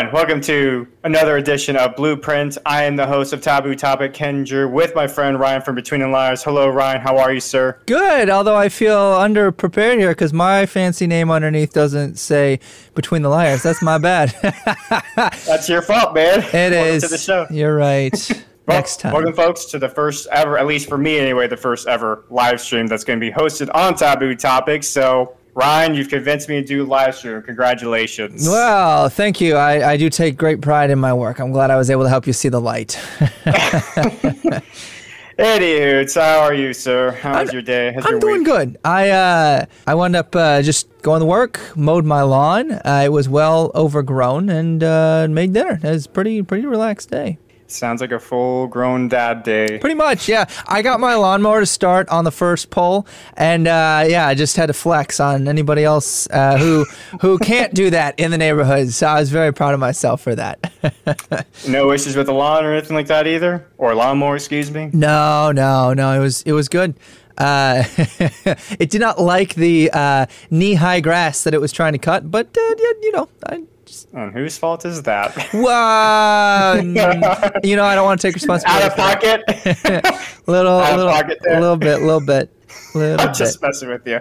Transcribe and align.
everyone. 0.00 0.14
Welcome 0.14 0.40
to 0.42 0.86
another 1.04 1.36
edition 1.36 1.76
of 1.76 1.94
Blueprint. 1.94 2.56
I 2.64 2.84
am 2.84 2.96
the 2.96 3.06
host 3.06 3.32
of 3.34 3.42
Taboo 3.42 3.74
Topic, 3.74 4.14
Ken 4.14 4.44
Drew, 4.44 4.68
with 4.68 4.94
my 4.94 5.06
friend 5.06 5.38
Ryan 5.38 5.60
from 5.60 5.74
Between 5.74 6.00
the 6.00 6.08
Liars. 6.08 6.42
Hello, 6.42 6.68
Ryan. 6.68 7.00
How 7.00 7.18
are 7.18 7.32
you, 7.32 7.40
sir? 7.40 7.78
Good, 7.86 8.30
although 8.30 8.56
I 8.56 8.70
feel 8.70 8.96
underprepared 8.96 9.98
here 9.98 10.10
because 10.10 10.32
my 10.32 10.64
fancy 10.64 11.06
name 11.06 11.30
underneath 11.30 11.72
doesn't 11.72 12.16
say 12.16 12.60
Between 12.94 13.20
the 13.22 13.28
Liars. 13.28 13.62
That's 13.62 13.82
my 13.82 13.98
bad. 13.98 14.34
That's 15.16 15.68
your 15.68 15.82
fault, 15.82 16.14
man. 16.14 16.40
It 16.40 16.52
welcome 16.52 16.72
is. 16.72 17.02
to 17.02 17.08
the 17.08 17.18
show. 17.18 17.46
You're 17.50 17.76
right. 17.76 18.44
Next 18.68 19.00
time. 19.00 19.12
Welcome, 19.12 19.34
folks, 19.34 19.64
to 19.66 19.78
the 19.78 19.88
first 19.88 20.28
ever, 20.32 20.56
at 20.56 20.66
least 20.66 20.88
for 20.88 20.96
me 20.96 21.18
anyway, 21.18 21.48
the 21.48 21.56
first 21.56 21.88
ever 21.88 22.24
live 22.30 22.60
stream 22.60 22.86
that's 22.86 23.04
going 23.04 23.18
to 23.18 23.26
be 23.26 23.32
hosted 23.32 23.68
on 23.74 23.96
Taboo 23.96 24.34
Topics. 24.36 24.86
So 24.86 25.36
Ryan, 25.54 25.94
you've 25.94 26.08
convinced 26.08 26.48
me 26.48 26.60
to 26.60 26.66
do 26.66 26.84
live 26.84 27.14
stream. 27.16 27.42
Congratulations. 27.42 28.48
Well, 28.48 29.08
thank 29.08 29.40
you. 29.40 29.56
I, 29.56 29.92
I 29.92 29.96
do 29.96 30.08
take 30.08 30.36
great 30.36 30.60
pride 30.60 30.90
in 30.90 30.98
my 30.98 31.12
work. 31.12 31.40
I'm 31.40 31.50
glad 31.52 31.70
I 31.70 31.76
was 31.76 31.90
able 31.90 32.04
to 32.04 32.08
help 32.08 32.26
you 32.26 32.32
see 32.32 32.48
the 32.48 32.60
light. 32.60 32.98
Anywho, 35.38 36.14
how 36.14 36.40
are 36.40 36.52
you, 36.52 36.74
sir? 36.74 37.12
How 37.12 37.40
was 37.40 37.50
your 37.52 37.62
day? 37.62 37.92
How's 37.94 38.04
I'm 38.04 38.12
your 38.12 38.20
doing 38.20 38.38
week? 38.40 38.46
good. 38.46 38.78
I 38.84 39.08
uh, 39.08 39.64
I 39.86 39.94
wound 39.94 40.14
up 40.14 40.36
uh, 40.36 40.60
just 40.60 40.86
going 41.00 41.20
to 41.20 41.26
work, 41.26 41.58
mowed 41.74 42.04
my 42.04 42.20
lawn. 42.22 42.72
Uh, 42.72 43.02
it 43.06 43.08
was 43.08 43.26
well 43.26 43.72
overgrown, 43.74 44.50
and 44.50 44.84
uh, 44.84 45.26
made 45.30 45.54
dinner. 45.54 45.80
It 45.82 45.88
was 45.88 46.06
pretty 46.06 46.42
pretty 46.42 46.66
relaxed 46.66 47.10
day. 47.10 47.38
Sounds 47.72 48.00
like 48.00 48.12
a 48.12 48.18
full 48.18 48.66
grown 48.66 49.08
dad 49.08 49.42
day. 49.42 49.78
Pretty 49.78 49.94
much, 49.94 50.28
yeah. 50.28 50.46
I 50.66 50.82
got 50.82 51.00
my 51.00 51.14
lawnmower 51.14 51.60
to 51.60 51.66
start 51.66 52.08
on 52.08 52.24
the 52.24 52.30
first 52.30 52.70
pull, 52.70 53.06
and 53.36 53.66
uh, 53.66 54.04
yeah, 54.08 54.26
I 54.26 54.34
just 54.34 54.56
had 54.56 54.66
to 54.66 54.72
flex 54.72 55.20
on 55.20 55.48
anybody 55.48 55.84
else 55.84 56.28
uh, 56.30 56.58
who 56.58 56.84
who 57.20 57.38
can't 57.38 57.72
do 57.74 57.90
that 57.90 58.18
in 58.18 58.30
the 58.30 58.38
neighborhood. 58.38 58.90
So 58.90 59.06
I 59.06 59.20
was 59.20 59.30
very 59.30 59.52
proud 59.52 59.74
of 59.74 59.80
myself 59.80 60.20
for 60.20 60.34
that. 60.34 60.72
no 61.68 61.92
issues 61.92 62.16
with 62.16 62.26
the 62.26 62.34
lawn 62.34 62.64
or 62.64 62.72
anything 62.72 62.96
like 62.96 63.06
that 63.06 63.26
either, 63.26 63.66
or 63.78 63.94
lawnmower, 63.94 64.36
excuse 64.36 64.70
me. 64.70 64.90
No, 64.92 65.52
no, 65.52 65.94
no. 65.94 66.12
It 66.12 66.18
was 66.18 66.42
it 66.42 66.52
was 66.52 66.68
good. 66.68 66.94
Uh, 67.38 67.84
it 68.78 68.90
did 68.90 69.00
not 69.00 69.18
like 69.18 69.54
the 69.54 69.90
uh, 69.92 70.26
knee 70.50 70.74
high 70.74 71.00
grass 71.00 71.44
that 71.44 71.54
it 71.54 71.60
was 71.60 71.72
trying 71.72 71.92
to 71.92 71.98
cut, 71.98 72.30
but 72.30 72.48
uh, 72.56 72.74
you 73.02 73.12
know, 73.12 73.28
I 73.46 73.62
and 74.12 74.32
whose 74.32 74.56
fault 74.58 74.84
is 74.84 75.02
that? 75.02 75.36
Well, 75.54 76.84
you 77.64 77.76
know, 77.76 77.84
I 77.84 77.94
don't 77.94 78.04
want 78.04 78.20
to 78.20 78.26
take 78.26 78.34
responsibility. 78.34 78.84
Out 78.84 78.90
of 78.90 78.96
pocket. 78.96 79.42
little, 80.46 80.78
Out 80.78 80.96
little, 80.96 81.12
pocket 81.12 81.38
there. 81.42 81.58
a 81.58 81.60
little 81.60 81.76
bit, 81.76 82.00
little 82.02 82.20
bit, 82.20 82.50
little 82.94 83.20
I'm 83.20 83.28
bit. 83.28 83.36
just 83.36 83.60
messing 83.62 83.88
with 83.88 84.06
you. 84.06 84.20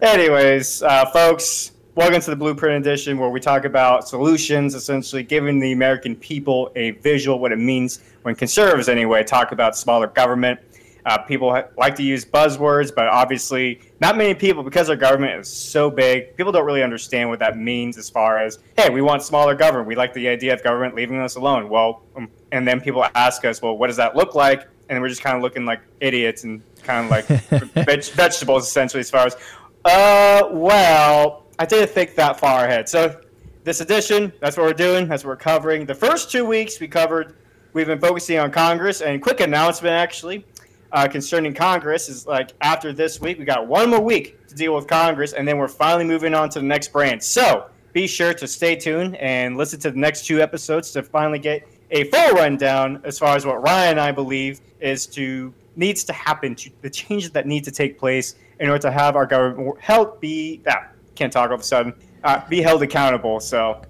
Anyways, 0.00 0.82
uh, 0.82 1.06
folks, 1.06 1.72
welcome 1.94 2.20
to 2.20 2.30
the 2.30 2.36
Blueprint 2.36 2.84
Edition, 2.84 3.18
where 3.18 3.28
we 3.30 3.38
talk 3.40 3.64
about 3.64 4.08
solutions, 4.08 4.74
essentially 4.74 5.22
giving 5.22 5.60
the 5.60 5.72
American 5.72 6.16
people 6.16 6.72
a 6.74 6.92
visual 6.92 7.38
what 7.38 7.52
it 7.52 7.58
means 7.58 8.00
when 8.22 8.34
conservatives, 8.34 8.88
anyway, 8.88 9.22
talk 9.22 9.52
about 9.52 9.76
smaller 9.76 10.06
government. 10.06 10.58
Uh, 11.04 11.18
people 11.18 11.52
ha- 11.52 11.64
like 11.76 11.96
to 11.96 12.02
use 12.02 12.24
buzzwords, 12.24 12.94
but 12.94 13.08
obviously, 13.08 13.80
not 14.00 14.16
many 14.16 14.34
people, 14.34 14.62
because 14.62 14.88
our 14.88 14.94
government 14.94 15.40
is 15.40 15.52
so 15.52 15.90
big, 15.90 16.36
people 16.36 16.52
don't 16.52 16.64
really 16.64 16.82
understand 16.82 17.28
what 17.28 17.40
that 17.40 17.58
means 17.58 17.98
as 17.98 18.08
far 18.08 18.38
as, 18.38 18.60
hey, 18.76 18.88
we 18.88 19.02
want 19.02 19.22
smaller 19.22 19.54
government. 19.54 19.88
We 19.88 19.96
like 19.96 20.14
the 20.14 20.28
idea 20.28 20.52
of 20.52 20.62
government 20.62 20.94
leaving 20.94 21.18
us 21.18 21.34
alone. 21.34 21.68
Well, 21.68 22.02
um, 22.16 22.28
and 22.52 22.66
then 22.68 22.80
people 22.80 23.04
ask 23.16 23.44
us, 23.44 23.60
well, 23.60 23.76
what 23.76 23.88
does 23.88 23.96
that 23.96 24.14
look 24.14 24.36
like? 24.36 24.68
And 24.88 25.02
we're 25.02 25.08
just 25.08 25.22
kind 25.22 25.36
of 25.36 25.42
looking 25.42 25.64
like 25.64 25.80
idiots 26.00 26.44
and 26.44 26.62
kind 26.84 27.04
of 27.04 27.10
like 27.10 27.24
veg- 27.86 28.04
vegetables, 28.04 28.68
essentially, 28.68 29.00
as 29.00 29.10
far 29.10 29.26
as, 29.26 29.36
uh, 29.84 30.48
well, 30.52 31.46
I 31.58 31.64
didn't 31.64 31.90
think 31.90 32.14
that 32.14 32.38
far 32.38 32.64
ahead. 32.66 32.88
So, 32.88 33.20
this 33.64 33.80
edition, 33.80 34.32
that's 34.40 34.56
what 34.56 34.66
we're 34.66 34.72
doing. 34.72 35.06
That's 35.06 35.24
what 35.24 35.30
we're 35.30 35.36
covering. 35.36 35.86
The 35.86 35.94
first 35.94 36.32
two 36.32 36.44
weeks 36.44 36.80
we 36.80 36.88
covered, 36.88 37.36
we've 37.72 37.86
been 37.86 38.00
focusing 38.00 38.38
on 38.38 38.50
Congress. 38.50 39.00
And 39.02 39.22
quick 39.22 39.38
announcement, 39.38 39.94
actually 39.94 40.44
uh, 40.92 41.08
concerning 41.08 41.54
Congress 41.54 42.08
is 42.08 42.26
like 42.26 42.52
after 42.60 42.92
this 42.92 43.20
week, 43.20 43.38
we 43.38 43.44
got 43.44 43.66
one 43.66 43.90
more 43.90 44.00
week 44.00 44.46
to 44.48 44.54
deal 44.54 44.74
with 44.74 44.86
Congress, 44.86 45.32
and 45.32 45.46
then 45.48 45.58
we're 45.58 45.68
finally 45.68 46.04
moving 46.04 46.34
on 46.34 46.50
to 46.50 46.60
the 46.60 46.66
next 46.66 46.92
branch. 46.92 47.22
So 47.22 47.66
be 47.92 48.06
sure 48.06 48.34
to 48.34 48.46
stay 48.46 48.76
tuned 48.76 49.16
and 49.16 49.56
listen 49.56 49.80
to 49.80 49.90
the 49.90 49.98
next 49.98 50.26
two 50.26 50.40
episodes 50.40 50.90
to 50.92 51.02
finally 51.02 51.38
get 51.38 51.66
a 51.90 52.04
full 52.04 52.32
rundown 52.32 53.00
as 53.04 53.18
far 53.18 53.36
as 53.36 53.44
what 53.44 53.62
Ryan 53.62 53.92
and 53.92 54.00
I 54.00 54.12
believe 54.12 54.60
is 54.80 55.06
to 55.08 55.52
needs 55.76 56.04
to 56.04 56.12
happen, 56.12 56.54
to, 56.54 56.70
the 56.82 56.90
changes 56.90 57.30
that 57.30 57.46
need 57.46 57.64
to 57.64 57.70
take 57.70 57.98
place 57.98 58.34
in 58.60 58.68
order 58.68 58.82
to 58.82 58.90
have 58.90 59.16
our 59.16 59.26
government 59.26 59.80
help 59.80 60.20
be 60.20 60.62
ah, 60.68 60.88
can't 61.14 61.32
talk 61.32 61.48
all 61.48 61.54
of 61.54 61.60
a 61.60 61.64
sudden 61.64 61.94
uh, 62.24 62.46
be 62.48 62.60
held 62.60 62.82
accountable. 62.82 63.40
So 63.40 63.82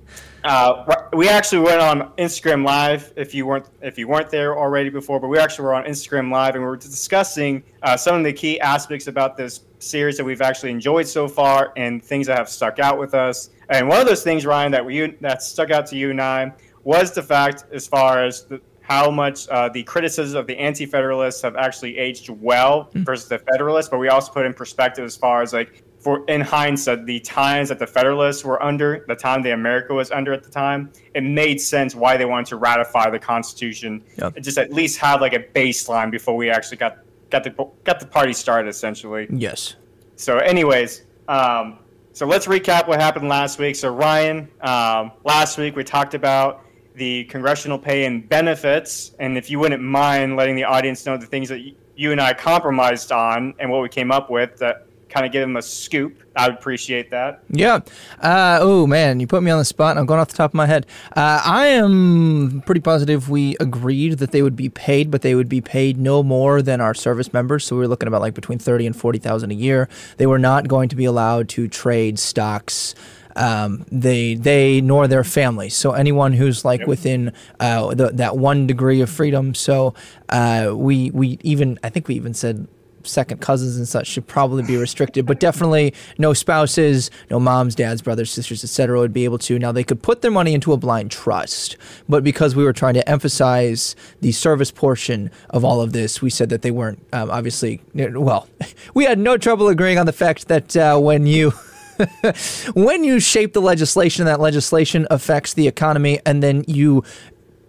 uh, 0.44 1.01
we 1.14 1.28
actually 1.28 1.60
went 1.60 1.80
on 1.80 2.10
Instagram 2.16 2.64
Live. 2.64 3.12
If 3.16 3.34
you 3.34 3.44
weren't 3.46 3.66
if 3.82 3.98
you 3.98 4.08
weren't 4.08 4.30
there 4.30 4.56
already 4.56 4.88
before, 4.88 5.20
but 5.20 5.28
we 5.28 5.38
actually 5.38 5.64
were 5.64 5.74
on 5.74 5.84
Instagram 5.84 6.32
Live 6.32 6.54
and 6.54 6.64
we 6.64 6.68
were 6.68 6.76
discussing 6.76 7.62
uh, 7.82 7.96
some 7.96 8.16
of 8.16 8.24
the 8.24 8.32
key 8.32 8.58
aspects 8.60 9.06
about 9.08 9.36
this 9.36 9.60
series 9.78 10.16
that 10.16 10.24
we've 10.24 10.40
actually 10.40 10.70
enjoyed 10.70 11.06
so 11.06 11.28
far 11.28 11.72
and 11.76 12.02
things 12.02 12.26
that 12.28 12.38
have 12.38 12.48
stuck 12.48 12.78
out 12.78 12.98
with 12.98 13.14
us. 13.14 13.50
And 13.68 13.88
one 13.88 14.00
of 14.00 14.06
those 14.06 14.22
things, 14.22 14.46
Ryan, 14.46 14.72
that 14.72 14.84
we 14.84 15.06
that 15.20 15.42
stuck 15.42 15.70
out 15.70 15.86
to 15.88 15.96
you 15.96 16.10
and 16.10 16.20
I 16.20 16.52
was 16.84 17.12
the 17.12 17.22
fact 17.22 17.64
as 17.72 17.86
far 17.86 18.24
as 18.24 18.44
the, 18.44 18.60
how 18.80 19.10
much 19.10 19.48
uh, 19.48 19.68
the 19.68 19.82
criticism 19.84 20.38
of 20.38 20.46
the 20.46 20.58
anti-federalists 20.58 21.42
have 21.42 21.56
actually 21.56 21.98
aged 21.98 22.30
well 22.30 22.84
hmm. 22.84 23.02
versus 23.02 23.28
the 23.28 23.38
federalists, 23.38 23.88
but 23.88 23.98
we 23.98 24.08
also 24.08 24.32
put 24.32 24.46
in 24.46 24.54
perspective 24.54 25.04
as 25.04 25.16
far 25.16 25.42
as 25.42 25.52
like 25.52 25.84
for 26.02 26.24
in 26.26 26.40
hindsight, 26.40 27.06
the 27.06 27.20
times 27.20 27.68
that 27.68 27.78
the 27.78 27.86
Federalists 27.86 28.44
were 28.44 28.60
under, 28.60 29.04
the 29.06 29.14
time 29.14 29.40
the 29.40 29.52
America 29.52 29.94
was 29.94 30.10
under 30.10 30.32
at 30.32 30.42
the 30.42 30.50
time, 30.50 30.90
it 31.14 31.22
made 31.22 31.60
sense 31.60 31.94
why 31.94 32.16
they 32.16 32.24
wanted 32.24 32.46
to 32.46 32.56
ratify 32.56 33.08
the 33.08 33.20
Constitution. 33.20 34.02
Yep. 34.18 34.38
Just 34.40 34.58
at 34.58 34.72
least 34.72 34.98
have 34.98 35.20
like 35.20 35.32
a 35.32 35.38
baseline 35.38 36.10
before 36.10 36.36
we 36.36 36.50
actually 36.50 36.78
got 36.78 36.98
got 37.30 37.44
the 37.44 37.50
got 37.84 38.00
the 38.00 38.06
party 38.06 38.32
started, 38.32 38.68
essentially. 38.68 39.28
Yes. 39.30 39.76
So, 40.16 40.38
anyways, 40.38 41.02
um, 41.28 41.78
so 42.12 42.26
let's 42.26 42.48
recap 42.48 42.88
what 42.88 43.00
happened 43.00 43.28
last 43.28 43.60
week. 43.60 43.76
So, 43.76 43.94
Ryan, 43.94 44.48
um, 44.60 45.12
last 45.24 45.56
week 45.56 45.76
we 45.76 45.84
talked 45.84 46.14
about 46.14 46.64
the 46.96 47.24
congressional 47.24 47.78
pay 47.78 48.06
and 48.06 48.28
benefits, 48.28 49.12
and 49.20 49.38
if 49.38 49.50
you 49.50 49.60
wouldn't 49.60 49.82
mind 49.82 50.36
letting 50.36 50.56
the 50.56 50.64
audience 50.64 51.06
know 51.06 51.16
the 51.16 51.26
things 51.26 51.48
that 51.48 51.60
you 51.94 52.10
and 52.10 52.20
I 52.20 52.34
compromised 52.34 53.12
on 53.12 53.54
and 53.60 53.70
what 53.70 53.82
we 53.82 53.88
came 53.88 54.10
up 54.10 54.30
with 54.30 54.58
that 54.58 54.88
kind 55.12 55.26
of 55.26 55.32
give 55.32 55.42
them 55.42 55.56
a 55.56 55.62
scoop. 55.62 56.22
I 56.34 56.48
would 56.48 56.56
appreciate 56.56 57.10
that. 57.10 57.42
Yeah. 57.50 57.80
Uh, 58.20 58.58
oh 58.60 58.86
man, 58.86 59.20
you 59.20 59.26
put 59.26 59.42
me 59.42 59.50
on 59.50 59.58
the 59.58 59.64
spot. 59.64 59.98
I'm 59.98 60.06
going 60.06 60.18
off 60.18 60.28
the 60.28 60.36
top 60.36 60.50
of 60.50 60.54
my 60.54 60.66
head. 60.66 60.86
Uh, 61.14 61.42
I 61.44 61.66
am 61.66 62.62
pretty 62.64 62.80
positive 62.80 63.28
we 63.28 63.56
agreed 63.60 64.18
that 64.18 64.32
they 64.32 64.42
would 64.42 64.56
be 64.56 64.70
paid, 64.70 65.10
but 65.10 65.22
they 65.22 65.34
would 65.34 65.48
be 65.48 65.60
paid 65.60 65.98
no 65.98 66.22
more 66.22 66.62
than 66.62 66.80
our 66.80 66.94
service 66.94 67.32
members. 67.32 67.64
So 67.64 67.76
we 67.76 67.80
were 67.80 67.88
looking 67.88 68.08
about 68.08 68.22
like 68.22 68.34
between 68.34 68.58
thirty 68.58 68.86
and 68.86 68.96
forty 68.96 69.18
thousand 69.18 69.50
a 69.50 69.54
year. 69.54 69.88
They 70.16 70.26
were 70.26 70.38
not 70.38 70.68
going 70.68 70.88
to 70.88 70.96
be 70.96 71.04
allowed 71.04 71.48
to 71.50 71.68
trade 71.68 72.18
stocks. 72.18 72.94
Um, 73.36 73.84
they 73.90 74.34
they 74.34 74.80
nor 74.80 75.08
their 75.08 75.24
families. 75.24 75.74
So 75.74 75.92
anyone 75.92 76.32
who's 76.32 76.64
like 76.64 76.80
yep. 76.80 76.88
within 76.88 77.32
uh, 77.60 77.94
the, 77.94 78.10
that 78.10 78.36
one 78.36 78.66
degree 78.66 79.00
of 79.00 79.10
freedom. 79.10 79.54
So 79.54 79.94
uh, 80.28 80.72
we 80.74 81.10
we 81.10 81.38
even 81.42 81.78
I 81.82 81.90
think 81.90 82.08
we 82.08 82.14
even 82.14 82.34
said 82.34 82.68
second 83.04 83.40
cousins 83.40 83.76
and 83.76 83.86
such 83.88 84.06
should 84.06 84.26
probably 84.26 84.62
be 84.62 84.76
restricted, 84.76 85.26
but 85.26 85.40
definitely 85.40 85.94
no 86.18 86.32
spouses, 86.32 87.10
no 87.30 87.38
moms, 87.40 87.74
dads, 87.74 88.02
brothers, 88.02 88.30
sisters, 88.30 88.64
etc. 88.64 88.98
would 88.98 89.12
be 89.12 89.24
able 89.24 89.38
to. 89.38 89.58
Now 89.58 89.72
they 89.72 89.84
could 89.84 90.02
put 90.02 90.22
their 90.22 90.30
money 90.30 90.54
into 90.54 90.72
a 90.72 90.76
blind 90.76 91.10
trust, 91.10 91.76
but 92.08 92.24
because 92.24 92.54
we 92.54 92.64
were 92.64 92.72
trying 92.72 92.94
to 92.94 93.08
emphasize 93.08 93.96
the 94.20 94.32
service 94.32 94.70
portion 94.70 95.30
of 95.50 95.64
all 95.64 95.80
of 95.80 95.92
this, 95.92 96.22
we 96.22 96.31
said 96.31 96.49
that 96.50 96.62
they 96.62 96.70
weren't 96.70 96.99
um, 97.12 97.31
obviously. 97.31 97.81
Well, 97.94 98.49
we 98.94 99.04
had 99.04 99.19
no 99.19 99.37
trouble 99.37 99.69
agreeing 99.69 99.99
on 99.99 100.06
the 100.06 100.12
fact 100.12 100.49
that 100.49 100.76
uh, 100.76 100.99
when 100.99 101.26
you. 101.26 101.52
when 102.75 103.04
you 103.04 103.20
shape 103.20 103.52
the 103.52 103.60
legislation, 103.60 104.25
that 104.25 104.40
legislation 104.40 105.06
affects 105.10 105.54
the 105.54 105.69
economy, 105.69 106.19
and 106.25 106.43
then 106.43 106.64
you 106.66 107.04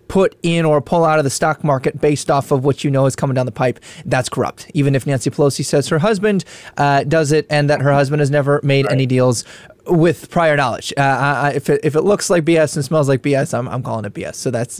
put 0.07 0.35
in 0.43 0.65
or 0.65 0.81
pull 0.81 1.05
out 1.05 1.17
of 1.17 1.23
the 1.23 1.29
stock 1.29 1.63
market 1.63 1.99
based 1.99 2.29
off 2.29 2.51
of 2.51 2.63
what 2.63 2.83
you 2.83 2.91
know 2.91 3.05
is 3.05 3.15
coming 3.15 3.35
down 3.35 3.45
the 3.45 3.51
pipe, 3.51 3.79
that's 4.05 4.29
corrupt. 4.29 4.69
Even 4.73 4.95
if 4.95 5.05
Nancy 5.07 5.29
Pelosi 5.29 5.65
says 5.65 5.87
her 5.87 5.99
husband 5.99 6.45
uh, 6.77 7.03
does 7.03 7.31
it 7.31 7.45
and 7.49 7.69
that 7.69 7.81
her 7.81 7.91
husband 7.93 8.19
has 8.19 8.29
never 8.29 8.59
made 8.63 8.85
right. 8.85 8.93
any 8.93 9.05
deals 9.05 9.43
with 9.87 10.29
prior 10.29 10.55
knowledge. 10.55 10.93
Uh, 10.97 11.01
I, 11.01 11.51
if, 11.51 11.69
it, 11.69 11.81
if 11.83 11.95
it 11.95 12.01
looks 12.01 12.29
like 12.29 12.45
BS 12.45 12.75
and 12.75 12.85
smells 12.85 13.09
like 13.09 13.21
BS, 13.21 13.57
I'm, 13.57 13.67
I'm 13.67 13.83
calling 13.83 14.05
it 14.05 14.13
BS. 14.13 14.35
So 14.35 14.49
that's 14.49 14.77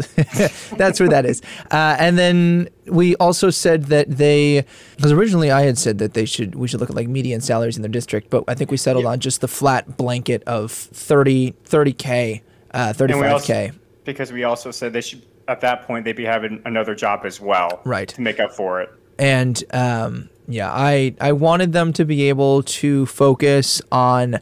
that's 0.78 1.00
where 1.00 1.10
that 1.10 1.26
is. 1.26 1.42
Uh, 1.72 1.96
and 2.00 2.18
then 2.18 2.70
we 2.86 3.16
also 3.18 3.50
said 3.50 3.86
that 3.86 4.10
they, 4.10 4.66
because 4.96 5.12
originally 5.12 5.52
I 5.52 5.64
had 5.64 5.78
said 5.78 5.98
that 5.98 6.14
they 6.14 6.26
should 6.26 6.56
we 6.56 6.68
should 6.68 6.80
look 6.80 6.90
at 6.90 6.96
like 6.96 7.08
median 7.08 7.42
salaries 7.42 7.76
in 7.76 7.82
their 7.82 7.92
district, 7.92 8.30
but 8.30 8.44
I 8.48 8.56
think 8.56 8.72
we 8.72 8.78
settled 8.78 9.06
on 9.06 9.20
just 9.20 9.42
the 9.42 9.48
flat 9.48 9.98
blanket 9.98 10.44
of 10.44 10.72
30 10.72 11.54
30k, 11.68 12.42
uh, 12.74 12.94
35k 12.94 13.74
because 14.06 14.32
we 14.32 14.44
also 14.44 14.72
said 14.72 14.94
they 14.94 15.02
should 15.02 15.24
at 15.48 15.62
that 15.62 15.86
point 15.86 16.06
they'd 16.06 16.16
be 16.16 16.26
having 16.26 16.62
another 16.66 16.96
job 16.96 17.22
as 17.26 17.40
well, 17.40 17.82
right, 17.84 18.10
to 18.10 18.22
make 18.22 18.40
up 18.40 18.54
for 18.54 18.82
it. 18.82 18.90
And 19.20 19.64
um, 19.72 20.30
Yeah, 20.48 20.72
I 20.72 21.16
I 21.22 21.32
wanted 21.32 21.74
them 21.74 21.94
to 21.94 22.06
be 22.06 22.30
able 22.30 22.64
to 22.64 23.06
focus 23.06 23.82
on 23.92 24.40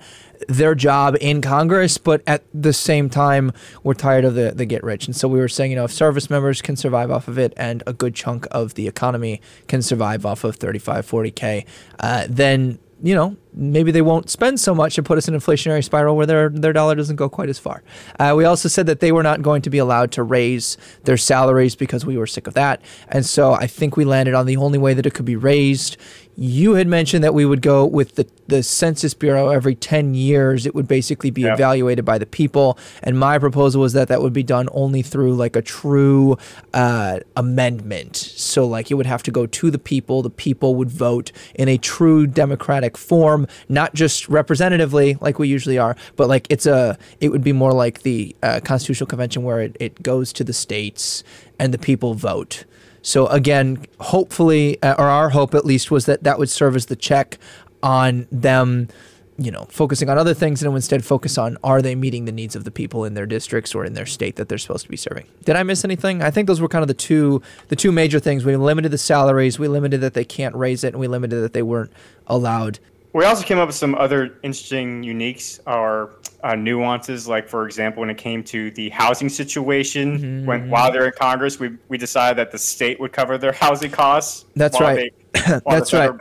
their 0.48 0.74
job 0.74 1.16
in 1.22 1.42
Congress, 1.42 1.98
but 1.98 2.24
at 2.26 2.44
the 2.54 2.74
same 2.74 3.10
time, 3.10 3.52
we're 3.84 3.94
tired 3.94 4.26
of 4.26 4.34
the, 4.34 4.52
the 4.52 4.66
get 4.66 4.84
rich. 4.84 5.06
And 5.06 5.16
so 5.16 5.28
we 5.28 5.40
were 5.40 5.48
saying, 5.48 5.72
you 5.72 5.78
know, 5.78 5.84
if 5.84 5.92
service 5.92 6.30
members 6.30 6.62
can 6.62 6.76
survive 6.76 7.12
off 7.12 7.28
of 7.28 7.38
it 7.38 7.54
and 7.58 7.84
a 7.86 7.94
good 7.94 8.16
chunk 8.16 8.48
of 8.50 8.74
the 8.74 8.88
economy 8.88 9.40
can 9.68 9.84
survive 9.84 10.26
off 10.26 10.44
of 10.44 10.56
35, 10.56 11.06
40K, 11.06 11.66
uh, 12.00 12.26
then 12.28 12.80
you 13.04 13.16
know, 13.16 13.36
maybe 13.54 13.92
they 13.92 14.02
won't 14.02 14.30
spend 14.30 14.60
so 14.60 14.76
much 14.76 14.98
and 14.98 15.06
put 15.06 15.18
us 15.18 15.28
in 15.28 15.34
an 15.34 15.40
inflationary 15.40 15.84
spiral 15.84 16.16
where 16.16 16.26
their 16.26 16.50
their 16.50 16.74
dollar 16.74 16.96
doesn't 16.96 17.16
go 17.16 17.28
quite 17.30 17.50
as 17.50 17.58
far. 17.58 17.84
Uh, 18.20 18.34
we 18.36 18.46
also 18.46 18.70
said 18.70 18.86
that 18.86 19.00
they 19.00 19.12
were 19.12 19.24
not 19.24 19.42
going 19.42 19.62
to 19.64 19.70
be 19.70 19.78
allowed 19.78 20.12
to 20.12 20.24
raise 20.24 20.78
their 21.04 21.18
salaries 21.18 21.76
because 21.76 22.06
we 22.06 22.18
were 22.18 22.28
sick 22.28 22.48
of 22.48 22.54
that, 22.54 22.82
and 23.10 23.26
so 23.26 23.54
I 23.54 23.68
think 23.68 23.98
we 23.98 24.06
landed 24.06 24.36
on 24.36 24.46
the 24.46 24.58
only 24.58 24.78
way 24.78 24.94
that 24.94 25.06
it 25.06 25.14
could 25.14 25.26
be 25.26 25.36
raised 25.36 25.98
you 26.36 26.74
had 26.74 26.88
mentioned 26.88 27.24
that 27.24 27.34
we 27.34 27.46
would 27.46 27.62
go 27.62 27.86
with 27.86 28.16
the, 28.16 28.28
the 28.48 28.64
Census 28.64 29.14
Bureau 29.14 29.50
every 29.50 29.76
10 29.76 30.14
years. 30.14 30.66
It 30.66 30.74
would 30.74 30.88
basically 30.88 31.30
be 31.30 31.44
evaluated 31.44 32.06
by 32.06 32.18
the 32.18 32.26
people. 32.26 32.78
And 33.04 33.20
my 33.20 33.38
proposal 33.38 33.82
was 33.82 33.94
that 33.94 34.08
that 34.08 34.22
would 34.22 34.34
be 34.34 34.44
done 34.44 34.70
only 34.72 35.02
through 35.02 35.36
like 35.36 35.56
a 35.56 35.62
true 35.62 36.38
uh, 36.74 37.20
amendment. 37.36 38.16
So, 38.16 38.66
like, 38.66 38.90
it 38.92 38.96
would 38.96 39.06
have 39.06 39.24
to 39.24 39.32
go 39.32 39.46
to 39.46 39.72
the 39.72 39.80
people. 39.80 40.22
The 40.22 40.30
people 40.30 40.76
would 40.76 40.90
vote 40.90 41.32
in 41.56 41.68
a 41.68 41.78
true 41.78 42.28
democratic 42.28 42.98
form, 42.98 43.48
not 43.70 43.94
just 43.94 44.30
representatively 44.30 45.18
like 45.22 45.40
we 45.40 45.48
usually 45.48 45.78
are, 45.78 45.96
but 46.16 46.28
like 46.30 46.48
it's 46.50 46.66
a, 46.66 46.98
it 47.20 47.30
would 47.30 47.44
be 47.44 47.54
more 47.54 47.74
like 47.74 48.04
the 48.04 48.36
uh, 48.42 48.60
Constitutional 48.64 49.08
Convention 49.08 49.44
where 49.44 49.62
it, 49.62 49.78
it 49.80 50.02
goes 50.02 50.34
to 50.34 50.44
the 50.44 50.54
states 50.54 51.24
and 51.60 51.74
the 51.74 51.78
people 51.78 52.14
vote. 52.14 52.66
So 53.02 53.28
again, 53.28 53.86
hopefully, 54.00 54.82
uh, 54.84 54.96
or 54.98 55.06
our 55.06 55.30
hope 55.30 55.54
at 55.54 55.66
least 55.66 55.92
was 55.92 56.06
that 56.06 56.24
that 56.24 56.40
would 56.40 56.50
serve 56.50 56.76
as 56.76 56.88
the 56.88 56.96
check 56.96 57.38
on 57.82 58.28
them, 58.32 58.90
you 59.38 59.50
know, 59.50 59.66
focusing 59.70 60.10
on 60.10 60.18
other 60.18 60.34
things 60.34 60.62
and 60.62 60.76
instead 60.76 61.04
focus 61.04 61.38
on 61.38 61.58
are 61.64 61.82
they 61.82 61.96
meeting 61.96 62.26
the 62.26 62.32
needs 62.32 62.56
of 62.56 62.64
the 62.64 62.72
people 62.72 63.06
in 63.06 63.16
their 63.16 63.26
districts 63.26 63.74
or 63.74 63.84
in 63.84 63.94
their 63.94 64.06
state 64.06 64.36
that 64.36 64.50
they're 64.50 64.60
supposed 64.60 64.84
to 64.84 64.90
be 64.90 64.98
serving. 64.98 65.26
Did 65.46 65.56
I 65.56 65.64
miss 65.64 65.84
anything? 65.84 66.22
I 66.22 66.30
think 66.30 66.48
those 66.48 66.62
were 66.62 66.68
kind 66.68 66.84
of 66.84 66.88
the 66.88 66.94
two 66.94 67.42
the 67.70 67.76
two 67.76 67.92
major 67.92 68.20
things. 68.20 68.46
We 68.46 68.56
limited 68.56 68.92
the 68.92 69.00
salaries, 69.00 69.58
we 69.58 69.68
limited 69.68 70.02
that 70.02 70.14
they 70.14 70.26
can't 70.26 70.56
raise 70.56 70.84
it, 70.84 70.90
and 70.90 71.00
we 71.00 71.08
limited 71.08 71.42
that 71.42 71.54
they 71.54 71.64
weren't 71.64 71.92
allowed 72.28 72.80
we 73.14 73.26
also 73.26 73.44
came 73.44 73.58
up 73.58 73.68
with 73.68 73.76
some 73.76 73.96
other 73.96 74.38
interesting 74.42 75.04
uniques 75.04 75.60
or 75.68 76.12
uh, 76.44 76.56
nuances. 76.56 77.28
Like, 77.28 77.48
for 77.48 77.66
example, 77.66 78.02
when 78.02 78.10
it 78.10 78.18
came 78.18 78.44
to 78.46 78.72
the 78.72 78.90
housing 78.90 79.30
situation, 79.30 80.18
mm-hmm. 80.18 80.46
when 80.46 80.70
while 80.70 80.92
they're 80.92 81.08
in 81.08 81.14
Congress, 81.18 81.60
we, 81.60 81.78
we 81.90 81.98
decided 81.98 82.38
that 82.38 82.52
the 82.52 82.58
state 82.58 83.00
would 83.00 83.14
cover 83.14 83.38
their 83.38 83.52
housing 83.64 83.92
costs. 83.92 84.46
That's 84.56 84.80
right. 84.80 85.12
They, 85.34 85.60
That's 85.66 85.94
right. 85.94 86.12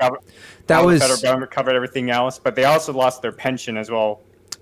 that 0.66 0.84
was 0.84 1.00
the 1.00 1.06
federal 1.06 1.20
government 1.20 1.50
covered 1.50 1.74
everything 1.74 2.10
else, 2.10 2.38
but 2.38 2.54
they 2.54 2.64
also 2.64 2.92
lost 2.92 3.22
their 3.22 3.32
pension 3.32 3.76
as 3.76 3.90
well 3.90 4.20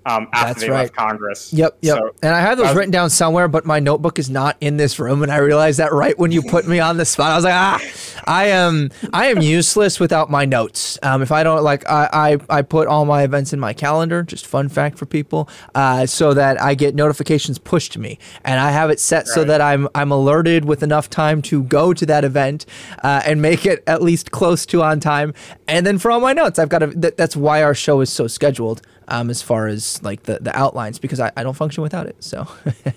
um, 0.09 0.27
after 0.33 0.47
That's 0.47 0.61
they 0.61 0.69
right. 0.69 0.81
left 0.81 0.93
Congress. 0.95 1.53
Yep, 1.53 1.77
yep. 1.81 1.97
So, 1.97 2.15
and 2.23 2.33
I 2.33 2.41
had 2.41 2.57
those 2.57 2.67
was, 2.67 2.75
written 2.75 2.91
down 2.91 3.09
somewhere, 3.09 3.47
but 3.47 3.65
my 3.65 3.79
notebook 3.79 4.17
is 4.17 4.29
not 4.29 4.57
in 4.59 4.77
this 4.77 4.99
room, 4.99 5.21
and 5.21 5.31
I 5.31 5.37
realized 5.37 5.79
that 5.79 5.93
right 5.93 6.17
when 6.17 6.31
you 6.31 6.41
put 6.41 6.67
me 6.67 6.79
on 6.79 6.97
the 6.97 7.05
spot. 7.05 7.31
I 7.31 7.35
was 7.35 7.43
like, 7.45 7.53
ah, 7.53 7.79
I 8.25 8.45
am, 8.47 8.89
I 9.13 9.27
am 9.27 9.41
useless 9.41 9.99
without 9.99 10.29
my 10.31 10.45
notes. 10.45 10.97
Um, 11.03 11.21
if 11.21 11.31
I 11.31 11.43
don't 11.43 11.63
like, 11.63 11.87
I, 11.87 12.37
I, 12.49 12.57
I 12.57 12.61
put 12.63 12.87
all 12.87 13.05
my 13.05 13.23
events 13.23 13.53
in 13.53 13.59
my 13.59 13.73
calendar. 13.73 14.23
Just 14.23 14.47
fun 14.47 14.67
fact 14.67 14.97
for 14.97 15.05
people, 15.05 15.47
uh, 15.75 16.05
so 16.07 16.33
that 16.33 16.59
I 16.59 16.73
get 16.73 16.95
notifications 16.95 17.59
pushed 17.59 17.93
to 17.93 17.99
me, 17.99 18.17
and 18.43 18.59
I 18.59 18.71
have 18.71 18.89
it 18.89 18.99
set 18.99 19.25
right. 19.25 19.27
so 19.27 19.43
that 19.43 19.61
I'm, 19.61 19.87
I'm 19.93 20.11
alerted 20.11 20.65
with 20.65 20.81
enough 20.81 21.09
time 21.09 21.41
to 21.43 21.63
go 21.63 21.93
to 21.93 22.05
that 22.07 22.23
event 22.23 22.65
uh, 23.03 23.21
and 23.25 23.41
make 23.41 23.65
it 23.65 23.83
at 23.85 24.01
least 24.01 24.31
close 24.31 24.65
to 24.67 24.81
on 24.81 24.99
time. 24.99 25.33
And 25.67 25.85
then 25.85 25.99
for 25.99 26.09
all 26.09 26.19
my 26.19 26.33
notes, 26.33 26.57
I've 26.57 26.69
got 26.69 26.79
to. 26.79 26.87
That, 26.87 27.15
that's 27.15 27.35
why 27.35 27.61
our 27.61 27.75
show 27.75 28.01
is 28.01 28.11
so 28.11 28.27
scheduled 28.27 28.81
um, 29.09 29.29
as 29.29 29.41
far 29.41 29.67
as 29.67 30.01
like 30.03 30.23
the, 30.23 30.39
the 30.39 30.57
outlines 30.57 30.99
because 30.99 31.19
I, 31.19 31.31
I 31.35 31.43
don't 31.43 31.55
function 31.55 31.83
without 31.83 32.07
it. 32.07 32.23
So 32.23 32.47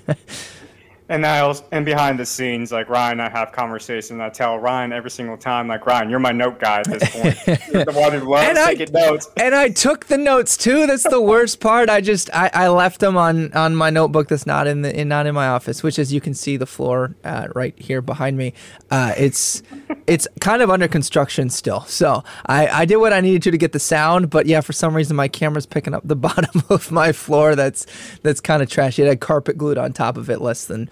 And 1.08 1.26
I 1.26 1.40
also, 1.40 1.64
and 1.72 1.84
behind 1.84 2.18
the 2.18 2.24
scenes, 2.24 2.72
like 2.72 2.88
Ryan, 2.88 3.20
I 3.20 3.28
have 3.28 3.52
conversations. 3.52 4.20
I 4.20 4.30
tell 4.30 4.58
Ryan 4.58 4.92
every 4.92 5.10
single 5.10 5.36
time, 5.36 5.68
like 5.68 5.84
Ryan, 5.84 6.08
you're 6.08 6.20
my 6.20 6.32
note 6.32 6.60
guy 6.60 6.78
at 6.78 6.86
this 6.86 7.10
point. 7.10 7.36
you're 7.72 7.84
the 7.84 7.92
one 7.92 8.12
who 8.12 8.30
loves 8.30 8.48
and 8.48 8.78
taking 8.78 8.96
I, 8.96 9.00
notes. 9.00 9.28
And 9.36 9.54
I 9.54 9.68
took 9.68 10.06
the 10.06 10.16
notes 10.16 10.56
too. 10.56 10.86
That's 10.86 11.02
the 11.02 11.20
worst 11.20 11.60
part. 11.60 11.90
I 11.90 12.00
just 12.00 12.30
I, 12.32 12.50
I 12.54 12.68
left 12.68 13.00
them 13.00 13.16
on 13.16 13.52
on 13.52 13.74
my 13.74 13.90
notebook 13.90 14.28
that's 14.28 14.46
not 14.46 14.66
in 14.66 14.82
the 14.82 14.98
in, 14.98 15.08
not 15.08 15.26
in 15.26 15.34
my 15.34 15.48
office, 15.48 15.82
which 15.82 15.98
as 15.98 16.12
you 16.12 16.20
can 16.20 16.34
see 16.34 16.56
the 16.56 16.66
floor 16.66 17.14
uh, 17.24 17.48
right 17.54 17.78
here 17.78 18.00
behind 18.00 18.38
me. 18.38 18.54
Uh, 18.90 19.12
it's 19.16 19.62
it's 20.06 20.28
kind 20.40 20.62
of 20.62 20.70
under 20.70 20.88
construction 20.88 21.50
still. 21.50 21.82
So 21.82 22.22
I 22.46 22.68
I 22.68 22.84
did 22.84 22.96
what 22.96 23.12
I 23.12 23.20
needed 23.20 23.42
to 23.42 23.50
to 23.50 23.58
get 23.58 23.72
the 23.72 23.80
sound, 23.80 24.30
but 24.30 24.46
yeah, 24.46 24.60
for 24.60 24.72
some 24.72 24.94
reason 24.94 25.16
my 25.16 25.28
camera's 25.28 25.66
picking 25.66 25.94
up 25.94 26.06
the 26.06 26.16
bottom 26.22 26.62
of 26.70 26.92
my 26.92 27.12
floor. 27.12 27.56
That's 27.56 27.86
that's 28.22 28.40
kind 28.40 28.62
of 28.62 28.70
trashy. 28.70 29.02
It 29.02 29.08
had 29.08 29.20
carpet 29.20 29.58
glued 29.58 29.78
on 29.78 29.92
top 29.92 30.16
of 30.16 30.30
it 30.30 30.40
less 30.40 30.64
than 30.64 30.88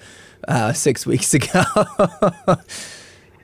uh, 0.51 0.73
six 0.73 1.07
weeks 1.13 1.33
ago. 1.35 1.63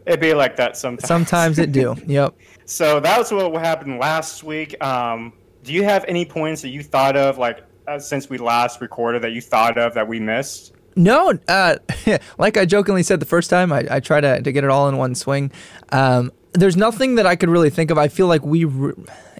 It'd 0.06 0.20
be 0.20 0.34
like 0.34 0.56
that 0.56 0.76
sometimes. 0.76 1.08
Sometimes 1.08 1.58
it 1.58 1.72
do. 1.72 1.96
Yep. 2.06 2.34
so 2.64 3.00
that 3.00 3.18
was 3.18 3.32
what 3.32 3.52
happened 3.62 3.98
last 3.98 4.44
week. 4.44 4.82
Um, 4.84 5.32
do 5.64 5.72
you 5.72 5.82
have 5.82 6.04
any 6.06 6.24
points 6.24 6.62
that 6.62 6.68
you 6.68 6.82
thought 6.82 7.16
of, 7.16 7.38
like 7.38 7.64
uh, 7.88 7.98
since 7.98 8.28
we 8.30 8.38
last 8.38 8.80
recorded, 8.80 9.22
that 9.22 9.32
you 9.32 9.40
thought 9.40 9.78
of 9.78 9.94
that 9.94 10.06
we 10.06 10.20
missed? 10.20 10.72
No, 10.94 11.36
uh, 11.48 11.76
like 12.38 12.56
I 12.56 12.64
jokingly 12.64 13.02
said 13.02 13.20
the 13.20 13.26
first 13.26 13.50
time, 13.50 13.72
I, 13.72 13.86
I 13.90 14.00
try 14.00 14.20
to, 14.20 14.40
to 14.40 14.52
get 14.52 14.64
it 14.64 14.70
all 14.70 14.88
in 14.88 14.96
one 14.96 15.14
swing. 15.14 15.50
Um, 15.90 16.32
there's 16.52 16.76
nothing 16.76 17.16
that 17.16 17.26
I 17.26 17.36
could 17.36 17.50
really 17.50 17.68
think 17.70 17.90
of. 17.90 17.98
I 17.98 18.08
feel 18.08 18.28
like 18.28 18.44
we, 18.44 18.64
re- 18.64 18.94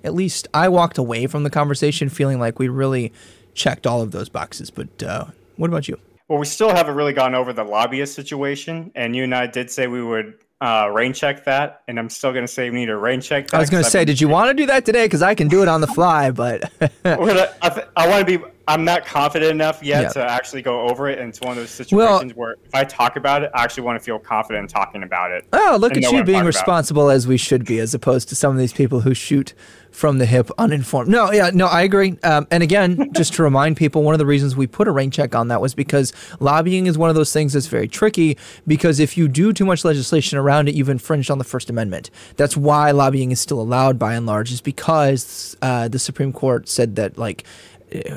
at 0.05 0.13
least 0.15 0.49
I 0.53 0.69
walked 0.69 0.99
away 0.99 1.27
from 1.27 1.45
the 1.45 1.51
conversation 1.51 2.09
feeling 2.09 2.39
like 2.39 2.59
we 2.59 2.69
really 2.69 3.13
checked 3.55 3.87
all 3.87 4.03
of 4.03 4.11
those 4.11 4.29
boxes. 4.29 4.71
But 4.71 5.03
uh, 5.03 5.27
what 5.57 5.69
about 5.71 5.89
you? 5.89 5.99
Well, 6.29 6.39
we 6.39 6.47
still 6.47 6.71
haven't 6.71 6.97
really 6.97 7.13
gone 7.13 7.35
over 7.35 7.53
the 7.53 7.65
lobbyist 7.65 8.15
situation, 8.15 8.91
and 8.95 9.15
you 9.15 9.25
and 9.25 9.35
I 9.35 9.47
did 9.47 9.71
say 9.71 9.87
we 9.87 10.03
would 10.03 10.35
uh, 10.61 10.91
rain 10.93 11.13
check 11.13 11.45
that, 11.45 11.83
and 11.87 11.99
I'm 11.99 12.11
still 12.11 12.33
going 12.33 12.45
to 12.45 12.53
say 12.53 12.69
we 12.71 12.77
need 12.77 12.87
to 12.87 12.97
rain 12.97 13.21
check 13.21 13.49
that. 13.49 13.57
I 13.57 13.61
was 13.61 13.71
going 13.71 13.85
to 13.85 13.91
say, 13.91 14.05
did 14.05 14.21
you 14.21 14.29
want 14.29 14.49
to 14.51 14.55
do 14.55 14.67
that 14.67 14.85
today? 14.85 15.05
Because 15.05 15.23
I 15.23 15.35
can 15.35 15.49
do 15.49 15.63
it 15.63 15.69
on 15.69 15.81
the 15.81 15.87
fly, 15.87 16.31
but 16.33 16.71
gonna, 17.05 17.49
I, 17.63 17.69
th- 17.69 17.87
I 17.97 18.09
want 18.09 18.27
to 18.27 18.39
be. 18.39 18.45
I'm 18.69 18.85
not 18.85 19.07
confident 19.07 19.53
enough 19.53 19.83
yet 19.83 20.03
yep. 20.03 20.13
to 20.15 20.25
actually 20.29 20.63
go 20.63 20.89
over 20.89 21.09
it. 21.09 21.21
And 21.21 21.29
it's 21.29 21.41
one 21.41 21.53
of 21.53 21.57
those 21.57 21.71
situations 21.71 22.35
well, 22.35 22.47
where 22.47 22.57
if 22.65 22.75
I 22.75 22.83
talk 22.85 23.17
about 23.17 23.45
it, 23.45 23.51
I 23.55 23.63
actually 23.63 23.85
want 23.85 23.99
to 23.99 24.05
feel 24.05 24.19
confident 24.19 24.63
in 24.63 24.69
talking 24.69 25.05
about 25.05 25.31
it. 25.31 25.47
Oh, 25.53 25.79
look 25.81 25.97
at 25.97 26.03
you 26.11 26.25
being 26.25 26.45
responsible 26.45 27.05
about. 27.05 27.15
as 27.15 27.27
we 27.29 27.37
should 27.37 27.65
be, 27.65 27.79
as 27.79 27.95
opposed 27.95 28.29
to 28.31 28.37
some 28.37 28.53
of 28.53 28.59
these 28.59 28.73
people 28.73 29.01
who 29.01 29.15
shoot 29.15 29.55
from 29.97 30.19
the 30.19 30.27
hip, 30.27 30.51
uninformed. 30.59 31.09
No, 31.09 31.33
yeah, 31.33 31.51
no, 31.55 31.67
I 31.67 31.83
agree. 31.83 32.19
Um, 32.23 32.47
and 32.51 32.63
again, 32.63 33.11
just 33.15 33.33
to 33.35 33.43
remind 33.43 33.77
people, 33.77 34.03
one 34.03 34.15
of 34.15 34.19
the 34.19 34.27
reasons 34.27 34.55
we 34.55 34.67
put 34.67 34.89
a 34.89 34.91
rain 34.91 35.11
check 35.11 35.35
on 35.35 35.49
that 35.49 35.61
was 35.61 35.75
because 35.75 36.13
lobbying 36.39 36.87
is 36.87 36.99
one 36.99 37.09
of 37.09 37.17
those 37.17 37.33
things 37.33 37.55
that's 37.55 37.69
very 37.69 37.89
tricky. 37.89 38.37
Because 38.67 39.01
if 39.01 39.17
you 39.17 39.27
do 39.27 39.53
too 39.53 39.65
much 39.65 39.85
legislation 39.85 40.39
around 40.39 40.69
it, 40.69 40.75
you've 40.75 40.91
infringed 40.91 41.31
on 41.31 41.39
the 41.39 41.45
First 41.45 41.71
Amendment. 41.71 42.11
That's 42.37 42.57
why 42.57 42.91
lobbying 42.91 43.31
is 43.31 43.41
still 43.41 43.61
allowed 43.61 43.99
by 43.99 44.15
and 44.15 44.27
large, 44.27 44.53
is 44.53 44.61
because 44.61 45.57
uh, 45.63 45.89
the 45.89 45.99
Supreme 45.99 46.33
Court 46.33 46.69
said 46.69 46.97
that, 46.97 47.17
like, 47.17 47.45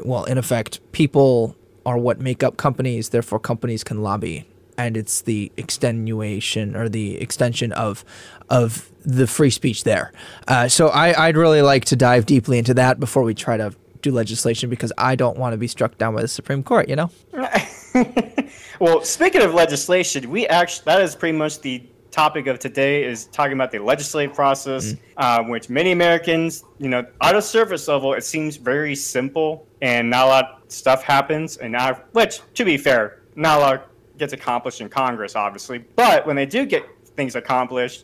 well, 0.03 0.25
in 0.25 0.37
effect, 0.37 0.79
people 0.91 1.55
are 1.85 1.97
what 1.97 2.19
make 2.19 2.43
up 2.43 2.57
companies, 2.57 3.09
therefore, 3.09 3.39
companies 3.39 3.83
can 3.83 4.01
lobby 4.01 4.45
and 4.79 4.95
it's 4.95 5.21
the 5.21 5.51
extenuation 5.57 6.73
or 6.75 6.87
the 6.87 7.19
extension 7.19 7.73
of 7.73 8.05
of 8.49 8.89
the 9.05 9.27
free 9.27 9.49
speech 9.49 9.83
there. 9.83 10.13
Uh, 10.47 10.67
so 10.69 10.87
I, 10.87 11.27
I'd 11.27 11.37
really 11.37 11.61
like 11.61 11.85
to 11.85 11.95
dive 11.97 12.25
deeply 12.25 12.57
into 12.57 12.73
that 12.75 12.99
before 12.99 13.23
we 13.23 13.33
try 13.33 13.57
to 13.57 13.75
do 14.01 14.11
legislation 14.11 14.69
because 14.69 14.93
I 14.97 15.15
don't 15.15 15.37
want 15.37 15.53
to 15.53 15.57
be 15.57 15.67
struck 15.67 15.97
down 15.97 16.15
by 16.15 16.21
the 16.21 16.29
Supreme 16.29 16.63
Court. 16.63 16.87
You 16.87 16.95
know. 16.95 17.11
well, 18.79 19.03
speaking 19.03 19.41
of 19.41 19.53
legislation, 19.53 20.29
we 20.29 20.47
actually 20.47 20.85
that 20.85 21.01
is 21.01 21.13
pretty 21.13 21.37
much 21.37 21.59
the 21.59 21.83
topic 22.19 22.47
of 22.47 22.59
today 22.59 23.05
is 23.05 23.27
talking 23.27 23.53
about 23.53 23.71
the 23.71 23.79
legislative 23.79 24.35
process, 24.35 24.91
mm-hmm. 24.91 25.03
uh, 25.15 25.41
which 25.49 25.69
many 25.69 25.93
Americans, 25.93 26.65
you 26.77 26.89
know, 26.89 27.01
at 27.21 27.33
a 27.33 27.41
surface 27.41 27.87
level, 27.87 28.13
it 28.13 28.25
seems 28.25 28.57
very 28.57 28.93
simple 28.93 29.65
and 29.81 30.09
not 30.09 30.25
a 30.25 30.29
lot 30.29 30.45
of 30.65 30.69
stuff 30.69 31.01
happens. 31.01 31.55
And 31.55 31.71
now, 31.71 31.93
which, 32.11 32.41
to 32.55 32.65
be 32.65 32.75
fair, 32.77 33.21
not 33.37 33.59
a 33.59 33.61
lot 33.61 33.87
gets 34.17 34.33
accomplished 34.33 34.81
in 34.81 34.89
Congress, 34.89 35.37
obviously. 35.37 35.77
But 35.77 36.27
when 36.27 36.35
they 36.35 36.45
do 36.45 36.65
get 36.65 36.83
things 37.15 37.35
accomplished, 37.37 38.03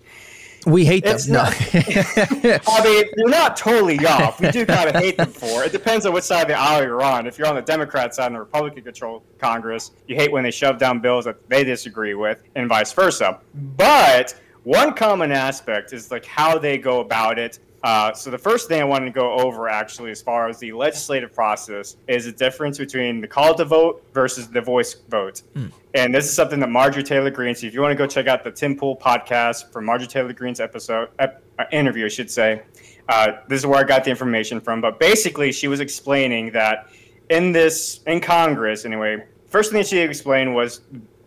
we 0.66 0.86
hate 0.86 1.04
them. 1.04 1.18
no. 1.30 1.42
I 1.44 2.82
mean, 2.84 3.06
you're 3.18 3.30
not 3.30 3.56
totally 3.56 4.04
off. 4.06 4.40
We 4.40 4.52
do 4.52 4.66
kind 4.66 4.90
of 4.90 4.96
hate 4.96 5.18
them 5.18 5.32
for. 5.32 5.64
It 5.64 5.72
depends 5.72 6.06
on 6.06 6.14
which 6.14 6.24
side 6.24 6.42
of 6.44 6.48
the 6.48 6.56
aisle 6.60 6.84
you're 6.84 7.04
on. 7.04 7.28
If 7.28 7.38
you're 7.38 7.48
on 7.48 7.56
the 7.56 7.62
Democrat 7.62 8.16
side 8.16 8.28
and 8.28 8.36
the 8.36 8.40
Republican 8.40 8.84
controlled 8.84 9.24
Congress, 9.40 9.92
you 10.08 10.16
hate 10.16 10.32
when 10.32 10.44
they 10.44 10.52
shove 10.52 10.78
down 10.78 11.00
bills 11.00 11.26
that 11.26 11.38
they 11.50 11.64
disagree 11.64 12.14
with, 12.16 12.44
and 12.56 12.68
vice 12.68 12.92
versa. 12.94 13.40
But 13.54 14.36
One 14.66 14.96
common 14.96 15.32
aspect 15.32 15.94
is 15.94 16.10
like 16.10 16.26
how 16.26 16.58
they 16.58 16.80
go 16.80 17.00
about 17.00 17.38
it. 17.38 17.60
Uh, 17.86 18.12
so 18.12 18.32
the 18.32 18.38
first 18.38 18.68
thing 18.68 18.82
I 18.82 18.84
wanted 18.84 19.06
to 19.06 19.12
go 19.12 19.34
over, 19.34 19.70
actually, 19.70 20.10
as 20.10 20.20
far 20.20 20.50
as 20.50 20.58
the 20.58 20.72
legislative 20.72 21.32
process, 21.32 21.98
is 22.08 22.26
the 22.26 22.32
difference 22.32 22.80
between 22.80 23.22
the 23.22 23.28
call 23.28 23.54
to 23.54 23.64
vote 23.64 24.04
versus 24.12 24.48
the 24.48 24.60
voice 24.60 24.96
vote. 25.08 25.44
Mm. 25.54 25.72
And 25.94 26.16
this 26.16 26.26
is 26.26 26.36
something 26.36 26.60
that 26.62 26.70
Marjorie 26.72 27.04
Taylor 27.04 27.30
Greene. 27.30 27.54
So 27.54 27.68
if 27.68 27.76
you 27.76 27.82
want 27.82 27.92
to 27.92 27.96
go 27.96 28.08
check 28.08 28.26
out 28.26 28.44
the 28.44 28.50
Tim 28.50 28.76
Pool 28.76 28.98
podcast 28.98 29.72
from 29.72 29.86
Marjorie 29.86 30.08
Taylor 30.08 30.34
Greene's 30.34 30.60
episode 30.60 31.10
ep, 31.20 31.44
uh, 31.60 31.66
interview, 31.72 32.06
I 32.06 32.08
should 32.08 32.32
say. 32.32 32.64
Uh, 33.08 33.34
this 33.50 33.60
is 33.60 33.68
where 33.68 33.80
I 33.80 33.84
got 33.84 34.04
the 34.04 34.10
information 34.10 34.60
from. 34.60 34.82
But 34.82 35.00
basically, 35.00 35.52
she 35.52 35.68
was 35.68 35.80
explaining 35.80 36.54
that 36.54 36.88
in 37.30 37.52
this 37.52 38.02
in 38.08 38.20
Congress, 38.20 38.86
anyway, 38.86 39.28
first 39.46 39.72
thing 39.72 39.84
she 39.84 40.00
explained 40.00 40.56
was 40.56 40.82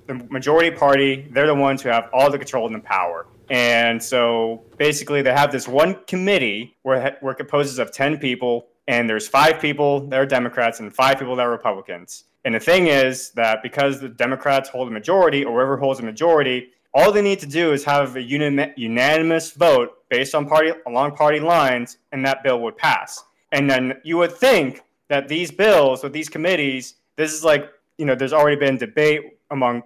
the 0.08 0.14
majority 0.14 0.72
party. 0.72 1.28
They're 1.30 1.46
the 1.46 1.54
ones 1.54 1.82
who 1.82 1.88
have 1.90 2.10
all 2.12 2.32
the 2.32 2.38
control 2.38 2.66
and 2.66 2.74
the 2.74 2.80
power. 2.80 3.26
And 3.50 4.02
so 4.02 4.64
basically, 4.76 5.22
they 5.22 5.32
have 5.32 5.52
this 5.52 5.66
one 5.66 5.96
committee 6.06 6.76
where, 6.82 7.16
where 7.20 7.32
it 7.32 7.36
composes 7.36 7.78
of 7.78 7.92
10 7.92 8.18
people, 8.18 8.66
and 8.86 9.08
there's 9.08 9.28
five 9.28 9.60
people 9.60 10.00
that 10.08 10.18
are 10.18 10.26
Democrats 10.26 10.80
and 10.80 10.94
five 10.94 11.18
people 11.18 11.36
that 11.36 11.46
are 11.46 11.50
Republicans. 11.50 12.24
And 12.44 12.54
the 12.54 12.60
thing 12.60 12.86
is 12.86 13.30
that 13.32 13.62
because 13.62 14.00
the 14.00 14.08
Democrats 14.08 14.68
hold 14.68 14.88
a 14.88 14.90
majority, 14.90 15.44
or 15.44 15.54
whoever 15.54 15.76
holds 15.76 16.00
a 16.00 16.02
majority, 16.02 16.68
all 16.94 17.12
they 17.12 17.22
need 17.22 17.40
to 17.40 17.46
do 17.46 17.72
is 17.72 17.84
have 17.84 18.16
a 18.16 18.22
unanimous 18.22 19.52
vote 19.52 20.08
based 20.08 20.34
on 20.34 20.46
party 20.46 20.72
along 20.86 21.16
party 21.16 21.40
lines, 21.40 21.98
and 22.12 22.24
that 22.24 22.42
bill 22.42 22.60
would 22.60 22.76
pass. 22.76 23.24
And 23.52 23.68
then 23.70 23.94
you 24.04 24.16
would 24.18 24.32
think 24.32 24.82
that 25.08 25.28
these 25.28 25.50
bills 25.50 26.02
with 26.02 26.12
these 26.12 26.28
committees, 26.28 26.94
this 27.16 27.32
is 27.32 27.44
like 27.44 27.70
you 27.98 28.06
know, 28.06 28.14
there's 28.14 28.32
already 28.32 28.56
been 28.56 28.78
debate 28.78 29.38
among 29.50 29.82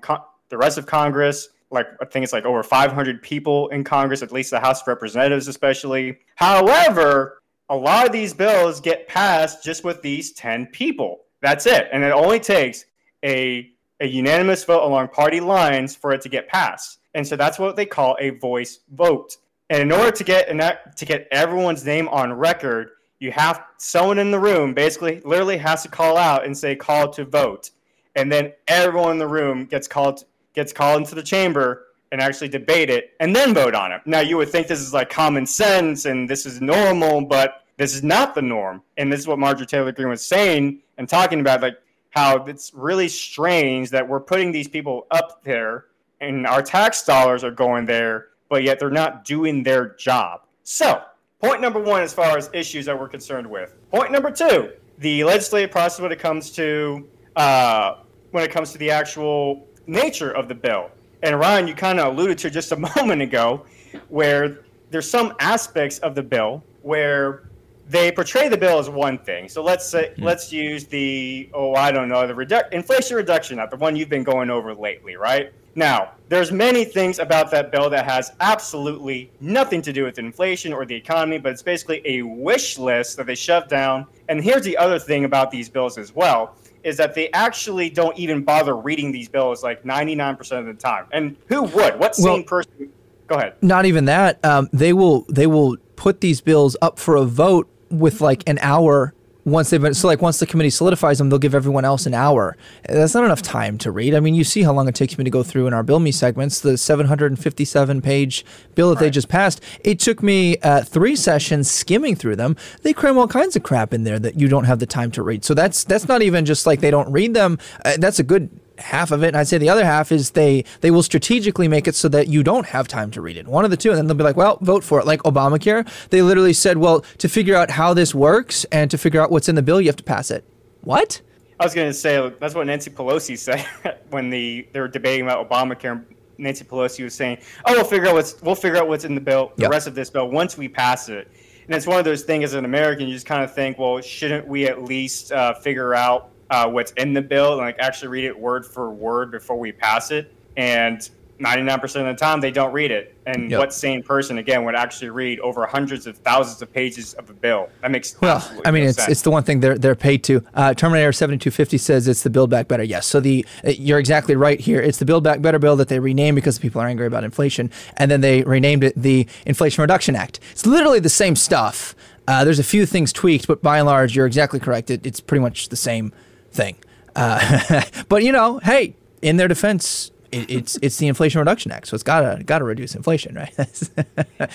the 0.50 0.56
rest 0.56 0.78
of 0.78 0.86
Congress 0.86 1.48
like 1.72 1.86
I 2.00 2.04
think 2.04 2.24
it's 2.24 2.32
like 2.32 2.44
over 2.44 2.62
500 2.62 3.22
people 3.22 3.68
in 3.68 3.84
Congress, 3.84 4.22
at 4.22 4.32
least 4.32 4.50
the 4.50 4.60
House 4.60 4.82
of 4.82 4.88
Representatives, 4.88 5.48
especially. 5.48 6.18
However, 6.36 7.42
a 7.68 7.76
lot 7.76 8.06
of 8.06 8.12
these 8.12 8.34
bills 8.34 8.80
get 8.80 9.08
passed 9.08 9.64
just 9.64 9.82
with 9.84 10.02
these 10.02 10.32
10 10.32 10.66
people. 10.66 11.22
That's 11.40 11.66
it, 11.66 11.88
and 11.92 12.04
it 12.04 12.12
only 12.12 12.38
takes 12.38 12.84
a 13.24 13.72
a 14.00 14.06
unanimous 14.06 14.64
vote 14.64 14.84
along 14.84 15.08
party 15.08 15.38
lines 15.40 15.94
for 15.94 16.12
it 16.12 16.20
to 16.20 16.28
get 16.28 16.48
passed. 16.48 16.98
And 17.14 17.26
so 17.26 17.36
that's 17.36 17.58
what 17.58 17.76
they 17.76 17.86
call 17.86 18.16
a 18.20 18.30
voice 18.30 18.80
vote. 18.90 19.36
And 19.70 19.80
in 19.80 19.92
order 19.92 20.10
to 20.10 20.24
get 20.24 20.48
to 20.96 21.04
get 21.04 21.28
everyone's 21.30 21.84
name 21.84 22.08
on 22.08 22.32
record, 22.32 22.90
you 23.20 23.30
have 23.30 23.64
someone 23.78 24.18
in 24.18 24.32
the 24.32 24.40
room 24.40 24.74
basically 24.74 25.20
literally 25.24 25.56
has 25.56 25.82
to 25.84 25.88
call 25.88 26.16
out 26.16 26.44
and 26.44 26.56
say 26.56 26.74
call 26.74 27.10
to 27.10 27.24
vote. 27.24 27.70
And 28.16 28.30
then 28.30 28.52
everyone 28.66 29.12
in 29.12 29.18
the 29.18 29.28
room 29.28 29.66
gets 29.66 29.86
called 29.86 30.24
gets 30.54 30.72
called 30.72 31.00
into 31.00 31.14
the 31.14 31.22
chamber 31.22 31.86
and 32.10 32.20
actually 32.20 32.48
debate 32.48 32.90
it 32.90 33.12
and 33.20 33.34
then 33.34 33.54
vote 33.54 33.74
on 33.74 33.90
it. 33.92 34.02
Now, 34.04 34.20
you 34.20 34.36
would 34.36 34.50
think 34.50 34.66
this 34.66 34.80
is 34.80 34.92
like 34.92 35.10
common 35.10 35.46
sense 35.46 36.04
and 36.04 36.28
this 36.28 36.44
is 36.46 36.60
normal, 36.60 37.22
but 37.22 37.64
this 37.78 37.94
is 37.94 38.02
not 38.02 38.34
the 38.34 38.42
norm. 38.42 38.82
And 38.98 39.10
this 39.10 39.20
is 39.20 39.26
what 39.26 39.38
Marjorie 39.38 39.66
Taylor 39.66 39.92
Greene 39.92 40.08
was 40.08 40.24
saying 40.24 40.80
and 40.98 41.08
talking 41.08 41.40
about, 41.40 41.62
like 41.62 41.78
how 42.10 42.44
it's 42.44 42.72
really 42.74 43.08
strange 43.08 43.90
that 43.90 44.06
we're 44.06 44.20
putting 44.20 44.52
these 44.52 44.68
people 44.68 45.06
up 45.10 45.42
there 45.42 45.86
and 46.20 46.46
our 46.46 46.62
tax 46.62 47.04
dollars 47.04 47.42
are 47.42 47.50
going 47.50 47.84
there, 47.84 48.28
but 48.48 48.62
yet 48.62 48.78
they're 48.78 48.90
not 48.90 49.24
doing 49.24 49.62
their 49.62 49.94
job. 49.96 50.42
So, 50.62 51.02
point 51.40 51.60
number 51.60 51.80
one, 51.80 52.02
as 52.02 52.14
far 52.14 52.38
as 52.38 52.48
issues 52.52 52.86
that 52.86 52.98
we're 52.98 53.08
concerned 53.08 53.46
with. 53.46 53.74
Point 53.90 54.12
number 54.12 54.30
two, 54.30 54.72
the 54.98 55.24
legislative 55.24 55.70
process 55.70 56.00
when 56.00 56.12
it 56.12 56.20
comes 56.20 56.50
to 56.52 57.08
uh, 57.34 57.96
when 58.30 58.44
it 58.44 58.50
comes 58.50 58.72
to 58.72 58.78
the 58.78 58.90
actual 58.90 59.66
nature 59.86 60.30
of 60.30 60.48
the 60.48 60.54
bill. 60.54 60.90
And 61.22 61.38
Ryan, 61.38 61.68
you 61.68 61.74
kind 61.74 62.00
of 62.00 62.12
alluded 62.12 62.38
to 62.38 62.50
just 62.50 62.72
a 62.72 62.76
moment 62.96 63.22
ago, 63.22 63.64
where 64.08 64.58
there's 64.90 65.08
some 65.08 65.34
aspects 65.40 65.98
of 65.98 66.14
the 66.14 66.22
bill 66.22 66.62
where 66.82 67.44
they 67.88 68.10
portray 68.10 68.48
the 68.48 68.56
bill 68.56 68.78
as 68.78 68.88
one 68.88 69.18
thing. 69.18 69.48
So 69.48 69.62
let's 69.62 69.86
say 69.86 70.10
mm-hmm. 70.10 70.22
let's 70.22 70.52
use 70.52 70.86
the 70.86 71.48
oh 71.52 71.74
I 71.74 71.92
don't 71.92 72.08
know 72.08 72.26
the 72.26 72.34
redu- 72.34 72.72
Inflation 72.72 73.16
Reduction 73.16 73.58
Act, 73.58 73.70
the 73.70 73.76
one 73.76 73.96
you've 73.96 74.08
been 74.08 74.24
going 74.24 74.50
over 74.50 74.74
lately, 74.74 75.16
right? 75.16 75.52
Now, 75.74 76.12
there's 76.28 76.52
many 76.52 76.84
things 76.84 77.18
about 77.18 77.50
that 77.50 77.72
bill 77.72 77.88
that 77.90 78.04
has 78.04 78.32
absolutely 78.40 79.30
nothing 79.40 79.80
to 79.82 79.92
do 79.92 80.04
with 80.04 80.18
inflation 80.18 80.72
or 80.72 80.84
the 80.84 80.94
economy, 80.94 81.38
but 81.38 81.52
it's 81.52 81.62
basically 81.62 82.02
a 82.04 82.22
wish 82.22 82.78
list 82.78 83.16
that 83.16 83.26
they 83.26 83.34
shove 83.34 83.68
down. 83.68 84.06
And 84.28 84.42
here's 84.44 84.64
the 84.64 84.76
other 84.76 84.98
thing 84.98 85.24
about 85.24 85.50
these 85.50 85.70
bills 85.70 85.96
as 85.96 86.14
well 86.14 86.56
is 86.84 86.96
that 86.96 87.14
they 87.14 87.30
actually 87.32 87.90
don't 87.90 88.16
even 88.18 88.42
bother 88.42 88.76
reading 88.76 89.12
these 89.12 89.28
bills 89.28 89.62
like 89.62 89.84
99% 89.84 90.58
of 90.58 90.66
the 90.66 90.74
time. 90.74 91.06
And 91.12 91.36
who 91.46 91.62
would? 91.62 91.98
What 91.98 92.14
sane 92.14 92.24
well, 92.24 92.42
person? 92.42 92.92
Go 93.26 93.36
ahead. 93.36 93.54
Not 93.62 93.86
even 93.86 94.06
that. 94.06 94.44
Um, 94.44 94.68
they 94.72 94.92
will 94.92 95.22
they 95.28 95.46
will 95.46 95.76
put 95.96 96.20
these 96.20 96.40
bills 96.40 96.76
up 96.82 96.98
for 96.98 97.16
a 97.16 97.24
vote 97.24 97.68
with 97.90 98.20
like 98.20 98.42
an 98.48 98.58
hour 98.60 99.14
once 99.44 99.70
they've 99.70 99.80
been 99.80 99.94
so 99.94 100.06
like 100.06 100.22
once 100.22 100.38
the 100.38 100.46
committee 100.46 100.70
solidifies 100.70 101.18
them, 101.18 101.28
they'll 101.28 101.38
give 101.38 101.54
everyone 101.54 101.84
else 101.84 102.06
an 102.06 102.14
hour. 102.14 102.56
That's 102.88 103.14
not 103.14 103.24
enough 103.24 103.42
time 103.42 103.78
to 103.78 103.90
read. 103.90 104.14
I 104.14 104.20
mean, 104.20 104.34
you 104.34 104.44
see 104.44 104.62
how 104.62 104.72
long 104.72 104.88
it 104.88 104.94
takes 104.94 105.18
me 105.18 105.24
to 105.24 105.30
go 105.30 105.42
through 105.42 105.66
in 105.66 105.74
our 105.74 105.82
bill 105.82 105.98
me 105.98 106.12
segments. 106.12 106.60
The 106.60 106.78
757 106.78 108.02
page 108.02 108.44
bill 108.74 108.90
that 108.90 108.96
right. 108.96 109.00
they 109.00 109.10
just 109.10 109.28
passed. 109.28 109.60
It 109.82 109.98
took 109.98 110.22
me 110.22 110.58
uh, 110.58 110.82
three 110.82 111.16
sessions 111.16 111.70
skimming 111.70 112.14
through 112.16 112.36
them. 112.36 112.56
They 112.82 112.92
cram 112.92 113.18
all 113.18 113.28
kinds 113.28 113.56
of 113.56 113.62
crap 113.62 113.92
in 113.92 114.04
there 114.04 114.18
that 114.18 114.38
you 114.38 114.48
don't 114.48 114.64
have 114.64 114.78
the 114.78 114.86
time 114.86 115.10
to 115.12 115.22
read. 115.22 115.44
So 115.44 115.54
that's 115.54 115.84
that's 115.84 116.06
not 116.06 116.22
even 116.22 116.44
just 116.44 116.66
like 116.66 116.80
they 116.80 116.90
don't 116.90 117.10
read 117.10 117.34
them. 117.34 117.58
Uh, 117.84 117.96
that's 117.98 118.18
a 118.18 118.24
good 118.24 118.48
half 118.78 119.10
of 119.10 119.22
it. 119.22 119.28
And 119.28 119.36
I'd 119.36 119.48
say 119.48 119.58
the 119.58 119.68
other 119.68 119.84
half 119.84 120.12
is 120.12 120.30
they 120.30 120.64
they 120.80 120.90
will 120.90 121.02
strategically 121.02 121.68
make 121.68 121.86
it 121.86 121.94
so 121.94 122.08
that 122.08 122.28
you 122.28 122.42
don't 122.42 122.66
have 122.66 122.88
time 122.88 123.10
to 123.12 123.20
read 123.20 123.36
it. 123.36 123.46
One 123.46 123.64
of 123.64 123.70
the 123.70 123.76
two, 123.76 123.90
and 123.90 123.98
then 123.98 124.06
they'll 124.06 124.16
be 124.16 124.24
like, 124.24 124.36
well, 124.36 124.58
vote 124.60 124.84
for 124.84 125.00
it. 125.00 125.06
Like 125.06 125.22
Obamacare, 125.22 125.88
they 126.08 126.22
literally 126.22 126.52
said, 126.52 126.78
well, 126.78 127.00
to 127.18 127.28
figure 127.28 127.56
out 127.56 127.70
how 127.70 127.94
this 127.94 128.14
works 128.14 128.64
and 128.72 128.90
to 128.90 128.98
figure 128.98 129.20
out 129.20 129.30
what's 129.30 129.48
in 129.48 129.54
the 129.54 129.62
bill, 129.62 129.80
you 129.80 129.88
have 129.88 129.96
to 129.96 130.02
pass 130.02 130.30
it. 130.30 130.44
What? 130.82 131.20
I 131.60 131.64
was 131.64 131.74
going 131.74 131.88
to 131.88 131.94
say 131.94 132.32
that's 132.40 132.54
what 132.54 132.66
Nancy 132.66 132.90
Pelosi 132.90 133.38
said 133.38 133.64
when 134.10 134.30
the 134.30 134.66
they 134.72 134.80
were 134.80 134.88
debating 134.88 135.24
about 135.24 135.48
Obamacare. 135.48 136.04
Nancy 136.38 136.64
Pelosi 136.64 137.04
was 137.04 137.14
saying, 137.14 137.38
"Oh, 137.66 137.72
we'll 137.72 137.84
figure 137.84 138.08
out 138.08 138.14
what's 138.14 138.40
we'll 138.42 138.56
figure 138.56 138.78
out 138.78 138.88
what's 138.88 139.04
in 139.04 139.14
the 139.14 139.20
bill, 139.20 139.52
the 139.56 139.62
yep. 139.62 139.70
rest 139.70 139.86
of 139.86 139.94
this 139.94 140.10
bill, 140.10 140.28
once 140.28 140.58
we 140.58 140.68
pass 140.68 141.08
it." 141.08 141.30
And 141.66 141.76
it's 141.76 141.86
one 141.86 141.98
of 141.98 142.04
those 142.04 142.22
things 142.22 142.44
as 142.44 142.54
an 142.54 142.64
American, 142.64 143.06
you 143.06 143.14
just 143.14 143.26
kind 143.26 143.44
of 143.44 143.54
think, 143.54 143.78
well, 143.78 144.00
shouldn't 144.00 144.48
we 144.48 144.66
at 144.66 144.82
least 144.82 145.30
uh, 145.30 145.54
figure 145.54 145.94
out 145.94 146.31
uh, 146.52 146.68
what's 146.68 146.92
in 146.92 147.14
the 147.14 147.22
bill 147.22 147.52
and 147.52 147.62
like 147.62 147.78
actually 147.78 148.08
read 148.08 148.24
it 148.24 148.38
word 148.38 148.66
for 148.66 148.90
word 148.90 149.30
before 149.30 149.58
we 149.58 149.72
pass 149.72 150.10
it. 150.10 150.32
And 150.58 151.08
99% 151.40 151.82
of 151.82 152.06
the 152.06 152.14
time, 152.14 152.40
they 152.40 152.50
don't 152.50 152.72
read 152.72 152.90
it. 152.90 153.16
And 153.24 153.50
yep. 153.50 153.58
what 153.58 153.72
sane 153.72 154.02
person, 154.02 154.36
again, 154.36 154.64
would 154.64 154.74
actually 154.74 155.08
read 155.08 155.40
over 155.40 155.64
hundreds 155.64 156.06
of 156.06 156.18
thousands 156.18 156.60
of 156.60 156.70
pages 156.70 157.14
of 157.14 157.30
a 157.30 157.32
bill? 157.32 157.70
That 157.80 157.90
makes 157.90 158.20
well. 158.20 158.46
I 158.66 158.70
mean, 158.70 158.84
no 158.84 158.90
it's 158.90 158.98
sense. 158.98 159.10
it's 159.10 159.22
the 159.22 159.30
one 159.30 159.42
thing 159.42 159.60
they're 159.60 159.78
they're 159.78 159.96
paid 159.96 160.22
to. 160.24 160.44
Uh, 160.52 160.74
Terminator 160.74 161.10
7250 161.10 161.78
says 161.78 162.06
it's 162.06 162.22
the 162.22 162.30
Build 162.30 162.50
Back 162.50 162.68
Better. 162.68 162.82
Yes, 162.82 163.06
so 163.06 163.18
the 163.18 163.46
uh, 163.64 163.70
you're 163.70 163.98
exactly 163.98 164.36
right 164.36 164.60
here. 164.60 164.80
It's 164.80 164.98
the 164.98 165.04
Build 165.04 165.24
Back 165.24 165.40
Better 165.40 165.58
bill 165.58 165.74
that 165.76 165.88
they 165.88 166.00
renamed 166.00 166.34
because 166.34 166.58
people 166.58 166.80
are 166.82 166.86
angry 166.86 167.06
about 167.06 167.24
inflation, 167.24 167.70
and 167.96 168.10
then 168.10 168.20
they 168.20 168.42
renamed 168.42 168.84
it 168.84 168.94
the 168.94 169.26
Inflation 169.46 169.80
Reduction 169.80 170.14
Act. 170.14 170.38
It's 170.50 170.66
literally 170.66 171.00
the 171.00 171.08
same 171.08 171.34
stuff. 171.34 171.96
Uh, 172.28 172.44
there's 172.44 172.60
a 172.60 172.64
few 172.64 172.86
things 172.86 173.12
tweaked, 173.12 173.48
but 173.48 173.62
by 173.62 173.78
and 173.78 173.86
large, 173.86 174.14
you're 174.14 174.26
exactly 174.26 174.60
correct. 174.60 174.90
It, 174.90 175.06
it's 175.06 175.20
pretty 175.20 175.42
much 175.42 175.70
the 175.70 175.76
same 175.76 176.12
thing. 176.52 176.76
Uh, 177.16 177.82
but 178.08 178.22
you 178.22 178.32
know, 178.32 178.58
hey, 178.58 178.96
in 179.20 179.36
their 179.36 179.48
defense, 179.48 180.10
it, 180.30 180.50
it's 180.50 180.78
it's 180.82 180.96
the 180.96 181.08
Inflation 181.08 181.38
Reduction 181.38 181.70
Act, 181.72 181.88
so 181.88 181.94
it's 181.94 182.02
gotta 182.02 182.42
gotta 182.44 182.64
reduce 182.64 182.94
inflation, 182.94 183.34
right? 183.34 183.54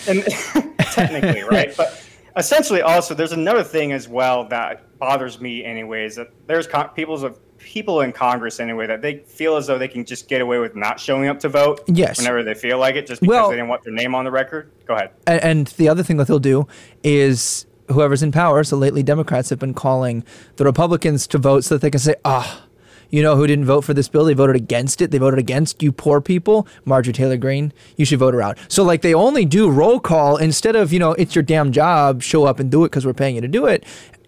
and 0.08 0.24
technically, 0.80 1.44
right? 1.44 1.76
But 1.76 2.04
essentially, 2.36 2.82
also, 2.82 3.14
there's 3.14 3.32
another 3.32 3.64
thing 3.64 3.92
as 3.92 4.08
well 4.08 4.48
that 4.50 4.98
bothers 4.98 5.40
me, 5.40 5.64
anyways. 5.64 6.16
That 6.16 6.30
there's 6.48 6.68
con- 6.68 6.90
people's 6.90 7.24
of 7.24 7.40
people 7.60 8.02
in 8.02 8.12
Congress 8.12 8.60
anyway 8.60 8.86
that 8.88 9.02
they 9.02 9.18
feel 9.20 9.56
as 9.56 9.68
though 9.68 9.78
they 9.78 9.88
can 9.88 10.06
just 10.06 10.28
get 10.28 10.42
away 10.42 10.60
with 10.60 10.76
not 10.76 11.00
showing 11.00 11.28
up 11.28 11.40
to 11.40 11.50
vote. 11.50 11.82
Yes. 11.88 12.18
Whenever 12.20 12.44
they 12.44 12.54
feel 12.54 12.78
like 12.78 12.96
it, 12.96 13.08
just 13.08 13.22
because 13.22 13.34
well, 13.34 13.50
they 13.50 13.56
didn't 13.56 13.70
want 13.70 13.84
their 13.84 13.94
name 13.94 14.16
on 14.16 14.26
the 14.26 14.32
record. 14.32 14.72
Go 14.86 14.96
ahead. 14.96 15.12
And, 15.26 15.44
and 15.44 15.68
the 15.68 15.90
other 15.90 16.04
thing 16.04 16.18
that 16.18 16.28
they'll 16.28 16.40
do 16.40 16.68
is 17.04 17.66
whoever's 17.90 18.24
in 18.24 18.32
power. 18.32 18.64
So 18.64 18.78
lately, 18.78 19.04
Democrats 19.04 19.50
have 19.50 19.60
been 19.60 19.74
calling 19.74 20.24
the 20.56 20.66
Republicans 20.66 21.28
to 21.28 21.38
vote 21.38 21.64
so 21.64 21.76
that 21.76 21.82
they 21.82 21.92
can 21.92 22.00
say, 22.00 22.16
ah, 22.26 22.62
oh, 22.62 22.68
you 23.10 23.24
know 23.24 23.38
who 23.38 23.48
didn't 23.48 23.66
vote 23.66 23.82
for 23.82 23.94
this 23.94 24.10
bill? 24.10 24.26
They 24.26 24.34
voted 24.34 24.56
against 24.56 25.02
it. 25.02 25.12
They 25.12 25.18
voted 25.18 25.40
against 25.40 25.82
you 25.82 25.92
poor 25.92 26.20
people. 26.20 26.68
Marjorie 26.84 27.14
Taylor 27.14 27.38
Greene, 27.38 27.72
you 27.96 28.06
should 28.06 28.20
vote 28.20 28.34
her 28.34 28.42
out. 28.42 28.58
So, 28.68 28.84
like, 28.84 29.02
they 29.02 29.14
only 29.14 29.46
do 29.46 29.70
roll 29.70 30.00
call 30.00 30.38
instead 30.38 30.76
of, 30.76 30.92
you 30.92 31.00
know, 31.00 31.14
it's 31.14 31.34
your 31.34 31.44
damn 31.44 31.72
job, 31.72 32.22
show 32.22 32.44
up 32.44 32.60
and 32.60 32.70
do 32.70 32.84
it 32.84 32.90
because 32.90 33.06
we're 33.06 33.14
paying 33.14 33.36
you 33.36 33.42
to 33.42 33.48
do 33.48 33.66
it 33.66 33.86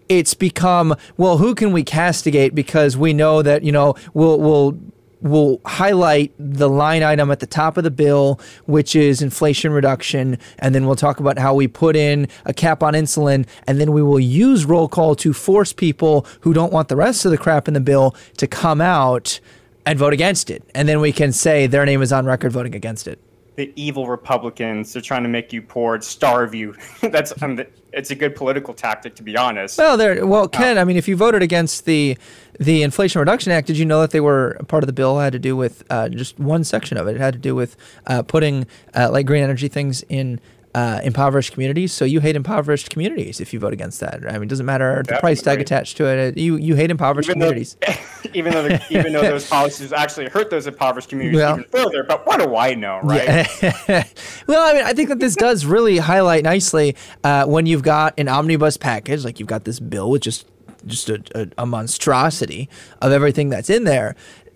it's 0.10 0.34
become 0.34 0.96
well 1.18 1.38
who 1.38 1.54
can 1.54 1.72
we 1.72 1.84
castigate 1.84 2.56
because 2.56 2.98
we 2.98 3.14
know 3.14 3.44
that 3.44 3.62
you 3.64 3.72
know 3.72 3.94
we'll 4.16 4.40
we'll 4.40 4.78
will 5.22 5.62
highlight 5.66 6.34
the 6.38 6.70
line 6.70 7.04
item 7.04 7.32
at 7.32 7.40
the 7.40 7.48
top 7.48 7.78
of 7.78 7.84
the 7.84 7.92
bill, 7.92 8.40
which 8.66 8.96
is 8.96 9.22
inflation 9.22 9.72
reduction. 9.72 10.38
And 10.60 10.74
then 10.74 10.86
we'll 10.86 10.96
talk 10.96 11.20
about 11.20 11.38
how 11.38 11.54
we 11.54 11.68
put 11.68 11.96
in 11.96 12.28
a 12.46 12.54
cap 12.54 12.84
on 12.84 12.94
insulin. 12.94 13.48
And 13.68 13.80
then 13.80 13.92
we 13.92 14.02
will 14.02 14.20
use 14.20 14.66
roll 14.66 14.88
call 14.88 15.16
to 15.18 15.34
force 15.34 15.74
people 15.74 16.26
who 16.42 16.54
don't 16.54 16.72
want 16.72 16.88
the 16.88 16.96
rest 16.96 17.26
of 17.26 17.32
the 17.32 17.38
crap 17.38 17.68
in 17.68 17.74
the 17.74 17.80
bill 17.80 18.16
to 18.38 18.48
come 18.48 18.82
out 18.82 19.40
and 19.86 19.98
vote 19.98 20.14
against 20.14 20.50
it. 20.50 20.64
And 20.76 20.88
then 20.88 21.00
we 21.00 21.12
can 21.12 21.32
say 21.32 21.68
their 21.68 21.86
name 21.86 22.02
is 22.02 22.14
on 22.14 22.26
record 22.26 22.52
voting 22.52 22.76
against 22.76 23.08
it. 23.08 23.20
The 23.60 23.74
evil 23.76 24.08
Republicans. 24.08 24.94
They're 24.94 25.02
trying 25.02 25.24
to 25.24 25.30
make 25.30 25.52
you 25.52 25.62
poor, 25.62 26.00
starve 26.00 26.56
you. 26.56 26.76
That's 27.02 27.34
um, 27.44 27.62
it's 27.92 28.10
a 28.10 28.16
good 28.16 28.34
political 28.34 28.74
tactic, 28.74 29.16
to 29.16 29.24
be 29.24 29.36
honest. 29.36 29.78
Well, 29.78 29.98
there. 29.98 30.26
Well, 30.26 30.48
Ken, 30.48 30.78
I 30.78 30.86
mean, 30.86 30.96
if 30.96 31.10
you 31.10 31.18
voted 31.18 31.44
against 31.44 31.84
the 31.84 32.18
the 32.58 32.84
Inflation 32.84 33.20
Reduction 33.20 33.52
Act, 33.52 33.68
did 33.68 33.78
you 33.78 33.86
know 33.86 34.00
that 34.00 34.12
they 34.12 34.22
were 34.22 34.58
part 34.70 34.82
of 34.82 34.88
the 34.88 34.94
bill 34.94 35.20
had 35.20 35.34
to 35.34 35.40
do 35.40 35.58
with 35.58 35.84
uh, 35.90 36.08
just 36.08 36.40
one 36.40 36.64
section 36.64 36.98
of 36.98 37.08
it? 37.08 37.18
It 37.18 37.20
had 37.20 37.34
to 37.34 37.40
do 37.40 37.54
with 37.54 37.76
uh, 38.08 38.24
putting 38.24 38.66
uh, 38.96 39.10
like 39.12 39.26
green 39.26 39.44
energy 39.44 39.68
things 39.68 40.04
in 40.04 40.40
uh, 40.76 41.02
impoverished 41.04 41.54
communities. 41.54 41.92
So 41.92 42.06
you 42.06 42.20
hate 42.20 42.36
impoverished 42.36 42.90
communities 42.90 43.40
if 43.40 43.54
you 43.54 43.60
vote 43.60 43.74
against 43.74 44.00
that. 44.02 44.24
I 44.28 44.34
mean, 44.34 44.44
it 44.44 44.50
doesn't 44.50 44.66
matter 44.66 44.90
Definitely. 44.90 45.16
the 45.16 45.20
price 45.20 45.42
tag 45.42 45.62
attached 45.62 45.98
to 45.98 46.06
it. 46.06 46.38
You 46.38 46.58
you 46.58 46.76
hate 46.76 46.92
impoverished 46.92 47.30
even 47.30 47.42
communities. 47.42 47.78
Though, 47.86 47.94
even 48.34 48.54
though 48.54 48.64
the, 48.64 48.84
even 48.90 49.14
though 49.14 49.22
those 49.22 49.48
policies 49.48 49.92
actually 49.92 50.30
hurt 50.30 50.50
those 50.50 50.68
impoverished 50.68 51.10
communities 51.10 51.40
well, 51.40 51.60
even 51.60 51.70
further. 51.70 52.04
But 52.04 52.26
what 52.26 52.40
do 52.40 52.56
I 52.56 52.76
know, 52.76 53.00
right? 53.04 53.48
Yeah. 53.62 54.04
well, 54.48 54.70
I 54.70 54.74
mean, 54.74 54.86
I 54.86 54.94
think 54.94 55.10
that 55.10 55.20
this 55.20 55.36
does 55.36 55.66
really 55.66 55.98
highlight 55.98 56.44
nicely 56.44 56.96
uh, 57.24 57.46
when 57.46 57.66
you've 57.66 57.84
got 57.84 58.14
an 58.20 58.28
omnibus 58.28 58.78
package, 58.78 59.26
like 59.26 59.40
you've 59.40 59.50
got 59.50 59.64
this 59.64 59.80
bill 59.80 60.12
with 60.12 60.22
just 60.22 60.46
just 60.86 61.10
a, 61.10 61.24
a, 61.36 61.48
a 61.64 61.66
monstrosity 61.66 62.70
of 63.02 63.12
everything 63.12 63.50
that's 63.50 63.70
in 63.70 63.86
there. 63.86 64.16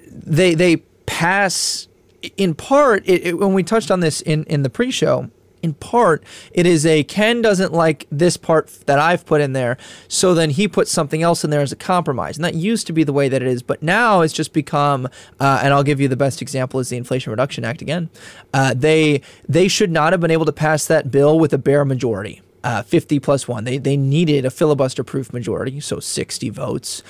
They 0.10 0.54
they 0.54 0.78
pass 1.06 1.88
in 2.38 2.56
part 2.56 3.04
it, 3.06 3.28
it, 3.28 3.38
when 3.38 3.54
we 3.54 3.64
touched 3.64 3.92
on 3.92 4.00
this 4.00 4.22
in 4.22 4.44
in 4.46 4.64
the 4.64 4.70
pre-show 4.70 5.30
in 5.64 5.74
part, 5.74 6.24
it 6.52 6.68
is 6.68 6.86
a 6.86 7.04
Ken 7.06 7.42
doesn't 7.42 7.74
like 7.74 8.06
this 8.12 8.38
part 8.38 8.68
that 8.86 9.00
I've 9.00 9.26
put 9.26 9.42
in 9.42 9.54
there, 9.54 9.78
so 10.08 10.36
then 10.36 10.52
he 10.52 10.68
puts 10.68 10.92
something 10.92 11.24
else 11.24 11.44
in 11.44 11.50
there 11.50 11.62
as 11.62 11.72
a 11.72 11.78
compromise. 11.78 12.38
And 12.38 12.44
that 12.46 12.54
used 12.54 12.86
to 12.88 12.94
be 12.94 13.04
the 13.04 13.14
way 13.14 13.30
that 13.30 13.42
it 13.42 13.48
is, 13.48 13.64
but 13.64 13.82
now 13.82 14.22
it's 14.22 14.34
just 14.34 14.54
become. 14.54 15.08
Uh, 15.40 15.62
and 15.64 15.74
I'll 15.74 15.84
give 15.84 16.00
you 16.00 16.08
the 16.08 16.18
best 16.18 16.42
example 16.42 16.80
is 16.80 16.90
the 16.90 16.98
Inflation 16.98 17.32
Reduction 17.32 17.64
Act 17.64 17.82
again. 17.82 18.10
Uh, 18.54 18.74
they 18.76 19.22
they 19.48 19.68
should 19.68 19.90
not 19.90 20.14
have 20.14 20.20
been 20.20 20.32
able 20.32 20.46
to 20.46 20.52
pass 20.52 20.86
that 20.86 21.10
bill 21.10 21.40
with 21.40 21.54
a 21.54 21.58
bare 21.58 21.86
majority 21.86 22.42
uh, 22.64 22.82
50 22.82 23.20
plus 23.20 23.48
one. 23.48 23.64
They, 23.64 23.78
they 23.78 23.98
needed 23.98 24.46
a 24.46 24.50
filibuster 24.50 25.04
proof 25.04 25.34
majority, 25.34 25.80
so 25.80 26.00
60 26.00 26.50
votes. 26.50 27.04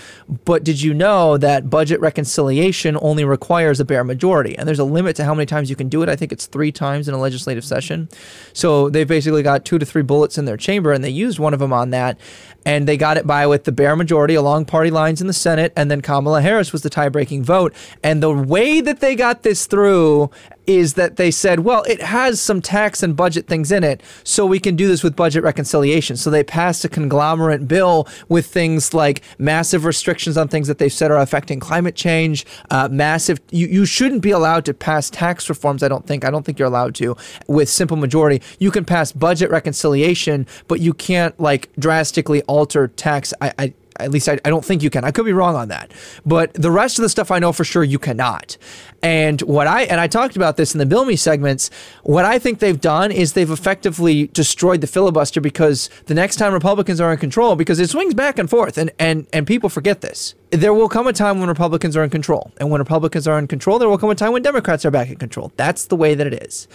But 0.46 0.64
did 0.64 0.82
you 0.82 0.94
know 0.94 1.38
that 1.38 1.70
budget 1.70 2.00
reconciliation 2.00 2.98
only 3.02 3.24
requires 3.24 3.80
a 3.80 3.86
bare 3.86 4.04
majority? 4.04 4.58
And 4.58 4.68
there's 4.68 4.80
a 4.80 4.84
limit 4.84 5.16
to 5.18 5.26
how 5.26 5.34
many 5.34 5.46
times 5.46 5.70
you 5.70 5.76
can 5.76 5.90
do 5.90 6.02
it. 6.02 6.10
I 6.10 6.16
think 6.16 6.32
it's 6.32 6.48
three 6.48 6.72
times 6.72 7.08
in 7.08 7.14
a 7.14 7.20
legislative 7.20 7.64
session. 7.64 8.10
So 8.54 8.90
they've 8.90 9.08
basically 9.08 9.44
got 9.44 9.66
two 9.66 9.78
to 9.78 9.86
three 9.86 10.02
bullets 10.02 10.38
in 10.38 10.46
their 10.46 10.58
chamber, 10.58 10.92
and 10.92 11.04
they 11.04 11.10
used 11.10 11.40
one 11.40 11.54
of 11.54 11.60
them 11.60 11.74
on 11.74 11.92
that. 11.92 12.20
And 12.66 12.88
they 12.88 12.96
got 12.96 13.18
it 13.18 13.28
by 13.28 13.46
with 13.46 13.66
the 13.66 13.74
bare 13.74 13.96
majority 13.96 14.36
along 14.36 14.66
party 14.66 14.90
lines 14.90 15.20
in 15.20 15.28
the 15.28 15.34
Senate. 15.34 15.74
And 15.76 15.92
then 15.92 16.02
Kamala 16.02 16.42
Harris 16.42 16.72
was 16.72 16.82
the 16.82 16.90
tie 16.90 17.10
breaking 17.10 17.44
vote. 17.44 17.74
And 18.02 18.24
the 18.24 18.32
way 18.32 18.80
that 18.80 19.02
they 19.02 19.16
got 19.16 19.44
this 19.44 19.66
through 19.66 20.32
is 20.68 20.94
that 20.94 21.18
they 21.18 21.32
said, 21.32 21.62
well, 21.62 21.84
it 21.84 22.02
has 22.02 22.42
some 22.42 22.62
tax 22.62 23.04
and 23.04 23.16
budget 23.16 23.48
things 23.48 23.72
in 23.72 23.84
it, 23.84 24.02
so 24.24 24.46
we 24.46 24.60
can 24.60 24.76
do 24.76 24.88
this 24.88 25.04
with 25.04 25.16
budget 25.16 25.44
reconciliation. 25.44 26.18
So 26.18 26.30
they 26.30 26.44
passed 26.44 26.86
a 26.86 26.90
conglomerate 26.90 27.68
bill 27.68 28.08
with 28.30 28.46
things 28.46 28.94
like 28.94 29.22
massive 29.38 29.86
restrictions 29.86 30.38
on 30.38 30.48
things 30.48 30.68
that 30.68 30.78
they've 30.78 30.92
said 30.92 31.12
are 31.12 31.18
affecting 31.18 31.60
climate 31.60 31.96
change, 31.96 32.46
uh, 32.70 32.88
massive. 32.92 33.40
You, 33.52 33.68
you 33.68 33.86
shouldn't 33.86 34.22
be 34.22 34.32
allowed 34.32 34.66
to 34.66 34.74
pass 34.74 35.10
tax 35.10 35.50
reforms, 35.50 35.84
I 35.84 35.88
don't 35.88 36.06
think. 36.06 36.26
I 36.26 36.32
don't 36.32 36.46
think 36.46 36.60
you're 36.60 36.68
allowed 36.68 36.96
to 36.96 37.16
with 37.48 37.70
simple 37.70 37.98
majority. 37.98 38.42
You 38.60 38.72
can 38.72 38.86
pass 38.86 39.12
budget 39.12 39.50
reconciliation, 39.50 40.48
but 40.68 40.80
you 40.80 40.94
can't 40.94 41.38
like 41.40 41.70
drastically 41.78 42.42
alter 42.44 42.88
tax. 42.88 43.34
I, 43.42 43.54
I 43.58 43.74
at 44.00 44.12
least 44.12 44.28
I, 44.30 44.40
I, 44.44 44.50
don't 44.50 44.66
think 44.66 44.84
you 44.84 44.90
can. 44.90 45.04
I 45.04 45.12
could 45.12 45.26
be 45.26 45.34
wrong 45.34 45.56
on 45.56 45.68
that. 45.70 45.92
But 46.26 46.54
the 46.54 46.72
rest 46.72 46.98
of 46.98 47.04
the 47.04 47.10
stuff 47.10 47.32
I 47.32 47.40
know 47.40 47.52
for 47.52 47.64
sure 47.64 47.84
you 47.84 48.00
cannot. 48.00 48.58
And 49.04 49.42
what 49.42 49.68
I 49.68 49.84
and 49.84 50.00
I 50.00 50.08
talked 50.08 50.38
about 50.38 50.56
this 50.56 50.74
in 50.74 50.80
the 50.80 50.86
Bill 50.86 51.04
Me 51.04 51.18
segments, 51.18 51.70
what 52.04 52.24
I 52.24 52.40
think 52.40 52.60
they've 52.60 52.80
done 52.80 53.12
is 53.12 53.34
they've 53.34 53.52
effectively 53.52 54.28
destroyed 54.28 54.80
the 54.80 54.88
filibuster 54.88 55.42
because 55.42 55.90
the 56.06 56.14
next 56.14 56.38
time 56.38 56.54
Republicans 56.54 57.02
are 57.02 57.12
in 57.12 57.20
control, 57.20 57.58
because 57.58 57.82
it 57.82 57.90
swings 57.90 58.14
back 58.14 58.40
and 58.40 58.50
forth 58.50 58.78
and 58.78 58.92
and, 58.98 59.28
and 59.34 59.46
people 59.46 59.70
forget 59.70 60.00
this. 60.00 60.36
There 60.52 60.74
will 60.74 60.88
come 60.88 61.08
a 61.08 61.14
time 61.14 61.40
when 61.40 61.50
Republicans 61.50 61.98
are 61.98 62.04
in 62.04 62.12
control. 62.12 62.52
And 62.58 62.70
when 62.70 62.80
Republicans 62.80 63.28
are 63.28 63.40
in 63.40 63.48
control, 63.48 63.80
there 63.80 63.90
will 63.90 63.98
come 63.98 64.12
a 64.12 64.16
time 64.16 64.32
when 64.34 64.44
Democrats 64.44 64.86
are 64.86 64.92
back 64.92 65.10
in 65.10 65.16
control. 65.18 65.52
That's 65.58 65.86
the 65.86 65.96
way 65.96 66.14
that 66.14 66.28
it 66.28 66.44
is. 66.44 66.68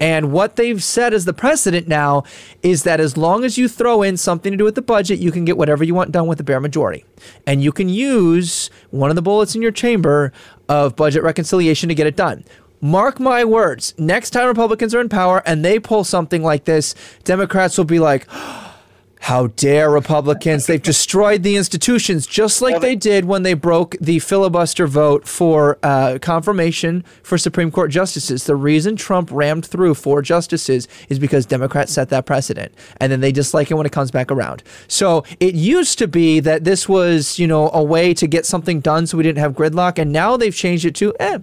And 0.00 0.32
what 0.32 0.54
they've 0.54 0.82
said 0.82 1.12
as 1.12 1.24
the 1.24 1.32
precedent 1.32 1.88
now 1.88 2.22
is 2.62 2.84
that 2.84 3.00
as 3.00 3.16
long 3.16 3.44
as 3.44 3.58
you 3.58 3.68
throw 3.68 4.02
in 4.02 4.16
something 4.16 4.52
to 4.52 4.56
do 4.56 4.64
with 4.64 4.76
the 4.76 4.82
budget, 4.82 5.18
you 5.18 5.32
can 5.32 5.44
get 5.44 5.58
whatever 5.58 5.82
you 5.82 5.94
want 5.94 6.12
done 6.12 6.28
with 6.28 6.38
the 6.38 6.44
bare 6.44 6.60
majority. 6.60 7.04
And 7.44 7.60
you 7.60 7.72
can 7.72 7.88
use 7.88 8.70
one 8.90 9.10
of 9.10 9.16
the 9.16 9.22
bullets 9.22 9.56
in 9.56 9.62
your 9.62 9.72
chamber 9.72 10.32
of 10.68 10.96
budget 10.96 11.22
reconciliation 11.22 11.88
to 11.88 11.94
get 11.94 12.06
it 12.06 12.16
done. 12.16 12.44
Mark 12.80 13.18
my 13.18 13.44
words, 13.44 13.94
next 13.96 14.30
time 14.30 14.46
Republicans 14.46 14.94
are 14.94 15.00
in 15.00 15.08
power 15.08 15.42
and 15.46 15.64
they 15.64 15.78
pull 15.78 16.04
something 16.04 16.42
like 16.42 16.64
this, 16.64 16.94
Democrats 17.24 17.78
will 17.78 17.84
be 17.84 17.98
like, 17.98 18.26
how 19.24 19.46
dare 19.46 19.90
Republicans? 19.90 20.66
They've 20.66 20.82
destroyed 20.82 21.42
the 21.44 21.56
institutions 21.56 22.26
just 22.26 22.60
like 22.60 22.82
they 22.82 22.94
did 22.94 23.24
when 23.24 23.42
they 23.42 23.54
broke 23.54 23.96
the 23.98 24.18
filibuster 24.18 24.86
vote 24.86 25.26
for 25.26 25.78
uh, 25.82 26.18
confirmation 26.20 27.02
for 27.22 27.38
Supreme 27.38 27.70
Court 27.70 27.90
justices. 27.90 28.44
The 28.44 28.54
reason 28.54 28.96
Trump 28.96 29.30
rammed 29.32 29.64
through 29.64 29.94
four 29.94 30.20
justices 30.20 30.88
is 31.08 31.18
because 31.18 31.46
Democrats 31.46 31.90
set 31.90 32.10
that 32.10 32.26
precedent. 32.26 32.74
And 32.98 33.10
then 33.10 33.20
they 33.20 33.32
dislike 33.32 33.70
it 33.70 33.74
when 33.76 33.86
it 33.86 33.92
comes 33.92 34.10
back 34.10 34.30
around. 34.30 34.62
So 34.88 35.24
it 35.40 35.54
used 35.54 35.98
to 36.00 36.06
be 36.06 36.40
that 36.40 36.64
this 36.64 36.86
was, 36.86 37.38
you 37.38 37.46
know, 37.46 37.70
a 37.72 37.82
way 37.82 38.12
to 38.12 38.26
get 38.26 38.44
something 38.44 38.80
done 38.80 39.06
so 39.06 39.16
we 39.16 39.22
didn't 39.22 39.38
have 39.38 39.54
gridlock. 39.54 39.98
And 39.98 40.12
now 40.12 40.36
they've 40.36 40.54
changed 40.54 40.84
it 40.84 40.94
to, 40.96 41.14
eh, 41.18 41.38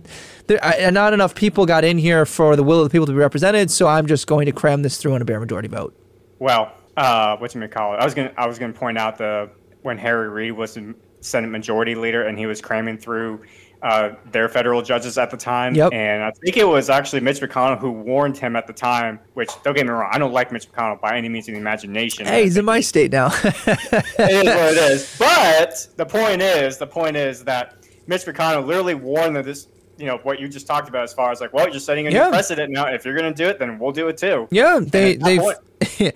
there, 0.46 0.92
not 0.92 1.14
enough 1.14 1.34
people 1.34 1.66
got 1.66 1.84
in 1.84 1.98
here 1.98 2.28
for 2.28 2.56
the 2.56 2.64
will 2.64 2.82
of 2.82 2.84
the 2.84 2.92
people 2.92 3.08
to 3.08 3.12
be 3.12 3.18
represented. 3.18 3.72
So 3.72 3.88
I'm 3.88 4.06
just 4.06 4.28
going 4.28 4.46
to 4.46 4.52
cram 4.52 4.84
this 4.84 4.98
through 4.98 5.16
on 5.16 5.24
a 5.24 5.26
bare 5.26 5.40
majority 5.40 5.68
vote. 5.68 5.98
Well, 6.38 6.74
uh, 6.98 7.38
what 7.38 7.54
you 7.54 7.68
call 7.68 7.94
it? 7.94 7.98
I 7.98 8.06
was 8.06 8.14
gonna 8.14 8.34
I 8.38 8.48
was 8.48 8.60
gonna 8.60 8.74
point 8.74 8.98
out 8.98 9.18
the 9.18 9.50
when 9.82 9.98
Harry 9.98 10.30
Reid 10.30 10.54
was 10.54 10.76
the 10.76 10.96
Senate 11.22 11.50
Majority 11.50 11.96
Leader 11.96 12.24
and 12.24 12.38
he 12.38 12.46
was 12.46 12.62
cramming 12.62 12.98
through 12.98 13.42
uh, 13.82 14.12
their 14.32 14.48
federal 14.48 14.82
judges 14.82 15.18
at 15.18 15.32
the 15.32 15.38
time. 15.38 15.74
Yep. 15.74 15.94
And 15.94 16.24
I 16.24 16.32
think 16.32 16.58
it 16.58 16.68
was 16.68 16.90
actually 16.90 17.22
Mitch 17.22 17.40
McConnell 17.40 17.80
who 17.80 17.92
warned 17.92 18.38
him 18.38 18.56
at 18.56 18.68
the 18.68 18.74
time, 18.74 19.20
which 19.34 19.50
don't 19.64 19.76
get 19.76 19.86
me 19.86 19.92
wrong, 19.92 20.10
I 20.12 20.20
don't 20.20 20.34
like 20.34 20.52
Mitch 20.52 20.72
McConnell 20.72 21.02
by 21.02 21.18
any 21.18 21.30
means 21.30 21.48
of 21.48 21.56
the 21.56 21.60
imagination. 21.60 22.26
Hey, 22.26 22.44
he's 22.44 22.58
in 22.58 22.66
my 22.66 22.80
state 22.80 23.12
now. 23.12 23.28
it 23.44 23.48
is 23.66 24.46
what 24.46 24.74
it 24.74 24.78
is. 24.78 25.16
But 25.18 25.88
the 25.96 26.06
point 26.06 26.42
is, 26.42 26.78
the 26.78 26.88
point 26.88 27.16
is 27.16 27.44
that 27.46 27.88
Mitch 28.06 28.26
McConnell 28.26 28.66
literally 28.66 28.96
warned 28.96 29.36
that 29.36 29.46
this 29.46 29.68
you 29.98 30.08
know 30.08 30.18
what 30.24 30.40
you 30.40 30.48
just 30.48 30.66
talked 30.66 30.90
about 30.90 31.04
as 31.04 31.14
far 31.14 31.32
as 31.32 31.42
like, 31.42 31.54
well, 31.54 31.70
you're 31.70 31.80
setting 31.80 32.08
a 32.08 32.12
yeah. 32.12 32.26
new 32.26 32.30
precedent 32.32 32.72
now. 32.72 32.88
If 32.88 33.06
you're 33.06 33.16
going 33.16 33.32
to 33.32 33.38
do 33.38 33.48
it, 33.48 33.60
then 33.60 33.78
we'll 33.78 33.92
do 33.92 34.08
it 34.08 34.18
too. 34.18 34.48
Yeah, 34.50 34.80
they 34.82 35.16
they 35.16 35.40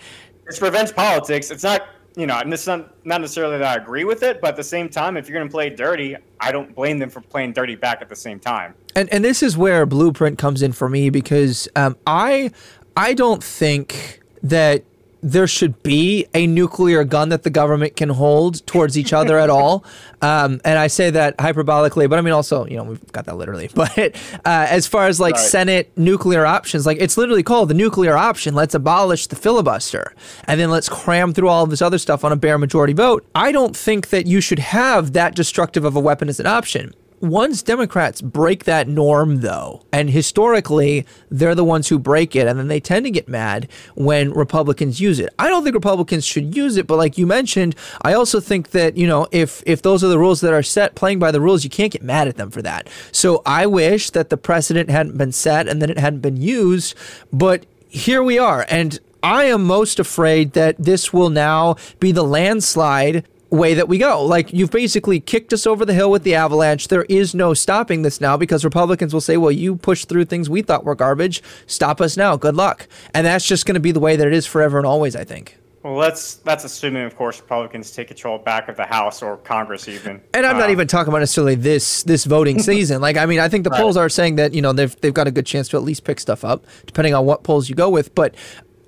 it's 0.48 0.62
revenge 0.62 0.94
politics. 0.94 1.52
It's 1.52 1.64
not, 1.64 1.88
you 2.16 2.28
know, 2.28 2.38
and 2.38 2.54
it's 2.54 2.68
not, 2.68 2.94
not 3.06 3.22
necessarily 3.22 3.58
that 3.58 3.80
I 3.80 3.82
agree 3.82 4.04
with 4.04 4.24
it, 4.24 4.42
but 4.42 4.50
at 4.50 4.56
the 4.56 4.64
same 4.64 4.90
time, 4.90 5.18
if 5.18 5.28
you're 5.28 5.38
going 5.38 5.48
to 5.48 5.52
play 5.52 5.70
dirty, 5.70 6.16
I 6.40 6.52
don't 6.52 6.74
blame 6.76 7.00
them 7.00 7.10
for 7.10 7.22
playing 7.22 7.54
dirty 7.54 7.76
back 7.76 8.02
at 8.02 8.10
the 8.10 8.16
same 8.16 8.40
time. 8.40 8.76
And 8.96 9.12
and 9.12 9.26
this 9.26 9.44
is 9.44 9.58
where 9.58 9.86
blueprint 9.86 10.38
comes 10.38 10.62
in 10.62 10.72
for 10.72 10.88
me 10.90 11.10
because 11.10 11.68
um, 11.76 11.98
I 12.08 12.52
I 12.96 13.14
don't 13.14 13.44
think 13.44 14.22
that 14.44 14.86
there 15.26 15.48
should 15.48 15.82
be 15.82 16.28
a 16.36 16.46
nuclear 16.46 17.04
gun 17.04 17.30
that 17.30 17.42
the 17.42 17.50
government 17.50 17.96
can 17.96 18.10
hold 18.10 18.64
towards 18.68 18.96
each 18.96 19.12
other 19.12 19.40
at 19.40 19.50
all. 19.50 19.84
Um, 20.22 20.60
and 20.66 20.80
I 20.80 20.88
say 20.88 21.12
that 21.12 21.38
hyperbolically, 21.38 22.10
but 22.10 22.18
I 22.18 22.22
mean 22.24 22.34
also, 22.34 22.66
you 22.66 22.78
know, 22.78 22.84
we've 22.84 23.12
got 23.12 23.26
that 23.26 23.38
literally. 23.38 23.70
But 23.76 24.16
uh, 24.44 24.66
as 24.68 24.88
far 24.88 25.06
as 25.06 25.20
like 25.20 25.36
right. 25.36 25.44
Senate 25.44 25.96
nuclear 25.96 26.48
options, 26.48 26.84
like 26.88 26.98
it's 27.00 27.16
literally 27.16 27.44
called 27.44 27.70
the 27.70 27.76
nuclear 27.76 28.18
option. 28.18 28.56
Let's 28.56 28.74
abolish 28.74 29.28
the 29.28 29.36
filibuster 29.36 30.16
and 30.46 30.60
then 30.60 30.72
let's 30.72 30.90
cram 30.90 31.32
through 31.32 31.50
all 31.50 31.66
of 31.66 31.70
this 31.70 31.82
other 31.82 32.00
stuff 32.00 32.24
on 32.24 32.32
a 32.32 32.36
bare 32.36 32.58
majority 32.58 32.94
vote. 32.94 33.24
I 33.36 33.52
don't 33.52 33.78
think 33.78 34.10
that 34.10 34.26
you 34.26 34.42
should 34.42 34.58
have 34.60 35.14
that 35.14 35.36
destructive 35.36 35.86
of 35.86 35.96
a 35.96 36.00
weapon 36.00 36.28
as 36.28 36.40
an 36.40 36.48
option. 36.48 36.96
Once 37.22 37.62
Democrats 37.62 38.22
break 38.22 38.66
that 38.66 38.88
norm, 38.88 39.42
though, 39.42 39.84
and 39.92 40.10
historically 40.10 41.06
they're 41.32 41.56
the 41.56 41.64
ones 41.64 41.88
who 41.88 41.98
break 41.98 42.36
it, 42.36 42.48
and 42.48 42.60
then 42.60 42.68
they 42.68 42.80
tend 42.80 43.06
to 43.06 43.12
get 43.12 43.28
mad 43.28 43.68
when 43.96 44.32
Republicans 44.32 45.00
use 45.00 45.20
it. 45.20 45.34
I 45.40 45.48
don't 45.48 45.64
think 45.64 45.76
Republicans 45.76 46.26
should 46.26 46.56
use 46.56 46.78
it, 46.78 46.88
but 46.88 46.98
like 46.98 47.18
you 47.18 47.26
mentioned, 47.26 47.76
I 48.02 48.14
also 48.14 48.40
think 48.40 48.72
that 48.72 48.98
you 48.98 49.08
know 49.08 49.28
if 49.32 49.64
if 49.66 49.82
those 49.82 50.04
are 50.04 50.08
the 50.08 50.20
rules 50.20 50.42
that 50.42 50.54
are 50.54 50.64
set, 50.64 50.96
playing 50.96 51.20
by 51.20 51.32
the 51.32 51.42
rules, 51.42 51.64
you 51.64 51.70
can't 51.70 51.92
get 51.92 52.04
mad 52.04 52.28
at 52.28 52.38
them 52.38 52.52
for 52.52 52.62
that. 52.62 52.90
So 53.12 53.42
I 53.46 53.66
wish 53.66 54.10
that 54.12 54.30
the 54.30 54.38
precedent 54.38 54.90
hadn't 54.90 55.18
been 55.18 55.32
set 55.32 55.68
and 55.68 55.82
that 55.82 55.90
it 55.90 55.98
hadn't 55.98 56.22
been 56.22 56.38
used, 56.38 56.96
but 57.32 57.66
here 57.88 58.24
we 58.24 58.38
are, 58.38 58.66
and 58.70 59.00
I 59.24 59.46
am 59.46 59.64
most 59.64 60.00
afraid 60.00 60.54
that 60.54 60.76
this 60.78 61.12
will 61.12 61.32
now 61.32 61.78
be 62.00 62.12
the 62.12 62.24
landslide 62.24 63.26
way 63.50 63.74
that 63.74 63.88
we 63.88 63.98
go. 63.98 64.24
Like 64.24 64.52
you've 64.54 64.72
basically 64.72 65.20
kicked 65.20 65.54
us 65.54 65.66
over 65.66 65.86
the 65.86 65.94
hill 65.94 66.12
with 66.12 66.24
the 66.24 66.36
avalanche. 66.36 66.88
There 66.88 67.06
is 67.10 67.34
no 67.34 67.54
stopping 67.54 68.02
this 68.02 68.20
now 68.20 68.38
because 68.38 68.64
Republicans 68.64 69.14
will 69.14 69.22
say, 69.22 69.38
"Well, 69.38 69.52
you 69.52 69.76
pushed 69.76 70.10
through 70.10 70.26
things 70.26 70.50
we 70.50 70.62
thought 70.62 70.84
were 70.84 70.96
garbage. 70.96 71.42
Stop 71.68 72.02
us 72.02 72.18
now. 72.18 72.38
Good 72.38 72.56
luck." 72.56 72.88
And 73.14 73.26
that's 73.26 73.46
just 73.46 73.66
going 73.66 73.76
to 73.76 73.80
be 73.80 73.92
the 73.92 74.00
way 74.00 74.16
that 74.16 74.28
it 74.28 74.34
is 74.34 74.46
forever 74.46 74.78
and 74.78 74.88
always, 74.88 75.16
I 75.16 75.24
think. 75.24 75.58
Well, 75.86 76.00
that's 76.00 76.38
that's 76.38 76.64
assuming, 76.64 77.04
of 77.04 77.16
course, 77.16 77.40
Republicans 77.40 77.92
take 77.92 78.08
control 78.08 78.40
back 78.40 78.70
of 78.70 78.76
the 78.76 78.86
House 78.86 79.22
or 79.22 79.38
Congress, 79.38 79.88
even. 79.88 80.20
And 80.34 80.44
I'm 80.44 80.58
not 80.58 80.66
um, 80.66 80.72
even 80.72 80.88
talking 80.88 81.10
about 81.10 81.20
necessarily 81.20 81.54
this 81.54 82.02
this 82.02 82.26
voting 82.26 82.58
season. 82.72 83.02
Like, 83.02 83.18
I 83.18 83.28
mean, 83.28 83.40
I 83.40 83.50
think 83.50 83.66
the 83.66 83.70
right. 83.70 83.80
polls 83.80 83.96
are 83.96 84.10
saying 84.10 84.38
that 84.38 84.56
you 84.56 84.64
know 84.64 84.74
they've 84.74 85.00
they've 85.02 85.14
got 85.14 85.28
a 85.28 85.32
good 85.32 85.46
chance 85.46 85.68
to 85.70 85.78
at 85.78 85.84
least 85.84 86.04
pick 86.04 86.20
stuff 86.20 86.44
up, 86.44 86.66
depending 86.88 87.14
on 87.14 87.28
what 87.28 87.44
polls 87.44 87.70
you 87.70 87.76
go 87.76 87.88
with. 87.88 88.16
But 88.16 88.34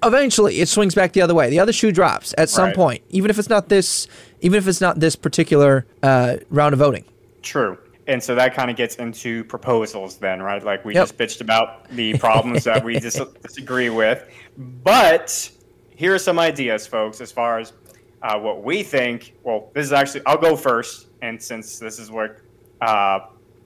eventually, 0.03 0.59
it 0.59 0.69
swings 0.69 0.95
back 0.95 1.13
the 1.13 1.21
other 1.21 1.35
way. 1.35 1.51
The 1.51 1.59
other 1.59 1.71
shoe 1.71 1.91
drops 1.91 2.33
at 2.35 2.49
some 2.49 2.69
right. 2.69 2.75
point, 2.75 3.03
even 3.09 3.29
if 3.29 3.37
it's 3.37 3.49
not 3.49 3.69
this, 3.69 4.07
even 4.41 4.57
if 4.57 4.67
it's 4.67 4.81
not 4.81 4.99
this 4.99 5.15
particular 5.15 5.85
uh, 6.03 6.37
round 6.49 6.73
of 6.73 6.79
voting. 6.79 7.05
True 7.41 7.77
and 8.07 8.23
so 8.23 8.33
that 8.35 8.53
kind 8.53 8.71
of 8.71 8.77
gets 8.77 8.95
into 8.95 9.43
proposals 9.43 10.15
then 10.17 10.41
right 10.41 10.63
like 10.63 10.83
we 10.85 10.95
yep. 10.95 11.03
just 11.03 11.17
bitched 11.17 11.41
about 11.41 11.89
the 11.89 12.17
problems 12.19 12.63
that 12.63 12.81
we 12.83 12.97
dis- 12.99 13.21
disagree 13.43 13.89
with 13.89 14.27
but 14.57 15.51
here 15.89 16.15
are 16.15 16.19
some 16.19 16.39
ideas 16.39 16.87
folks 16.87 17.21
as 17.21 17.31
far 17.31 17.59
as 17.59 17.73
uh, 18.23 18.39
what 18.39 18.63
we 18.63 18.81
think 18.81 19.35
well 19.43 19.69
this 19.73 19.85
is 19.85 19.93
actually 19.93 20.25
i'll 20.25 20.37
go 20.37 20.55
first 20.55 21.07
and 21.21 21.39
since 21.41 21.79
this 21.79 21.99
is 21.99 22.09
what 22.09 22.39
uh, 22.81 23.19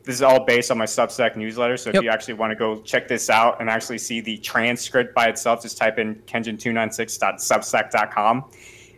this 0.04 0.16
is 0.16 0.22
all 0.22 0.46
based 0.46 0.70
on 0.72 0.78
my 0.78 0.86
substack 0.86 1.38
newsletter 1.38 1.78
so 1.78 1.90
yep. 1.90 1.98
if 1.98 2.04
you 2.04 2.10
actually 2.10 2.34
want 2.34 2.52
to 2.52 2.56
go 2.56 2.82
check 2.82 3.08
this 3.08 3.30
out 3.30 3.62
and 3.62 3.70
actually 3.70 3.98
see 3.98 4.20
the 4.20 4.38
transcript 4.40 5.16
by 5.16 5.28
itself 5.28 5.62
just 5.62 5.78
type 5.78 5.98
in 6.00 6.16
kenjin296.substack.com 6.24 8.44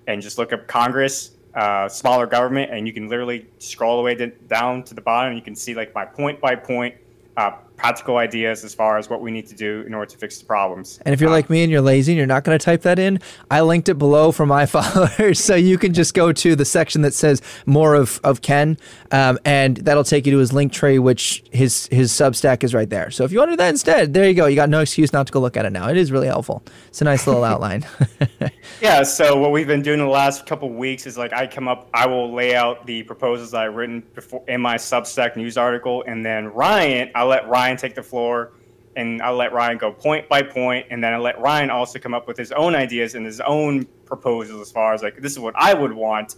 and 0.08 0.22
just 0.22 0.38
look 0.38 0.54
up 0.54 0.66
congress 0.68 1.32
uh, 1.56 1.88
smaller 1.88 2.26
government, 2.26 2.72
and 2.72 2.88
you 2.88 2.94
can 2.94 3.08
literally 3.10 3.46
scroll 3.60 3.98
the 3.98 4.04
way 4.04 4.16
to, 4.16 4.28
down 4.28 4.84
to 4.84 4.94
the 4.94 5.02
bottom. 5.02 5.34
You 5.34 5.42
can 5.42 5.56
see 5.56 5.74
like 5.74 5.94
my 5.94 6.06
point 6.06 6.42
by 6.42 6.56
point 6.56 6.96
uh, 7.38 7.58
practical 7.76 8.18
ideas 8.18 8.64
as 8.64 8.74
far 8.74 8.98
as 8.98 9.10
what 9.10 9.22
we 9.22 9.32
need 9.32 9.48
to 9.48 9.56
do 9.56 9.84
in 9.86 9.94
order 9.94 10.10
to 10.10 10.18
fix 10.18 10.38
the 10.38 10.46
problems. 10.46 11.00
And 11.06 11.14
if 11.14 11.20
you're 11.20 11.30
um, 11.30 11.34
like 11.34 11.50
me 11.50 11.64
and 11.64 11.72
you're 11.72 11.82
lazy 11.82 12.14
and 12.14 12.18
you're 12.18 12.28
not 12.28 12.44
going 12.44 12.58
to 12.58 12.64
type 12.64 12.84
that 12.84 13.00
in, 13.00 13.20
I 13.52 13.62
linked 13.62 13.90
it 13.90 13.96
below 13.96 14.32
for 14.32 14.46
my 14.46 14.66
followers. 14.68 15.40
so 15.40 15.56
you 15.56 15.78
can 15.78 15.94
just 15.94 16.14
go 16.14 16.32
to 16.32 16.56
the 16.56 16.66
section 16.66 17.02
that 17.02 17.14
says 17.14 17.42
more 17.66 17.96
of, 17.96 18.20
of 18.24 18.42
Ken, 18.42 18.78
um, 19.12 19.40
and 19.46 19.78
that'll 19.78 20.04
take 20.04 20.26
you 20.26 20.32
to 20.34 20.38
his 20.38 20.54
link 20.54 20.72
tree, 20.72 21.00
which 21.00 21.44
his, 21.52 21.88
his 21.88 22.12
Substack 22.12 22.64
is 22.64 22.74
right 22.74 22.90
there. 22.90 23.12
So 23.12 23.24
if 23.24 23.32
you 23.32 23.40
want 23.40 23.50
to 23.50 23.54
do 23.54 23.58
that 23.58 23.70
instead, 23.70 24.14
there 24.14 24.28
you 24.28 24.34
go. 24.34 24.46
You 24.46 24.56
got 24.56 24.70
no 24.70 24.82
excuse 24.82 25.12
not 25.12 25.28
to 25.28 25.34
go 25.34 25.40
look 25.40 25.58
at 25.58 25.66
it 25.66 25.72
now. 25.72 25.90
It 25.90 25.98
is 25.98 26.12
really 26.12 26.28
helpful. 26.28 26.64
It's 26.88 27.02
a 27.02 27.06
nice 27.06 27.28
little 27.28 27.44
outline. 27.54 27.86
yeah. 28.82 29.04
So 29.04 29.38
what 29.38 29.52
we've 29.52 29.68
been 29.68 29.82
doing 29.82 30.00
the 30.00 30.06
last 30.06 30.46
couple 30.46 30.70
weeks 30.70 31.06
is 31.06 31.18
like 31.18 31.34
I 31.34 31.48
come 31.48 31.68
up, 31.68 31.90
I 31.94 32.08
will 32.08 32.34
lay 32.34 32.56
out 32.56 32.86
the 32.86 33.04
proposals 33.04 33.54
I've 33.54 33.76
written 33.76 34.04
before 34.14 34.44
in 34.48 34.62
my 34.62 34.76
Substack 34.76 35.36
news 35.36 35.58
article, 35.58 36.04
and 36.08 36.26
then 36.26 36.48
Ryan, 36.48 37.12
I 37.16 37.24
let 37.24 37.48
Ryan 37.48 37.63
Ryan 37.64 37.78
take 37.78 37.96
the 37.96 38.04
floor, 38.04 38.52
and 38.98 39.22
I'll 39.22 39.38
let 39.38 39.54
Ryan 39.54 39.78
go 39.78 39.92
point 39.92 40.28
by 40.28 40.42
point, 40.42 40.88
and 40.90 41.02
then 41.02 41.14
I'll 41.14 41.22
let 41.22 41.40
Ryan 41.40 41.70
also 41.70 41.98
come 41.98 42.14
up 42.14 42.28
with 42.28 42.38
his 42.38 42.52
own 42.52 42.76
ideas 42.76 43.16
and 43.16 43.26
his 43.26 43.40
own 43.40 43.86
proposals 44.06 44.62
as 44.62 44.72
far 44.72 44.94
as 44.94 45.02
like 45.02 45.16
this 45.22 45.32
is 45.32 45.40
what 45.40 45.56
I 45.56 45.74
would 45.74 45.94
want 45.94 46.36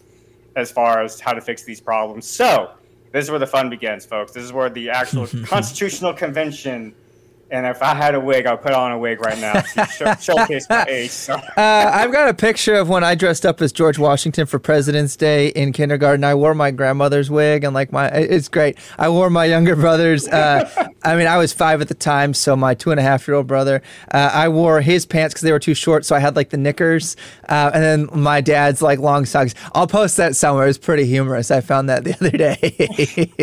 as 0.55 0.71
far 0.71 1.03
as 1.03 1.19
how 1.19 1.33
to 1.33 1.41
fix 1.41 1.63
these 1.63 1.81
problems. 1.81 2.27
So 2.27 2.71
this 3.11 3.25
is 3.25 3.31
where 3.31 3.39
the 3.39 3.47
fun 3.47 3.71
begins, 3.71 4.05
folks. 4.05 4.33
This 4.33 4.43
is 4.43 4.53
where 4.53 4.69
the 4.69 4.91
actual 4.91 5.27
constitutional 5.45 6.13
convention 6.13 6.93
and 7.55 7.65
if 7.65 7.81
I 7.81 7.95
had 7.95 8.15
a 8.15 8.19
wig, 8.19 8.45
I'd 8.45 8.61
put 8.61 8.73
on 8.73 8.91
a 8.91 8.99
wig 8.99 9.21
right 9.21 9.39
now 9.39 9.53
to 9.53 9.85
show, 9.85 10.13
showcase 10.19 10.67
my 10.69 10.85
age. 10.89 11.09
So. 11.09 11.35
Uh, 11.35 11.91
I've 11.93 12.11
got 12.11 12.27
a 12.27 12.33
picture 12.33 12.75
of 12.75 12.89
when 12.89 13.03
I 13.03 13.15
dressed 13.15 13.45
up 13.45 13.61
as 13.61 13.71
George 13.71 13.97
Washington 13.97 14.45
for 14.45 14.59
President's 14.59 15.15
Day 15.15 15.47
in 15.49 15.71
kindergarten. 15.71 16.25
I 16.25 16.35
wore 16.35 16.53
my 16.53 16.71
grandmother's 16.71 17.31
wig 17.31 17.63
and 17.63 17.73
like 17.73 17.93
my, 17.93 18.09
it's 18.09 18.49
great. 18.49 18.77
I 18.97 19.07
wore 19.07 19.29
my 19.29 19.45
younger 19.45 19.77
brother's. 19.77 20.27
Uh, 20.27 20.89
I 21.05 21.15
mean, 21.15 21.27
I 21.27 21.37
was 21.37 21.53
five 21.53 21.79
at 21.79 21.87
the 21.87 21.93
time, 21.93 22.33
so 22.33 22.57
my 22.57 22.73
two 22.73 22.91
and 22.91 22.99
a 22.99 23.03
half 23.03 23.25
year 23.25 23.35
old 23.35 23.47
brother. 23.47 23.81
Uh, 24.11 24.31
I 24.33 24.49
wore 24.49 24.81
his 24.81 25.05
pants 25.05 25.33
because 25.33 25.43
they 25.43 25.53
were 25.53 25.59
too 25.59 25.75
short, 25.75 26.03
so 26.03 26.13
I 26.13 26.19
had 26.19 26.35
like 26.35 26.49
the 26.49 26.57
knickers, 26.57 27.15
uh, 27.47 27.71
and 27.73 27.81
then 27.81 28.09
my 28.11 28.41
dad's 28.41 28.81
like 28.81 28.99
long 28.99 29.25
socks. 29.25 29.55
I'll 29.73 29.87
post 29.87 30.17
that 30.17 30.35
somewhere. 30.35 30.67
It's 30.67 30.77
pretty 30.77 31.05
humorous. 31.05 31.51
I 31.51 31.61
found 31.61 31.87
that 31.89 32.03
the 32.03 32.15
other 32.15 32.31
day. 32.31 33.41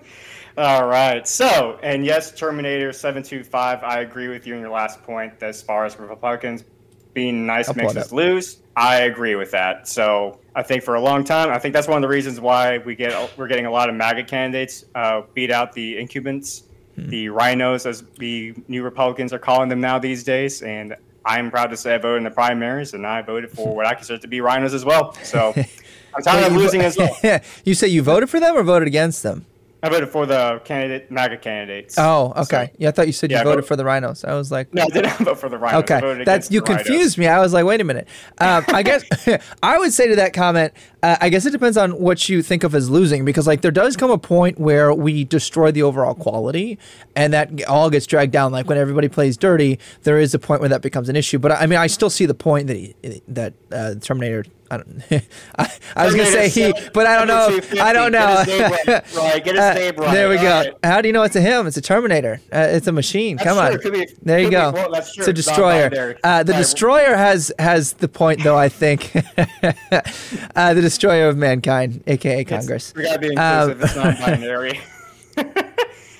All 0.58 0.86
right. 0.86 1.28
So, 1.28 1.78
and 1.82 2.04
yes, 2.04 2.32
Terminator 2.32 2.90
725, 2.90 3.82
I 3.82 4.00
agree 4.00 4.28
with 4.28 4.46
you 4.46 4.54
in 4.54 4.60
your 4.60 4.70
last 4.70 5.02
point 5.02 5.34
as 5.42 5.60
far 5.60 5.84
as 5.84 5.98
Republicans 5.98 6.64
being 7.12 7.44
nice 7.44 7.74
makes 7.74 7.94
us 7.94 8.10
lose. 8.10 8.62
I 8.74 9.02
agree 9.02 9.34
with 9.34 9.50
that. 9.50 9.86
So, 9.86 10.40
I 10.54 10.62
think 10.62 10.82
for 10.82 10.94
a 10.94 11.00
long 11.00 11.24
time, 11.24 11.50
I 11.50 11.58
think 11.58 11.74
that's 11.74 11.88
one 11.88 11.98
of 11.98 12.02
the 12.02 12.08
reasons 12.08 12.40
why 12.40 12.78
we 12.78 12.94
get 12.94 13.36
we're 13.36 13.48
getting 13.48 13.66
a 13.66 13.70
lot 13.70 13.90
of 13.90 13.94
MAGA 13.96 14.24
candidates 14.24 14.86
uh, 14.94 15.22
beat 15.34 15.50
out 15.50 15.74
the 15.74 15.98
incumbents, 15.98 16.62
hmm. 16.94 17.08
the 17.08 17.26
RINOs, 17.26 17.84
as 17.84 18.02
the 18.18 18.54
new 18.66 18.82
Republicans 18.82 19.34
are 19.34 19.38
calling 19.38 19.68
them 19.68 19.80
now 19.82 19.98
these 19.98 20.24
days. 20.24 20.62
And 20.62 20.96
I'm 21.26 21.50
proud 21.50 21.66
to 21.66 21.76
say 21.76 21.94
I 21.94 21.98
voted 21.98 22.18
in 22.18 22.24
the 22.24 22.30
primaries, 22.30 22.94
and 22.94 23.06
I 23.06 23.20
voted 23.20 23.50
for 23.50 23.76
what 23.76 23.84
I 23.84 23.94
consider 23.94 24.18
to 24.20 24.28
be 24.28 24.38
RINOs 24.38 24.72
as 24.72 24.86
well. 24.86 25.12
So, 25.22 25.52
I'm 26.14 26.22
tired 26.22 26.46
of 26.46 26.54
losing 26.54 26.80
as 26.80 26.96
well. 26.96 27.14
you 27.64 27.74
say 27.74 27.88
you 27.88 28.02
voted 28.02 28.30
for 28.30 28.40
them 28.40 28.56
or 28.56 28.62
voted 28.62 28.88
against 28.88 29.22
them? 29.22 29.44
I 29.86 29.88
voted 29.88 30.08
for 30.08 30.26
the 30.26 30.60
candidate 30.64 31.10
MAGA 31.10 31.38
candidates. 31.38 31.98
Oh, 31.98 32.32
okay. 32.36 32.66
So, 32.66 32.76
yeah, 32.78 32.88
I 32.88 32.92
thought 32.92 33.06
you 33.06 33.12
said 33.12 33.30
you 33.30 33.42
voted 33.42 33.66
for 33.66 33.76
the 33.76 33.84
RINOs. 33.84 34.24
I 34.24 34.34
was 34.34 34.50
like, 34.50 34.72
no, 34.74 34.82
I 34.82 34.86
didn't 34.86 35.12
vote 35.18 35.38
for 35.38 35.48
the 35.48 35.58
RINOs. 35.58 35.90
Okay, 35.90 36.24
that's 36.24 36.50
you 36.50 36.60
confused 36.60 37.18
me. 37.18 37.26
I 37.26 37.40
was 37.40 37.52
like, 37.52 37.64
wait 37.64 37.80
a 37.80 37.84
minute. 37.84 38.08
Um, 38.38 38.64
I 38.68 38.82
guess 38.82 39.04
I 39.62 39.78
would 39.78 39.92
say 39.92 40.08
to 40.08 40.16
that 40.16 40.32
comment, 40.32 40.72
uh, 41.02 41.16
I 41.20 41.28
guess 41.28 41.46
it 41.46 41.50
depends 41.50 41.76
on 41.76 41.92
what 41.92 42.28
you 42.28 42.42
think 42.42 42.64
of 42.64 42.74
as 42.74 42.90
losing, 42.90 43.24
because 43.24 43.46
like 43.46 43.60
there 43.60 43.70
does 43.70 43.96
come 43.96 44.10
a 44.10 44.18
point 44.18 44.58
where 44.58 44.92
we 44.92 45.24
destroy 45.24 45.70
the 45.70 45.82
overall 45.82 46.14
quality, 46.14 46.78
and 47.14 47.32
that 47.32 47.64
all 47.64 47.90
gets 47.90 48.06
dragged 48.06 48.32
down. 48.32 48.52
Like 48.52 48.68
when 48.68 48.78
everybody 48.78 49.08
plays 49.08 49.36
dirty, 49.36 49.78
there 50.02 50.18
is 50.18 50.34
a 50.34 50.38
point 50.38 50.60
where 50.60 50.70
that 50.70 50.82
becomes 50.82 51.08
an 51.08 51.16
issue. 51.16 51.38
But 51.38 51.52
I 51.52 51.66
mean, 51.66 51.78
I 51.78 51.86
still 51.86 52.10
see 52.10 52.26
the 52.26 52.34
point 52.34 52.66
that 52.68 52.76
he, 52.76 52.94
that 53.28 53.54
uh, 53.72 53.94
Terminator 54.00 54.44
I 54.70 54.76
don't. 54.78 55.02
I, 55.58 55.72
I 55.94 56.06
was 56.06 56.14
gonna 56.14 56.30
say 56.30 56.48
he, 56.48 56.72
but 56.92 57.06
I 57.06 57.16
don't 57.16 57.28
know. 57.28 57.60
I 57.80 57.92
don't 57.92 58.12
know. 58.12 58.42
Get 58.44 58.48
his 58.48 59.14
name 59.16 59.24
right. 59.24 59.44
Get 59.44 59.54
his 59.54 59.64
uh, 59.64 59.74
name 59.74 59.96
right. 59.96 60.12
There 60.12 60.28
we 60.28 60.36
go. 60.36 60.60
Right. 60.60 60.74
How 60.84 61.00
do 61.00 61.08
you 61.08 61.12
know 61.12 61.22
it's 61.22 61.36
a 61.36 61.40
him? 61.40 61.66
It's 61.66 61.76
a 61.76 61.80
Terminator. 61.80 62.40
Uh, 62.52 62.66
it's 62.70 62.86
a 62.86 62.92
machine. 62.92 63.36
That's 63.36 63.48
Come 63.48 63.58
on. 63.58 63.92
Be, 63.92 64.08
there 64.22 64.40
you 64.40 64.50
go. 64.50 64.72
Be, 64.72 64.76
well, 64.76 64.90
that's 64.90 65.14
true. 65.14 65.22
It's 65.22 65.28
a 65.28 65.32
destroyer. 65.32 66.16
Uh, 66.24 66.42
the 66.42 66.52
destroyer 66.54 67.14
has 67.14 67.52
has 67.58 67.94
the 67.94 68.08
point 68.08 68.42
though. 68.42 68.58
I 68.58 68.68
think 68.68 69.12
uh, 69.36 70.74
the 70.74 70.80
destroyer 70.80 71.28
of 71.28 71.36
mankind, 71.36 72.02
aka 72.06 72.44
Congress. 72.44 72.90
It's, 72.90 72.96
we 72.96 73.04
gotta 73.04 73.18
be 73.18 73.28
inclusive. 73.28 73.80
Um, 73.80 73.82
it's 73.82 73.96
non-binary. 73.96 74.80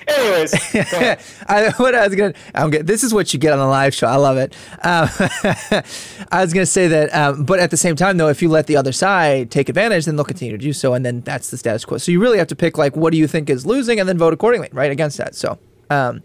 Anyways, 0.07 0.53
I, 1.47 1.71
what 1.77 1.93
I 1.93 2.07
was 2.07 2.15
gonna, 2.15 2.33
I'm 2.55 2.69
gonna, 2.69 2.83
this 2.83 3.03
is 3.03 3.13
what 3.13 3.33
you 3.33 3.39
get 3.39 3.53
on 3.53 3.59
the 3.59 3.65
live 3.65 3.93
show. 3.93 4.07
I 4.07 4.15
love 4.15 4.37
it. 4.37 4.55
Um, 4.83 5.09
I 6.31 6.41
was 6.41 6.53
gonna 6.53 6.65
say 6.65 6.87
that, 6.87 7.13
um, 7.13 7.43
but 7.43 7.59
at 7.59 7.71
the 7.71 7.77
same 7.77 7.95
time, 7.95 8.17
though, 8.17 8.29
if 8.29 8.41
you 8.41 8.49
let 8.49 8.67
the 8.67 8.77
other 8.77 8.91
side 8.91 9.51
take 9.51 9.69
advantage, 9.69 10.05
then 10.05 10.15
they'll 10.15 10.25
continue 10.25 10.57
to 10.57 10.63
do 10.63 10.73
so, 10.73 10.93
and 10.93 11.05
then 11.05 11.21
that's 11.21 11.51
the 11.51 11.57
status 11.57 11.83
quo. 11.83 11.97
So 11.97 12.11
you 12.11 12.21
really 12.21 12.37
have 12.37 12.47
to 12.47 12.55
pick 12.55 12.77
like, 12.77 12.95
what 12.95 13.11
do 13.11 13.17
you 13.17 13.27
think 13.27 13.49
is 13.49 13.65
losing, 13.65 13.99
and 13.99 14.07
then 14.07 14.17
vote 14.17 14.33
accordingly, 14.33 14.69
right, 14.71 14.91
against 14.91 15.17
that. 15.17 15.35
So. 15.35 15.59
Um, 15.89 16.21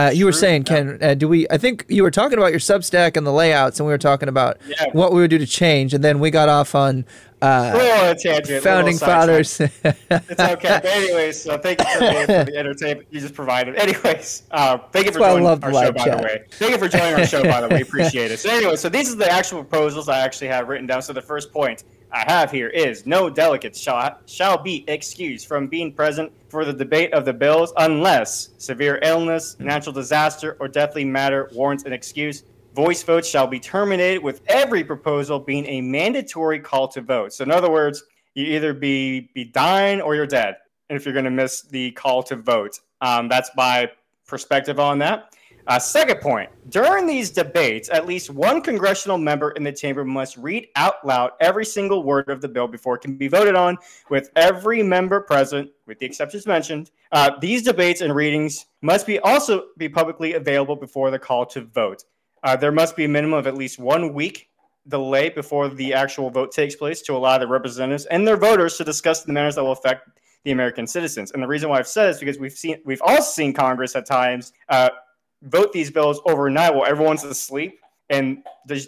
uh, 0.00 0.10
you 0.10 0.24
were 0.24 0.32
saying, 0.32 0.64
Ken, 0.64 0.98
uh, 1.02 1.14
do 1.14 1.28
we? 1.28 1.46
I 1.50 1.58
think 1.58 1.84
you 1.88 2.02
were 2.02 2.10
talking 2.10 2.38
about 2.38 2.52
your 2.52 2.60
Substack 2.60 3.16
and 3.16 3.26
the 3.26 3.32
layouts, 3.32 3.80
and 3.80 3.86
we 3.86 3.92
were 3.92 3.98
talking 3.98 4.28
about 4.28 4.58
yeah. 4.66 4.86
what 4.92 5.12
we 5.12 5.20
would 5.20 5.30
do 5.30 5.38
to 5.38 5.46
change, 5.46 5.92
and 5.92 6.02
then 6.02 6.20
we 6.20 6.30
got 6.30 6.48
off 6.48 6.74
on 6.74 7.04
uh, 7.42 7.72
oh, 7.74 8.14
tangent, 8.14 8.62
founding 8.62 8.96
fathers. 8.96 9.60
it's 9.60 9.76
okay. 9.84 10.28
But 10.38 10.84
anyways, 10.86 11.42
so 11.42 11.58
thank 11.58 11.80
you 11.80 11.86
for, 11.86 12.00
the 12.00 12.52
entertainment 12.56 13.08
you 13.10 13.20
just 13.20 13.34
provided. 13.34 13.76
Anyways, 13.76 14.44
uh, 14.50 14.78
thank 14.90 15.06
you 15.06 15.12
for 15.12 15.18
joining 15.18 15.46
our 15.46 15.60
show, 15.60 15.92
by 15.92 16.08
the 16.08 16.22
way. 16.22 16.44
Thank 16.52 16.72
you 16.72 16.78
for 16.78 16.88
joining 16.88 17.14
our 17.14 17.26
show, 17.26 17.42
by 17.42 17.60
the 17.60 17.68
way. 17.68 17.80
Appreciate 17.90 18.30
it. 18.30 18.38
So 18.38 18.50
anyway, 18.50 18.76
so 18.76 18.88
these 18.88 19.12
are 19.12 19.16
the 19.16 19.30
actual 19.30 19.64
proposals 19.64 20.08
I 20.08 20.20
actually 20.20 20.48
have 20.48 20.68
written 20.68 20.86
down. 20.86 21.02
So 21.02 21.12
the 21.12 21.22
first 21.22 21.52
point 21.52 21.84
I 22.12 22.24
have 22.26 22.50
here 22.50 22.68
is 22.68 23.06
no 23.06 23.30
delegates 23.30 23.80
shall, 23.80 24.18
shall 24.26 24.58
be 24.58 24.84
excused 24.88 25.46
from 25.46 25.68
being 25.68 25.92
present 25.92 26.32
for 26.48 26.64
the 26.64 26.72
debate 26.72 27.12
of 27.12 27.24
the 27.24 27.32
bills 27.32 27.72
unless 27.76 28.50
severe 28.58 28.98
illness, 29.02 29.56
natural 29.60 29.92
disaster, 29.92 30.56
or 30.58 30.66
deathly 30.66 31.04
matter 31.04 31.48
warrants 31.52 31.84
an 31.84 31.92
excuse. 31.92 32.42
Voice 32.74 33.02
votes 33.02 33.28
shall 33.28 33.46
be 33.46 33.60
terminated 33.60 34.22
with 34.22 34.42
every 34.48 34.82
proposal 34.82 35.38
being 35.38 35.66
a 35.66 35.80
mandatory 35.80 36.58
call 36.58 36.88
to 36.88 37.00
vote. 37.00 37.32
So, 37.32 37.44
in 37.44 37.50
other 37.50 37.70
words, 37.70 38.02
you 38.34 38.44
either 38.44 38.72
be 38.72 39.30
be 39.34 39.44
dying 39.44 40.00
or 40.00 40.14
you're 40.14 40.26
dead. 40.26 40.56
If 40.88 41.04
you're 41.04 41.14
going 41.14 41.24
to 41.24 41.30
miss 41.30 41.62
the 41.62 41.92
call 41.92 42.22
to 42.24 42.36
vote, 42.36 42.80
um, 43.00 43.28
that's 43.28 43.50
my 43.56 43.90
perspective 44.26 44.80
on 44.80 44.98
that. 44.98 45.29
Uh, 45.70 45.78
second 45.78 46.20
point 46.20 46.50
during 46.68 47.06
these 47.06 47.30
debates, 47.30 47.88
at 47.90 48.04
least 48.04 48.28
one 48.28 48.60
congressional 48.60 49.16
member 49.16 49.52
in 49.52 49.62
the 49.62 49.70
chamber 49.70 50.04
must 50.04 50.36
read 50.36 50.66
out 50.74 50.94
loud 51.06 51.30
every 51.40 51.64
single 51.64 52.02
word 52.02 52.28
of 52.28 52.40
the 52.40 52.48
bill 52.48 52.66
before 52.66 52.96
it 52.96 52.98
can 52.98 53.16
be 53.16 53.28
voted 53.28 53.54
on, 53.54 53.78
with 54.08 54.30
every 54.34 54.82
member 54.82 55.20
present, 55.20 55.70
with 55.86 55.96
the 56.00 56.06
exceptions 56.06 56.44
mentioned. 56.44 56.90
Uh, 57.12 57.30
these 57.40 57.62
debates 57.62 58.00
and 58.00 58.16
readings 58.16 58.66
must 58.82 59.06
be 59.06 59.20
also 59.20 59.66
be 59.78 59.88
publicly 59.88 60.32
available 60.32 60.74
before 60.74 61.12
the 61.12 61.18
call 61.20 61.46
to 61.46 61.60
vote. 61.60 62.02
Uh, 62.42 62.56
there 62.56 62.72
must 62.72 62.96
be 62.96 63.04
a 63.04 63.08
minimum 63.08 63.38
of 63.38 63.46
at 63.46 63.54
least 63.54 63.78
one 63.78 64.12
week 64.12 64.48
delay 64.88 65.28
before 65.28 65.68
the 65.68 65.94
actual 65.94 66.30
vote 66.30 66.50
takes 66.50 66.74
place 66.74 67.00
to 67.00 67.14
allow 67.14 67.38
the 67.38 67.46
representatives 67.46 68.06
and 68.06 68.26
their 68.26 68.36
voters 68.36 68.76
to 68.76 68.82
discuss 68.82 69.22
the 69.22 69.32
matters 69.32 69.54
that 69.54 69.62
will 69.62 69.70
affect 69.70 70.08
the 70.42 70.50
American 70.50 70.88
citizens. 70.88 71.30
And 71.30 71.40
the 71.40 71.46
reason 71.46 71.68
why 71.68 71.78
I've 71.78 71.86
said 71.86 72.08
this 72.08 72.16
is 72.16 72.20
because 72.20 72.38
we've 72.40 72.52
seen 72.52 72.78
we've 72.84 73.02
all 73.02 73.22
seen 73.22 73.52
Congress 73.52 73.94
at 73.94 74.04
times 74.04 74.52
uh, 74.68 74.88
vote 75.42 75.72
these 75.72 75.90
bills 75.90 76.20
overnight 76.26 76.74
while 76.74 76.86
everyone's 76.86 77.24
asleep 77.24 77.80
and 78.10 78.42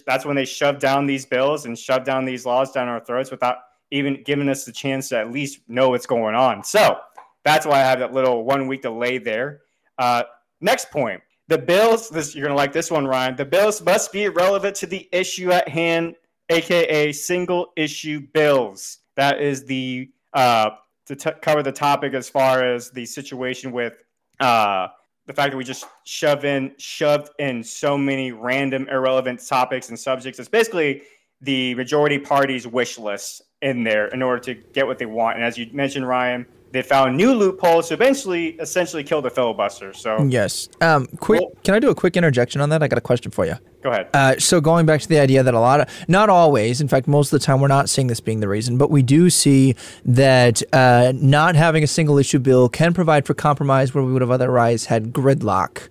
that's 0.05 0.25
when 0.25 0.37
they 0.37 0.45
shove 0.45 0.79
down 0.81 1.07
these 1.07 1.25
bills 1.25 1.65
and 1.65 1.79
shove 1.79 2.05
down 2.05 2.25
these 2.25 2.45
laws 2.45 2.73
down 2.73 2.89
our 2.89 3.01
throats 3.01 3.31
without 3.31 3.59
even 3.93 4.23
giving 4.25 4.49
us 4.49 4.65
the 4.65 4.73
chance 4.73 5.11
to 5.11 5.19
at 5.19 5.31
least 5.31 5.61
know 5.69 5.91
what's 5.91 6.07
going 6.07 6.35
on. 6.35 6.65
So 6.65 6.99
that's 7.45 7.65
why 7.65 7.77
I 7.77 7.85
have 7.85 8.01
that 8.01 8.13
little 8.13 8.45
one 8.45 8.67
week 8.67 8.83
delay 8.83 9.19
there. 9.19 9.61
Uh, 9.99 10.25
next 10.61 10.91
point. 10.91 11.23
The 11.49 11.59
bills, 11.59 12.09
this 12.09 12.35
you're 12.35 12.47
gonna 12.47 12.57
like 12.57 12.73
this 12.73 12.91
one, 12.91 13.07
Ryan. 13.07 13.37
The 13.37 13.45
bills 13.45 13.83
must 13.83 14.13
be 14.13 14.29
relevant 14.29 14.75
to 14.77 14.87
the 14.87 15.09
issue 15.13 15.53
at 15.53 15.69
hand, 15.69 16.15
aka 16.49 17.13
single 17.13 17.73
issue 17.77 18.21
bills. 18.33 18.99
That 19.17 19.41
is 19.41 19.65
the 19.65 20.11
uh, 20.33 20.71
to 21.07 21.17
t- 21.17 21.31
cover 21.43 21.63
the 21.63 21.73
topic 21.73 22.15
as 22.15 22.29
far 22.29 22.65
as 22.65 22.91
the 22.91 23.05
situation 23.05 23.73
with 23.73 24.03
uh, 24.41 24.89
the 25.27 25.33
fact 25.33 25.53
that 25.53 25.57
we 25.57 25.65
just 25.65 25.87
shove 26.05 26.45
in 26.45 26.73
shoved 26.79 27.31
in 27.39 27.63
so 27.63 27.97
many 27.97 28.33
random 28.33 28.89
irrelevant 28.89 29.47
topics 29.47 29.89
and 29.89 29.99
subjects. 29.99 30.39
It's 30.39 30.49
basically 30.49 31.03
the 31.41 31.75
majority 31.75 32.19
party's 32.19 32.67
wish 32.67 32.99
list 32.99 33.43
in 33.63 33.85
there 33.85 34.09
in 34.09 34.23
order 34.23 34.41
to 34.41 34.55
get 34.55 34.87
what 34.87 34.99
they 34.99 35.07
want. 35.07 35.37
And 35.37 35.45
as 35.45 35.57
you 35.57 35.69
mentioned, 35.73 36.07
Ryan, 36.07 36.47
they 36.73 36.83
found 36.83 37.17
new 37.17 37.35
loopholes 37.35 37.89
to 37.89 37.95
eventually 37.95 38.49
essentially 38.59 39.05
kill 39.05 39.23
the 39.23 39.31
filibuster. 39.31 39.93
So 39.93 40.25
yes, 40.25 40.69
um, 40.81 41.07
quick. 41.19 41.43
Well, 41.43 41.53
can 41.63 41.75
I 41.75 41.79
do 41.79 41.91
a 41.91 41.95
quick 41.95 42.17
interjection 42.17 42.61
on 42.61 42.71
that? 42.71 42.83
I 42.83 42.89
got 42.89 42.99
a 42.99 43.03
question 43.03 43.31
for 43.31 43.45
you. 43.45 43.55
Go 43.83 43.91
ahead. 43.91 44.09
Uh, 44.15 44.37
so 44.39 44.61
going 44.61 44.87
back 44.87 45.01
to 45.01 45.09
the 45.09 45.19
idea 45.19 45.43
that 45.43 45.55
a 45.55 45.61
lot 45.61 45.81
of, 45.81 46.09
not 46.09 46.31
always, 46.31 46.81
in 46.81 46.89
fact, 46.89 47.09
most 47.09 47.33
of 47.33 47.41
the 47.41 47.45
time, 47.45 47.61
we're 47.61 47.69
not 47.69 47.91
seeing 47.91 48.07
this 48.07 48.21
being 48.21 48.41
the 48.41 48.49
reason, 48.49 48.79
but 48.79 48.91
we 48.91 49.03
do 49.03 49.29
see 49.29 49.75
that 50.05 50.63
uh, 50.73 51.13
not 51.17 51.57
having 51.57 51.83
a 51.83 51.87
single 51.87 52.17
issue 52.17 52.39
bill 52.39 52.69
can 52.69 52.95
provide 52.95 53.27
for 53.27 53.35
compromise 53.35 53.93
where 53.93 54.05
we 54.05 54.13
would 54.13 54.23
have 54.23 54.31
otherwise 54.31 54.87
had 54.87 55.13
gridlock. 55.13 55.89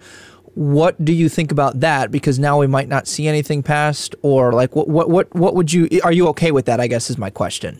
What 0.54 1.04
do 1.04 1.14
you 1.14 1.30
think 1.30 1.52
about 1.52 1.80
that? 1.82 2.12
Because 2.12 2.40
now 2.40 2.60
we 2.60 2.68
might 2.68 2.90
not 2.90 3.08
see 3.08 3.28
anything 3.28 3.62
passed, 3.62 4.16
or 4.22 4.52
like 4.52 4.76
what 4.76 4.90
what 4.90 5.10
what 5.10 5.34
what 5.34 5.56
would 5.56 5.72
you? 5.72 5.88
Are 6.04 6.12
you 6.12 6.28
okay 6.30 6.52
with 6.52 6.66
that? 6.66 6.82
I 6.82 6.88
guess 6.88 7.10
is 7.10 7.18
my 7.18 7.30
question. 7.30 7.80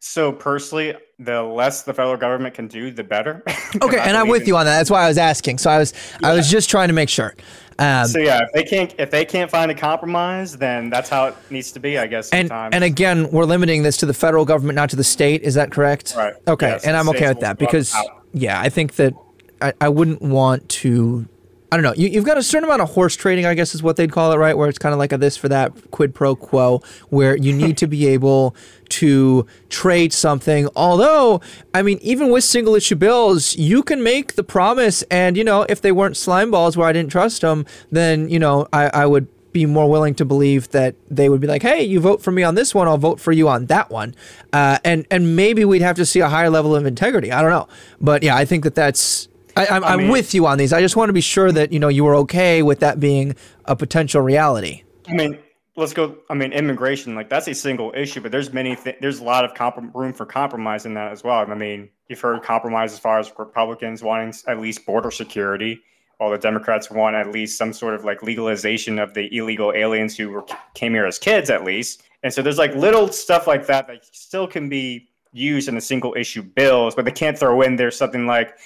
So 0.00 0.30
personally, 0.30 0.94
the 1.18 1.42
less 1.42 1.82
the 1.82 1.92
federal 1.92 2.16
government 2.16 2.54
can 2.54 2.68
do, 2.68 2.92
the 2.92 3.02
better. 3.02 3.42
okay, 3.82 3.98
and 3.98 4.16
I'm 4.16 4.28
with 4.28 4.46
you 4.46 4.56
on 4.56 4.64
that. 4.66 4.78
That's 4.78 4.90
why 4.90 5.02
I 5.02 5.08
was 5.08 5.18
asking. 5.18 5.58
So 5.58 5.70
I 5.70 5.78
was 5.78 5.92
yeah. 6.22 6.28
I 6.28 6.34
was 6.34 6.48
just 6.48 6.70
trying 6.70 6.88
to 6.88 6.94
make 6.94 7.08
sure. 7.08 7.34
Um, 7.80 8.06
so 8.06 8.20
yeah, 8.20 8.42
if 8.42 8.52
they 8.52 8.62
can't 8.62 8.94
if 8.98 9.10
they 9.10 9.24
can't 9.24 9.50
find 9.50 9.70
a 9.70 9.74
compromise, 9.74 10.56
then 10.56 10.88
that's 10.88 11.08
how 11.08 11.26
it 11.26 11.34
needs 11.50 11.72
to 11.72 11.80
be, 11.80 11.98
I 11.98 12.06
guess. 12.06 12.30
And 12.30 12.48
sometimes. 12.48 12.74
and 12.74 12.84
again, 12.84 13.28
we're 13.30 13.44
limiting 13.44 13.82
this 13.82 13.96
to 13.98 14.06
the 14.06 14.14
federal 14.14 14.44
government, 14.44 14.76
not 14.76 14.90
to 14.90 14.96
the 14.96 15.04
state. 15.04 15.42
Is 15.42 15.54
that 15.54 15.72
correct? 15.72 16.14
Right. 16.16 16.34
Okay, 16.46 16.68
yes, 16.68 16.84
and 16.84 16.96
I'm 16.96 17.08
okay 17.08 17.28
with 17.28 17.40
that 17.40 17.58
because 17.58 17.94
yeah, 18.32 18.60
I 18.60 18.68
think 18.68 18.94
that 18.96 19.14
I, 19.60 19.72
I 19.80 19.88
wouldn't 19.88 20.22
want 20.22 20.68
to 20.68 21.28
I 21.70 21.76
don't 21.76 21.82
know. 21.82 21.92
You, 21.92 22.10
have 22.12 22.24
got 22.24 22.38
a 22.38 22.42
certain 22.42 22.64
amount 22.64 22.80
of 22.80 22.90
horse 22.90 23.14
trading, 23.14 23.44
I 23.44 23.52
guess 23.52 23.74
is 23.74 23.82
what 23.82 23.96
they'd 23.96 24.10
call 24.10 24.32
it, 24.32 24.36
right? 24.36 24.56
Where 24.56 24.70
it's 24.70 24.78
kind 24.78 24.94
of 24.94 24.98
like 24.98 25.12
a 25.12 25.18
this 25.18 25.36
for 25.36 25.50
that 25.50 25.90
quid 25.90 26.14
pro 26.14 26.34
quo, 26.34 26.82
where 27.10 27.36
you 27.36 27.52
need 27.52 27.76
to 27.78 27.86
be 27.86 28.06
able 28.06 28.56
to 28.90 29.46
trade 29.68 30.14
something. 30.14 30.68
Although, 30.74 31.42
I 31.74 31.82
mean, 31.82 31.98
even 32.00 32.30
with 32.30 32.44
single 32.44 32.74
issue 32.74 32.96
bills, 32.96 33.54
you 33.56 33.82
can 33.82 34.02
make 34.02 34.34
the 34.34 34.44
promise, 34.44 35.02
and 35.10 35.36
you 35.36 35.44
know, 35.44 35.66
if 35.68 35.82
they 35.82 35.92
weren't 35.92 36.16
slime 36.16 36.50
balls 36.50 36.74
where 36.74 36.88
I 36.88 36.92
didn't 36.92 37.12
trust 37.12 37.42
them, 37.42 37.66
then 37.90 38.30
you 38.30 38.38
know, 38.38 38.66
I, 38.72 38.88
I 38.88 39.06
would 39.06 39.28
be 39.52 39.66
more 39.66 39.90
willing 39.90 40.14
to 40.14 40.24
believe 40.24 40.70
that 40.70 40.94
they 41.10 41.28
would 41.28 41.40
be 41.40 41.46
like, 41.46 41.62
"Hey, 41.62 41.82
you 41.82 42.00
vote 42.00 42.22
for 42.22 42.30
me 42.30 42.42
on 42.42 42.54
this 42.54 42.74
one, 42.74 42.88
I'll 42.88 42.96
vote 42.96 43.20
for 43.20 43.32
you 43.32 43.46
on 43.46 43.66
that 43.66 43.90
one," 43.90 44.14
uh, 44.54 44.78
and 44.84 45.06
and 45.10 45.36
maybe 45.36 45.66
we'd 45.66 45.82
have 45.82 45.96
to 45.96 46.06
see 46.06 46.20
a 46.20 46.30
higher 46.30 46.48
level 46.48 46.74
of 46.74 46.86
integrity. 46.86 47.30
I 47.30 47.42
don't 47.42 47.50
know, 47.50 47.68
but 48.00 48.22
yeah, 48.22 48.36
I 48.36 48.46
think 48.46 48.64
that 48.64 48.74
that's 48.74 49.27
I, 49.58 49.76
am 49.76 49.84
I'm, 49.84 50.00
I'm 50.00 50.08
with 50.08 50.34
you 50.34 50.46
on 50.46 50.58
these. 50.58 50.72
I 50.72 50.80
just 50.80 50.96
want 50.96 51.08
to 51.08 51.12
be 51.12 51.20
sure 51.20 51.50
that 51.52 51.72
you 51.72 51.78
know 51.78 51.88
you 51.88 52.04
were 52.04 52.14
okay 52.16 52.62
with 52.62 52.80
that 52.80 53.00
being 53.00 53.34
a 53.64 53.74
potential 53.76 54.22
reality. 54.22 54.82
I 55.08 55.14
mean, 55.14 55.38
let's 55.76 55.92
go. 55.92 56.16
I 56.30 56.34
mean, 56.34 56.52
immigration 56.52 57.14
like 57.14 57.28
that's 57.28 57.48
a 57.48 57.54
single 57.54 57.92
issue, 57.94 58.20
but 58.20 58.32
there's 58.32 58.52
many. 58.52 58.76
Th- 58.76 58.96
there's 59.00 59.20
a 59.20 59.24
lot 59.24 59.44
of 59.44 59.54
comp- 59.54 59.94
room 59.94 60.12
for 60.12 60.26
compromise 60.26 60.86
in 60.86 60.94
that 60.94 61.12
as 61.12 61.24
well. 61.24 61.38
I 61.38 61.54
mean, 61.54 61.88
you've 62.08 62.20
heard 62.20 62.42
compromise 62.42 62.92
as 62.92 62.98
far 62.98 63.18
as 63.18 63.32
Republicans 63.38 64.02
wanting 64.02 64.34
at 64.46 64.60
least 64.60 64.86
border 64.86 65.10
security, 65.10 65.80
while 66.18 66.30
the 66.30 66.38
Democrats 66.38 66.90
want 66.90 67.16
at 67.16 67.30
least 67.30 67.56
some 67.56 67.72
sort 67.72 67.94
of 67.94 68.04
like 68.04 68.22
legalization 68.22 68.98
of 68.98 69.14
the 69.14 69.34
illegal 69.36 69.72
aliens 69.72 70.16
who 70.16 70.30
were, 70.30 70.44
came 70.74 70.92
here 70.92 71.06
as 71.06 71.18
kids, 71.18 71.48
at 71.48 71.64
least. 71.64 72.02
And 72.22 72.32
so 72.32 72.42
there's 72.42 72.58
like 72.58 72.74
little 72.74 73.08
stuff 73.08 73.46
like 73.46 73.66
that 73.66 73.86
that 73.86 74.04
still 74.14 74.46
can 74.46 74.68
be 74.68 75.08
used 75.32 75.68
in 75.68 75.76
a 75.76 75.80
single 75.80 76.14
issue 76.16 76.42
bills, 76.42 76.94
but 76.94 77.04
they 77.04 77.12
can't 77.12 77.38
throw 77.38 77.62
in 77.62 77.76
there 77.76 77.90
something 77.90 78.26
like 78.26 78.58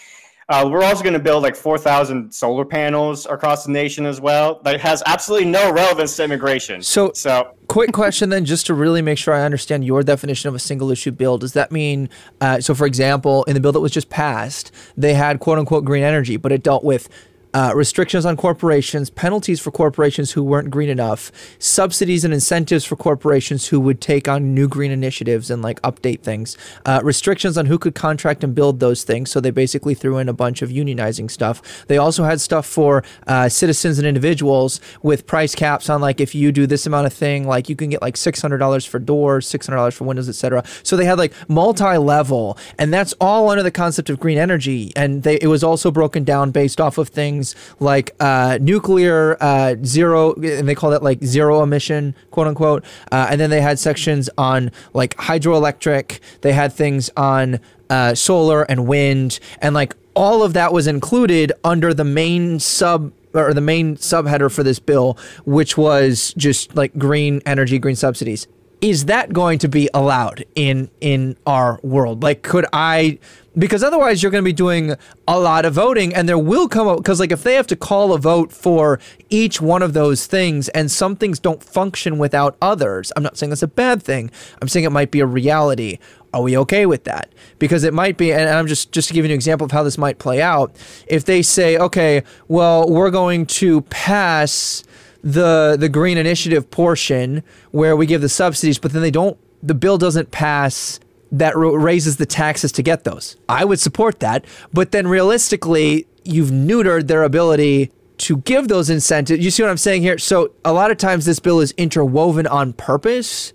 uh, 0.48 0.68
we're 0.70 0.82
also 0.82 1.02
going 1.02 1.12
to 1.14 1.18
build 1.18 1.42
like 1.42 1.56
4,000 1.56 2.32
solar 2.32 2.64
panels 2.64 3.26
across 3.26 3.64
the 3.64 3.72
nation 3.72 4.06
as 4.06 4.20
well. 4.20 4.60
That 4.64 4.80
has 4.80 5.02
absolutely 5.06 5.48
no 5.48 5.72
relevance 5.72 6.16
to 6.16 6.24
immigration. 6.24 6.82
So, 6.82 7.12
so 7.14 7.54
quick 7.68 7.92
question 7.92 8.30
then, 8.30 8.44
just 8.44 8.66
to 8.66 8.74
really 8.74 9.02
make 9.02 9.18
sure 9.18 9.34
I 9.34 9.42
understand 9.42 9.84
your 9.84 10.02
definition 10.02 10.48
of 10.48 10.54
a 10.54 10.58
single 10.58 10.90
issue 10.90 11.10
bill. 11.10 11.38
Does 11.38 11.52
that 11.52 11.72
mean, 11.72 12.08
uh, 12.40 12.60
so 12.60 12.74
for 12.74 12.86
example, 12.86 13.44
in 13.44 13.54
the 13.54 13.60
bill 13.60 13.72
that 13.72 13.80
was 13.80 13.92
just 13.92 14.10
passed, 14.10 14.72
they 14.96 15.14
had 15.14 15.40
quote 15.40 15.58
unquote 15.58 15.84
green 15.84 16.02
energy, 16.02 16.36
but 16.36 16.52
it 16.52 16.62
dealt 16.62 16.84
with 16.84 17.08
uh, 17.54 17.72
restrictions 17.74 18.24
on 18.24 18.36
corporations, 18.36 19.10
penalties 19.10 19.60
for 19.60 19.70
corporations 19.70 20.32
who 20.32 20.42
weren't 20.42 20.70
green 20.70 20.88
enough, 20.88 21.30
subsidies 21.58 22.24
and 22.24 22.32
incentives 22.32 22.84
for 22.84 22.96
corporations 22.96 23.68
who 23.68 23.80
would 23.80 24.00
take 24.00 24.28
on 24.28 24.54
new 24.54 24.68
green 24.68 24.90
initiatives 24.90 25.50
and 25.50 25.62
like 25.62 25.80
update 25.82 26.22
things, 26.22 26.56
uh, 26.86 27.00
restrictions 27.02 27.58
on 27.58 27.66
who 27.66 27.78
could 27.78 27.94
contract 27.94 28.42
and 28.42 28.54
build 28.54 28.80
those 28.80 29.04
things. 29.04 29.30
So 29.30 29.40
they 29.40 29.50
basically 29.50 29.94
threw 29.94 30.18
in 30.18 30.28
a 30.28 30.32
bunch 30.32 30.62
of 30.62 30.70
unionizing 30.70 31.30
stuff. 31.30 31.86
They 31.86 31.98
also 31.98 32.24
had 32.24 32.40
stuff 32.40 32.66
for 32.66 33.04
uh, 33.26 33.48
citizens 33.48 33.98
and 33.98 34.06
individuals 34.06 34.80
with 35.02 35.26
price 35.26 35.54
caps 35.54 35.90
on 35.90 36.00
like 36.00 36.20
if 36.20 36.34
you 36.34 36.52
do 36.52 36.66
this 36.66 36.86
amount 36.86 37.06
of 37.06 37.12
thing, 37.12 37.46
like 37.46 37.68
you 37.68 37.76
can 37.76 37.90
get 37.90 38.00
like 38.02 38.16
six 38.16 38.40
hundred 38.40 38.58
dollars 38.58 38.84
for 38.86 38.98
doors, 38.98 39.46
six 39.46 39.66
hundred 39.66 39.76
dollars 39.76 39.94
for 39.94 40.04
windows, 40.04 40.28
etc. 40.28 40.64
So 40.82 40.96
they 40.96 41.04
had 41.04 41.18
like 41.18 41.32
multi-level, 41.48 42.56
and 42.78 42.92
that's 42.92 43.12
all 43.20 43.50
under 43.50 43.62
the 43.62 43.70
concept 43.70 44.08
of 44.10 44.18
green 44.18 44.38
energy. 44.38 44.92
And 44.96 45.22
they, 45.22 45.36
it 45.36 45.48
was 45.48 45.62
also 45.62 45.90
broken 45.90 46.24
down 46.24 46.50
based 46.50 46.80
off 46.80 46.98
of 46.98 47.08
things 47.08 47.41
things 47.42 47.74
like 47.80 48.14
uh, 48.20 48.58
nuclear 48.60 49.36
uh, 49.40 49.76
zero, 49.84 50.34
and 50.34 50.68
they 50.68 50.74
call 50.74 50.90
that 50.90 51.02
like 51.02 51.22
zero 51.24 51.62
emission, 51.62 52.14
quote 52.30 52.46
unquote. 52.46 52.84
Uh, 53.10 53.26
and 53.30 53.40
then 53.40 53.50
they 53.50 53.60
had 53.60 53.78
sections 53.78 54.30
on 54.38 54.70
like 54.94 55.16
hydroelectric. 55.16 56.20
They 56.42 56.52
had 56.52 56.72
things 56.72 57.10
on 57.16 57.60
uh, 57.90 58.14
solar 58.14 58.62
and 58.62 58.86
wind, 58.86 59.40
and 59.60 59.74
like 59.74 59.94
all 60.14 60.42
of 60.42 60.52
that 60.52 60.72
was 60.72 60.86
included 60.86 61.52
under 61.64 61.94
the 61.94 62.04
main 62.04 62.58
sub 62.58 63.12
or 63.34 63.54
the 63.54 63.62
main 63.62 63.96
subheader 63.96 64.52
for 64.52 64.62
this 64.62 64.78
bill, 64.78 65.16
which 65.46 65.78
was 65.78 66.34
just 66.36 66.76
like 66.76 66.96
green 66.98 67.40
energy, 67.46 67.78
green 67.78 67.96
subsidies 67.96 68.46
is 68.82 69.04
that 69.04 69.32
going 69.32 69.60
to 69.60 69.68
be 69.68 69.88
allowed 69.94 70.44
in 70.56 70.90
in 71.00 71.36
our 71.46 71.78
world? 71.82 72.22
Like, 72.22 72.42
could 72.42 72.66
I? 72.72 73.18
Because 73.56 73.82
otherwise, 73.82 74.22
you're 74.22 74.32
going 74.32 74.42
to 74.42 74.48
be 74.48 74.54
doing 74.54 74.94
a 75.28 75.38
lot 75.38 75.66
of 75.66 75.74
voting, 75.74 76.14
and 76.14 76.26
there 76.26 76.38
will 76.38 76.68
come 76.68 76.88
up 76.88 76.96
because, 76.96 77.20
like, 77.20 77.32
if 77.32 77.42
they 77.42 77.54
have 77.54 77.66
to 77.66 77.76
call 77.76 78.14
a 78.14 78.18
vote 78.18 78.50
for 78.50 78.98
each 79.28 79.60
one 79.60 79.82
of 79.82 79.92
those 79.92 80.26
things, 80.26 80.70
and 80.70 80.90
some 80.90 81.16
things 81.16 81.38
don't 81.38 81.62
function 81.62 82.16
without 82.16 82.56
others, 82.62 83.12
I'm 83.14 83.22
not 83.22 83.36
saying 83.36 83.50
that's 83.50 83.62
a 83.62 83.68
bad 83.68 84.02
thing. 84.02 84.30
I'm 84.62 84.68
saying 84.68 84.84
it 84.84 84.90
might 84.90 85.10
be 85.10 85.20
a 85.20 85.26
reality. 85.26 85.98
Are 86.32 86.40
we 86.40 86.56
okay 86.58 86.86
with 86.86 87.04
that? 87.04 87.30
Because 87.58 87.84
it 87.84 87.92
might 87.92 88.16
be, 88.16 88.32
and 88.32 88.48
I'm 88.48 88.66
just 88.66 88.90
just 88.90 89.08
to 89.08 89.14
give 89.14 89.26
you 89.26 89.30
an 89.30 89.34
example 89.34 89.66
of 89.66 89.70
how 89.70 89.82
this 89.82 89.98
might 89.98 90.18
play 90.18 90.40
out. 90.40 90.74
If 91.06 91.26
they 91.26 91.42
say, 91.42 91.76
okay, 91.76 92.22
well, 92.48 92.88
we're 92.88 93.10
going 93.10 93.44
to 93.46 93.82
pass 93.82 94.82
the 95.22 95.76
the 95.78 95.90
green 95.90 96.16
initiative 96.16 96.70
portion 96.70 97.42
where 97.70 97.96
we 97.96 98.06
give 98.06 98.22
the 98.22 98.30
subsidies, 98.30 98.78
but 98.78 98.92
then 98.92 99.02
they 99.02 99.10
don't. 99.10 99.36
The 99.62 99.74
bill 99.74 99.98
doesn't 99.98 100.30
pass 100.30 100.98
that 101.32 101.56
raises 101.56 102.18
the 102.18 102.26
taxes 102.26 102.70
to 102.72 102.82
get 102.82 103.04
those. 103.04 103.36
I 103.48 103.64
would 103.64 103.80
support 103.80 104.20
that, 104.20 104.44
but 104.72 104.92
then 104.92 105.08
realistically, 105.08 106.06
you've 106.24 106.50
neutered 106.50 107.08
their 107.08 107.24
ability 107.24 107.90
to 108.18 108.36
give 108.38 108.68
those 108.68 108.90
incentives. 108.90 109.44
You 109.44 109.50
see 109.50 109.62
what 109.62 109.70
I'm 109.70 109.76
saying 109.78 110.02
here? 110.02 110.18
So 110.18 110.52
a 110.64 110.72
lot 110.72 110.90
of 110.90 110.98
times 110.98 111.24
this 111.24 111.40
bill 111.40 111.60
is 111.60 111.72
interwoven 111.72 112.46
on 112.46 112.74
purpose 112.74 113.52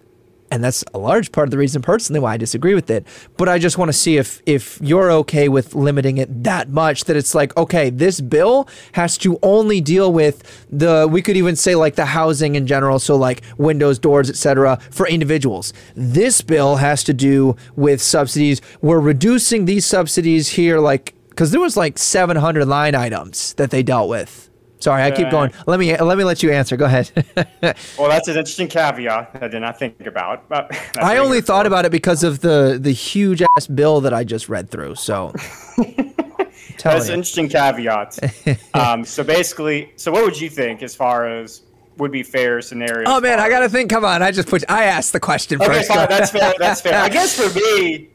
and 0.52 0.64
that's 0.64 0.84
a 0.94 0.98
large 0.98 1.32
part 1.32 1.48
of 1.48 1.52
the 1.52 1.58
reason 1.58 1.82
personally 1.82 2.20
why 2.20 2.34
I 2.34 2.38
disagree 2.38 2.74
with 2.74 2.90
it. 2.90 3.06
But 3.38 3.50
I 3.50 3.60
just 3.60 3.78
want 3.78 3.90
to 3.90 3.94
see 3.94 4.18
if 4.18 4.42
if 4.46 4.80
you're 4.82 5.12
okay 5.12 5.50
with 5.50 5.76
limiting 5.76 6.18
it 6.18 6.44
that 6.44 6.70
much 6.70 7.06
that 7.06 7.16
it's 7.16 7.36
like 7.36 7.56
okay, 7.58 7.90
this 7.90 8.22
bill 8.22 8.68
has 8.94 9.18
to 9.20 9.40
only 9.44 9.82
deal 9.82 10.12
with 10.12 10.44
the 10.72 11.08
we 11.10 11.22
could 11.22 11.38
even 11.38 11.56
say 11.56 11.76
like 11.76 11.96
the 11.96 12.06
housing 12.06 12.56
in 12.56 12.68
general, 12.68 13.00
so 13.00 13.16
like 13.16 13.42
windows, 13.58 14.00
doors, 14.00 14.30
etc. 14.30 14.80
for 14.92 15.08
individuals. 15.08 15.74
This 15.96 16.42
bill 16.42 16.78
has 16.78 17.04
to 17.06 17.14
do 17.14 17.56
with 17.76 18.02
subsidies. 18.02 18.62
We're 18.82 19.00
reducing 19.00 19.66
these 19.66 19.86
subsidies 19.86 20.50
here 20.50 20.80
like 20.80 21.14
cuz 21.36 21.52
there 21.52 21.62
was 21.62 21.78
like 21.78 21.98
700 21.98 22.66
line 22.66 22.96
items 22.96 23.54
that 23.54 23.70
they 23.70 23.84
dealt 23.84 24.10
with 24.10 24.47
Sorry, 24.80 25.04
I 25.04 25.12
keep 25.12 25.30
going. 25.30 25.52
Let 25.66 25.80
me 25.80 25.98
let 25.98 26.18
me 26.18 26.24
let 26.24 26.44
you 26.44 26.52
answer. 26.52 26.78
Go 26.78 26.86
ahead. 26.86 27.12
well, 27.98 28.10
that's 28.10 28.28
an 28.28 28.38
interesting 28.38 28.68
caveat 28.68 29.34
that 29.34 29.44
I 29.44 29.48
did 29.48 29.60
not 29.62 29.80
think 29.80 30.06
about. 30.06 30.48
But 30.50 30.78
I 31.00 31.18
only 31.18 31.42
thought 31.42 31.66
about 31.66 31.86
it 31.86 31.92
because 31.92 32.24
of 32.24 32.42
the 32.42 32.78
the 32.80 32.92
huge 32.92 33.42
ass 33.56 33.68
bill 33.68 34.02
that 34.02 34.14
I 34.14 34.24
just 34.24 34.50
read 34.50 34.70
through. 34.70 34.96
So 34.96 35.34
that's 36.84 37.08
an 37.08 37.16
interesting 37.16 37.50
caveat. 37.50 38.20
um, 38.74 39.04
so 39.04 39.24
basically, 39.24 39.92
so 39.96 40.12
what 40.12 40.24
would 40.24 40.40
you 40.40 40.50
think 40.50 40.84
as 40.84 40.96
far 40.96 41.28
as 41.28 41.64
would 41.98 42.12
be 42.12 42.24
fair 42.24 42.62
scenario? 42.62 43.10
Oh 43.10 43.20
man, 43.20 43.40
I 43.40 43.50
gotta 43.50 43.70
think. 43.70 43.90
Come 43.90 44.06
on, 44.06 44.22
I 44.22 44.32
just 44.32 44.48
put. 44.48 44.64
I 44.70 44.86
asked 44.86 45.14
the 45.14 45.20
question 45.20 45.62
okay, 45.62 45.74
first. 45.74 45.88
Fine, 45.90 46.08
that's 46.10 46.32
fair. 46.32 46.54
That's 46.60 46.82
fair. 46.82 47.02
I 47.02 47.10
guess 47.10 47.36
for 47.36 47.52
me, 47.58 48.10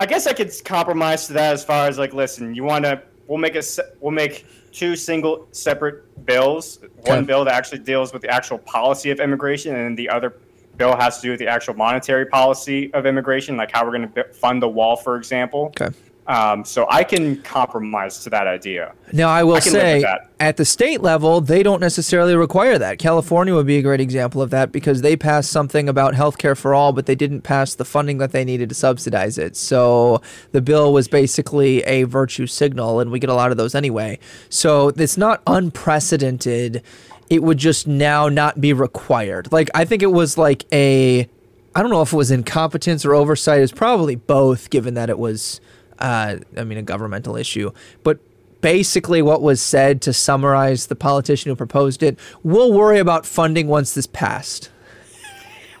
I 0.00 0.06
guess 0.06 0.26
I 0.26 0.32
could 0.32 0.52
compromise 0.64 1.28
to 1.28 1.32
that 1.34 1.54
as 1.54 1.64
far 1.64 1.88
as 1.88 1.98
like, 1.98 2.12
listen, 2.12 2.54
you 2.54 2.64
want 2.64 2.84
to, 2.84 3.02
we'll 3.26 3.38
make 3.38 3.56
a, 3.56 3.62
we'll 4.00 4.12
make 4.12 4.46
two 4.72 4.96
single 4.96 5.46
separate 5.52 6.24
bills. 6.26 6.80
One 7.06 7.18
Okay. 7.18 7.26
bill 7.26 7.44
that 7.44 7.54
actually 7.54 7.78
deals 7.80 8.12
with 8.12 8.22
the 8.22 8.28
actual 8.28 8.58
policy 8.58 9.10
of 9.10 9.20
immigration, 9.20 9.74
and 9.74 9.84
then 9.84 9.94
the 9.94 10.08
other 10.08 10.34
bill 10.76 10.96
has 10.96 11.16
to 11.18 11.22
do 11.22 11.30
with 11.30 11.38
the 11.38 11.46
actual 11.46 11.74
monetary 11.74 12.26
policy 12.26 12.92
of 12.94 13.06
immigration, 13.06 13.56
like 13.56 13.70
how 13.70 13.84
we're 13.84 13.96
going 13.96 14.12
to 14.12 14.24
fund 14.32 14.60
the 14.60 14.68
wall, 14.68 14.96
for 14.96 15.16
example. 15.16 15.72
Okay. 15.80 15.94
Um, 16.26 16.64
so 16.64 16.86
I 16.88 17.04
can 17.04 17.42
compromise 17.42 18.22
to 18.24 18.30
that 18.30 18.46
idea. 18.46 18.94
Now, 19.12 19.28
I 19.28 19.44
will 19.44 19.56
I 19.56 19.60
can 19.60 19.74
live 19.74 19.94
with 19.96 20.02
say, 20.02 20.18
at 20.40 20.56
the 20.56 20.64
state 20.64 21.02
level, 21.02 21.42
they 21.42 21.62
don't 21.62 21.80
necessarily 21.80 22.34
require 22.34 22.78
that. 22.78 22.98
California 22.98 23.54
would 23.54 23.66
be 23.66 23.76
a 23.76 23.82
great 23.82 24.00
example 24.00 24.40
of 24.40 24.48
that 24.50 24.72
because 24.72 25.02
they 25.02 25.16
passed 25.16 25.50
something 25.50 25.86
about 25.86 26.14
health 26.14 26.38
care 26.38 26.54
for 26.54 26.74
all, 26.74 26.92
but 26.92 27.04
they 27.04 27.14
didn't 27.14 27.42
pass 27.42 27.74
the 27.74 27.84
funding 27.84 28.18
that 28.18 28.32
they 28.32 28.42
needed 28.42 28.70
to 28.70 28.74
subsidize 28.74 29.36
it. 29.36 29.54
So 29.54 30.22
the 30.52 30.62
bill 30.62 30.94
was 30.94 31.08
basically 31.08 31.82
a 31.82 32.04
virtue 32.04 32.46
signal, 32.46 33.00
and 33.00 33.10
we 33.10 33.18
get 33.18 33.28
a 33.28 33.34
lot 33.34 33.50
of 33.50 33.58
those 33.58 33.74
anyway. 33.74 34.18
So 34.48 34.88
it's 34.96 35.18
not 35.18 35.42
unprecedented. 35.46 36.82
It 37.28 37.42
would 37.42 37.58
just 37.58 37.86
now 37.86 38.30
not 38.30 38.62
be 38.62 38.72
required. 38.72 39.52
Like, 39.52 39.68
I 39.74 39.84
think 39.84 40.02
it 40.02 40.12
was 40.12 40.38
like 40.38 40.64
a. 40.72 41.28
I 41.76 41.82
don't 41.82 41.90
know 41.90 42.02
if 42.02 42.12
it 42.12 42.16
was 42.16 42.30
incompetence 42.30 43.04
or 43.04 43.14
oversight. 43.14 43.60
It's 43.60 43.72
probably 43.72 44.14
both, 44.14 44.70
given 44.70 44.94
that 44.94 45.10
it 45.10 45.18
was, 45.18 45.60
uh, 45.98 46.36
I 46.56 46.64
mean, 46.64 46.78
a 46.78 46.82
governmental 46.82 47.36
issue. 47.36 47.70
But 48.02 48.18
basically, 48.60 49.22
what 49.22 49.42
was 49.42 49.60
said 49.60 50.00
to 50.02 50.12
summarize 50.12 50.86
the 50.86 50.96
politician 50.96 51.50
who 51.50 51.56
proposed 51.56 52.02
it, 52.02 52.18
we'll 52.42 52.72
worry 52.72 52.98
about 52.98 53.26
funding 53.26 53.68
once 53.68 53.94
this 53.94 54.06
passed. 54.06 54.70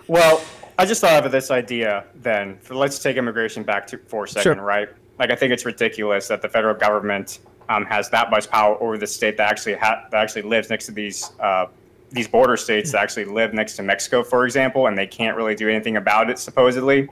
Well, 0.06 0.42
I 0.78 0.84
just 0.84 1.00
thought 1.00 1.24
of 1.24 1.32
this 1.32 1.50
idea 1.50 2.04
then. 2.14 2.58
For, 2.58 2.74
let's 2.74 2.98
take 2.98 3.16
immigration 3.16 3.62
back 3.62 3.86
to 3.88 3.98
for 3.98 4.24
a 4.24 4.28
second, 4.28 4.56
Sure. 4.56 4.62
right? 4.62 4.88
Like 5.18 5.30
I 5.30 5.36
think 5.36 5.52
it's 5.52 5.64
ridiculous 5.64 6.28
that 6.28 6.42
the 6.42 6.48
federal 6.48 6.74
government 6.74 7.38
um, 7.68 7.86
has 7.86 8.10
that 8.10 8.30
much 8.30 8.50
power 8.50 8.76
over 8.82 8.98
the 8.98 9.06
state 9.06 9.36
that 9.38 9.50
actually 9.50 9.74
ha- 9.74 10.06
that 10.10 10.22
actually 10.22 10.42
lives 10.42 10.68
next 10.70 10.86
to 10.86 10.92
these 10.92 11.30
uh, 11.40 11.66
these 12.10 12.28
border 12.28 12.56
states 12.56 12.92
that 12.92 13.02
actually 13.02 13.24
live 13.24 13.54
next 13.54 13.76
to 13.76 13.82
Mexico, 13.82 14.22
for 14.22 14.44
example, 14.44 14.86
and 14.86 14.98
they 14.98 15.06
can't 15.06 15.36
really 15.36 15.54
do 15.54 15.68
anything 15.68 15.96
about 15.96 16.28
it 16.30 16.38
supposedly. 16.38 17.08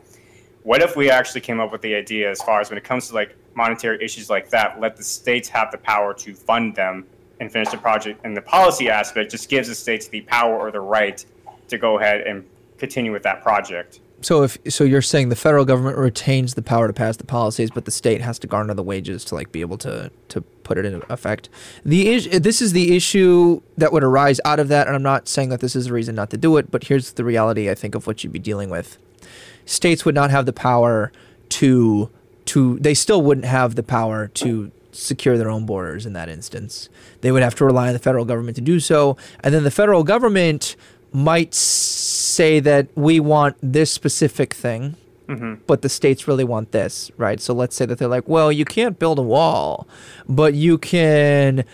What 0.63 0.81
if 0.81 0.97
we 0.97 1.11
actually 1.11 1.41
came 1.41 1.61
up 1.61 1.73
with 1.73 1.83
the 1.83 1.95
idea 1.95 2.31
as 2.31 2.41
far 2.43 2.61
as 2.61 2.71
when 2.71 2.79
it 2.79 2.85
comes 2.85 3.09
to 3.09 3.15
like 3.15 3.35
monetary 3.55 4.03
issues 4.05 4.31
like 4.31 4.51
that, 4.51 4.81
let 4.81 4.97
the 4.97 5.03
states 5.03 5.49
have 5.49 5.71
the 5.73 5.79
power 5.79 6.15
to 6.15 6.35
fund 6.35 6.75
them 6.75 7.07
and 7.41 7.51
finish 7.51 7.71
the 7.71 7.79
project, 7.79 8.21
and 8.25 8.37
the 8.37 8.43
policy 8.43 8.89
aspect 8.89 9.31
just 9.33 9.49
gives 9.49 9.67
the 9.69 9.75
states 9.75 10.07
the 10.09 10.21
power 10.23 10.57
or 10.57 10.71
the 10.71 10.81
right 10.81 11.25
to 11.69 11.79
go 11.79 11.99
ahead 11.99 12.21
and 12.21 12.47
continue 12.79 13.11
with 13.13 13.25
that 13.25 13.43
project. 13.43 13.99
So 14.21 14.45
if 14.45 14.57
so, 14.69 14.85
you're 14.85 15.03
saying 15.03 15.31
the 15.31 15.37
federal 15.37 15.65
government 15.65 15.99
retains 15.99 16.55
the 16.55 16.63
power 16.63 16.87
to 16.87 16.93
pass 16.93 17.17
the 17.17 17.25
policies, 17.25 17.73
but 17.73 17.87
the 17.87 17.91
state 17.91 18.21
has 18.21 18.39
to 18.39 18.47
garner 18.47 18.73
the 18.73 18.83
wages 18.85 19.25
to 19.27 19.35
like 19.35 19.51
be 19.51 19.61
able 19.63 19.79
to 19.79 20.13
to 20.29 20.41
put 20.41 20.79
it 20.79 20.85
in 20.85 21.03
effect. 21.09 21.49
The 21.85 22.09
is- 22.09 22.29
this 22.41 22.63
is 22.63 22.73
the 22.73 22.95
issue 22.95 23.63
that 23.77 23.93
would 23.93 24.05
arise 24.05 24.41
out 24.45 24.61
of 24.61 24.69
that, 24.69 24.87
and 24.87 24.95
I'm 24.95 25.03
not 25.03 25.27
saying 25.27 25.49
that 25.49 25.59
this 25.59 25.75
is 25.75 25.89
a 25.89 25.93
reason 25.93 26.15
not 26.15 26.31
to 26.31 26.37
do 26.37 26.57
it, 26.57 26.71
but 26.71 26.85
here's 26.85 27.15
the 27.15 27.25
reality 27.25 27.69
I 27.69 27.75
think 27.75 27.97
of 27.97 28.07
what 28.07 28.23
you'd 28.23 28.33
be 28.33 28.39
dealing 28.39 28.71
with. 28.71 28.97
States 29.65 30.05
would 30.05 30.15
not 30.15 30.31
have 30.31 30.47
the 30.47 30.53
power 30.53 31.13
to 31.51 32.11
to 32.45 32.79
they 32.81 32.95
still 32.95 33.23
wouldn't 33.23 33.47
have 33.47 33.75
the 33.75 33.83
power 33.83 34.29
to 34.29 34.71
secure 34.91 35.39
their 35.39 35.51
own 35.51 35.65
borders 35.65 36.05
in 36.07 36.13
that 36.13 36.29
instance. 36.29 36.89
They 37.21 37.33
would 37.33 37.43
have 37.43 37.55
to 37.57 37.65
rely 37.65 37.89
on 37.89 37.93
the 37.93 37.99
federal 37.99 38.25
government 38.25 38.57
to 38.57 38.63
do 38.63 38.81
so, 38.81 39.17
and 39.43 39.55
then 39.55 39.65
the 39.65 39.71
federal 39.71 40.05
government 40.05 40.77
might 41.13 41.55
say 41.55 42.61
that 42.61 42.89
we 42.95 43.21
want 43.21 43.57
this 43.63 43.91
specific 43.91 44.55
thing, 44.55 44.97
but 45.67 45.83
the 45.83 45.89
states 45.89 46.29
really 46.29 46.45
want 46.45 46.73
this, 46.73 47.11
right? 47.17 47.41
So 47.41 47.55
let's 47.55 47.75
say 47.75 47.87
that 47.87 47.99
they're 47.99 48.09
like, 48.09 48.29
well, 48.29 48.53
you 48.53 48.65
can't 48.65 48.99
build 48.99 49.19
a 49.19 49.23
wall, 49.23 49.89
but 50.29 50.55
you 50.55 50.79
can, 50.79 51.65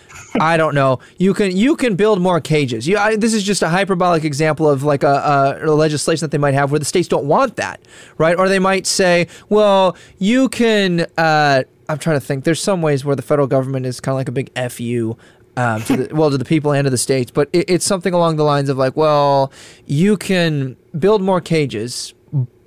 I 0.41 0.57
don't 0.57 0.75
know, 0.75 1.01
you 1.19 1.35
can 1.35 1.57
you 1.57 1.77
can 1.77 1.97
build 1.97 2.21
more 2.21 2.41
cages. 2.41 2.87
You, 2.87 2.99
I, 2.99 3.17
this 3.17 3.35
is 3.35 3.43
just 3.43 3.63
a 3.63 3.69
hyperbolic 3.69 4.25
example 4.25 4.69
of 4.69 4.83
like 4.83 5.03
a, 5.03 5.59
a 5.63 5.71
legislation 5.71 6.25
that 6.25 6.31
they 6.31 6.39
might 6.39 6.55
have 6.55 6.71
where 6.71 6.79
the 6.79 6.85
states 6.85 7.09
don't 7.09 7.27
want 7.27 7.57
that, 7.57 7.81
right? 8.17 8.39
Or 8.39 8.49
they 8.49 8.59
might 8.59 8.87
say, 8.87 9.29
well, 9.49 9.97
you 10.19 10.49
can. 10.49 11.07
Uh, 11.17 11.65
I'm 11.89 11.99
trying 11.99 12.21
to 12.21 12.25
think. 12.25 12.45
There's 12.45 12.61
some 12.61 12.83
ways 12.83 13.05
where 13.05 13.17
the 13.17 13.23
federal 13.23 13.47
government 13.47 13.87
is 13.87 14.01
kind 14.01 14.13
of 14.13 14.19
like 14.19 14.29
a 14.29 14.33
big 14.33 14.51
fu 14.71 15.17
um, 15.59 15.83
to 15.83 15.97
the, 15.97 16.15
well 16.15 16.31
to 16.31 16.39
the 16.39 16.45
people 16.45 16.73
and 16.73 16.85
to 16.85 16.91
the 16.91 16.99
states, 16.99 17.31
but 17.31 17.49
it, 17.53 17.69
it's 17.69 17.85
something 17.85 18.15
along 18.15 18.37
the 18.37 18.45
lines 18.45 18.69
of 18.69 18.79
like, 18.79 18.97
well, 18.97 19.53
you 19.87 20.17
can 20.17 20.77
build 20.99 21.21
more 21.21 21.41
cages, 21.41 22.15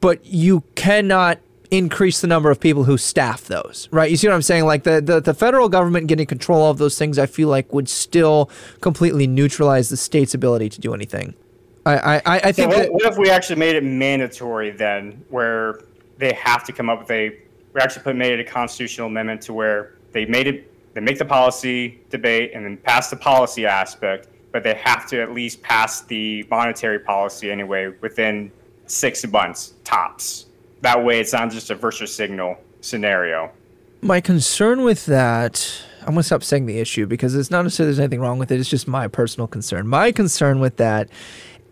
but 0.02 0.26
you 0.26 0.64
cannot 0.76 1.40
increase 1.70 2.20
the 2.20 2.28
number 2.28 2.52
of 2.52 2.60
people 2.60 2.84
who 2.84 2.98
staff 2.98 3.46
those, 3.46 3.88
right? 3.92 4.12
You 4.12 4.18
see 4.18 4.28
what 4.28 4.34
I'm 4.34 4.42
saying? 4.42 4.66
Like 4.66 4.84
the, 4.84 5.00
the, 5.00 5.22
the 5.22 5.34
federal 5.34 5.70
government 5.70 6.08
getting 6.08 6.26
control 6.26 6.70
of 6.70 6.78
those 6.80 6.98
things, 6.98 7.18
I 7.18 7.28
feel 7.28 7.48
like 7.48 7.72
would 7.72 7.88
still 7.88 8.50
completely 8.82 9.26
neutralize 9.26 9.88
the 9.88 9.96
state's 9.96 10.34
ability 10.34 10.68
to 10.68 10.82
do 10.82 10.94
anything. 10.94 11.34
I, 11.86 11.98
I, 11.98 12.16
I 12.16 12.22
I 12.26 12.40
So 12.40 12.52
think 12.52 12.68
what, 12.68 12.78
that, 12.78 12.94
what 12.94 13.06
if 13.06 13.18
we 13.18 13.30
actually 13.30 13.56
made 13.56 13.76
it 13.78 13.84
mandatory 13.86 14.72
then, 14.72 15.24
where 15.30 15.80
they 16.18 16.34
have 16.34 16.66
to 16.66 16.74
come 16.74 16.90
up 16.90 17.00
with 17.00 17.12
a? 17.12 17.40
We 17.74 17.80
actually 17.80 18.04
put 18.04 18.18
made 18.18 18.34
it 18.34 18.40
a 18.42 18.44
constitutional 18.44 19.08
amendment 19.08 19.42
to 19.44 19.54
where 19.54 19.96
they 20.12 20.26
made 20.26 20.48
it. 20.48 20.94
They 20.94 21.00
make 21.00 21.18
the 21.18 21.26
policy 21.26 22.02
debate 22.10 22.52
and 22.54 22.66
then 22.66 22.76
pass 22.76 23.10
the 23.10 23.16
policy 23.16 23.66
aspect, 23.66 24.28
but 24.52 24.62
they 24.62 24.74
have 24.74 25.08
to 25.08 25.22
at 25.22 25.32
least 25.32 25.62
pass 25.62 26.02
the 26.02 26.46
monetary 26.52 27.00
policy 27.00 27.50
anyway 27.50 27.94
within 28.02 28.52
six 28.92 29.26
months 29.28 29.74
tops. 29.84 30.46
That 30.82 31.04
way, 31.04 31.20
it's 31.20 31.34
not 31.34 31.52
just 31.52 31.70
a 31.70 31.76
virtue 31.76 32.08
signal 32.08 32.58
scenario. 32.82 33.52
my 34.02 34.20
concern 34.20 34.84
with 34.84 35.06
that 35.06 35.84
i'm 36.08 36.16
to 36.16 36.24
stop 36.24 36.44
saying 36.44 36.66
the 36.66 36.80
issue 36.80 37.06
because 37.06 37.36
it's 37.36 37.52
not 37.52 37.62
necessarily 37.62 37.92
there's 37.92 38.00
anything 38.00 38.20
wrong 38.20 38.40
with 38.40 38.52
it 38.52 38.60
it's 38.60 38.68
just 38.68 38.88
my 38.88 39.08
personal 39.08 39.48
concern 39.48 39.88
my 39.88 40.12
concern 40.12 40.60
with 40.60 40.78
that 40.78 41.08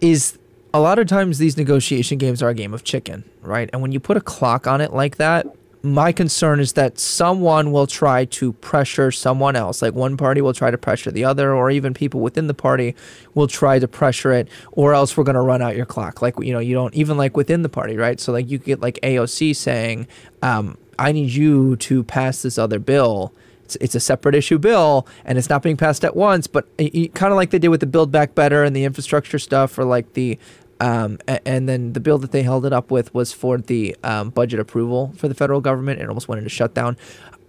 is 0.02 0.38
a 0.72 0.80
lot 0.80 1.00
of 1.00 1.08
times 1.08 1.40
these 1.40 1.58
negotiation 1.58 2.20
games 2.20 2.44
are 2.44 2.50
a 2.50 2.54
game 2.54 2.72
of 2.76 2.84
chicken 2.84 3.24
right 3.42 3.72
and 3.74 3.82
when 3.82 3.92
you 3.92 4.00
put 4.00 4.16
a 4.16 4.22
clock 4.22 4.68
on 4.68 4.80
it 4.80 4.94
like 4.94 5.16
that 5.18 5.48
my 5.82 6.12
concern 6.12 6.60
is 6.60 6.74
that 6.74 7.00
someone 7.00 7.72
will 7.72 7.88
try 7.88 8.26
to 8.26 8.54
pressure 8.54 9.12
someone 9.12 9.56
else. 9.56 9.82
Like 9.82 9.94
one 9.94 10.18
party 10.18 10.42
will 10.42 10.54
try 10.54 10.72
to 10.72 10.78
pressure 10.78 11.12
the 11.12 11.24
other 11.24 11.54
or 11.54 11.72
even 11.72 11.94
people 11.94 12.20
within 12.20 12.48
the 12.48 12.54
party 12.54 12.96
will 13.34 13.48
try 13.48 13.80
to 13.80 13.88
pressure 13.88 14.32
it 14.34 14.50
or 14.74 14.94
else 14.94 15.16
we're 15.16 15.24
going 15.24 15.36
to 15.36 15.42
run 15.42 15.62
out 15.62 15.78
your 15.78 15.86
clock. 15.86 16.22
Like 16.22 16.36
you 16.40 16.52
know 16.52 16.60
you 16.60 16.74
don't 16.74 16.94
even 16.96 17.18
like 17.18 17.38
within 17.38 17.62
the 17.62 17.70
party 17.70 17.96
right? 17.96 18.20
So 18.20 18.34
like 18.34 18.50
you 18.50 18.58
get 18.58 18.82
like 18.82 19.00
aoc 19.04 19.56
saying 19.56 20.08
um, 20.42 20.78
i 20.98 21.12
need 21.12 21.32
you 21.32 21.76
to 21.78 22.04
pass 22.04 22.42
this 22.42 22.58
other 22.58 22.80
bill. 22.80 23.34
It's, 23.64 23.78
it's 23.78 23.96
a 23.96 24.00
separate 24.00 24.36
issue 24.36 24.58
bill 24.58 25.08
and 25.24 25.38
it's 25.38 25.50
not 25.50 25.62
being 25.62 25.78
passed 25.78 26.04
at 26.04 26.16
once 26.16 26.48
but 26.48 26.68
kind 26.78 27.32
of 27.32 27.36
like 27.36 27.52
they 27.52 27.60
did 27.60 27.68
with 27.70 27.80
the 27.80 27.86
build 27.86 28.12
back 28.12 28.36
better 28.36 28.64
and 28.64 28.76
the 28.76 28.84
infrastructure 28.84 29.38
stuff 29.38 29.78
or 29.78 29.86
like 29.86 30.14
the 30.14 30.40
um, 30.80 31.20
and 31.28 31.68
then 31.68 31.94
the 31.94 32.00
bill 32.00 32.18
that 32.20 32.32
they 32.32 32.44
held 32.44 32.66
it 32.66 32.74
up 32.74 32.92
with 32.92 33.14
was 33.14 33.34
for 33.34 33.58
the 33.58 33.96
um, 34.04 34.30
budget 34.30 34.60
approval 34.60 35.14
for 35.18 35.28
the 35.28 35.36
federal 35.36 35.62
government. 35.62 36.02
It 36.02 36.08
almost 36.08 36.28
went 36.28 36.40
into 36.40 36.50
shutdown. 36.50 36.98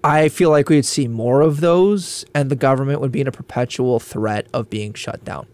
I 0.02 0.28
feel 0.28 0.50
like 0.50 0.68
we'd 0.68 0.86
see 0.86 1.08
more 1.08 1.42
of 1.42 1.60
those, 1.60 2.24
and 2.34 2.50
the 2.50 2.56
government 2.56 3.00
would 3.00 3.12
be 3.12 3.20
in 3.20 3.28
a 3.28 3.32
perpetual 3.32 4.00
threat 4.00 4.46
of 4.54 4.70
being 4.70 4.94
shut 4.94 5.24
down. 5.24 5.46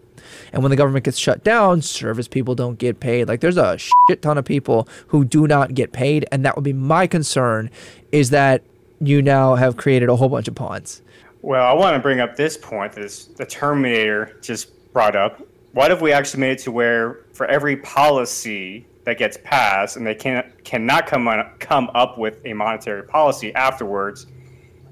And 0.52 0.62
when 0.62 0.70
the 0.70 0.76
government 0.76 1.04
gets 1.04 1.18
shut 1.18 1.44
down, 1.44 1.82
service 1.82 2.28
people 2.28 2.54
don't 2.54 2.78
get 2.78 3.00
paid. 3.00 3.28
Like 3.28 3.40
there's 3.40 3.56
a 3.56 3.76
shit 3.78 4.22
ton 4.22 4.38
of 4.38 4.44
people 4.44 4.88
who 5.08 5.24
do 5.24 5.46
not 5.46 5.74
get 5.74 5.92
paid, 5.92 6.26
and 6.30 6.44
that 6.44 6.54
would 6.54 6.64
be 6.64 6.72
my 6.72 7.06
concern. 7.06 7.70
Is 8.12 8.30
that 8.30 8.62
you 9.00 9.20
now 9.20 9.56
have 9.56 9.76
created 9.76 10.08
a 10.08 10.16
whole 10.16 10.28
bunch 10.28 10.48
of 10.48 10.54
pawns. 10.54 11.02
Well, 11.42 11.66
I 11.66 11.74
want 11.74 11.94
to 11.94 12.00
bring 12.00 12.20
up 12.20 12.36
this 12.36 12.56
point 12.56 12.92
that 12.94 13.28
the 13.36 13.46
Terminator 13.46 14.36
just 14.40 14.92
brought 14.92 15.14
up. 15.14 15.46
What 15.72 15.90
if 15.90 16.00
we 16.00 16.12
actually 16.12 16.40
made 16.40 16.52
it 16.52 16.58
to 16.60 16.72
where 16.72 17.25
for 17.36 17.46
every 17.46 17.76
policy 17.76 18.86
that 19.04 19.18
gets 19.18 19.36
passed 19.44 19.96
and 19.96 20.06
they 20.06 20.14
can 20.14 20.50
cannot 20.64 21.06
come 21.06 21.28
on, 21.28 21.48
come 21.58 21.90
up 21.94 22.18
with 22.18 22.40
a 22.44 22.54
monetary 22.54 23.02
policy 23.04 23.54
afterwards, 23.54 24.26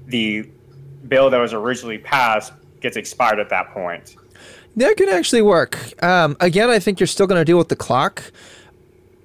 the 0.05 0.47
bill 1.07 1.29
that 1.29 1.39
was 1.39 1.53
originally 1.53 1.97
passed 1.97 2.53
gets 2.81 2.97
expired 2.97 3.39
at 3.39 3.49
that 3.49 3.71
point. 3.71 4.15
That 4.75 4.95
could 4.95 5.09
actually 5.09 5.41
work. 5.41 6.01
Um, 6.03 6.37
again, 6.39 6.69
I 6.69 6.79
think 6.79 6.99
you're 6.99 7.07
still 7.07 7.27
going 7.27 7.41
to 7.41 7.45
deal 7.45 7.57
with 7.57 7.69
the 7.69 7.75
clock. 7.75 8.31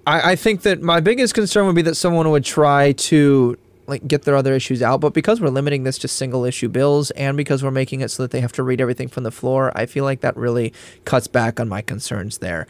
I, 0.07 0.33
I 0.33 0.37
think 0.37 0.63
that 0.63 0.81
my 0.81 1.01
biggest 1.01 1.35
concern 1.35 1.67
would 1.67 1.77
be 1.77 1.83
that 1.83 1.97
someone 1.97 2.31
would 2.31 2.45
try 2.45 2.93
to 2.93 3.59
like 3.91 4.07
get 4.07 4.23
their 4.23 4.37
other 4.37 4.55
issues 4.55 4.81
out, 4.81 5.01
but 5.01 5.13
because 5.13 5.41
we're 5.41 5.49
limiting 5.49 5.83
this 5.83 5.99
to 5.99 6.09
single 6.09 6.45
issue 6.45 6.69
bills 6.69 7.11
and 7.13 7.37
because 7.37 7.63
we're 7.63 7.73
making 7.73 8.01
it 8.01 8.09
so 8.11 8.23
that 8.23 8.31
they 8.31 8.41
have 8.41 8.53
to 8.53 8.63
read 8.63 8.81
everything 8.81 9.09
from 9.09 9.25
the 9.25 9.33
floor, 9.33 9.73
I 9.75 9.87
feel 9.87 10.05
like 10.05 10.21
that 10.21 10.37
really 10.37 10.73
cuts 11.05 11.27
back 11.27 11.59
on 11.59 11.69
my 11.69 11.83
concerns 11.83 12.39
there. 12.39 12.69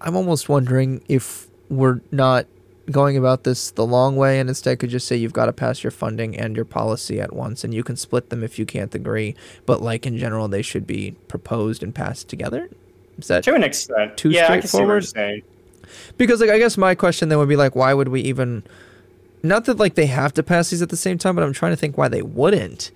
I'm 0.00 0.16
almost 0.16 0.48
wondering 0.48 1.02
if 1.08 1.48
we're 1.68 2.00
not 2.10 2.46
going 2.90 3.16
about 3.18 3.44
this 3.44 3.70
the 3.72 3.84
long 3.84 4.16
way 4.16 4.40
and 4.40 4.48
instead 4.48 4.78
could 4.78 4.88
just 4.88 5.06
say 5.06 5.14
you've 5.14 5.34
got 5.34 5.44
to 5.44 5.52
pass 5.52 5.84
your 5.84 5.90
funding 5.90 6.34
and 6.34 6.56
your 6.56 6.64
policy 6.64 7.20
at 7.20 7.34
once 7.34 7.62
and 7.62 7.74
you 7.74 7.84
can 7.84 7.96
split 7.96 8.30
them 8.30 8.42
if 8.42 8.58
you 8.58 8.64
can't 8.64 8.94
agree 8.94 9.34
but 9.66 9.82
like 9.82 10.06
in 10.06 10.16
general 10.16 10.48
they 10.48 10.62
should 10.62 10.86
be 10.86 11.10
proposed 11.28 11.82
and 11.82 11.94
passed 11.94 12.30
together 12.30 12.70
Is 13.18 13.28
that 13.28 13.44
to 13.44 13.54
an 13.54 13.62
extent 13.62 14.16
too 14.16 14.30
yeah, 14.30 14.50
I 14.50 14.60
can 14.60 14.68
see 14.68 14.78
what 14.78 14.86
you're 14.86 15.00
straightforward? 15.02 15.44
because 16.16 16.40
like 16.40 16.50
I 16.50 16.58
guess 16.58 16.76
my 16.76 16.94
question 16.94 17.28
then 17.28 17.38
would 17.38 17.48
be 17.48 17.56
like, 17.56 17.74
why 17.74 17.94
would 17.94 18.08
we 18.08 18.20
even? 18.22 18.62
Not 19.42 19.66
that 19.66 19.78
like 19.78 19.94
they 19.94 20.06
have 20.06 20.34
to 20.34 20.42
pass 20.42 20.70
these 20.70 20.82
at 20.82 20.88
the 20.88 20.96
same 20.96 21.18
time, 21.18 21.34
but 21.34 21.44
I'm 21.44 21.52
trying 21.52 21.72
to 21.72 21.76
think 21.76 21.96
why 21.96 22.08
they 22.08 22.22
wouldn't. 22.22 22.90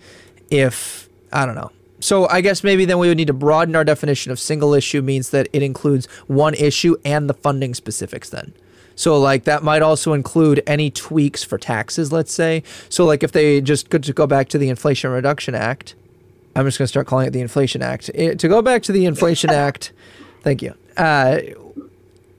If 0.51 1.09
I 1.33 1.47
don't 1.47 1.55
know. 1.55 1.71
So 2.03 2.29
I 2.29 2.41
guess 2.41 2.65
maybe 2.65 2.85
then 2.85 2.99
we 2.99 3.07
would 3.07 3.17
need 3.17 3.29
to 3.29 3.33
broaden 3.33 3.77
our 3.77 3.85
definition 3.85 4.33
of 4.33 4.41
single 4.41 4.75
issue 4.75 5.03
means 5.03 5.31
that 5.31 5.49
it 5.53 5.63
includes 5.63 6.07
one 6.27 6.55
issue 6.55 6.97
and 7.05 7.31
the 7.31 7.35
funding 7.35 7.75
specifics 7.75 8.29
then. 8.29 8.53
So 8.97 9.19
like 9.19 9.45
that 9.45 9.63
might 9.63 9.83
also 9.83 10.13
include 10.13 10.63
any 10.67 10.91
tweaks 10.91 11.45
for 11.45 11.59
taxes, 11.59 12.11
let's 12.13 12.33
say. 12.33 12.65
So 12.89 13.05
like 13.05 13.23
if 13.23 13.31
they 13.31 13.61
just 13.61 13.89
could 13.89 14.03
to 14.03 14.13
go 14.13 14.27
back 14.27 14.49
to 14.49 14.59
the 14.59 14.69
Inflation 14.69 15.11
Reduction 15.13 15.55
Act, 15.55 15.95
I'm 16.57 16.67
just 16.67 16.77
going 16.77 16.85
to 16.85 16.89
start 16.89 17.07
calling 17.07 17.29
it 17.29 17.31
the 17.31 17.41
Inflation 17.41 17.83
Act. 17.83 18.11
It- 18.15 18.39
to 18.41 18.49
go 18.49 18.63
back 18.63 18.83
to 18.83 18.93
the 18.93 19.07
Inflation 19.07 19.51
Act, 19.67 19.93
thank 20.43 20.61
you. 20.61 20.75
Uh, 20.97 21.39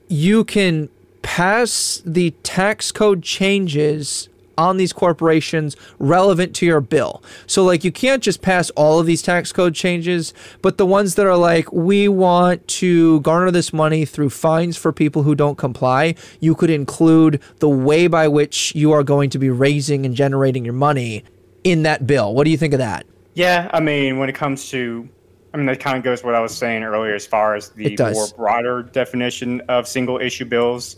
you 0.08 0.44
can 0.44 0.90
pass 1.22 2.02
the 2.04 2.32
tax 2.42 2.92
code 2.92 3.22
changes 3.22 4.28
on 4.56 4.76
these 4.76 4.92
corporations 4.92 5.76
relevant 5.98 6.54
to 6.56 6.66
your 6.66 6.80
bill. 6.80 7.22
So 7.46 7.64
like 7.64 7.84
you 7.84 7.92
can't 7.92 8.22
just 8.22 8.42
pass 8.42 8.70
all 8.70 8.98
of 8.98 9.06
these 9.06 9.22
tax 9.22 9.52
code 9.52 9.74
changes, 9.74 10.34
but 10.62 10.78
the 10.78 10.86
ones 10.86 11.14
that 11.16 11.26
are 11.26 11.36
like 11.36 11.72
we 11.72 12.08
want 12.08 12.66
to 12.68 13.20
garner 13.20 13.50
this 13.50 13.72
money 13.72 14.04
through 14.04 14.30
fines 14.30 14.76
for 14.76 14.92
people 14.92 15.22
who 15.22 15.34
don't 15.34 15.56
comply, 15.56 16.14
you 16.40 16.54
could 16.54 16.70
include 16.70 17.40
the 17.58 17.68
way 17.68 18.06
by 18.06 18.28
which 18.28 18.74
you 18.74 18.92
are 18.92 19.02
going 19.02 19.30
to 19.30 19.38
be 19.38 19.50
raising 19.50 20.04
and 20.06 20.14
generating 20.14 20.64
your 20.64 20.74
money 20.74 21.24
in 21.64 21.82
that 21.82 22.06
bill. 22.06 22.34
What 22.34 22.44
do 22.44 22.50
you 22.50 22.56
think 22.56 22.74
of 22.74 22.78
that? 22.78 23.06
Yeah, 23.34 23.68
I 23.72 23.80
mean, 23.80 24.18
when 24.18 24.28
it 24.28 24.34
comes 24.34 24.68
to, 24.70 25.08
I 25.52 25.56
mean, 25.56 25.66
that 25.66 25.80
kind 25.80 25.98
of 25.98 26.04
goes 26.04 26.22
what 26.22 26.34
I 26.34 26.40
was 26.40 26.56
saying 26.56 26.84
earlier 26.84 27.14
as 27.14 27.26
far 27.26 27.54
as 27.54 27.70
the 27.70 27.96
more 27.98 28.28
broader 28.36 28.82
definition 28.82 29.60
of 29.62 29.88
single 29.88 30.18
issue 30.18 30.44
bills. 30.44 30.96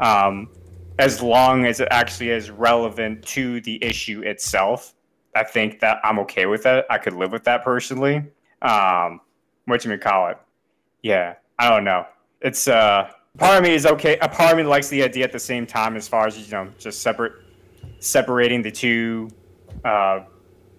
Um, 0.00 0.48
as 0.98 1.22
long 1.22 1.66
as 1.66 1.80
it 1.80 1.88
actually 1.90 2.30
is 2.30 2.50
relevant 2.50 3.22
to 3.26 3.60
the 3.62 3.82
issue 3.84 4.22
itself, 4.22 4.94
I 5.34 5.44
think 5.44 5.80
that 5.80 5.98
I'm 6.02 6.18
okay 6.20 6.46
with 6.46 6.62
that. 6.62 6.86
I 6.88 6.98
could 6.98 7.12
live 7.12 7.32
with 7.32 7.44
that 7.44 7.62
personally. 7.62 8.24
Um, 8.62 9.20
what 9.66 9.84
you 9.84 9.98
call 9.98 10.28
it? 10.28 10.38
Yeah, 11.02 11.34
I 11.58 11.68
don't 11.68 11.84
know. 11.84 12.06
It's 12.40 12.68
uh, 12.68 13.10
part 13.36 13.58
of 13.58 13.62
me 13.62 13.74
is 13.74 13.84
okay. 13.84 14.16
A 14.18 14.28
part 14.28 14.52
of 14.52 14.56
me 14.56 14.64
likes 14.64 14.88
the 14.88 15.02
idea 15.02 15.24
at 15.24 15.32
the 15.32 15.38
same 15.38 15.66
time, 15.66 15.96
as 15.96 16.08
far 16.08 16.26
as 16.26 16.38
you 16.38 16.50
know, 16.50 16.68
just 16.78 17.02
separate, 17.02 17.32
separating 17.98 18.62
the 18.62 18.70
two 18.70 19.28
uh, 19.84 20.20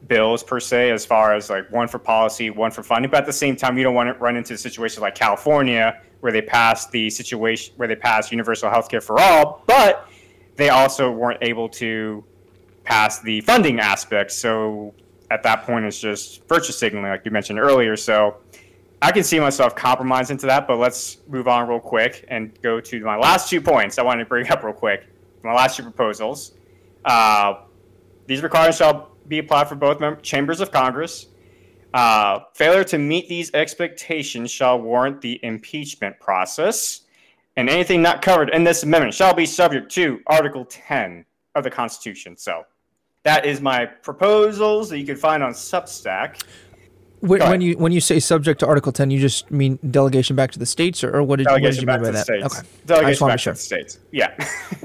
bills 0.07 0.43
per 0.43 0.59
se, 0.59 0.91
as 0.91 1.05
far 1.05 1.33
as 1.33 1.49
like 1.49 1.69
one 1.71 1.87
for 1.87 1.99
policy, 1.99 2.49
one 2.49 2.71
for 2.71 2.83
funding. 2.83 3.09
But 3.09 3.21
at 3.21 3.25
the 3.25 3.33
same 3.33 3.55
time, 3.55 3.77
you 3.77 3.83
don't 3.83 3.95
want 3.95 4.13
to 4.13 4.19
run 4.19 4.35
into 4.35 4.53
a 4.53 4.57
situation 4.57 5.01
like 5.01 5.15
California 5.15 6.01
where 6.19 6.31
they 6.31 6.41
passed 6.41 6.91
the 6.91 7.09
situation 7.09 7.73
where 7.77 7.87
they 7.87 7.95
passed 7.95 8.31
universal 8.31 8.69
health 8.69 8.89
care 8.89 9.01
for 9.01 9.19
all, 9.19 9.63
but 9.67 10.09
they 10.55 10.69
also 10.69 11.11
weren't 11.11 11.39
able 11.41 11.69
to 11.69 12.23
pass 12.83 13.19
the 13.19 13.41
funding 13.41 13.79
aspect. 13.79 14.31
So 14.31 14.93
at 15.29 15.43
that 15.43 15.63
point, 15.63 15.85
it's 15.85 15.99
just 15.99 16.47
virtue 16.47 16.71
signaling, 16.71 17.09
like 17.09 17.23
you 17.25 17.31
mentioned 17.31 17.59
earlier. 17.59 17.95
So 17.95 18.37
I 19.01 19.11
can 19.11 19.23
see 19.23 19.39
myself 19.39 19.75
compromising 19.75 20.37
to 20.37 20.47
that, 20.47 20.67
but 20.67 20.77
let's 20.77 21.17
move 21.27 21.47
on 21.47 21.67
real 21.67 21.79
quick 21.79 22.25
and 22.29 22.59
go 22.61 22.79
to 22.79 22.99
my 23.01 23.15
last 23.17 23.49
two 23.49 23.61
points 23.61 23.99
I 23.99 24.03
wanted 24.03 24.23
to 24.23 24.29
bring 24.29 24.49
up 24.49 24.63
real 24.63 24.73
quick. 24.73 25.07
My 25.43 25.53
last 25.53 25.77
two 25.77 25.83
proposals. 25.83 26.53
Uh, 27.05 27.61
these 28.25 28.41
requirements 28.41 28.77
shall 28.77 29.11
be 29.27 29.39
applied 29.39 29.67
for 29.69 29.75
both 29.75 29.99
mem- 29.99 30.21
chambers 30.21 30.59
of 30.61 30.71
Congress. 30.71 31.27
Uh, 31.93 32.39
failure 32.53 32.83
to 32.83 32.97
meet 32.97 33.27
these 33.29 33.53
expectations 33.53 34.51
shall 34.51 34.79
warrant 34.79 35.21
the 35.21 35.39
impeachment 35.43 36.19
process, 36.19 37.01
and 37.55 37.69
anything 37.69 38.01
not 38.01 38.21
covered 38.21 38.49
in 38.49 38.63
this 38.63 38.83
amendment 38.83 39.13
shall 39.13 39.33
be 39.33 39.45
subject 39.45 39.91
to 39.91 40.19
Article 40.27 40.65
10 40.65 41.25
of 41.55 41.63
the 41.63 41.71
Constitution. 41.71 42.37
So, 42.37 42.63
that 43.23 43.45
is 43.45 43.59
my 43.61 43.85
proposals 43.85 44.89
that 44.89 44.99
you 44.99 45.05
can 45.05 45.15
find 45.17 45.43
on 45.43 45.51
Substack. 45.53 46.41
When, 47.21 47.39
when 47.41 47.61
you 47.61 47.77
when 47.77 47.91
you 47.91 47.99
say 47.99 48.19
subject 48.19 48.59
to 48.59 48.67
Article 48.67 48.91
10, 48.91 49.09
you 49.09 49.19
just 49.19 49.49
mean 49.49 49.79
delegation 49.89 50.35
back 50.35 50.51
to 50.51 50.59
the 50.59 50.65
states, 50.67 51.03
or, 51.03 51.15
or 51.15 51.23
what 51.23 51.37
did, 51.37 51.47
what 51.47 51.61
did 51.61 51.77
you 51.77 51.87
back 51.87 52.01
mean 52.01 52.11
to 52.13 52.19
by 52.19 52.23
the 52.23 52.25
that? 52.25 52.25
states. 52.25 52.59
Okay, 52.59 52.67
Delegation 52.85 53.27
back 53.27 53.37
to 53.39 53.43
to 53.45 53.49
the 53.51 53.55
states. 53.57 53.99
Yeah. 54.11 54.35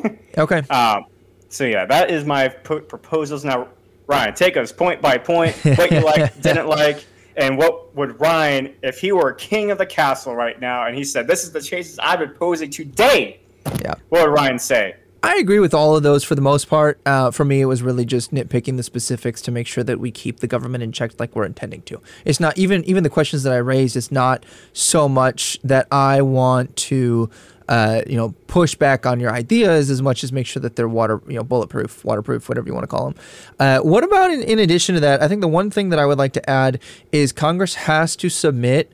Okay, 0.38 0.62
Um, 0.70 1.04
so 1.50 1.64
yeah, 1.64 1.84
that 1.84 2.10
is 2.10 2.24
my 2.24 2.48
po- 2.48 2.80
proposals. 2.80 3.44
Now, 3.44 3.68
Ryan, 4.12 4.34
take 4.34 4.56
us 4.56 4.72
point 4.72 5.00
by 5.00 5.16
point. 5.18 5.56
What 5.64 5.90
you 5.90 6.00
like, 6.00 6.40
didn't 6.42 6.68
like, 6.68 7.04
and 7.36 7.56
what 7.56 7.94
would 7.96 8.20
Ryan, 8.20 8.74
if 8.82 8.98
he 8.98 9.10
were 9.12 9.32
king 9.32 9.70
of 9.70 9.78
the 9.78 9.86
castle 9.86 10.36
right 10.36 10.60
now, 10.60 10.86
and 10.86 10.94
he 10.94 11.02
said, 11.02 11.26
"This 11.26 11.44
is 11.44 11.52
the 11.52 11.62
changes 11.62 11.98
I'm 12.02 12.18
proposing 12.18 12.70
today," 12.70 13.40
yeah. 13.80 13.94
what 14.10 14.28
would 14.28 14.34
Ryan 14.34 14.58
say? 14.58 14.96
I 15.24 15.36
agree 15.36 15.60
with 15.60 15.72
all 15.72 15.94
of 15.94 16.02
those 16.02 16.24
for 16.24 16.34
the 16.34 16.42
most 16.42 16.68
part. 16.68 17.00
Uh, 17.06 17.30
for 17.30 17.44
me, 17.44 17.60
it 17.60 17.66
was 17.66 17.80
really 17.80 18.04
just 18.04 18.34
nitpicking 18.34 18.76
the 18.76 18.82
specifics 18.82 19.40
to 19.42 19.52
make 19.52 19.68
sure 19.68 19.84
that 19.84 20.00
we 20.00 20.10
keep 20.10 20.40
the 20.40 20.48
government 20.48 20.82
in 20.82 20.90
check 20.90 21.12
like 21.20 21.36
we're 21.36 21.44
intending 21.44 21.82
to. 21.82 22.00
It's 22.24 22.40
not 22.40 22.58
even 22.58 22.84
even 22.84 23.04
the 23.04 23.10
questions 23.10 23.44
that 23.44 23.52
I 23.52 23.58
raised. 23.58 23.96
It's 23.96 24.10
not 24.10 24.44
so 24.72 25.08
much 25.08 25.60
that 25.62 25.86
I 25.92 26.22
want 26.22 26.74
to, 26.76 27.30
uh, 27.68 28.02
you 28.06 28.16
know, 28.16 28.34
push 28.46 28.74
back 28.74 29.06
on 29.06 29.20
your 29.20 29.32
ideas 29.32 29.90
as 29.90 30.02
much 30.02 30.24
as 30.24 30.32
make 30.32 30.46
sure 30.46 30.60
that 30.60 30.76
they're 30.76 30.88
water, 30.88 31.20
you 31.26 31.34
know, 31.34 31.42
bulletproof, 31.42 32.04
waterproof, 32.04 32.48
whatever 32.48 32.66
you 32.66 32.74
want 32.74 32.84
to 32.84 32.88
call 32.88 33.06
them. 33.06 33.14
Uh, 33.58 33.78
what 33.80 34.04
about 34.04 34.30
in, 34.30 34.42
in 34.42 34.58
addition 34.58 34.94
to 34.94 35.00
that? 35.00 35.22
I 35.22 35.28
think 35.28 35.40
the 35.40 35.48
one 35.48 35.70
thing 35.70 35.90
that 35.90 35.98
I 35.98 36.06
would 36.06 36.18
like 36.18 36.32
to 36.34 36.50
add 36.50 36.80
is 37.12 37.32
Congress 37.32 37.74
has 37.74 38.16
to 38.16 38.28
submit 38.28 38.92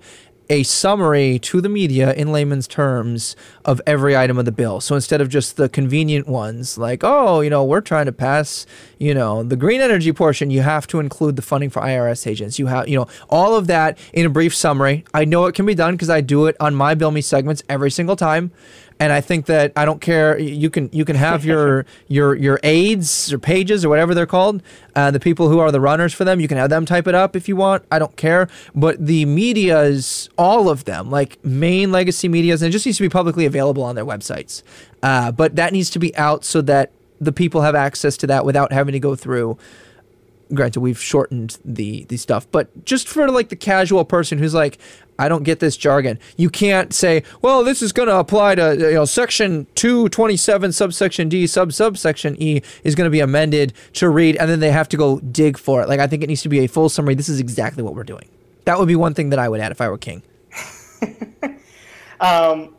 a 0.51 0.63
summary 0.63 1.39
to 1.39 1.61
the 1.61 1.69
media 1.69 2.13
in 2.15 2.33
layman's 2.33 2.67
terms 2.67 3.37
of 3.65 3.81
every 3.87 4.17
item 4.17 4.39
of 4.39 4.45
the 4.45 4.53
bill. 4.53 4.81
So 4.81 4.95
instead 4.95 5.21
of 5.21 5.29
just 5.29 5.57
the 5.57 5.69
convenient 5.69 6.27
ones 6.27 6.79
like, 6.79 7.03
oh, 7.05 7.41
you 7.41 7.51
know, 7.51 7.65
we're 7.65 7.81
trying 7.81 8.07
to 8.07 8.13
pass, 8.13 8.67
you 8.99 9.15
know, 9.15 9.43
the 9.43 9.57
green 9.57 9.81
energy 9.81 10.13
portion, 10.13 10.51
you 10.51 10.63
have 10.63 10.87
to 10.89 11.01
include 11.01 11.37
the 11.37 11.43
funding 11.43 11.71
for 11.71 11.83
IRS 11.83 12.27
agents. 12.27 12.59
You 12.59 12.67
have, 12.67 12.89
you 12.89 12.99
know, 12.99 13.07
all 13.29 13.57
of 13.57 13.67
that 13.67 13.99
in 14.13 14.25
a 14.27 14.31
brief 14.31 14.55
summary. 14.55 15.05
I 15.13 15.25
know 15.25 15.47
it 15.47 15.55
can 15.55 15.67
be 15.67 15.75
done 15.75 15.95
because 15.95 16.11
I 16.11 16.21
do 16.21 16.47
it 16.47 16.57
on 16.61 16.75
my 16.75 16.95
Bill 16.95 17.11
Me 17.11 17.21
segments 17.21 17.63
every 17.69 17.91
single 17.91 18.17
time. 18.17 18.51
And 19.01 19.13
I 19.13 19.21
think 19.21 19.47
that 19.47 19.73
I 19.77 19.85
don't 19.85 20.01
care. 20.01 20.39
You 20.39 20.71
can 20.71 20.91
you 20.93 21.05
can 21.05 21.17
have 21.17 21.45
your 21.45 21.87
your 22.09 22.35
your 22.35 22.59
aides 22.63 23.33
or 23.33 23.39
pages 23.39 23.85
or 23.85 23.89
whatever 23.89 24.15
they're 24.15 24.27
called, 24.27 24.63
uh, 24.97 25.11
the 25.11 25.21
people 25.21 25.49
who 25.49 25.59
are 25.61 25.71
the 25.71 25.81
runners 25.81 26.13
for 26.13 26.25
them. 26.25 26.41
You 26.41 26.49
can 26.49 26.59
have 26.59 26.71
them 26.71 26.85
type 26.85 27.07
it 27.07 27.15
up 27.15 27.37
if 27.37 27.49
you 27.49 27.57
want. 27.57 27.85
I 27.93 27.99
don't 27.99 28.17
care. 28.17 28.49
But 28.75 29.05
the 29.05 29.25
media's, 29.25 30.29
all 30.37 30.69
of 30.69 30.85
them, 30.85 31.11
like 31.11 31.43
main 31.45 31.93
legacy 31.93 32.29
media's, 32.29 32.63
and 32.63 32.71
it 32.71 32.73
just 32.73 32.87
needs 32.87 32.99
to 32.99 33.05
be 33.05 33.09
publicly 33.09 33.47
available 33.47 33.85
on 33.85 33.95
their 33.95 34.07
websites. 34.07 34.63
Uh, 35.03 35.31
but 35.31 35.57
that 35.57 35.73
needs 35.73 35.91
to 35.91 35.99
be 35.99 36.17
out 36.17 36.45
so 36.45 36.61
that 36.63 36.93
the 37.21 37.33
people 37.33 37.63
have 37.63 37.75
access 37.75 38.17
to 38.17 38.27
that 38.27 38.45
without 38.45 38.73
having 38.73 38.93
to 38.93 39.01
go 39.01 39.15
through 39.15 39.57
granted 40.55 40.81
we've 40.81 41.01
shortened 41.01 41.59
the 41.65 42.05
the 42.05 42.17
stuff 42.17 42.51
but 42.51 42.85
just 42.85 43.09
for 43.09 43.31
like 43.31 43.49
the 43.49 43.57
casual 43.57 44.05
person 44.05 44.39
who's 44.39 44.55
like 44.55 44.79
i 45.19 45.29
don't 45.29 45.43
get 45.43 45.61
this 45.61 45.77
jargon. 45.77 46.19
You 46.37 46.51
can't 46.51 46.93
say 46.93 47.23
well 47.43 47.65
this 47.65 47.83
is 47.83 47.93
going 47.93 48.09
to 48.09 48.17
apply 48.17 48.55
to 48.57 48.77
you 48.77 48.95
know 48.95 49.05
section 49.05 49.67
227 49.75 50.73
subsection 50.73 51.29
d 51.29 51.47
sub 51.47 51.73
subsection 51.73 52.41
e 52.41 52.63
is 52.85 52.95
going 52.95 53.07
to 53.07 53.11
be 53.11 53.21
amended 53.21 53.73
to 53.95 54.09
read 54.09 54.37
and 54.37 54.51
then 54.51 54.61
they 54.61 54.71
have 54.71 54.89
to 54.91 54.97
go 54.97 55.21
dig 55.21 55.59
for 55.59 55.83
it. 55.83 55.89
Like 55.89 56.01
i 56.01 56.07
think 56.07 56.23
it 56.23 56.29
needs 56.29 56.43
to 56.43 56.49
be 56.49 56.61
a 56.61 56.67
full 56.67 56.89
summary. 56.89 57.15
This 57.15 57.29
is 57.29 57.41
exactly 57.41 57.83
what 57.83 57.95
we're 57.95 58.05
doing. 58.05 58.29
That 58.65 58.79
would 58.79 58.89
be 58.89 58.97
one 58.97 59.15
thing 59.15 59.31
that 59.31 59.39
i 59.39 59.49
would 59.49 59.61
add 59.61 59.73
if 59.73 59.81
i 59.81 59.89
were 59.89 59.99
king. 59.99 60.23
Um, 62.21 62.75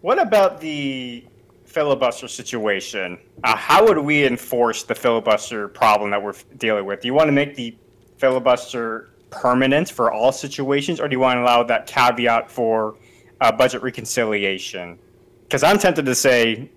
what 0.00 0.18
about 0.20 0.60
the 0.60 1.24
filibuster 1.64 2.28
situation? 2.28 3.18
Uh, 3.42 3.56
how 3.56 3.86
would 3.86 3.98
we 3.98 4.26
enforce 4.26 4.84
the 4.84 4.94
filibuster 4.94 5.68
problem 5.68 6.10
that 6.10 6.22
we're 6.22 6.34
dealing 6.58 6.84
with? 6.84 7.00
Do 7.00 7.08
you 7.08 7.14
want 7.14 7.28
to 7.28 7.32
make 7.32 7.54
the 7.54 7.76
filibuster 8.18 9.10
permanent 9.40 9.90
for 9.90 10.12
all 10.12 10.32
situations, 10.32 11.00
or 11.00 11.08
do 11.08 11.14
you 11.14 11.20
want 11.20 11.36
to 11.38 11.42
allow 11.42 11.62
that 11.62 11.86
caveat 11.86 12.50
for 12.50 12.96
uh, 13.40 13.52
budget 13.52 13.82
reconciliation? 13.82 14.98
Because 15.42 15.62
I'm 15.62 15.78
tempted 15.78 16.06
to 16.06 16.14
say 16.14 16.70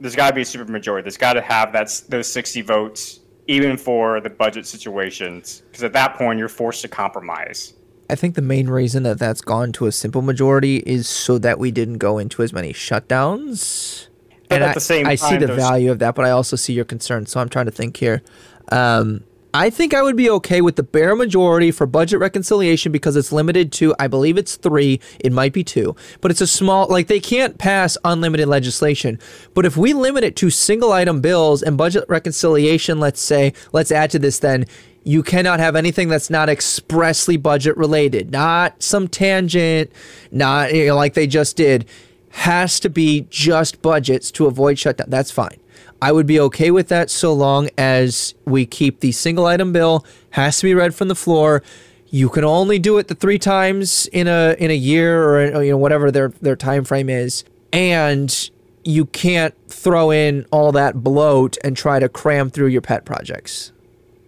there's 0.00 0.16
got 0.16 0.28
to 0.28 0.34
be 0.34 0.42
a 0.42 0.44
supermajority. 0.44 1.02
There's 1.02 1.16
got 1.16 1.34
to 1.34 1.40
have 1.40 1.72
that 1.72 2.02
those 2.08 2.30
60 2.32 2.62
votes, 2.62 3.20
even 3.46 3.76
for 3.76 4.20
the 4.20 4.30
budget 4.30 4.66
situations. 4.66 5.62
Because 5.66 5.82
at 5.82 5.92
that 5.92 6.14
point, 6.14 6.38
you're 6.38 6.48
forced 6.48 6.82
to 6.82 6.88
compromise. 6.88 7.74
I 8.10 8.16
think 8.16 8.34
the 8.34 8.42
main 8.42 8.68
reason 8.68 9.02
that 9.04 9.18
that's 9.18 9.40
gone 9.40 9.72
to 9.72 9.86
a 9.86 9.92
simple 9.92 10.22
majority 10.22 10.76
is 10.78 11.08
so 11.08 11.38
that 11.38 11.58
we 11.58 11.70
didn't 11.70 11.98
go 11.98 12.18
into 12.18 12.42
as 12.42 12.52
many 12.52 12.72
shutdowns. 12.72 14.08
But 14.48 14.56
and 14.56 14.64
at 14.64 14.70
I, 14.70 14.74
the 14.74 14.80
same 14.80 15.06
I 15.06 15.14
see 15.14 15.36
the 15.38 15.46
value 15.46 15.90
of 15.90 16.00
that, 16.00 16.14
but 16.14 16.24
I 16.26 16.30
also 16.30 16.56
see 16.56 16.74
your 16.74 16.84
concern. 16.84 17.26
So 17.26 17.40
I'm 17.40 17.48
trying 17.48 17.66
to 17.66 17.72
think 17.72 17.96
here. 17.96 18.22
Um, 18.70 19.24
I 19.56 19.70
think 19.70 19.94
I 19.94 20.02
would 20.02 20.16
be 20.16 20.28
okay 20.30 20.60
with 20.62 20.74
the 20.74 20.82
bare 20.82 21.14
majority 21.14 21.70
for 21.70 21.86
budget 21.86 22.18
reconciliation 22.18 22.90
because 22.90 23.14
it's 23.14 23.30
limited 23.30 23.70
to, 23.74 23.94
I 24.00 24.08
believe 24.08 24.36
it's 24.36 24.56
three, 24.56 24.98
it 25.20 25.32
might 25.32 25.52
be 25.52 25.62
two, 25.62 25.94
but 26.20 26.32
it's 26.32 26.40
a 26.40 26.46
small, 26.48 26.88
like 26.88 27.06
they 27.06 27.20
can't 27.20 27.56
pass 27.56 27.96
unlimited 28.04 28.48
legislation. 28.48 29.16
But 29.54 29.64
if 29.64 29.76
we 29.76 29.92
limit 29.92 30.24
it 30.24 30.34
to 30.36 30.50
single 30.50 30.90
item 30.90 31.20
bills 31.20 31.62
and 31.62 31.78
budget 31.78 32.04
reconciliation, 32.08 32.98
let's 32.98 33.20
say, 33.20 33.52
let's 33.72 33.92
add 33.92 34.10
to 34.10 34.18
this 34.18 34.40
then, 34.40 34.66
You 35.04 35.22
cannot 35.22 35.60
have 35.60 35.76
anything 35.76 36.08
that's 36.08 36.30
not 36.30 36.48
expressly 36.48 37.36
budget 37.36 37.76
related, 37.76 38.32
not 38.32 38.82
some 38.82 39.06
tangent, 39.06 39.92
not 40.32 40.74
you 40.74 40.86
know, 40.86 40.96
like 40.96 41.12
they 41.12 41.26
just 41.26 41.56
did. 41.56 41.86
Has 42.30 42.80
to 42.80 42.88
be 42.88 43.26
just 43.30 43.82
budgets 43.82 44.30
to 44.32 44.46
avoid 44.46 44.78
shutdown. 44.78 45.10
That's 45.10 45.30
fine. 45.30 45.58
I 46.04 46.12
would 46.12 46.26
be 46.26 46.38
okay 46.38 46.70
with 46.70 46.88
that 46.88 47.08
so 47.08 47.32
long 47.32 47.70
as 47.78 48.34
we 48.44 48.66
keep 48.66 49.00
the 49.00 49.10
single 49.10 49.46
item 49.46 49.72
bill 49.72 50.04
has 50.32 50.58
to 50.58 50.64
be 50.64 50.74
read 50.74 50.94
from 50.94 51.08
the 51.08 51.14
floor. 51.14 51.62
You 52.10 52.28
can 52.28 52.44
only 52.44 52.78
do 52.78 52.98
it 52.98 53.08
the 53.08 53.14
three 53.14 53.38
times 53.38 54.06
in 54.08 54.28
a 54.28 54.54
in 54.58 54.70
a 54.70 54.76
year 54.76 55.24
or 55.24 55.62
you 55.62 55.70
know 55.70 55.78
whatever 55.78 56.10
their 56.10 56.28
their 56.42 56.56
time 56.56 56.84
frame 56.84 57.08
is, 57.08 57.44
and 57.72 58.50
you 58.84 59.06
can't 59.06 59.54
throw 59.68 60.10
in 60.10 60.44
all 60.52 60.72
that 60.72 61.02
bloat 61.02 61.56
and 61.64 61.74
try 61.74 61.98
to 62.00 62.10
cram 62.10 62.50
through 62.50 62.66
your 62.66 62.82
pet 62.82 63.06
projects. 63.06 63.72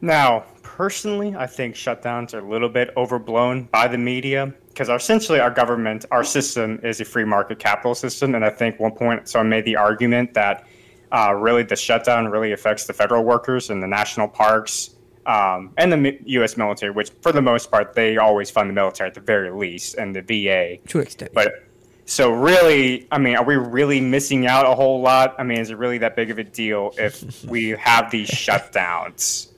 Now, 0.00 0.46
personally, 0.62 1.36
I 1.36 1.46
think 1.46 1.74
shutdowns 1.74 2.32
are 2.32 2.38
a 2.38 2.48
little 2.48 2.70
bit 2.70 2.90
overblown 2.96 3.64
by 3.64 3.86
the 3.86 3.98
media 3.98 4.50
because 4.68 4.88
essentially 4.88 5.40
our 5.40 5.50
government, 5.50 6.06
our 6.10 6.24
system 6.24 6.80
is 6.82 7.02
a 7.02 7.04
free 7.04 7.26
market 7.26 7.58
capital 7.58 7.94
system. 7.94 8.34
And 8.34 8.46
I 8.46 8.50
think 8.50 8.80
one 8.80 8.92
point 8.92 9.28
someone 9.28 9.50
made 9.50 9.66
the 9.66 9.76
argument 9.76 10.32
that 10.32 10.66
uh, 11.12 11.34
really 11.34 11.62
the 11.62 11.76
shutdown 11.76 12.28
really 12.28 12.52
affects 12.52 12.86
the 12.86 12.92
federal 12.92 13.24
workers 13.24 13.70
and 13.70 13.82
the 13.82 13.86
national 13.86 14.28
parks 14.28 14.96
um, 15.26 15.72
and 15.76 15.92
the 15.92 16.18
U.S. 16.26 16.56
military, 16.56 16.92
which 16.92 17.10
for 17.20 17.32
the 17.32 17.42
most 17.42 17.70
part 17.70 17.94
they 17.94 18.16
always 18.16 18.50
fund 18.50 18.70
the 18.70 18.74
military 18.74 19.08
at 19.08 19.14
the 19.14 19.20
very 19.20 19.50
least, 19.50 19.96
and 19.96 20.14
the 20.14 20.22
VA 20.22 20.78
to 20.88 21.00
extent. 21.00 21.32
But 21.34 21.66
so 22.06 22.30
really, 22.30 23.08
I 23.10 23.18
mean, 23.18 23.36
are 23.36 23.44
we 23.44 23.56
really 23.56 24.00
missing 24.00 24.46
out 24.46 24.64
a 24.64 24.74
whole 24.74 25.00
lot? 25.00 25.34
I 25.38 25.42
mean, 25.42 25.58
is 25.58 25.70
it 25.70 25.78
really 25.78 25.98
that 25.98 26.14
big 26.14 26.30
of 26.30 26.38
a 26.38 26.44
deal 26.44 26.94
if 26.96 27.44
we 27.44 27.70
have 27.70 28.10
these 28.10 28.30
shutdowns? 28.30 29.48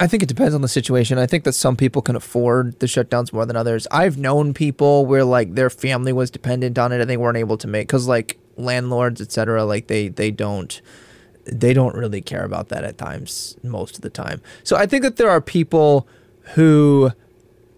I 0.00 0.06
think 0.06 0.22
it 0.22 0.28
depends 0.28 0.54
on 0.54 0.60
the 0.60 0.68
situation. 0.68 1.18
I 1.18 1.26
think 1.26 1.44
that 1.44 1.52
some 1.52 1.76
people 1.76 2.02
can 2.02 2.16
afford 2.16 2.80
the 2.80 2.86
shutdowns 2.86 3.32
more 3.32 3.46
than 3.46 3.56
others. 3.56 3.86
I've 3.90 4.18
known 4.18 4.52
people 4.52 5.06
where 5.06 5.24
like 5.24 5.54
their 5.54 5.70
family 5.70 6.12
was 6.12 6.30
dependent 6.30 6.78
on 6.78 6.90
it 6.92 7.00
and 7.00 7.08
they 7.08 7.16
weren't 7.16 7.36
able 7.36 7.56
to 7.58 7.68
make 7.68 7.86
because 7.86 8.08
like 8.08 8.38
landlords, 8.56 9.20
etc. 9.20 9.64
Like 9.64 9.86
they 9.86 10.08
they 10.08 10.30
don't 10.30 10.80
they 11.44 11.74
don't 11.74 11.94
really 11.94 12.20
care 12.20 12.44
about 12.44 12.70
that 12.70 12.84
at 12.84 12.98
times 12.98 13.56
most 13.62 13.96
of 13.96 14.02
the 14.02 14.10
time. 14.10 14.40
So 14.64 14.76
I 14.76 14.86
think 14.86 15.02
that 15.02 15.16
there 15.16 15.30
are 15.30 15.40
people 15.40 16.08
who 16.54 17.12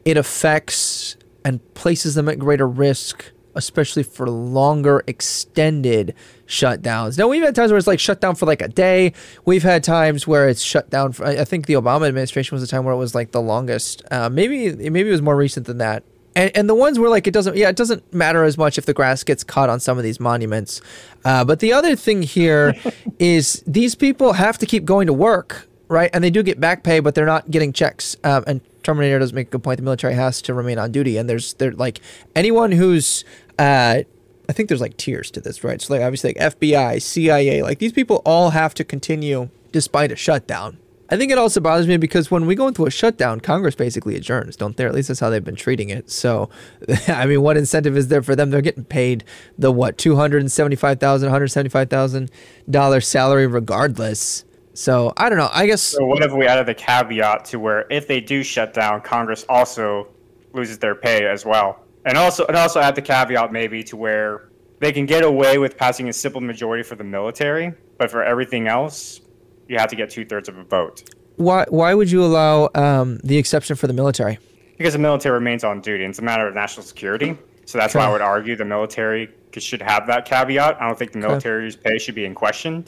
it 0.04 0.16
affects 0.16 1.16
and 1.44 1.60
places 1.74 2.14
them 2.14 2.28
at 2.28 2.38
greater 2.38 2.66
risk 2.66 3.32
especially 3.56 4.02
for 4.02 4.28
longer 4.28 5.02
extended 5.06 6.14
shutdowns. 6.46 7.18
Now 7.18 7.28
we've 7.28 7.42
had 7.42 7.54
times 7.54 7.70
where 7.70 7.78
it's 7.78 7.86
like 7.86 8.00
shut 8.00 8.20
down 8.20 8.34
for 8.34 8.46
like 8.46 8.62
a 8.62 8.68
day. 8.68 9.12
We've 9.44 9.62
had 9.62 9.82
times 9.82 10.26
where 10.26 10.48
it's 10.48 10.62
shut 10.62 10.90
down. 10.90 11.12
For, 11.12 11.24
I 11.24 11.44
think 11.44 11.66
the 11.66 11.74
Obama 11.74 12.06
administration 12.06 12.54
was 12.54 12.62
the 12.62 12.68
time 12.68 12.84
where 12.84 12.94
it 12.94 12.98
was 12.98 13.14
like 13.14 13.32
the 13.32 13.42
longest. 13.42 14.02
Uh, 14.10 14.28
maybe 14.28 14.72
maybe 14.74 15.08
it 15.08 15.12
was 15.12 15.22
more 15.22 15.36
recent 15.36 15.66
than 15.66 15.78
that. 15.78 16.04
And, 16.34 16.54
and 16.54 16.68
the 16.68 16.74
ones 16.74 16.98
where 16.98 17.08
like 17.08 17.26
it 17.26 17.32
doesn't 17.32 17.56
yeah 17.56 17.68
it 17.68 17.76
doesn't 17.76 18.12
matter 18.12 18.44
as 18.44 18.58
much 18.58 18.78
if 18.78 18.86
the 18.86 18.94
grass 18.94 19.24
gets 19.24 19.42
cut 19.42 19.70
on 19.70 19.80
some 19.80 19.98
of 19.98 20.04
these 20.04 20.20
monuments. 20.20 20.80
Uh, 21.24 21.44
but 21.44 21.60
the 21.60 21.72
other 21.72 21.96
thing 21.96 22.22
here 22.22 22.74
is 23.18 23.64
these 23.66 23.94
people 23.94 24.34
have 24.34 24.58
to 24.58 24.66
keep 24.66 24.84
going 24.84 25.06
to 25.06 25.12
work 25.12 25.68
right? 25.88 26.10
And 26.12 26.22
they 26.22 26.30
do 26.30 26.42
get 26.42 26.60
back 26.60 26.82
pay, 26.82 27.00
but 27.00 27.14
they're 27.14 27.26
not 27.26 27.50
getting 27.50 27.72
checks. 27.72 28.16
Um, 28.24 28.44
and 28.46 28.60
Terminator 28.82 29.18
does 29.18 29.32
make 29.32 29.48
a 29.48 29.50
good 29.50 29.62
point. 29.62 29.78
The 29.78 29.82
military 29.82 30.14
has 30.14 30.40
to 30.42 30.54
remain 30.54 30.78
on 30.78 30.92
duty, 30.92 31.16
and 31.16 31.28
there's 31.28 31.54
there 31.54 31.72
like 31.72 32.00
anyone 32.34 32.72
who's 32.72 33.24
uh, 33.58 34.02
I 34.48 34.52
think 34.52 34.68
there's 34.68 34.80
like 34.80 34.96
tiers 34.96 35.30
to 35.32 35.40
this, 35.40 35.64
right? 35.64 35.80
So 35.80 35.94
like 35.94 36.02
obviously 36.02 36.34
like 36.36 36.58
FBI, 36.58 37.02
CIA, 37.02 37.62
like 37.62 37.78
these 37.78 37.92
people 37.92 38.22
all 38.24 38.50
have 38.50 38.74
to 38.74 38.84
continue 38.84 39.50
despite 39.72 40.12
a 40.12 40.16
shutdown. 40.16 40.78
I 41.08 41.16
think 41.16 41.30
it 41.30 41.38
also 41.38 41.60
bothers 41.60 41.86
me 41.86 41.98
because 41.98 42.32
when 42.32 42.46
we 42.46 42.56
go 42.56 42.66
into 42.66 42.84
a 42.84 42.90
shutdown, 42.90 43.38
Congress 43.38 43.76
basically 43.76 44.16
adjourns, 44.16 44.56
don't 44.56 44.76
they? 44.76 44.84
At 44.84 44.94
least 44.94 45.08
that's 45.08 45.20
how 45.20 45.30
they've 45.30 45.44
been 45.44 45.54
treating 45.54 45.88
it. 45.88 46.10
So, 46.10 46.50
I 47.08 47.26
mean, 47.26 47.42
what 47.42 47.56
incentive 47.56 47.96
is 47.96 48.08
there 48.08 48.22
for 48.22 48.34
them? 48.34 48.50
They're 48.50 48.60
getting 48.60 48.84
paid 48.84 49.24
the 49.56 49.70
what 49.70 49.98
two 49.98 50.16
hundred 50.16 50.40
and 50.40 50.50
seventy 50.50 50.76
five 50.76 50.98
thousand, 50.98 51.30
hundred 51.30 51.48
seventy 51.48 51.70
five 51.70 51.90
thousand 51.90 52.30
dollar 52.68 53.00
salary 53.00 53.46
regardless. 53.46 54.44
So 54.74 55.12
I 55.16 55.28
don't 55.28 55.38
know. 55.38 55.50
I 55.52 55.66
guess. 55.66 55.82
So 55.82 56.04
what 56.04 56.22
if 56.22 56.32
we 56.32 56.46
added 56.46 56.66
the 56.66 56.74
caveat 56.74 57.44
to 57.46 57.60
where 57.60 57.86
if 57.88 58.08
they 58.08 58.20
do 58.20 58.42
shut 58.42 58.74
down, 58.74 59.00
Congress 59.00 59.46
also 59.48 60.08
loses 60.54 60.78
their 60.78 60.96
pay 60.96 61.26
as 61.26 61.46
well? 61.46 61.85
And 62.06 62.16
also 62.16 62.46
and 62.46 62.56
also 62.56 62.80
add 62.80 62.94
the 62.94 63.02
caveat 63.02 63.52
maybe 63.52 63.82
to 63.82 63.96
where 63.96 64.48
they 64.78 64.92
can 64.92 65.04
get 65.04 65.24
away 65.24 65.58
with 65.58 65.76
passing 65.76 66.08
a 66.08 66.12
simple 66.12 66.40
majority 66.40 66.82
for 66.82 66.94
the 66.94 67.04
military, 67.04 67.74
but 67.98 68.10
for 68.10 68.22
everything 68.22 68.68
else, 68.68 69.20
you 69.68 69.78
have 69.78 69.90
to 69.90 69.96
get 69.96 70.08
two 70.10 70.24
thirds 70.24 70.48
of 70.48 70.56
a 70.56 70.64
vote. 70.64 71.02
Why 71.36 71.66
why 71.68 71.92
would 71.92 72.10
you 72.10 72.24
allow 72.24 72.70
um, 72.74 73.18
the 73.24 73.36
exception 73.36 73.76
for 73.76 73.88
the 73.88 73.92
military? 73.92 74.38
Because 74.78 74.92
the 74.92 74.98
military 74.98 75.34
remains 75.34 75.64
on 75.64 75.80
duty. 75.80 76.04
And 76.04 76.10
it's 76.10 76.18
a 76.18 76.22
matter 76.22 76.46
of 76.46 76.54
national 76.54 76.84
security. 76.84 77.36
So 77.64 77.78
that's 77.78 77.96
okay. 77.96 78.04
why 78.04 78.10
I 78.10 78.12
would 78.12 78.20
argue 78.20 78.56
the 78.56 78.64
military 78.64 79.30
should 79.56 79.80
have 79.80 80.06
that 80.06 80.26
caveat. 80.26 80.80
I 80.80 80.86
don't 80.86 80.98
think 80.98 81.12
the 81.12 81.18
military's 81.18 81.76
okay. 81.76 81.92
pay 81.92 81.98
should 81.98 82.14
be 82.14 82.26
in 82.26 82.34
question, 82.34 82.84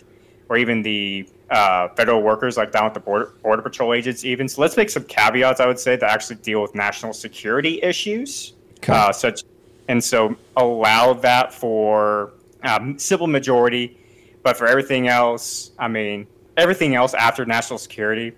or 0.50 0.58
even 0.58 0.82
the 0.82 1.26
uh, 1.50 1.88
federal 1.96 2.22
workers 2.22 2.58
like 2.58 2.72
down 2.72 2.84
at 2.84 2.92
the 2.92 3.00
border, 3.00 3.32
border 3.42 3.62
patrol 3.62 3.94
agents 3.94 4.22
even. 4.22 4.48
So 4.50 4.60
let's 4.60 4.76
make 4.76 4.90
some 4.90 5.04
caveats. 5.04 5.60
I 5.60 5.66
would 5.66 5.78
say 5.78 5.96
that 5.96 6.08
actually 6.08 6.36
deal 6.36 6.60
with 6.60 6.74
national 6.74 7.14
security 7.14 7.82
issues 7.82 8.52
Okay. 8.78 8.92
Uh, 8.92 9.12
such 9.12 9.42
and 9.88 10.02
so 10.02 10.36
allow 10.56 11.14
that 11.14 11.52
for 11.52 12.32
um, 12.62 12.98
civil 12.98 13.26
majority, 13.26 13.96
but 14.42 14.56
for 14.56 14.66
everything 14.66 15.08
else, 15.08 15.72
I 15.78 15.88
mean, 15.88 16.26
everything 16.56 16.94
else 16.94 17.14
after 17.14 17.44
national 17.46 17.78
security, 17.78 18.32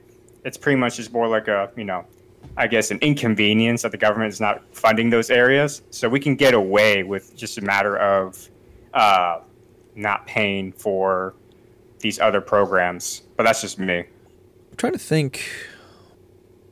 it's 0.44 0.56
pretty 0.56 0.76
much 0.76 0.96
just 0.96 1.12
more 1.12 1.28
like 1.28 1.48
a 1.48 1.70
you 1.76 1.84
know, 1.84 2.04
I 2.56 2.66
guess 2.66 2.90
an 2.90 2.98
inconvenience 3.00 3.82
that 3.82 3.92
the 3.92 3.98
government 3.98 4.32
is 4.32 4.40
not 4.40 4.62
funding 4.72 5.10
those 5.10 5.30
areas. 5.30 5.82
So 5.90 6.08
we 6.08 6.20
can 6.20 6.36
get 6.36 6.54
away 6.54 7.02
with 7.02 7.36
just 7.36 7.58
a 7.58 7.62
matter 7.62 7.96
of 7.96 8.48
uh, 8.94 9.40
not 9.94 10.26
paying 10.26 10.72
for 10.72 11.34
these 11.98 12.18
other 12.18 12.40
programs. 12.40 13.22
But 13.36 13.44
that's 13.44 13.60
just 13.60 13.78
me. 13.78 13.98
I'm 13.98 14.76
trying 14.76 14.92
to 14.92 14.98
think 14.98 15.44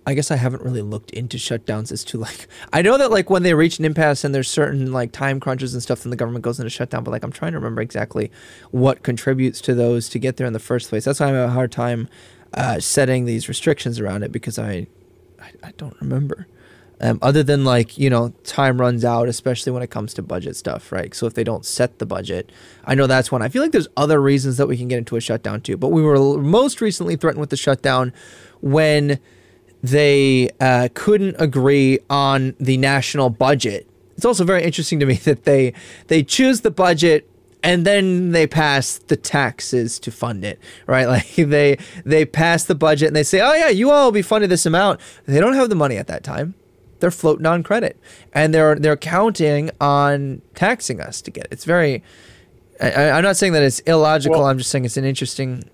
I 0.08 0.14
guess 0.14 0.30
I 0.30 0.36
haven't 0.36 0.62
really 0.62 0.80
looked 0.80 1.10
into 1.10 1.36
shutdowns 1.36 1.92
as 1.92 2.02
to 2.04 2.16
like 2.16 2.48
I 2.72 2.80
know 2.80 2.96
that 2.96 3.10
like 3.10 3.28
when 3.28 3.42
they 3.42 3.52
reach 3.52 3.78
an 3.78 3.84
impasse 3.84 4.24
and 4.24 4.34
there's 4.34 4.48
certain 4.48 4.90
like 4.90 5.12
time 5.12 5.38
crunches 5.38 5.74
and 5.74 5.82
stuff, 5.82 6.02
then 6.02 6.08
the 6.08 6.16
government 6.16 6.42
goes 6.42 6.58
into 6.58 6.70
shutdown. 6.70 7.04
But 7.04 7.10
like 7.10 7.22
I'm 7.22 7.30
trying 7.30 7.52
to 7.52 7.58
remember 7.58 7.82
exactly 7.82 8.30
what 8.70 9.02
contributes 9.02 9.60
to 9.60 9.74
those 9.74 10.08
to 10.08 10.18
get 10.18 10.38
there 10.38 10.46
in 10.46 10.54
the 10.54 10.58
first 10.58 10.88
place. 10.88 11.04
That's 11.04 11.20
why 11.20 11.26
I 11.26 11.32
have 11.32 11.50
a 11.50 11.52
hard 11.52 11.70
time 11.70 12.08
uh, 12.54 12.80
setting 12.80 13.26
these 13.26 13.50
restrictions 13.50 14.00
around 14.00 14.22
it 14.22 14.32
because 14.32 14.58
I 14.58 14.86
I, 15.38 15.50
I 15.62 15.72
don't 15.76 16.00
remember. 16.00 16.46
Um, 17.02 17.18
other 17.20 17.42
than 17.42 17.66
like 17.66 17.98
you 17.98 18.08
know 18.08 18.30
time 18.44 18.80
runs 18.80 19.04
out 19.04 19.28
especially 19.28 19.72
when 19.72 19.82
it 19.82 19.90
comes 19.90 20.14
to 20.14 20.22
budget 20.22 20.56
stuff 20.56 20.90
right 20.90 21.14
so 21.14 21.26
if 21.26 21.34
they 21.34 21.44
don't 21.44 21.64
set 21.64 22.00
the 22.00 22.06
budget 22.06 22.50
i 22.84 22.96
know 22.96 23.06
that's 23.06 23.30
one 23.30 23.40
i 23.40 23.48
feel 23.48 23.62
like 23.62 23.70
there's 23.70 23.86
other 23.96 24.20
reasons 24.20 24.56
that 24.56 24.66
we 24.66 24.76
can 24.76 24.88
get 24.88 24.98
into 24.98 25.14
a 25.14 25.20
shutdown 25.20 25.60
too 25.60 25.76
but 25.76 25.90
we 25.90 26.02
were 26.02 26.38
most 26.38 26.80
recently 26.80 27.14
threatened 27.14 27.38
with 27.38 27.50
the 27.50 27.56
shutdown 27.56 28.12
when 28.60 29.20
they 29.82 30.50
uh, 30.60 30.88
couldn't 30.94 31.36
agree 31.38 31.98
on 32.10 32.54
the 32.58 32.76
national 32.76 33.30
budget. 33.30 33.88
It's 34.16 34.24
also 34.24 34.44
very 34.44 34.64
interesting 34.64 34.98
to 35.00 35.06
me 35.06 35.14
that 35.24 35.44
they 35.44 35.72
they 36.08 36.22
choose 36.22 36.62
the 36.62 36.70
budget 36.70 37.28
and 37.62 37.84
then 37.84 38.30
they 38.32 38.46
pass 38.46 38.98
the 38.98 39.16
taxes 39.16 39.98
to 40.00 40.10
fund 40.10 40.44
it, 40.44 40.58
right? 40.86 41.06
Like 41.08 41.34
they 41.36 41.78
they 42.04 42.24
pass 42.24 42.64
the 42.64 42.74
budget 42.74 43.08
and 43.08 43.16
they 43.16 43.22
say, 43.22 43.40
"Oh 43.40 43.54
yeah, 43.54 43.68
you 43.68 43.90
all 43.90 44.06
will 44.06 44.12
be 44.12 44.22
funding 44.22 44.50
this 44.50 44.66
amount." 44.66 45.00
They 45.26 45.40
don't 45.40 45.54
have 45.54 45.68
the 45.68 45.74
money 45.74 45.96
at 45.96 46.06
that 46.08 46.22
time. 46.22 46.54
They're 47.00 47.10
floating 47.10 47.46
on 47.46 47.62
credit, 47.62 47.98
and 48.32 48.52
they're 48.52 48.74
they're 48.74 48.96
counting 48.96 49.70
on 49.80 50.42
taxing 50.54 51.00
us 51.00 51.22
to 51.22 51.30
get 51.30 51.46
it. 51.46 51.52
It's 51.52 51.64
very. 51.64 52.02
I, 52.80 53.18
am 53.18 53.24
not 53.24 53.36
saying 53.36 53.54
that 53.54 53.62
it's 53.62 53.80
illogical. 53.80 54.38
Well, 54.38 54.48
I'm 54.48 54.58
just 54.58 54.70
saying 54.70 54.84
it's 54.84 54.96
an 54.96 55.04
interesting 55.04 55.68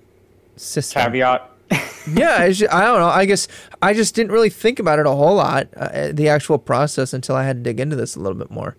system. 0.57 1.03
Caveat 1.03 1.54
yeah, 2.13 2.49
just, 2.49 2.73
I 2.73 2.85
don't 2.85 3.01
know. 3.01 3.09
I 3.09 3.25
guess 3.25 3.49
I 3.81 3.95
just 3.95 4.15
didn't 4.15 4.33
really 4.33 4.51
think 4.51 4.79
about 4.79 4.99
it 4.99 5.07
a 5.07 5.11
whole 5.11 5.37
lot, 5.37 5.69
uh, 5.77 6.11
the 6.13 6.29
actual 6.29 6.59
process, 6.59 7.13
until 7.13 7.37
I 7.37 7.45
had 7.45 7.57
to 7.57 7.63
dig 7.63 7.81
into 7.81 7.97
this 7.97 8.17
a 8.17 8.21
little 8.21 8.39
bit 8.39 8.51
more. 8.51 8.77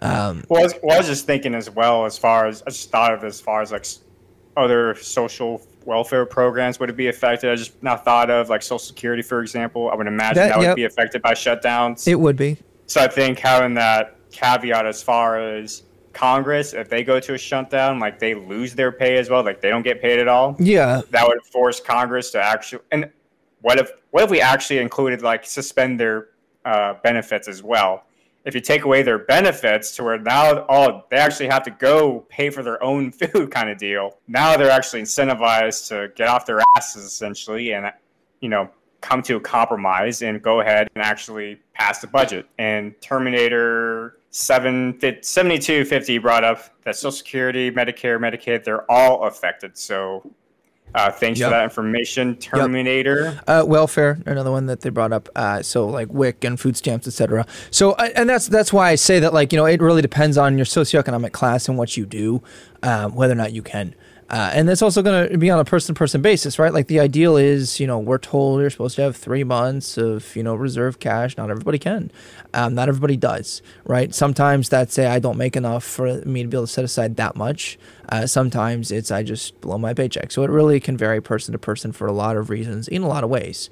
Um, 0.00 0.44
well, 0.48 0.60
I 0.60 0.64
was, 0.64 0.74
well, 0.82 0.96
I 0.96 0.98
was 0.98 1.06
just 1.06 1.26
thinking 1.26 1.54
as 1.54 1.70
well, 1.70 2.06
as 2.06 2.16
far 2.16 2.46
as 2.46 2.62
I 2.62 2.70
just 2.70 2.90
thought 2.90 3.12
of 3.12 3.24
as 3.24 3.40
far 3.40 3.60
as 3.60 3.72
like 3.72 3.86
other 4.56 4.94
social 4.94 5.62
welfare 5.84 6.26
programs 6.26 6.78
would 6.78 6.90
it 6.90 6.96
be 6.96 7.08
affected? 7.08 7.50
I 7.50 7.56
just 7.56 7.82
not 7.82 8.04
thought 8.04 8.30
of 8.30 8.48
like 8.48 8.62
Social 8.62 8.78
Security, 8.78 9.22
for 9.22 9.40
example. 9.40 9.90
I 9.90 9.94
would 9.94 10.06
imagine 10.06 10.36
that, 10.36 10.48
that 10.48 10.58
would 10.58 10.64
yep. 10.64 10.76
be 10.76 10.84
affected 10.84 11.22
by 11.22 11.32
shutdowns. 11.32 12.06
It 12.06 12.16
would 12.16 12.36
be. 12.36 12.58
So 12.86 13.00
I 13.00 13.08
think 13.08 13.38
having 13.38 13.74
that 13.74 14.16
caveat 14.30 14.86
as 14.86 15.02
far 15.02 15.40
as 15.40 15.82
Congress, 16.12 16.74
if 16.74 16.88
they 16.88 17.04
go 17.04 17.20
to 17.20 17.34
a 17.34 17.38
shutdown, 17.38 17.98
like 17.98 18.18
they 18.18 18.34
lose 18.34 18.74
their 18.74 18.92
pay 18.92 19.16
as 19.18 19.30
well, 19.30 19.44
like 19.44 19.60
they 19.60 19.68
don't 19.68 19.82
get 19.82 20.00
paid 20.00 20.18
at 20.18 20.28
all. 20.28 20.56
Yeah, 20.58 21.02
that 21.10 21.26
would 21.26 21.42
force 21.44 21.80
Congress 21.80 22.30
to 22.32 22.42
actually. 22.42 22.82
And 22.90 23.10
what 23.60 23.78
if 23.78 23.92
what 24.10 24.24
if 24.24 24.30
we 24.30 24.40
actually 24.40 24.78
included 24.78 25.22
like 25.22 25.44
suspend 25.44 26.00
their 26.00 26.28
uh, 26.64 26.94
benefits 27.02 27.48
as 27.48 27.62
well? 27.62 28.04
If 28.44 28.54
you 28.54 28.60
take 28.60 28.84
away 28.84 29.02
their 29.02 29.18
benefits 29.18 29.94
to 29.96 30.04
where 30.04 30.18
now 30.18 30.64
all 30.64 31.06
they 31.10 31.18
actually 31.18 31.48
have 31.48 31.62
to 31.64 31.70
go 31.70 32.20
pay 32.28 32.50
for 32.50 32.62
their 32.62 32.82
own 32.82 33.12
food 33.12 33.50
kind 33.50 33.70
of 33.70 33.78
deal. 33.78 34.18
Now 34.28 34.56
they're 34.56 34.70
actually 34.70 35.02
incentivized 35.02 35.88
to 35.88 36.12
get 36.14 36.28
off 36.28 36.46
their 36.46 36.60
asses 36.76 37.04
essentially, 37.04 37.72
and 37.72 37.92
you 38.40 38.48
know 38.48 38.70
come 39.00 39.22
to 39.22 39.36
a 39.36 39.40
compromise 39.40 40.22
and 40.22 40.42
go 40.42 40.60
ahead 40.60 40.88
and 40.94 41.02
actually 41.02 41.58
pass 41.72 42.00
the 42.00 42.06
budget. 42.06 42.46
And 42.58 42.94
Terminator 43.00 44.18
7, 44.30 44.98
7250 45.22 46.18
brought 46.18 46.44
up 46.44 46.70
that 46.82 46.96
Social 46.96 47.12
Security, 47.12 47.70
Medicare, 47.70 48.18
Medicaid, 48.18 48.64
they're 48.64 48.90
all 48.90 49.24
affected. 49.24 49.76
So 49.76 50.30
uh, 50.94 51.10
thanks 51.10 51.38
yep. 51.38 51.48
for 51.48 51.50
that 51.50 51.64
information, 51.64 52.36
Terminator. 52.36 53.22
Yep. 53.22 53.44
Uh, 53.46 53.64
welfare, 53.66 54.18
another 54.26 54.50
one 54.50 54.66
that 54.66 54.80
they 54.80 54.90
brought 54.90 55.12
up. 55.12 55.28
Uh, 55.36 55.62
so 55.62 55.86
like 55.86 56.08
WIC 56.08 56.44
and 56.44 56.58
food 56.58 56.76
stamps, 56.76 57.06
etc. 57.06 57.46
So 57.70 57.92
uh, 57.92 58.08
and 58.16 58.28
that's 58.28 58.48
that's 58.48 58.72
why 58.72 58.90
I 58.90 58.94
say 58.96 59.20
that 59.20 59.32
like 59.32 59.52
you 59.52 59.56
know 59.56 59.66
it 59.66 59.80
really 59.80 60.02
depends 60.02 60.36
on 60.36 60.58
your 60.58 60.66
socioeconomic 60.66 61.32
class 61.32 61.68
and 61.68 61.78
what 61.78 61.96
you 61.96 62.06
do, 62.06 62.42
um, 62.82 63.14
whether 63.14 63.32
or 63.32 63.36
not 63.36 63.52
you 63.52 63.62
can 63.62 63.94
uh, 64.30 64.48
and 64.54 64.68
that's 64.68 64.80
also 64.80 65.02
going 65.02 65.28
to 65.28 65.38
be 65.38 65.50
on 65.50 65.58
a 65.58 65.64
person 65.64 65.92
to 65.92 65.98
person 65.98 66.22
basis, 66.22 66.56
right? 66.56 66.72
Like 66.72 66.86
the 66.86 67.00
ideal 67.00 67.36
is, 67.36 67.80
you 67.80 67.86
know, 67.88 67.98
we're 67.98 68.18
told 68.18 68.60
you're 68.60 68.70
supposed 68.70 68.94
to 68.96 69.02
have 69.02 69.16
three 69.16 69.42
months 69.42 69.98
of, 69.98 70.36
you 70.36 70.44
know, 70.44 70.54
reserve 70.54 71.00
cash. 71.00 71.36
Not 71.36 71.50
everybody 71.50 71.80
can. 71.80 72.12
Um, 72.54 72.76
not 72.76 72.88
everybody 72.88 73.16
does, 73.16 73.60
right? 73.84 74.14
Sometimes 74.14 74.68
that's 74.68 74.94
say 74.94 75.06
I 75.06 75.18
don't 75.18 75.36
make 75.36 75.56
enough 75.56 75.82
for 75.82 76.24
me 76.24 76.42
to 76.42 76.48
be 76.48 76.56
able 76.56 76.66
to 76.66 76.72
set 76.72 76.84
aside 76.84 77.16
that 77.16 77.34
much. 77.34 77.76
Uh, 78.08 78.24
sometimes 78.24 78.92
it's 78.92 79.10
I 79.10 79.24
just 79.24 79.60
blow 79.60 79.78
my 79.78 79.94
paycheck. 79.94 80.30
So 80.30 80.44
it 80.44 80.50
really 80.50 80.78
can 80.78 80.96
vary 80.96 81.20
person 81.20 81.50
to 81.50 81.58
person 81.58 81.90
for 81.90 82.06
a 82.06 82.12
lot 82.12 82.36
of 82.36 82.50
reasons 82.50 82.86
in 82.86 83.02
a 83.02 83.08
lot 83.08 83.24
of 83.24 83.30
ways. 83.30 83.68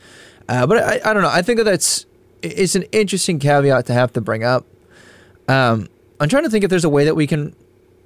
Uh, 0.48 0.66
but 0.66 0.78
I, 0.78 1.08
I 1.08 1.12
don't 1.12 1.22
know. 1.22 1.30
I 1.30 1.42
think 1.42 1.58
that 1.58 1.64
that's 1.64 2.04
it's 2.42 2.74
an 2.74 2.82
interesting 2.90 3.38
caveat 3.38 3.86
to 3.86 3.92
have 3.92 4.12
to 4.14 4.20
bring 4.20 4.42
up. 4.42 4.66
Um, 5.46 5.86
I'm 6.18 6.28
trying 6.28 6.42
to 6.42 6.50
think 6.50 6.64
if 6.64 6.70
there's 6.70 6.84
a 6.84 6.88
way 6.88 7.04
that 7.04 7.14
we 7.14 7.28
can 7.28 7.54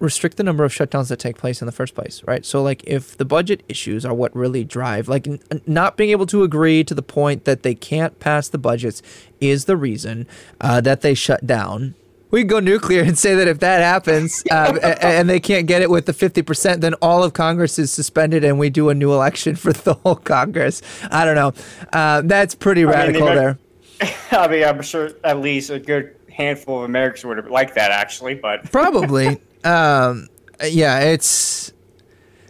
restrict 0.03 0.37
the 0.37 0.43
number 0.43 0.65
of 0.65 0.73
shutdowns 0.73 1.09
that 1.09 1.19
take 1.19 1.39
place 1.39 1.63
in 1.63 1.67
the 1.67 1.73
first 1.73 1.95
place, 1.95 2.23
right? 2.27 2.45
So, 2.45 2.61
like, 2.63 2.83
if 2.87 3.17
the 3.17 3.25
budget 3.25 3.63
issues 3.69 4.05
are 4.05 4.13
what 4.13 4.35
really 4.35 4.65
drive, 4.65 5.09
like, 5.09 5.29
n- 5.29 5.41
not 5.65 5.97
being 5.97 6.11
able 6.11 6.27
to 6.27 6.43
agree 6.43 6.83
to 6.85 6.95
the 6.95 7.03
point 7.03 7.45
that 7.45 7.63
they 7.63 7.75
can't 7.75 8.19
pass 8.19 8.49
the 8.49 8.59
budgets 8.59 9.01
is 9.41 9.67
the 9.67 9.77
reason 9.77 10.27
uh, 10.61 10.81
that 10.81 11.03
they 11.03 11.15
shut 11.15 11.47
down. 11.47 11.95
We 12.33 12.41
can 12.41 12.49
go 12.49 12.61
nuclear 12.61 13.03
and 13.05 13.17
say 13.17 13.37
that 13.37 13.47
if 13.47 13.61
that 13.61 13.81
happens 13.81 14.43
uh, 14.51 14.97
and 15.01 15.31
they 15.31 15.39
can't 15.39 15.67
get 15.67 15.83
it 15.83 15.91
with 15.91 16.07
the 16.07 16.13
50%, 16.13 16.81
then 16.81 16.95
all 16.95 17.23
of 17.23 17.33
Congress 17.33 17.79
is 17.79 17.93
suspended 17.93 18.43
and 18.43 18.59
we 18.59 18.71
do 18.71 18.89
a 18.89 18.95
new 18.95 19.13
election 19.13 19.55
for 19.57 19.73
the 19.73 19.95
whole 19.95 20.17
Congress. 20.17 20.83
I 21.11 21.25
don't 21.25 21.37
know. 21.37 21.53
Uh, 21.93 22.23
that's 22.23 22.57
pretty 22.57 22.85
radical 22.85 23.29
I 23.29 23.35
mean, 23.35 23.37
there. 23.37 23.59
I 24.33 24.49
mean, 24.49 24.65
I'm 24.65 24.83
sure 24.83 25.13
at 25.23 25.39
least 25.39 25.71
a 25.71 25.79
good 25.79 26.17
handful 26.29 26.79
of 26.79 26.85
Americans 26.85 27.25
would 27.25 27.37
have 27.37 27.51
liked 27.51 27.77
that, 27.77 27.93
actually, 27.93 28.35
but. 28.35 28.69
Probably. 28.73 29.41
Um, 29.65 30.29
yeah, 30.65 31.01
it's 31.01 31.73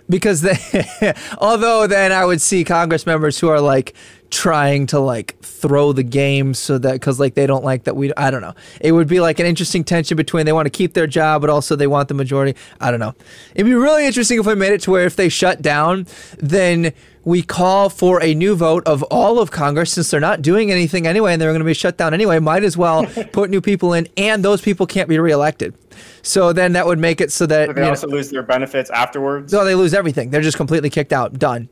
because 0.09 0.43
they, 0.43 1.15
although 1.39 1.87
then 1.87 2.13
I 2.13 2.25
would 2.25 2.41
see 2.41 2.65
Congress 2.65 3.07
members 3.07 3.39
who 3.39 3.49
are 3.49 3.61
like 3.61 3.95
trying 4.31 4.87
to 4.87 4.99
like 4.99 5.39
throw 5.43 5.93
the 5.93 6.03
game 6.03 6.55
so 6.55 6.79
that 6.79 6.95
because 6.95 7.21
like 7.21 7.35
they 7.35 7.47
don't 7.47 7.65
like 7.65 7.85
that 7.85 7.95
we 7.95 8.13
I 8.15 8.31
don't 8.31 8.41
know. 8.41 8.55
It 8.81 8.93
would 8.93 9.07
be 9.07 9.21
like 9.21 9.39
an 9.39 9.47
interesting 9.47 9.85
tension 9.85 10.17
between 10.17 10.47
they 10.47 10.53
want 10.53 10.67
to 10.67 10.71
keep 10.71 10.95
their 10.95 11.07
job 11.07 11.43
but 11.43 11.51
also 11.51 11.77
they 11.77 11.87
want 11.87 12.09
the 12.09 12.15
majority. 12.15 12.59
I 12.81 12.91
don't 12.91 13.01
know. 13.01 13.15
It'd 13.55 13.67
be 13.67 13.75
really 13.75 14.07
interesting 14.07 14.41
if 14.41 14.47
we 14.47 14.55
made 14.55 14.73
it 14.73 14.81
to 14.83 14.91
where 14.91 15.05
if 15.05 15.17
they 15.17 15.29
shut 15.29 15.61
down 15.63 16.07
then 16.39 16.93
we 17.25 17.43
call 17.43 17.89
for 17.89 18.23
a 18.23 18.35
new 18.35 18.55
vote 18.55 18.87
of 18.87 19.03
all 19.05 19.39
of 19.39 19.51
Congress 19.51 19.93
since 19.93 20.11
they're 20.11 20.21
not 20.21 20.43
doing 20.43 20.71
anything 20.71 21.07
anyway 21.07 21.33
and 21.33 21.41
they're 21.41 21.51
going 21.51 21.61
to 21.61 21.65
be 21.65 21.75
shut 21.75 21.97
down 21.97 22.13
anyway 22.15 22.39
might 22.39 22.65
as 22.65 22.77
well 22.77 23.07
put 23.33 23.51
new 23.51 23.61
people 23.61 23.93
in 23.93 24.09
and 24.17 24.45
those 24.45 24.61
people 24.61 24.87
can't 24.87 25.09
be 25.09 25.19
reelected 25.19 25.75
so 26.23 26.53
then 26.53 26.73
that 26.73 26.87
would 26.87 26.99
make 26.99 27.21
it 27.21 27.33
so 27.33 27.47
that 27.47 27.69
but 27.69 27.77
they 27.77 27.83
also 27.83 28.07
know, 28.07 28.17
lose 28.17 28.31
their 28.31 28.43
benefits 28.43 28.91
afterwards. 28.91 29.53
No, 29.53 29.65
they 29.65 29.75
lose 29.75 29.93
everything. 29.95 30.31
They're 30.31 30.41
just 30.41 30.57
completely 30.57 30.91
kicked 30.91 31.13
out. 31.13 31.39
Done. 31.39 31.69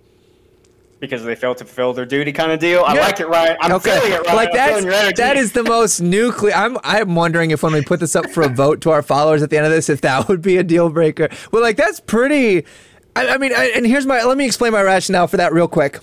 Because 0.98 1.24
they 1.24 1.34
failed 1.34 1.57
to 1.59 1.64
fulfill 1.64 1.94
their 1.94 2.05
duty, 2.05 2.30
kind 2.30 2.53
of 2.53 2.59
deal. 2.59 2.84
I 2.84 2.94
yeah. 2.94 3.01
like 3.01 3.20
it, 3.20 3.28
Ryan. 3.28 3.57
I'm 3.61 3.72
okay. 3.72 3.98
feeling 3.98 4.12
it, 4.12 4.26
Ryan. 4.26 4.36
Like 4.36 4.53
that's 4.53 5.16
that 5.16 5.36
is 5.36 5.53
the 5.53 5.62
most 5.62 6.01
nuclear. 6.01 6.53
I'm 6.55 6.76
I'm 6.84 7.14
wondering 7.14 7.53
if 7.53 7.62
when 7.62 7.72
we 7.72 7.82
put 7.82 8.01
this 8.01 8.14
up 8.14 8.28
for 8.28 8.42
a 8.42 8.48
vote 8.48 8.82
to 8.82 8.90
our 8.90 9.03
followers 9.03 9.42
at 9.42 9.48
the 9.48 9.57
end 9.57 9.64
of 9.64 9.72
this, 9.72 9.88
if 9.88 10.03
that 10.03 10.28
would 10.28 10.42
be 10.42 10.59
a 10.59 10.62
deal 10.62 10.90
breaker. 10.90 11.30
Well, 11.53 11.62
like 11.62 11.76
that's 11.76 12.01
pretty. 12.01 12.66
I, 13.16 13.28
I 13.28 13.38
mean, 13.38 13.52
I, 13.54 13.72
and 13.74 13.86
here's 13.86 14.06
my. 14.06 14.22
Let 14.22 14.36
me 14.36 14.46
explain 14.46 14.72
my 14.72 14.82
rationale 14.82 15.26
for 15.26 15.36
that 15.36 15.52
real 15.52 15.68
quick. 15.68 15.98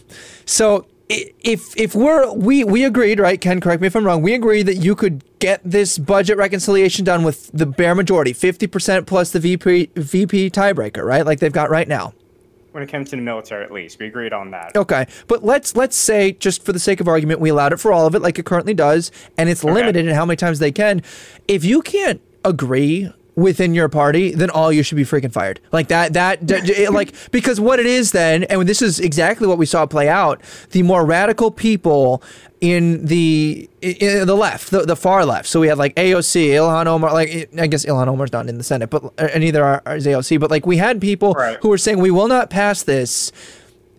So 0.45 0.85
if 1.09 1.75
if 1.77 1.95
we're 1.95 2.31
we 2.33 2.63
we 2.63 2.83
agreed 2.83 3.19
right 3.19 3.39
ken 3.39 3.61
correct 3.61 3.81
me 3.81 3.87
if 3.87 3.95
i'm 3.95 4.05
wrong 4.05 4.21
we 4.21 4.33
agreed 4.33 4.63
that 4.63 4.75
you 4.75 4.95
could 4.95 5.23
get 5.39 5.61
this 5.63 5.97
budget 5.97 6.37
reconciliation 6.37 7.05
done 7.05 7.23
with 7.23 7.49
the 7.53 7.65
bare 7.65 7.95
majority 7.95 8.33
50% 8.33 9.05
plus 9.05 9.31
the 9.31 9.39
vp 9.39 9.89
vp 9.95 10.49
tiebreaker 10.49 11.03
right 11.03 11.25
like 11.25 11.39
they've 11.39 11.53
got 11.53 11.69
right 11.69 11.87
now 11.87 12.13
when 12.71 12.83
it 12.83 12.87
comes 12.87 13.09
to 13.11 13.15
the 13.15 13.21
military 13.21 13.63
at 13.63 13.71
least 13.71 13.99
we 13.99 14.07
agreed 14.07 14.33
on 14.33 14.51
that 14.51 14.75
okay 14.75 15.07
but 15.27 15.43
let's 15.45 15.75
let's 15.75 15.95
say 15.95 16.33
just 16.33 16.63
for 16.63 16.73
the 16.73 16.79
sake 16.79 16.99
of 16.99 17.07
argument 17.07 17.39
we 17.39 17.49
allowed 17.49 17.71
it 17.71 17.77
for 17.77 17.93
all 17.93 18.05
of 18.05 18.13
it 18.13 18.21
like 18.21 18.37
it 18.37 18.45
currently 18.45 18.73
does 18.73 19.11
and 19.37 19.47
it's 19.49 19.63
okay. 19.63 19.73
limited 19.73 20.05
in 20.05 20.13
how 20.13 20.25
many 20.25 20.35
times 20.35 20.59
they 20.59 20.71
can 20.71 21.01
if 21.47 21.63
you 21.63 21.81
can't 21.81 22.21
agree 22.43 23.09
within 23.37 23.75
your 23.75 23.87
party, 23.87 24.31
then 24.31 24.49
all 24.49 24.73
you 24.73 24.81
should 24.81 24.95
be 24.95 25.05
freaking 25.05 25.31
fired. 25.31 25.61
Like 25.71 25.89
that, 25.89 26.13
that, 26.13 26.45
that 26.47 26.91
like, 26.91 27.13
because 27.31 27.61
what 27.61 27.79
it 27.79 27.85
is 27.85 28.11
then, 28.11 28.43
and 28.45 28.67
this 28.67 28.81
is 28.81 28.99
exactly 28.99 29.47
what 29.47 29.59
we 29.59 29.67
saw 29.67 29.85
play 29.85 30.09
out, 30.09 30.41
the 30.71 30.81
more 30.81 31.05
radical 31.05 31.51
people 31.51 32.23
in 32.59 33.05
the 33.05 33.69
in 33.83 34.25
the 34.25 34.33
left, 34.33 34.71
the, 34.71 34.79
the 34.79 34.95
far 34.95 35.23
left. 35.23 35.47
So 35.47 35.59
we 35.59 35.67
had 35.67 35.77
like 35.77 35.95
AOC, 35.95 36.47
Ilhan 36.49 36.87
Omar, 36.87 37.13
like 37.13 37.49
I 37.59 37.67
guess 37.67 37.85
Ilhan 37.85 38.07
Omar's 38.07 38.33
not 38.33 38.49
in 38.49 38.57
the 38.57 38.63
Senate, 38.63 38.89
but 38.89 39.05
uh, 39.05 39.29
and 39.31 39.43
neither 39.43 39.63
are, 39.63 39.95
is 39.95 40.07
AOC. 40.07 40.39
But 40.39 40.49
like 40.49 40.65
we 40.65 40.77
had 40.77 40.99
people 40.99 41.33
right. 41.33 41.59
who 41.61 41.69
were 41.69 41.77
saying 41.77 41.99
we 41.99 42.09
will 42.09 42.27
not 42.27 42.49
pass 42.49 42.81
this 42.81 43.31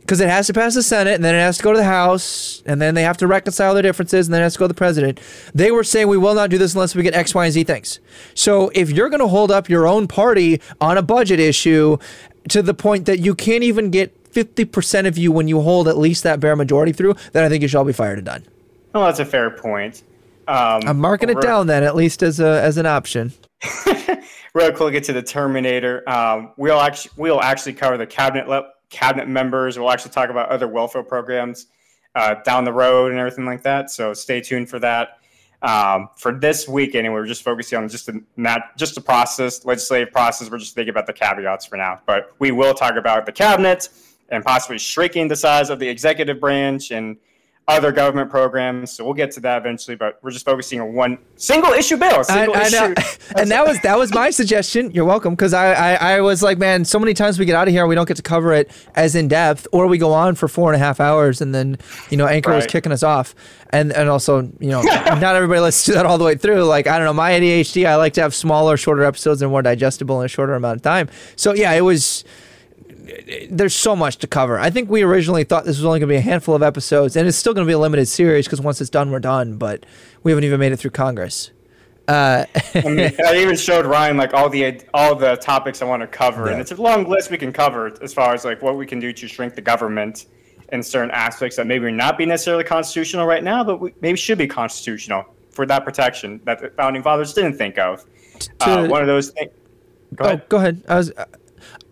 because 0.09 0.23
it 0.23 0.31
has 0.31 0.47
to 0.47 0.55
pass 0.55 0.75
the 0.75 0.83
Senate 0.83 1.17
and 1.17 1.23
then 1.23 1.35
it 1.35 1.41
has 1.41 1.59
to 1.59 1.63
go 1.63 1.71
to 1.71 1.77
the 1.77 1.85
House 1.85 2.63
and 2.65 2.81
then 2.81 2.95
they 2.95 3.03
have 3.03 3.19
to 3.19 3.27
reconcile 3.27 3.75
their 3.75 3.83
differences 3.83 4.27
and 4.27 4.33
then 4.33 4.41
it 4.41 4.45
has 4.45 4.55
to 4.55 4.59
go 4.59 4.65
to 4.65 4.69
the 4.69 4.75
president. 4.75 5.21
They 5.55 5.71
were 5.71 5.85
saying 5.85 6.09
we 6.09 6.17
will 6.17 6.35
not 6.35 6.49
do 6.49 6.57
this 6.57 6.73
unless 6.73 6.95
we 6.95 7.03
get 7.03 7.13
X, 7.13 7.35
Y, 7.35 7.45
and 7.45 7.53
Z 7.53 7.65
things. 7.65 8.01
So 8.33 8.71
if 8.75 8.91
you're 8.91 9.11
going 9.11 9.21
to 9.21 9.29
hold 9.29 9.51
up 9.51 9.69
your 9.69 9.87
own 9.87 10.09
party 10.09 10.63
on 10.81 10.97
a 10.97 11.03
budget 11.03 11.41
issue 11.41 11.99
to 12.49 12.63
the 12.63 12.73
point 12.73 13.05
that 13.05 13.19
you 13.19 13.35
can't 13.35 13.63
even 13.63 13.91
get 13.91 14.33
50% 14.33 15.07
of 15.07 15.19
you 15.19 15.31
when 15.31 15.47
you 15.47 15.61
hold 15.61 15.87
at 15.89 15.99
least 15.99 16.23
that 16.23 16.41
bare 16.41 16.57
majority 16.57 16.93
through, 16.93 17.15
then 17.33 17.45
I 17.45 17.51
think 17.51 17.61
you 17.61 17.69
should 17.69 17.77
all 17.77 17.85
be 17.85 17.93
fired 17.93 18.17
and 18.17 18.25
done. 18.25 18.47
Well, 18.95 19.05
that's 19.05 19.21
a 19.21 19.27
fair 19.27 19.51
point. 19.51 20.05
Um, 20.47 20.81
I'm 20.87 20.99
marking 20.99 21.29
it 21.29 21.43
down 21.43 21.67
then, 21.67 21.83
at 21.83 21.95
least 21.95 22.23
as 22.23 22.41
a 22.41 22.63
as 22.63 22.79
an 22.79 22.87
option. 22.87 23.35
Real 24.55 24.73
quick, 24.73 24.95
get 24.95 25.05
to 25.05 25.13
the 25.13 25.23
Terminator. 25.23 26.09
Um, 26.09 26.53
we'll 26.57 26.81
actually 26.81 27.13
we'll 27.19 27.43
actually 27.43 27.75
cover 27.75 27.99
the 27.99 28.07
cabinet 28.07 28.49
le- 28.49 28.71
cabinet 28.91 29.29
members. 29.29 29.79
We'll 29.79 29.91
actually 29.91 30.13
talk 30.13 30.31
about 30.31 30.49
other 30.49 30.69
welfare 30.69 31.03
programs 31.03 31.67
uh, 32.15 32.35
down 32.43 32.65
the 32.65 32.73
road 32.73 33.11
and 33.11 33.21
everything 33.21 33.45
like 33.45 33.63
that. 33.63 33.91
So 33.91 34.15
stay 34.15 34.41
tuned 34.41 34.69
for 34.69 34.79
that. 34.81 35.19
Um, 35.61 36.09
for 36.17 36.33
this 36.33 36.69
week, 36.69 36.95
anyway, 36.95 37.15
we're 37.15 37.27
just 37.27 37.43
focusing 37.43 37.79
on 37.79 37.89
just 37.89 38.07
the 38.07 38.23
not 38.37 38.77
just 38.77 38.95
the 38.95 39.01
process, 39.01 39.65
legislative 39.65 40.13
process. 40.13 40.51
We're 40.51 40.59
just 40.59 40.75
thinking 40.75 40.91
about 40.91 41.07
the 41.07 41.13
caveats 41.13 41.67
for 41.67 41.77
now, 41.77 42.01
but 42.07 42.33
we 42.39 42.53
will 42.53 42.75
talk 42.75 42.95
about 42.97 43.27
the 43.27 43.33
cabinet 43.33 43.89
and 44.29 44.45
possibly 44.45 44.79
shrinking 44.79 45.27
the 45.27 45.37
size 45.37 45.71
of 45.71 45.81
the 45.81 45.89
executive 45.89 46.39
branch 46.39 46.93
and 46.93 47.17
other 47.69 47.93
government 47.93 48.31
programs. 48.31 48.91
So 48.93 49.05
we'll 49.05 49.15
get 49.15 49.31
to 49.33 49.41
that 49.41 49.59
eventually, 49.59 49.95
but 49.95 50.19
we're 50.23 50.31
just 50.31 50.47
focusing 50.47 50.81
on 50.81 50.95
one 50.95 51.19
single 51.37 51.73
issue 51.73 51.99
bill. 51.99 52.25
Single 52.25 52.57
I, 52.57 52.61
I 52.61 52.63
issue. 52.63 52.95
and 53.37 53.51
that 53.51 53.67
was 53.67 53.79
that 53.83 53.99
was 53.99 54.13
my 54.13 54.31
suggestion. 54.31 54.91
You're 54.91 55.05
welcome, 55.05 55.35
because 55.35 55.53
I, 55.53 55.73
I, 55.75 55.95
I 56.15 56.21
was 56.23 56.43
like, 56.43 56.57
man, 56.57 56.87
so 56.87 56.99
many 56.99 57.13
times 57.13 57.39
we 57.39 57.45
get 57.45 57.55
out 57.55 57.69
of 57.69 57.75
here, 57.75 57.87
we 57.87 57.95
don't 57.95 58.09
get 58.09 58.17
to 58.17 58.23
cover 58.23 58.53
it 58.55 58.71
as 58.95 59.15
in 59.15 59.29
depth, 59.29 59.69
or 59.71 59.87
we 59.87 59.99
go 59.99 60.15
on 60.15 60.35
for 60.35 60.49
four 60.49 60.73
and 60.73 60.81
a 60.81 60.85
half 60.85 60.99
hours, 60.99 61.43
and 61.43 61.55
then 61.55 61.77
you 62.11 62.17
know 62.17 62.27
Anchor 62.27 62.51
right. 62.51 62.57
was 62.57 62.67
kicking 62.67 62.91
us 62.91 63.03
off, 63.03 63.35
and 63.71 63.93
and 63.93 64.09
also 64.09 64.51
you 64.59 64.71
know 64.71 64.81
not 64.83 65.37
everybody 65.37 65.61
lets 65.61 65.77
us 65.77 65.85
do 65.85 65.93
that 65.93 66.07
all 66.07 66.17
the 66.17 66.25
way 66.25 66.37
through. 66.37 66.65
Like 66.65 66.87
I 66.87 66.97
don't 66.97 67.05
know, 67.05 67.13
my 67.13 67.33
ADHD, 67.33 67.87
I 67.87 67.97
like 67.97 68.15
to 68.15 68.23
have 68.23 68.35
smaller, 68.35 68.79
shorter 68.79 69.05
episodes 69.05 69.43
and 69.43 69.51
more 69.51 69.63
digestible 69.63 70.21
in 70.21 70.25
a 70.25 70.29
shorter 70.29 70.55
amount 70.55 70.77
of 70.77 70.83
time. 70.83 71.11
So 71.37 71.53
yeah, 71.53 71.73
it 71.73 71.83
was 71.83 72.25
there's 73.51 73.75
so 73.75 73.97
much 73.97 74.19
to 74.19 74.27
cover. 74.27 74.59
I 74.59 74.71
think 74.71 74.91
we 74.91 75.03
originally 75.03 75.45
thought 75.45 75.65
this 75.65 75.77
was 75.77 75.85
only 75.85 76.01
going 76.01 76.09
to 76.09 76.13
be 76.13 76.19
a 76.19 76.21
handful 76.21 76.55
of 76.55 76.63
episodes, 76.63 77.17
and 77.17 77.27
it's 77.27 77.37
still 77.37 77.55
going 77.55 77.67
to 77.67 77.69
be 77.69 77.75
a 77.75 77.79
limited 77.79 78.07
series 78.07 78.47
because 78.47 78.61
once 78.61 78.81
it's 78.81 78.91
done, 78.91 79.11
we're 79.11 79.21
done. 79.21 79.57
But 79.57 79.87
we 80.23 80.33
haven't 80.33 80.45
even 80.45 80.61
made 80.61 80.73
it 80.73 80.79
through 80.79 80.91
Congress. 80.91 81.51
Uh, 82.07 82.47
I, 82.75 82.89
mean, 82.89 83.13
I, 83.25 83.37
even 83.37 83.57
showed 83.57 83.85
Ryan 83.85 84.17
like 84.17 84.33
all 84.33 84.49
the 84.49 84.81
all 84.95 85.15
the 85.15 85.37
topics 85.37 85.83
I 85.83 85.85
want 85.85 86.03
to 86.03 86.07
cover, 86.07 86.47
yeah. 86.47 86.53
and 86.53 86.61
it's 86.61 86.73
a 86.73 86.77
long 86.77 87.09
list 87.09 87.31
we 87.31 87.39
can 87.39 87.53
cover 87.53 87.93
as 88.03 88.15
far 88.15 88.35
as 88.35 88.45
like 88.45 88.63
what 88.63 88.77
we 88.77 88.87
can 88.87 88.99
do 88.99 89.13
to 89.13 89.29
shrink 89.29 89.55
the 89.55 89.61
government 89.61 90.27
in 90.73 90.83
certain 90.83 91.11
aspects 91.11 91.57
that 91.57 91.67
maybe 91.67 91.91
not 91.91 92.19
be 92.19 92.27
necessarily 92.27 92.65
constitutional 92.65 93.27
right 93.27 93.43
now, 93.43 93.65
but 93.65 93.81
we, 93.81 93.95
maybe 94.01 94.17
should 94.17 94.39
be 94.39 94.47
constitutional 94.47 95.25
for 95.51 95.67
that 95.67 95.85
protection 95.85 96.41
that 96.45 96.61
the 96.61 96.71
founding 96.71 97.03
fathers 97.03 97.33
didn't 97.33 97.57
think 97.57 97.79
of. 97.79 98.05
To, 98.61 98.71
uh, 98.71 98.89
one 98.89 99.01
of 99.01 99.07
those 99.07 99.31
things. 99.31 99.51
Go 100.15 100.25
oh, 100.25 100.29
ahead. 100.29 100.49
go 100.49 100.57
ahead. 100.57 100.83
I 100.89 100.97
was 100.97 101.13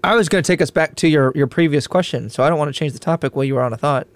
I 0.06 0.14
was 0.14 0.28
going 0.28 0.40
to 0.40 0.46
take 0.46 0.62
us 0.62 0.70
back 0.70 0.94
to 0.96 1.08
your, 1.08 1.32
your 1.34 1.48
previous 1.48 1.88
question, 1.88 2.30
so 2.30 2.44
I 2.44 2.48
don't 2.48 2.58
want 2.58 2.72
to 2.72 2.78
change 2.78 2.92
the 2.92 3.00
topic 3.00 3.34
while 3.34 3.44
you 3.44 3.56
were 3.56 3.62
on 3.62 3.72
a 3.72 3.76
thought. 3.76 4.06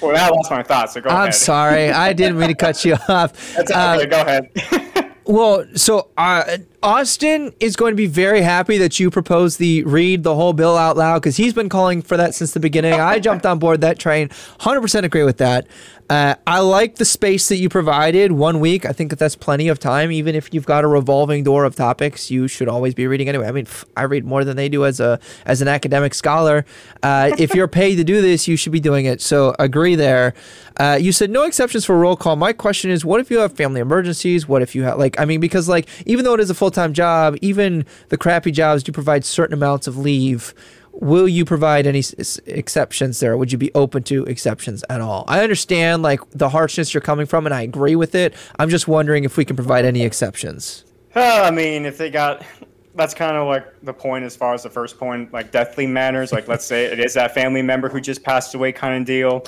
well, 0.00 0.16
I 0.16 0.28
lost 0.28 0.50
my 0.50 0.64
thought, 0.64 0.90
so 0.90 1.00
go 1.00 1.08
I'm 1.08 1.14
ahead. 1.16 1.26
I'm 1.26 1.32
sorry. 1.32 1.90
I 1.92 2.12
didn't 2.12 2.36
mean 2.36 2.48
to 2.48 2.54
cut 2.56 2.84
you 2.84 2.94
off. 3.08 3.54
That's 3.54 3.70
okay. 3.70 4.02
Um, 4.02 4.08
go 4.08 4.20
ahead. 4.20 5.14
well, 5.24 5.64
so 5.76 6.08
uh, 6.16 6.58
Austin 6.82 7.54
is 7.60 7.76
going 7.76 7.92
to 7.92 7.96
be 7.96 8.06
very 8.06 8.40
happy 8.40 8.76
that 8.78 8.98
you 8.98 9.08
proposed 9.08 9.60
the 9.60 9.84
read 9.84 10.24
the 10.24 10.34
whole 10.34 10.52
bill 10.52 10.76
out 10.76 10.96
loud 10.96 11.20
because 11.20 11.36
he's 11.36 11.54
been 11.54 11.68
calling 11.68 12.02
for 12.02 12.16
that 12.16 12.34
since 12.34 12.52
the 12.52 12.60
beginning. 12.60 12.94
I 12.94 13.18
jumped 13.20 13.46
on 13.46 13.60
board 13.60 13.82
that 13.82 14.00
train. 14.00 14.28
100% 14.28 15.04
agree 15.04 15.22
with 15.22 15.38
that. 15.38 15.68
Uh, 16.10 16.34
I 16.46 16.58
like 16.58 16.96
the 16.96 17.06
space 17.06 17.48
that 17.48 17.56
you 17.56 17.70
provided 17.70 18.32
one 18.32 18.60
week. 18.60 18.84
I 18.84 18.92
think 18.92 19.10
that 19.10 19.18
that's 19.18 19.36
plenty 19.36 19.68
of 19.68 19.78
time. 19.78 20.12
Even 20.12 20.34
if 20.34 20.52
you've 20.52 20.66
got 20.66 20.84
a 20.84 20.86
revolving 20.86 21.42
door 21.42 21.64
of 21.64 21.74
topics, 21.74 22.30
you 22.30 22.48
should 22.48 22.68
always 22.68 22.92
be 22.92 23.06
reading 23.06 23.30
anyway. 23.30 23.46
I 23.46 23.52
mean, 23.52 23.66
I 23.96 24.02
read 24.02 24.26
more 24.26 24.44
than 24.44 24.56
they 24.58 24.68
do 24.68 24.84
as 24.84 25.00
a 25.00 25.18
as 25.46 25.62
an 25.62 25.68
academic 25.68 26.12
scholar. 26.12 26.66
Uh, 27.02 27.30
if 27.38 27.54
you're 27.54 27.68
paid 27.68 27.96
to 27.96 28.04
do 28.04 28.20
this, 28.20 28.46
you 28.46 28.56
should 28.56 28.72
be 28.72 28.80
doing 28.80 29.06
it. 29.06 29.22
So 29.22 29.54
agree 29.58 29.94
there. 29.94 30.34
Uh, 30.76 30.98
you 31.00 31.12
said 31.12 31.30
no 31.30 31.44
exceptions 31.44 31.84
for 31.84 31.96
roll 31.96 32.16
call. 32.16 32.36
My 32.36 32.52
question 32.52 32.90
is, 32.90 33.06
what 33.06 33.20
if 33.20 33.30
you 33.30 33.38
have 33.38 33.54
family 33.54 33.80
emergencies? 33.80 34.46
What 34.46 34.60
if 34.60 34.74
you 34.74 34.82
have 34.82 34.98
like, 34.98 35.18
I 35.18 35.24
mean, 35.24 35.40
because 35.40 35.66
like 35.66 35.88
even 36.04 36.24
though 36.26 36.34
it 36.34 36.40
is 36.40 36.50
a 36.50 36.54
full 36.54 36.70
time 36.72 36.92
job, 36.92 37.36
even 37.40 37.86
the 38.08 38.16
crappy 38.16 38.50
jobs 38.50 38.82
do 38.82 38.92
provide 38.92 39.24
certain 39.24 39.54
amounts 39.54 39.86
of 39.86 39.96
leave 39.96 40.54
will 40.92 41.28
you 41.28 41.44
provide 41.44 41.86
any 41.86 42.00
s- 42.00 42.38
exceptions 42.46 43.20
there? 43.20 43.36
Would 43.36 43.52
you 43.52 43.58
be 43.58 43.72
open 43.74 44.02
to 44.04 44.24
exceptions 44.24 44.84
at 44.88 45.00
all? 45.00 45.24
I 45.28 45.42
understand 45.42 46.02
like 46.02 46.20
the 46.30 46.48
harshness 46.48 46.92
you're 46.92 47.00
coming 47.00 47.26
from, 47.26 47.46
and 47.46 47.54
I 47.54 47.62
agree 47.62 47.96
with 47.96 48.14
it. 48.14 48.34
I'm 48.58 48.68
just 48.68 48.88
wondering 48.88 49.24
if 49.24 49.36
we 49.36 49.44
can 49.44 49.56
provide 49.56 49.84
any 49.84 50.02
exceptions. 50.02 50.84
Uh, 51.14 51.42
I 51.44 51.50
mean, 51.50 51.84
if 51.84 51.98
they 51.98 52.10
got, 52.10 52.44
that's 52.94 53.14
kind 53.14 53.36
of 53.36 53.46
like 53.46 53.66
the 53.82 53.92
point 53.92 54.24
as 54.24 54.36
far 54.36 54.54
as 54.54 54.62
the 54.62 54.70
first 54.70 54.98
point, 54.98 55.32
like 55.32 55.50
deathly 55.50 55.86
matters. 55.86 56.32
Like, 56.32 56.48
let's 56.48 56.64
say 56.64 56.84
it 56.84 57.00
is 57.00 57.14
that 57.14 57.34
family 57.34 57.62
member 57.62 57.88
who 57.88 58.00
just 58.00 58.22
passed 58.22 58.54
away 58.54 58.72
kind 58.72 59.00
of 59.00 59.06
deal, 59.06 59.44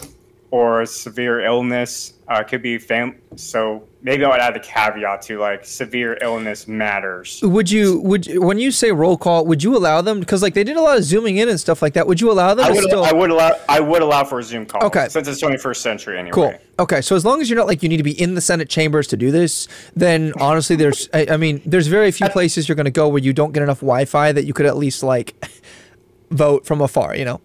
or 0.50 0.84
severe 0.86 1.40
illness. 1.40 2.13
Uh, 2.26 2.42
could 2.42 2.62
be 2.62 2.78
fam. 2.78 3.20
So 3.36 3.86
maybe 4.02 4.24
I 4.24 4.28
would 4.30 4.40
add 4.40 4.56
a 4.56 4.60
caveat 4.60 5.22
to 5.22 5.38
like 5.38 5.64
severe 5.64 6.16
illness 6.22 6.66
matters. 6.66 7.40
Would 7.42 7.70
you 7.70 8.00
would 8.00 8.26
when 8.38 8.58
you 8.58 8.70
say 8.70 8.92
roll 8.92 9.18
call, 9.18 9.44
would 9.46 9.62
you 9.62 9.76
allow 9.76 10.00
them 10.00 10.20
because 10.20 10.42
like 10.42 10.54
they 10.54 10.64
did 10.64 10.76
a 10.76 10.80
lot 10.80 10.96
of 10.96 11.04
zooming 11.04 11.36
in 11.36 11.50
and 11.50 11.60
stuff 11.60 11.82
like 11.82 11.92
that? 11.94 12.06
Would 12.06 12.22
you 12.22 12.30
allow 12.30 12.54
them? 12.54 12.64
I 12.64 12.70
would, 12.70 12.84
still... 12.84 13.04
I 13.04 13.12
would 13.12 13.30
allow. 13.30 13.52
I 13.68 13.80
would 13.80 14.00
allow 14.00 14.24
for 14.24 14.38
a 14.38 14.42
Zoom 14.42 14.64
call. 14.64 14.84
Okay. 14.84 15.08
Since 15.08 15.28
it's 15.28 15.42
21st 15.42 15.76
century 15.76 16.18
anyway. 16.18 16.32
Cool. 16.32 16.54
Okay, 16.78 17.02
so 17.02 17.14
as 17.14 17.24
long 17.24 17.40
as 17.40 17.48
you're 17.48 17.58
not 17.58 17.66
like 17.66 17.82
you 17.82 17.88
need 17.88 17.98
to 17.98 18.02
be 18.02 18.20
in 18.20 18.34
the 18.34 18.40
Senate 18.40 18.68
chambers 18.68 19.06
to 19.08 19.16
do 19.16 19.30
this, 19.30 19.68
then 19.94 20.32
honestly, 20.40 20.76
there's 20.76 21.08
I, 21.12 21.26
I 21.30 21.36
mean, 21.36 21.60
there's 21.66 21.88
very 21.88 22.10
few 22.10 22.28
places 22.30 22.68
you're 22.68 22.76
going 22.76 22.84
to 22.86 22.90
go 22.90 23.08
where 23.08 23.22
you 23.22 23.32
don't 23.32 23.52
get 23.52 23.62
enough 23.62 23.80
Wi-Fi 23.80 24.32
that 24.32 24.44
you 24.44 24.54
could 24.54 24.66
at 24.66 24.76
least 24.76 25.02
like 25.02 25.34
vote 26.30 26.64
from 26.64 26.80
afar. 26.80 27.14
You 27.16 27.26
know. 27.26 27.40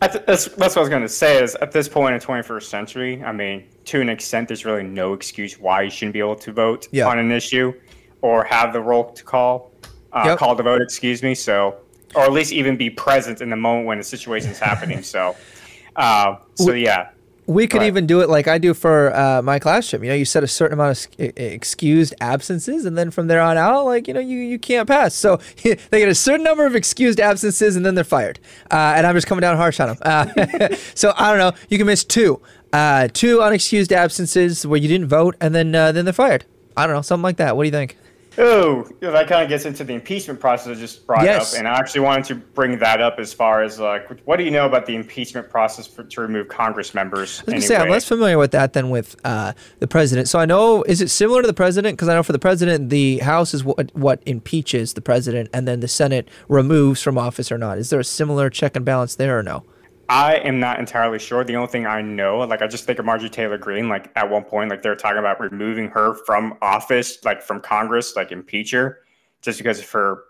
Th- 0.00 0.24
that's, 0.24 0.44
that's 0.44 0.76
what 0.76 0.76
I 0.76 0.80
was 0.80 0.88
going 0.88 1.02
to 1.02 1.08
say. 1.08 1.42
Is 1.42 1.56
at 1.56 1.72
this 1.72 1.88
point 1.88 2.14
in 2.14 2.20
21st 2.20 2.62
century, 2.62 3.24
I 3.24 3.32
mean, 3.32 3.64
to 3.88 4.00
an 4.02 4.08
extent, 4.08 4.48
there's 4.48 4.64
really 4.66 4.82
no 4.82 5.14
excuse 5.14 5.58
why 5.58 5.82
you 5.82 5.90
shouldn't 5.90 6.12
be 6.12 6.18
able 6.20 6.36
to 6.36 6.52
vote 6.52 6.88
Yeah. 6.92 7.06
on 7.08 7.18
an 7.18 7.30
issue, 7.32 7.72
or 8.20 8.44
have 8.44 8.72
the 8.72 8.80
roll 8.80 9.04
to 9.12 9.24
call, 9.24 9.70
uh, 10.12 10.22
Yep. 10.26 10.38
call 10.38 10.56
to 10.56 10.62
vote. 10.62 10.82
Excuse 10.82 11.22
me. 11.22 11.34
So, 11.34 11.74
or 12.14 12.24
at 12.24 12.32
least 12.32 12.52
even 12.52 12.76
be 12.76 12.90
present 12.90 13.40
in 13.40 13.48
the 13.50 13.56
moment 13.56 13.86
when 13.86 13.98
the 13.98 14.04
situation's 14.04 14.58
happening. 14.58 15.02
So, 15.02 15.36
uh, 15.96 16.36
so 16.54 16.72
yeah. 16.72 17.08
We 17.46 17.66
could 17.66 17.82
even 17.82 18.06
do 18.06 18.20
it 18.20 18.28
like 18.28 18.46
I 18.46 18.58
do 18.58 18.74
for 18.74 19.10
uh, 19.16 19.40
my 19.40 19.58
classroom. 19.58 20.04
You 20.04 20.10
know, 20.10 20.16
you 20.16 20.26
set 20.26 20.44
a 20.44 20.46
certain 20.46 20.74
amount 20.78 21.06
of 21.18 21.32
excused 21.38 22.14
absences, 22.20 22.84
and 22.84 22.98
then 22.98 23.10
from 23.10 23.26
there 23.26 23.40
on 23.40 23.56
out, 23.56 23.86
like 23.86 24.06
you 24.06 24.12
know, 24.12 24.20
you, 24.20 24.36
you 24.36 24.58
can't 24.58 24.86
pass. 24.86 25.14
So 25.14 25.36
they 25.62 25.76
get 25.90 26.10
a 26.10 26.14
certain 26.14 26.44
number 26.44 26.66
of 26.66 26.76
excused 26.76 27.18
absences, 27.20 27.74
and 27.74 27.86
then 27.86 27.94
they're 27.94 28.04
fired. 28.04 28.38
Uh, 28.70 28.92
and 28.96 29.06
I'm 29.06 29.14
just 29.14 29.26
coming 29.26 29.40
down 29.40 29.56
harsh 29.56 29.80
on 29.80 29.88
them. 29.88 29.98
Uh, 30.02 30.76
so 30.94 31.14
I 31.16 31.30
don't 31.30 31.38
know. 31.38 31.58
You 31.70 31.78
can 31.78 31.86
miss 31.86 32.04
two, 32.04 32.38
uh, 32.72 33.08
two 33.12 33.38
unexcused 33.38 33.92
absences 33.92 34.66
where 34.66 34.78
you 34.78 34.88
didn't 34.88 35.08
vote, 35.08 35.36
and 35.40 35.54
then 35.54 35.74
uh, 35.74 35.92
then 35.92 36.04
they're 36.04 36.12
fired. 36.12 36.44
I 36.76 36.86
don't 36.86 36.94
know, 36.96 37.02
something 37.02 37.22
like 37.22 37.38
that. 37.38 37.56
What 37.56 37.64
do 37.64 37.68
you 37.68 37.72
think? 37.72 37.96
Oh, 38.40 38.88
that 39.00 39.26
kind 39.26 39.42
of 39.42 39.48
gets 39.48 39.64
into 39.64 39.82
the 39.82 39.94
impeachment 39.94 40.38
process 40.38 40.76
I 40.76 40.80
just 40.80 41.04
brought 41.08 41.24
Yes. 41.24 41.52
up, 41.54 41.58
and 41.58 41.66
I 41.66 41.76
actually 41.76 42.02
wanted 42.02 42.24
to 42.26 42.36
bring 42.36 42.78
that 42.78 43.00
up 43.00 43.18
as 43.18 43.32
far 43.34 43.64
as 43.64 43.80
like, 43.80 44.08
what 44.26 44.36
do 44.36 44.44
you 44.44 44.52
know 44.52 44.64
about 44.64 44.86
the 44.86 44.94
impeachment 44.94 45.50
process 45.50 45.88
for, 45.88 46.04
to 46.04 46.20
remove 46.20 46.46
Congress 46.46 46.94
members? 46.94 47.40
I 47.40 47.42
was 47.46 47.54
gonna 47.54 47.60
say 47.62 47.76
I'm 47.76 47.88
less 47.90 48.06
familiar 48.06 48.38
with 48.38 48.52
that 48.52 48.74
than 48.74 48.90
with 48.90 49.16
uh, 49.24 49.54
the 49.80 49.88
president. 49.88 50.28
So 50.28 50.38
I 50.38 50.44
know 50.44 50.84
is 50.84 51.00
it 51.00 51.08
similar 51.08 51.42
to 51.42 51.48
the 51.48 51.52
president? 51.54 51.96
Because 51.96 52.08
I 52.08 52.14
know 52.14 52.22
for 52.22 52.30
the 52.30 52.38
president, 52.38 52.90
the 52.90 53.18
House 53.18 53.54
is 53.54 53.64
what 53.64 53.90
what 53.96 54.22
impeaches 54.24 54.92
the 54.94 55.00
president, 55.00 55.50
and 55.52 55.66
then 55.66 55.80
the 55.80 55.88
Senate 55.88 56.28
removes 56.48 57.02
from 57.02 57.18
office 57.18 57.50
or 57.50 57.58
not. 57.58 57.76
Is 57.78 57.90
there 57.90 57.98
a 57.98 58.04
similar 58.04 58.50
check 58.50 58.76
and 58.76 58.84
balance 58.84 59.16
there 59.16 59.36
or 59.36 59.42
no? 59.42 59.64
I 60.08 60.36
am 60.36 60.58
not 60.58 60.78
entirely 60.78 61.18
sure. 61.18 61.44
The 61.44 61.56
only 61.56 61.68
thing 61.68 61.86
I 61.86 62.00
know, 62.00 62.38
like 62.38 62.62
I 62.62 62.66
just 62.66 62.84
think 62.84 62.98
of 62.98 63.04
Marjorie 63.04 63.28
Taylor 63.28 63.58
Greene, 63.58 63.88
like 63.88 64.10
at 64.16 64.28
one 64.28 64.42
point, 64.42 64.70
like 64.70 64.80
they're 64.80 64.96
talking 64.96 65.18
about 65.18 65.38
removing 65.38 65.88
her 65.88 66.14
from 66.24 66.56
office, 66.62 67.22
like 67.24 67.42
from 67.42 67.60
Congress, 67.60 68.16
like 68.16 68.32
impeach 68.32 68.70
her, 68.70 69.00
just 69.42 69.58
because 69.58 69.80
of 69.80 69.90
her 69.90 70.24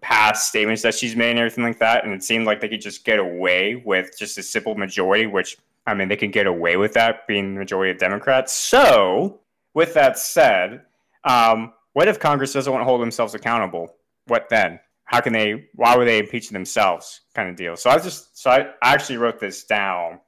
past 0.00 0.48
statements 0.48 0.82
that 0.82 0.94
she's 0.94 1.14
made 1.14 1.30
and 1.30 1.38
everything 1.38 1.62
like 1.62 1.78
that. 1.78 2.04
And 2.04 2.12
it 2.12 2.24
seemed 2.24 2.44
like 2.44 2.60
they 2.60 2.68
could 2.68 2.80
just 2.80 3.04
get 3.04 3.20
away 3.20 3.76
with 3.76 4.18
just 4.18 4.36
a 4.36 4.42
simple 4.42 4.74
majority, 4.74 5.26
which 5.26 5.56
I 5.86 5.94
mean, 5.94 6.08
they 6.08 6.16
can 6.16 6.32
get 6.32 6.46
away 6.46 6.76
with 6.76 6.92
that 6.94 7.26
being 7.28 7.54
the 7.54 7.60
majority 7.60 7.92
of 7.92 7.98
Democrats. 7.98 8.52
So, 8.52 9.40
with 9.74 9.94
that 9.94 10.18
said, 10.18 10.82
um, 11.24 11.72
what 11.92 12.08
if 12.08 12.18
Congress 12.18 12.52
doesn't 12.52 12.72
want 12.72 12.82
to 12.82 12.86
hold 12.86 13.00
themselves 13.00 13.34
accountable? 13.34 13.94
What 14.26 14.48
then? 14.48 14.80
How 15.10 15.20
can 15.20 15.32
they? 15.32 15.64
Why 15.74 15.96
would 15.96 16.06
they 16.06 16.20
impeach 16.20 16.50
themselves? 16.50 17.22
Kind 17.34 17.50
of 17.50 17.56
deal. 17.56 17.76
So 17.76 17.90
I 17.90 17.98
just 17.98 18.38
so 18.40 18.48
I 18.48 18.70
actually 18.80 19.16
wrote 19.16 19.40
this 19.40 19.64
down 19.64 20.20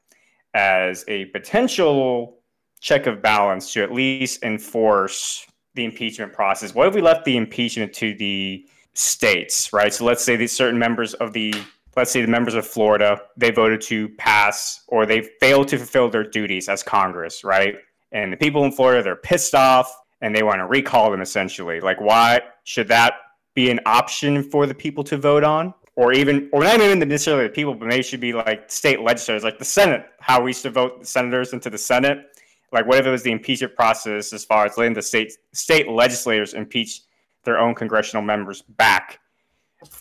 as 0.55 1.05
a 1.07 1.27
potential 1.27 2.39
check 2.81 3.07
of 3.07 3.23
balance 3.23 3.73
to 3.75 3.83
at 3.85 3.93
least 3.93 4.43
enforce 4.43 5.47
the 5.77 5.85
impeachment 5.85 6.33
process. 6.33 6.75
What 6.75 6.89
if 6.89 6.97
we 6.97 7.01
left 7.01 7.25
the 7.25 7.37
impeachment 7.37 7.93
to 7.93 8.13
the 8.15 8.67
states, 8.95 9.73
right? 9.73 9.95
So 9.95 10.05
let's 10.05 10.25
say 10.25 10.35
these 10.35 10.51
certain 10.51 10.81
members 10.81 11.15
of 11.15 11.33
the 11.33 11.55
let's 11.97 12.11
say 12.11 12.21
the 12.21 12.27
members 12.27 12.55
of 12.55 12.67
Florida, 12.67 13.21
they 13.37 13.53
voted 13.53 13.83
to 13.83 14.09
pass 14.19 14.83
or 14.89 15.07
they 15.07 15.23
failed 15.39 15.69
to 15.69 15.77
fulfill 15.77 16.11
their 16.11 16.25
duties 16.25 16.69
as 16.69 16.83
Congress, 16.83 17.45
right? 17.45 17.77
And 18.11 18.33
the 18.33 18.37
people 18.37 18.65
in 18.65 18.73
Florida, 18.73 19.01
they're 19.01 19.15
pissed 19.15 19.55
off 19.55 19.97
and 20.21 20.35
they 20.35 20.43
want 20.43 20.59
to 20.59 20.67
recall 20.67 21.09
them 21.13 21.21
essentially. 21.21 21.79
Like, 21.79 22.01
why 22.01 22.41
should 22.65 22.89
that 22.89 23.15
be 23.55 23.71
an 23.71 23.81
option 23.87 24.43
for 24.43 24.67
the 24.67 24.75
people 24.75 25.05
to 25.05 25.17
vote 25.17 25.45
on? 25.45 25.75
Or 25.95 26.15
even, 26.15 26.49
or 26.55 26.65
not 26.65 26.81
even 26.81 27.01
necessarily 27.01 27.45
the 27.45 27.53
people, 27.53 27.75
but 27.75 27.87
maybe 27.87 28.03
should 28.03 28.21
be 28.21 28.33
like 28.33 28.71
state 28.71 29.03
legislators, 29.03 29.45
like 29.45 29.59
the 29.59 29.65
Senate, 29.65 30.07
how 30.21 30.41
we 30.41 30.51
used 30.51 30.63
to 30.63 30.71
vote 30.71 31.01
the 31.01 31.07
senators 31.07 31.53
into 31.53 31.69
the 31.69 31.77
Senate. 31.77 32.41
Like, 32.73 32.87
what 32.87 32.99
if 32.99 33.05
it 33.05 33.11
was 33.11 33.23
the 33.23 33.31
impeachment 33.31 33.77
process 33.77 34.33
as 34.33 34.43
far 34.43 34.65
as 34.65 34.79
letting 34.79 34.95
the 34.95 35.03
state 35.03 35.35
state 35.53 35.89
legislators 35.89 36.55
impeach 36.55 37.03
their 37.45 37.59
own 37.59 37.75
congressional 37.75 38.23
members 38.23 38.63
back 38.63 39.21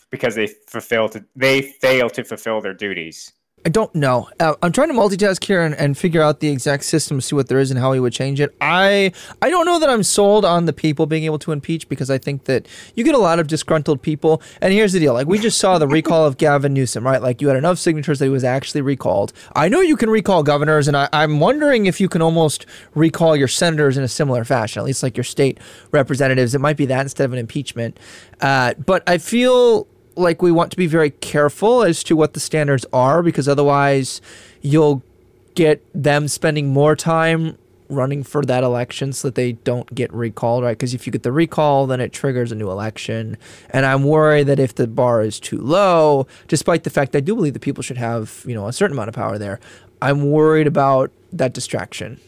because 0.09 0.35
they 0.35 0.47
fulfill 0.47 1.09
to 1.09 1.25
they 1.35 1.61
fail 1.61 2.09
to 2.09 2.23
fulfill 2.23 2.61
their 2.61 2.73
duties. 2.73 3.33
I 3.63 3.69
don't 3.69 3.93
know. 3.93 4.27
Uh, 4.39 4.55
I'm 4.63 4.71
trying 4.71 4.87
to 4.87 4.95
multitask 4.95 5.43
here 5.43 5.61
and, 5.61 5.75
and 5.75 5.95
figure 5.95 6.21
out 6.21 6.39
the 6.39 6.49
exact 6.49 6.83
system, 6.83 7.21
see 7.21 7.35
what 7.35 7.47
there 7.47 7.59
is 7.59 7.69
and 7.69 7.79
how 7.79 7.93
he 7.93 7.99
would 7.99 8.13
change 8.13 8.41
it. 8.41 8.55
I 8.59 9.11
I 9.39 9.51
don't 9.51 9.65
know 9.65 9.77
that 9.77 9.89
I'm 9.89 10.01
sold 10.01 10.45
on 10.45 10.65
the 10.65 10.73
people 10.73 11.05
being 11.05 11.25
able 11.25 11.37
to 11.39 11.51
impeach 11.51 11.87
because 11.87 12.09
I 12.09 12.17
think 12.17 12.45
that 12.45 12.67
you 12.95 13.03
get 13.03 13.13
a 13.13 13.19
lot 13.19 13.37
of 13.39 13.45
disgruntled 13.47 14.01
people. 14.01 14.41
And 14.61 14.73
here's 14.73 14.93
the 14.93 14.99
deal: 14.99 15.13
like 15.13 15.27
we 15.27 15.37
just 15.37 15.59
saw 15.59 15.77
the 15.77 15.87
recall 15.87 16.25
of 16.25 16.37
Gavin 16.37 16.73
Newsom, 16.73 17.05
right? 17.05 17.21
Like 17.21 17.39
you 17.39 17.49
had 17.49 17.57
enough 17.57 17.77
signatures 17.77 18.17
that 18.17 18.25
he 18.25 18.29
was 18.29 18.43
actually 18.43 18.81
recalled. 18.81 19.31
I 19.55 19.69
know 19.69 19.81
you 19.81 19.95
can 19.95 20.09
recall 20.09 20.41
governors, 20.41 20.87
and 20.87 20.97
I, 20.97 21.07
I'm 21.13 21.39
wondering 21.39 21.85
if 21.85 22.01
you 22.01 22.09
can 22.09 22.23
almost 22.23 22.65
recall 22.95 23.35
your 23.35 23.47
senators 23.47 23.95
in 23.95 24.03
a 24.03 24.07
similar 24.07 24.43
fashion, 24.43 24.79
at 24.79 24.85
least 24.85 25.03
like 25.03 25.15
your 25.15 25.23
state 25.23 25.59
representatives. 25.91 26.55
It 26.55 26.61
might 26.61 26.77
be 26.77 26.87
that 26.87 27.01
instead 27.01 27.25
of 27.25 27.33
an 27.33 27.39
impeachment. 27.39 27.99
Uh, 28.39 28.73
but 28.73 29.03
I 29.07 29.19
feel 29.19 29.87
like 30.15 30.41
we 30.41 30.51
want 30.51 30.71
to 30.71 30.77
be 30.77 30.87
very 30.87 31.09
careful 31.09 31.83
as 31.83 32.03
to 32.03 32.15
what 32.15 32.33
the 32.33 32.39
standards 32.39 32.85
are 32.91 33.23
because 33.23 33.47
otherwise 33.47 34.21
you'll 34.61 35.03
get 35.55 35.85
them 35.93 36.27
spending 36.27 36.69
more 36.69 36.95
time 36.95 37.57
running 37.89 38.23
for 38.23 38.41
that 38.43 38.63
election 38.63 39.11
so 39.11 39.27
that 39.27 39.35
they 39.35 39.51
don't 39.51 39.93
get 39.93 40.13
recalled 40.13 40.63
right? 40.63 40.77
Because 40.77 40.93
if 40.93 41.05
you 41.05 41.11
get 41.11 41.23
the 41.23 41.31
recall 41.31 41.87
then 41.87 41.99
it 41.99 42.13
triggers 42.13 42.51
a 42.51 42.55
new 42.55 42.69
election. 42.69 43.37
And 43.69 43.85
i'm 43.85 44.03
worried 44.03 44.47
that 44.47 44.59
if 44.59 44.75
the 44.75 44.87
bar 44.87 45.21
is 45.21 45.39
too 45.39 45.59
low 45.59 46.27
despite 46.47 46.83
the 46.83 46.89
fact 46.89 47.15
i 47.15 47.19
do 47.19 47.35
believe 47.35 47.53
that 47.53 47.61
people 47.61 47.83
should 47.83 47.97
have 47.97 48.43
you 48.45 48.53
know 48.53 48.67
a 48.67 48.73
certain 48.73 48.95
amount 48.95 49.09
of 49.09 49.15
power 49.15 49.37
there 49.37 49.59
i'm 50.01 50.31
worried 50.31 50.67
about 50.67 51.11
that 51.33 51.53
distraction. 51.53 52.19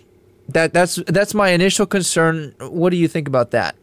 That 0.50 0.74
that's 0.74 0.96
that's 1.08 1.34
my 1.34 1.50
initial 1.50 1.86
concern. 1.86 2.54
What 2.60 2.90
do 2.90 2.98
you 2.98 3.08
think 3.08 3.28
about 3.28 3.52
that? 3.52 3.76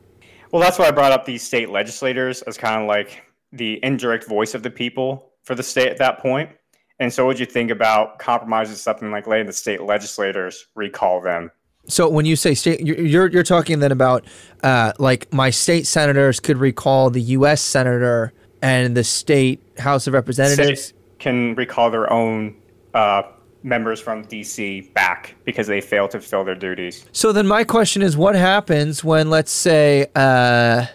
Well, 0.52 0.60
that's 0.60 0.78
why 0.78 0.88
I 0.88 0.90
brought 0.90 1.12
up 1.12 1.24
these 1.24 1.42
state 1.42 1.70
legislators 1.70 2.42
as 2.42 2.58
kind 2.58 2.82
of 2.82 2.88
like 2.88 3.22
the 3.52 3.80
indirect 3.84 4.28
voice 4.28 4.54
of 4.54 4.62
the 4.62 4.70
people 4.70 5.30
for 5.42 5.54
the 5.54 5.62
state 5.62 5.88
at 5.88 5.98
that 5.98 6.18
point. 6.18 6.50
And 6.98 7.12
so, 7.12 7.24
what 7.24 7.28
would 7.28 7.40
you 7.40 7.46
think 7.46 7.70
about 7.70 8.18
compromising 8.18 8.76
something 8.76 9.10
like 9.10 9.26
letting 9.26 9.46
the 9.46 9.52
state 9.52 9.82
legislators 9.82 10.66
recall 10.74 11.20
them? 11.20 11.50
So 11.86 12.08
when 12.08 12.26
you 12.26 12.36
say 12.36 12.54
state, 12.54 12.80
you're 12.80 13.00
you're, 13.00 13.26
you're 13.28 13.42
talking 13.42 13.80
then 13.80 13.92
about 13.92 14.26
uh, 14.62 14.92
like 14.98 15.32
my 15.32 15.50
state 15.50 15.86
senators 15.86 16.40
could 16.40 16.58
recall 16.58 17.10
the 17.10 17.22
U.S. 17.22 17.60
senator 17.62 18.32
and 18.62 18.96
the 18.96 19.04
state 19.04 19.60
House 19.78 20.06
of 20.06 20.14
Representatives. 20.14 20.82
States 20.82 20.98
can 21.18 21.54
recall 21.54 21.90
their 21.90 22.12
own 22.12 22.54
uh, 22.94 23.22
members 23.62 24.00
from 24.00 24.24
DC 24.24 24.92
back 24.94 25.34
because 25.44 25.66
they 25.66 25.80
fail 25.80 26.08
to 26.08 26.20
fulfill 26.20 26.44
their 26.44 26.54
duties. 26.54 27.06
So 27.12 27.32
then 27.32 27.46
my 27.46 27.64
question 27.64 28.02
is, 28.02 28.16
what 28.16 28.34
happens 28.34 29.02
when 29.02 29.30
let's 29.30 29.52
say 29.52 30.06
uh, 30.14 30.86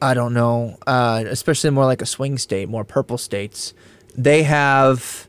I 0.00 0.14
don't 0.14 0.34
know, 0.34 0.76
uh, 0.86 1.24
especially 1.26 1.70
more 1.70 1.84
like 1.84 2.02
a 2.02 2.06
swing 2.06 2.38
state, 2.38 2.68
more 2.68 2.84
purple 2.84 3.18
states, 3.18 3.72
they 4.16 4.42
have. 4.42 5.28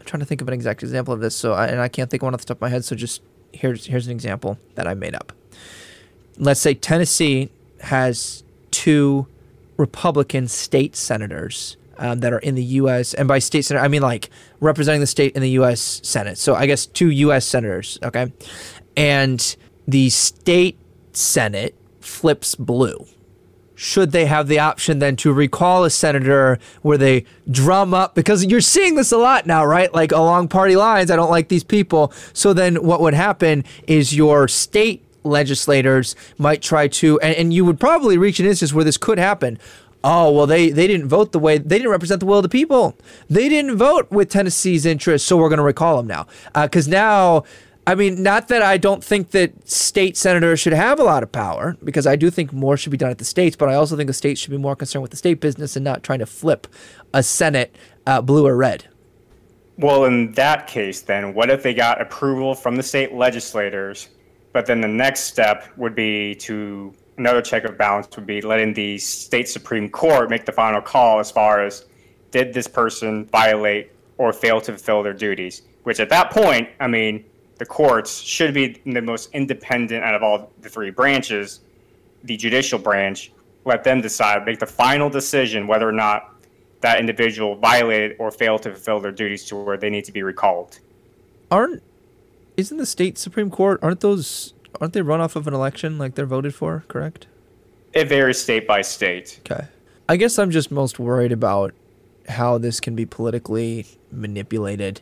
I'm 0.00 0.06
trying 0.06 0.20
to 0.20 0.26
think 0.26 0.40
of 0.40 0.48
an 0.48 0.54
exact 0.54 0.82
example 0.82 1.14
of 1.14 1.20
this, 1.20 1.36
so 1.36 1.52
I, 1.52 1.66
and 1.66 1.80
I 1.80 1.88
can't 1.88 2.10
think 2.10 2.22
of 2.22 2.26
one 2.26 2.34
off 2.34 2.40
the 2.40 2.46
top 2.46 2.56
of 2.58 2.60
my 2.62 2.68
head. 2.68 2.84
So 2.84 2.96
just 2.96 3.22
here's 3.52 3.86
here's 3.86 4.06
an 4.06 4.12
example 4.12 4.58
that 4.74 4.86
I 4.86 4.94
made 4.94 5.14
up. 5.14 5.32
Let's 6.36 6.60
say 6.60 6.74
Tennessee 6.74 7.50
has 7.80 8.42
two 8.70 9.26
Republican 9.76 10.48
state 10.48 10.96
senators 10.96 11.76
um, 11.98 12.20
that 12.20 12.32
are 12.32 12.38
in 12.38 12.54
the 12.54 12.64
U.S. 12.64 13.14
and 13.14 13.28
by 13.28 13.38
state 13.38 13.62
senator 13.62 13.84
I 13.84 13.88
mean 13.88 14.02
like 14.02 14.30
representing 14.60 15.00
the 15.00 15.06
state 15.06 15.34
in 15.36 15.42
the 15.42 15.50
U.S. 15.50 16.00
Senate. 16.02 16.38
So 16.38 16.54
I 16.54 16.66
guess 16.66 16.86
two 16.86 17.10
U.S. 17.10 17.46
senators, 17.46 17.98
okay, 18.02 18.32
and 18.96 19.56
the 19.86 20.10
state 20.10 20.78
Senate 21.12 21.74
flips 22.00 22.54
blue. 22.54 23.06
Should 23.74 24.12
they 24.12 24.26
have 24.26 24.48
the 24.48 24.58
option 24.58 24.98
then 24.98 25.16
to 25.16 25.32
recall 25.32 25.84
a 25.84 25.90
senator 25.90 26.58
where 26.82 26.98
they 26.98 27.24
drum 27.50 27.94
up 27.94 28.14
because 28.14 28.44
you're 28.44 28.60
seeing 28.60 28.94
this 28.94 29.12
a 29.12 29.16
lot 29.16 29.46
now, 29.46 29.64
right? 29.64 29.92
Like 29.92 30.12
along 30.12 30.48
party 30.48 30.76
lines, 30.76 31.10
I 31.10 31.16
don't 31.16 31.30
like 31.30 31.48
these 31.48 31.64
people. 31.64 32.12
So 32.32 32.52
then 32.52 32.76
what 32.76 33.00
would 33.00 33.14
happen 33.14 33.64
is 33.86 34.14
your 34.14 34.46
state 34.46 35.02
legislators 35.24 36.14
might 36.38 36.62
try 36.62 36.88
to, 36.88 37.18
and, 37.20 37.34
and 37.36 37.54
you 37.54 37.64
would 37.64 37.80
probably 37.80 38.18
reach 38.18 38.40
an 38.40 38.46
instance 38.46 38.72
where 38.72 38.84
this 38.84 38.96
could 38.96 39.18
happen. 39.18 39.58
Oh, 40.04 40.32
well, 40.32 40.46
they, 40.46 40.70
they 40.70 40.86
didn't 40.88 41.08
vote 41.08 41.32
the 41.32 41.38
way, 41.38 41.58
they 41.58 41.78
didn't 41.78 41.90
represent 41.90 42.20
the 42.20 42.26
will 42.26 42.38
of 42.38 42.42
the 42.42 42.48
people. 42.48 42.96
They 43.30 43.48
didn't 43.48 43.76
vote 43.76 44.10
with 44.10 44.30
Tennessee's 44.30 44.84
interests, 44.84 45.26
so 45.26 45.36
we're 45.36 45.48
going 45.48 45.58
to 45.58 45.64
recall 45.64 45.96
them 45.96 46.08
now. 46.08 46.26
Because 46.60 46.88
uh, 46.88 46.90
now, 46.90 47.44
I 47.86 47.96
mean, 47.96 48.22
not 48.22 48.48
that 48.48 48.62
I 48.62 48.76
don't 48.76 49.02
think 49.02 49.32
that 49.32 49.68
state 49.68 50.16
senators 50.16 50.60
should 50.60 50.72
have 50.72 51.00
a 51.00 51.04
lot 51.04 51.22
of 51.22 51.32
power, 51.32 51.76
because 51.82 52.06
I 52.06 52.14
do 52.14 52.30
think 52.30 52.52
more 52.52 52.76
should 52.76 52.92
be 52.92 52.96
done 52.96 53.10
at 53.10 53.18
the 53.18 53.24
states, 53.24 53.56
but 53.56 53.68
I 53.68 53.74
also 53.74 53.96
think 53.96 54.06
the 54.06 54.12
states 54.12 54.40
should 54.40 54.52
be 54.52 54.56
more 54.56 54.76
concerned 54.76 55.02
with 55.02 55.10
the 55.10 55.16
state 55.16 55.40
business 55.40 55.74
and 55.74 55.84
not 55.84 56.02
trying 56.02 56.20
to 56.20 56.26
flip 56.26 56.68
a 57.12 57.22
Senate 57.22 57.74
uh, 58.06 58.22
blue 58.22 58.46
or 58.46 58.56
red. 58.56 58.88
Well, 59.78 60.04
in 60.04 60.32
that 60.32 60.68
case, 60.68 61.00
then, 61.00 61.34
what 61.34 61.50
if 61.50 61.62
they 61.62 61.74
got 61.74 62.00
approval 62.00 62.54
from 62.54 62.76
the 62.76 62.82
state 62.82 63.12
legislators 63.12 64.08
but 64.52 64.66
then 64.66 64.80
the 64.80 64.88
next 64.88 65.20
step 65.22 65.68
would 65.76 65.94
be 65.94 66.34
to 66.36 66.94
another 67.18 67.42
check 67.42 67.64
of 67.64 67.76
balance 67.78 68.08
would 68.16 68.26
be 68.26 68.40
letting 68.40 68.74
the 68.74 68.98
state 68.98 69.48
supreme 69.48 69.88
court 69.88 70.30
make 70.30 70.44
the 70.44 70.52
final 70.52 70.80
call 70.80 71.18
as 71.18 71.30
far 71.30 71.64
as 71.64 71.86
did 72.30 72.52
this 72.52 72.66
person 72.66 73.26
violate 73.26 73.90
or 74.18 74.32
fail 74.32 74.60
to 74.60 74.72
fulfill 74.72 75.02
their 75.02 75.12
duties. 75.12 75.62
Which 75.82 76.00
at 76.00 76.08
that 76.10 76.30
point, 76.30 76.68
I 76.80 76.86
mean, 76.86 77.24
the 77.62 77.66
courts 77.66 78.18
should 78.18 78.52
be 78.52 78.82
the 78.84 79.00
most 79.00 79.30
independent 79.32 80.02
out 80.02 80.16
of 80.16 80.22
all 80.24 80.50
the 80.62 80.68
three 80.68 80.90
branches, 80.90 81.60
the 82.24 82.36
judicial 82.36 82.76
branch. 82.76 83.30
Let 83.64 83.84
them 83.84 84.00
decide, 84.00 84.44
make 84.44 84.58
the 84.58 84.66
final 84.66 85.08
decision 85.08 85.68
whether 85.68 85.88
or 85.88 85.92
not 85.92 86.34
that 86.80 86.98
individual 86.98 87.54
violated 87.54 88.16
or 88.18 88.32
failed 88.32 88.64
to 88.64 88.70
fulfill 88.70 88.98
their 88.98 89.12
duties 89.12 89.44
to 89.44 89.54
where 89.54 89.76
they 89.76 89.90
need 89.90 90.04
to 90.06 90.10
be 90.10 90.24
recalled. 90.24 90.80
Aren't 91.52 91.84
isn't 92.56 92.78
the 92.78 92.84
state 92.84 93.16
supreme 93.16 93.50
court 93.50 93.80
aren't 93.82 94.00
those 94.00 94.52
aren't 94.78 94.92
they 94.92 95.00
run 95.00 95.22
off 95.22 95.36
of 95.36 95.46
an 95.46 95.54
election 95.54 95.96
like 95.96 96.14
they're 96.14 96.26
voted 96.26 96.54
for 96.54 96.84
correct 96.86 97.26
it 97.94 98.06
varies 98.08 98.38
state 98.38 98.66
by 98.66 98.82
state 98.82 99.40
okay 99.40 99.66
i 100.06 100.18
guess 100.18 100.38
i'm 100.38 100.50
just 100.50 100.70
most 100.70 100.98
worried 100.98 101.32
about 101.32 101.72
how 102.28 102.58
this 102.58 102.78
can 102.78 102.94
be 102.94 103.06
politically 103.06 103.86
manipulated 104.10 105.00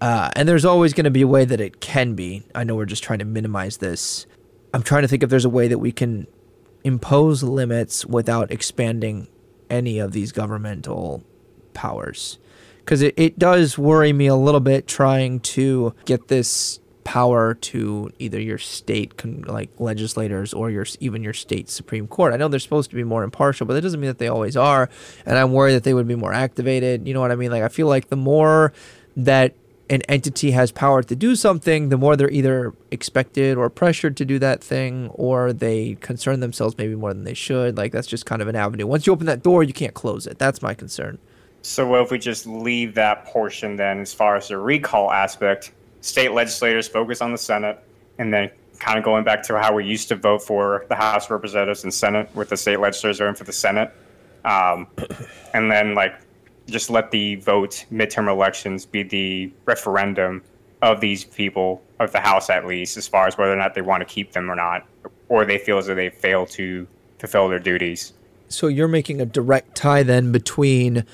uh, 0.00 0.30
and 0.36 0.48
there's 0.48 0.64
always 0.64 0.92
going 0.92 1.04
to 1.04 1.10
be 1.10 1.22
a 1.22 1.28
way 1.28 1.44
that 1.44 1.60
it 1.60 1.80
can 1.80 2.14
be 2.14 2.42
i 2.54 2.64
know 2.64 2.74
we're 2.74 2.84
just 2.84 3.02
trying 3.02 3.18
to 3.18 3.24
minimize 3.24 3.78
this 3.78 4.26
i'm 4.74 4.82
trying 4.82 5.02
to 5.02 5.08
think 5.08 5.22
if 5.22 5.30
there's 5.30 5.44
a 5.44 5.50
way 5.50 5.68
that 5.68 5.78
we 5.78 5.92
can 5.92 6.26
impose 6.84 7.42
limits 7.42 8.06
without 8.06 8.50
expanding 8.50 9.28
any 9.68 9.98
of 9.98 10.12
these 10.12 10.32
governmental 10.32 11.24
powers 11.74 12.38
because 12.78 13.02
it, 13.02 13.12
it 13.18 13.38
does 13.38 13.76
worry 13.76 14.12
me 14.14 14.26
a 14.26 14.34
little 14.34 14.60
bit 14.60 14.86
trying 14.86 15.40
to 15.40 15.94
get 16.06 16.28
this 16.28 16.80
power 17.08 17.54
to 17.54 18.10
either 18.18 18.38
your 18.38 18.58
state 18.58 19.16
con- 19.16 19.42
like 19.46 19.70
legislators 19.78 20.52
or 20.52 20.70
your 20.70 20.84
even 21.00 21.22
your 21.22 21.32
state 21.32 21.70
supreme 21.70 22.06
court. 22.06 22.34
I 22.34 22.36
know 22.36 22.48
they're 22.48 22.60
supposed 22.60 22.90
to 22.90 22.96
be 22.96 23.02
more 23.02 23.24
impartial, 23.24 23.66
but 23.66 23.72
that 23.72 23.80
doesn't 23.80 23.98
mean 23.98 24.08
that 24.08 24.18
they 24.18 24.28
always 24.28 24.58
are. 24.58 24.90
And 25.24 25.38
I'm 25.38 25.52
worried 25.52 25.72
that 25.72 25.84
they 25.84 25.94
would 25.94 26.06
be 26.06 26.16
more 26.16 26.34
activated. 26.34 27.08
You 27.08 27.14
know 27.14 27.20
what 27.20 27.32
I 27.32 27.36
mean? 27.36 27.50
Like 27.50 27.62
I 27.62 27.68
feel 27.68 27.86
like 27.86 28.10
the 28.10 28.16
more 28.16 28.74
that 29.16 29.54
an 29.90 30.02
entity 30.02 30.50
has 30.50 30.70
power 30.70 31.02
to 31.02 31.16
do 31.16 31.34
something, 31.34 31.88
the 31.88 31.96
more 31.96 32.16
they're 32.16 32.30
either 32.30 32.74
expected 32.90 33.56
or 33.56 33.70
pressured 33.70 34.16
to 34.18 34.24
do 34.24 34.38
that 34.38 34.62
thing, 34.62 35.08
or 35.14 35.52
they 35.52 35.96
concern 36.00 36.40
themselves 36.40 36.76
maybe 36.76 36.94
more 36.94 37.14
than 37.14 37.24
they 37.24 37.34
should. 37.34 37.76
Like 37.76 37.92
that's 37.92 38.06
just 38.06 38.26
kind 38.26 38.42
of 38.42 38.48
an 38.48 38.56
avenue. 38.56 38.86
Once 38.86 39.06
you 39.06 39.12
open 39.12 39.26
that 39.26 39.42
door, 39.42 39.62
you 39.62 39.72
can't 39.72 39.94
close 39.94 40.26
it. 40.26 40.38
That's 40.38 40.62
my 40.62 40.74
concern. 40.74 41.18
So 41.62 41.86
what 41.86 42.02
if 42.02 42.10
we 42.10 42.18
just 42.18 42.46
leave 42.46 42.94
that 42.94 43.24
portion 43.24 43.76
then 43.76 44.00
as 44.00 44.14
far 44.14 44.36
as 44.36 44.48
the 44.48 44.58
recall 44.58 45.10
aspect 45.10 45.72
state 46.00 46.32
legislators 46.32 46.86
focus 46.86 47.20
on 47.20 47.32
the 47.32 47.38
Senate, 47.38 47.82
and 48.18 48.32
then 48.32 48.50
kind 48.78 48.98
of 48.98 49.04
going 49.04 49.24
back 49.24 49.42
to 49.42 49.58
how 49.58 49.74
we 49.74 49.84
used 49.84 50.08
to 50.08 50.16
vote 50.16 50.42
for 50.42 50.86
the 50.88 50.94
House 50.94 51.24
of 51.24 51.32
Representatives 51.32 51.82
and 51.82 51.92
Senate, 51.92 52.28
with 52.34 52.48
the 52.50 52.56
state 52.56 52.78
legislators 52.78 53.18
voting 53.18 53.34
for 53.34 53.44
the 53.44 53.52
Senate, 53.52 53.92
um, 54.44 54.86
and 55.54 55.70
then 55.70 55.94
like 55.94 56.14
just 56.68 56.90
let 56.90 57.10
the 57.10 57.36
vote 57.36 57.84
midterm 57.92 58.30
elections 58.30 58.86
be 58.86 59.02
the 59.02 59.52
referendum 59.64 60.42
of 60.82 61.00
these 61.00 61.24
people 61.24 61.82
of 61.98 62.12
the 62.12 62.20
House 62.20 62.50
at 62.50 62.66
least, 62.66 62.96
as 62.96 63.08
far 63.08 63.26
as 63.26 63.36
whether 63.36 63.52
or 63.52 63.56
not 63.56 63.74
they 63.74 63.82
want 63.82 64.00
to 64.00 64.04
keep 64.04 64.32
them 64.32 64.50
or 64.50 64.54
not, 64.54 64.86
or 65.28 65.44
they 65.44 65.58
feel 65.58 65.78
as 65.78 65.86
though 65.86 65.94
they 65.94 66.10
fail 66.10 66.46
to 66.46 66.86
fulfill 67.18 67.48
their 67.48 67.58
duties. 67.58 68.12
So 68.48 68.68
you're 68.68 68.88
making 68.88 69.20
a 69.20 69.26
direct 69.26 69.76
tie 69.76 70.02
then 70.02 70.32
between 70.32 71.04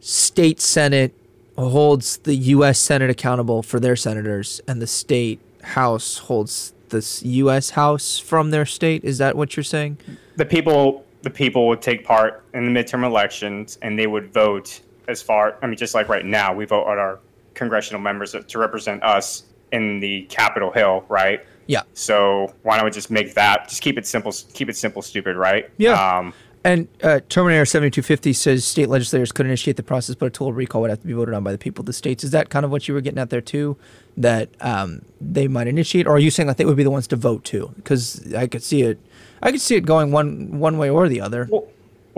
state 0.00 0.60
Senate 0.60 1.14
holds 1.56 2.18
the 2.18 2.34
U.S. 2.34 2.78
Senate 2.78 3.10
accountable 3.10 3.62
for 3.62 3.80
their 3.80 3.96
senators, 3.96 4.60
and 4.68 4.80
the 4.80 4.86
state 4.86 5.40
House 5.62 6.18
holds 6.18 6.72
the 6.90 7.20
U.S. 7.22 7.70
House 7.70 8.18
from 8.18 8.50
their 8.50 8.64
state. 8.64 9.04
Is 9.04 9.18
that 9.18 9.36
what 9.36 9.56
you're 9.56 9.64
saying? 9.64 9.98
The 10.36 10.44
people, 10.44 11.04
the 11.22 11.30
people 11.30 11.66
would 11.68 11.82
take 11.82 12.04
part 12.04 12.44
in 12.54 12.72
the 12.72 12.80
midterm 12.80 13.04
elections, 13.04 13.78
and 13.82 13.98
they 13.98 14.06
would 14.06 14.32
vote 14.32 14.80
as 15.08 15.22
far. 15.22 15.58
I 15.62 15.66
mean, 15.66 15.76
just 15.76 15.94
like 15.94 16.08
right 16.08 16.24
now, 16.24 16.54
we 16.54 16.64
vote 16.66 16.86
on 16.86 16.98
our 16.98 17.18
congressional 17.54 18.00
members 18.00 18.36
to 18.46 18.58
represent 18.58 19.02
us 19.02 19.44
in 19.72 20.00
the 20.00 20.22
Capitol 20.24 20.70
Hill, 20.70 21.04
right? 21.08 21.44
Yeah. 21.66 21.82
So 21.94 22.54
why 22.62 22.76
don't 22.76 22.84
we 22.84 22.90
just 22.90 23.10
make 23.10 23.34
that? 23.34 23.68
Just 23.68 23.82
keep 23.82 23.98
it 23.98 24.06
simple. 24.06 24.32
Keep 24.54 24.70
it 24.70 24.76
simple, 24.76 25.02
stupid, 25.02 25.36
right? 25.36 25.68
Yeah. 25.76 25.92
Um, 25.92 26.32
and 26.64 26.88
uh, 27.02 27.20
Terminator 27.28 27.64
7250 27.64 28.32
says 28.32 28.64
state 28.64 28.88
legislators 28.88 29.32
could 29.32 29.46
initiate 29.46 29.76
the 29.76 29.82
process, 29.82 30.14
but 30.16 30.26
a 30.26 30.30
total 30.30 30.52
recall 30.52 30.80
would 30.82 30.90
have 30.90 31.00
to 31.00 31.06
be 31.06 31.12
voted 31.12 31.34
on 31.34 31.44
by 31.44 31.52
the 31.52 31.58
people 31.58 31.82
of 31.82 31.86
the 31.86 31.92
states. 31.92 32.24
Is 32.24 32.32
that 32.32 32.50
kind 32.50 32.64
of 32.64 32.70
what 32.70 32.88
you 32.88 32.94
were 32.94 33.00
getting 33.00 33.18
at 33.18 33.30
there 33.30 33.40
too? 33.40 33.76
That 34.16 34.50
um, 34.60 35.02
they 35.20 35.46
might 35.46 35.68
initiate, 35.68 36.06
or 36.06 36.16
are 36.16 36.18
you 36.18 36.30
saying 36.30 36.46
that 36.48 36.56
they 36.56 36.64
would 36.64 36.76
be 36.76 36.82
the 36.82 36.90
ones 36.90 37.06
to 37.08 37.16
vote 37.16 37.44
too? 37.44 37.72
Because 37.76 38.34
I 38.34 38.46
could 38.48 38.62
see 38.62 38.82
it, 38.82 38.98
I 39.40 39.52
could 39.52 39.60
see 39.60 39.76
it 39.76 39.86
going 39.86 40.10
one 40.10 40.58
one 40.58 40.78
way 40.78 40.90
or 40.90 41.08
the 41.08 41.20
other. 41.20 41.46
Well, 41.48 41.68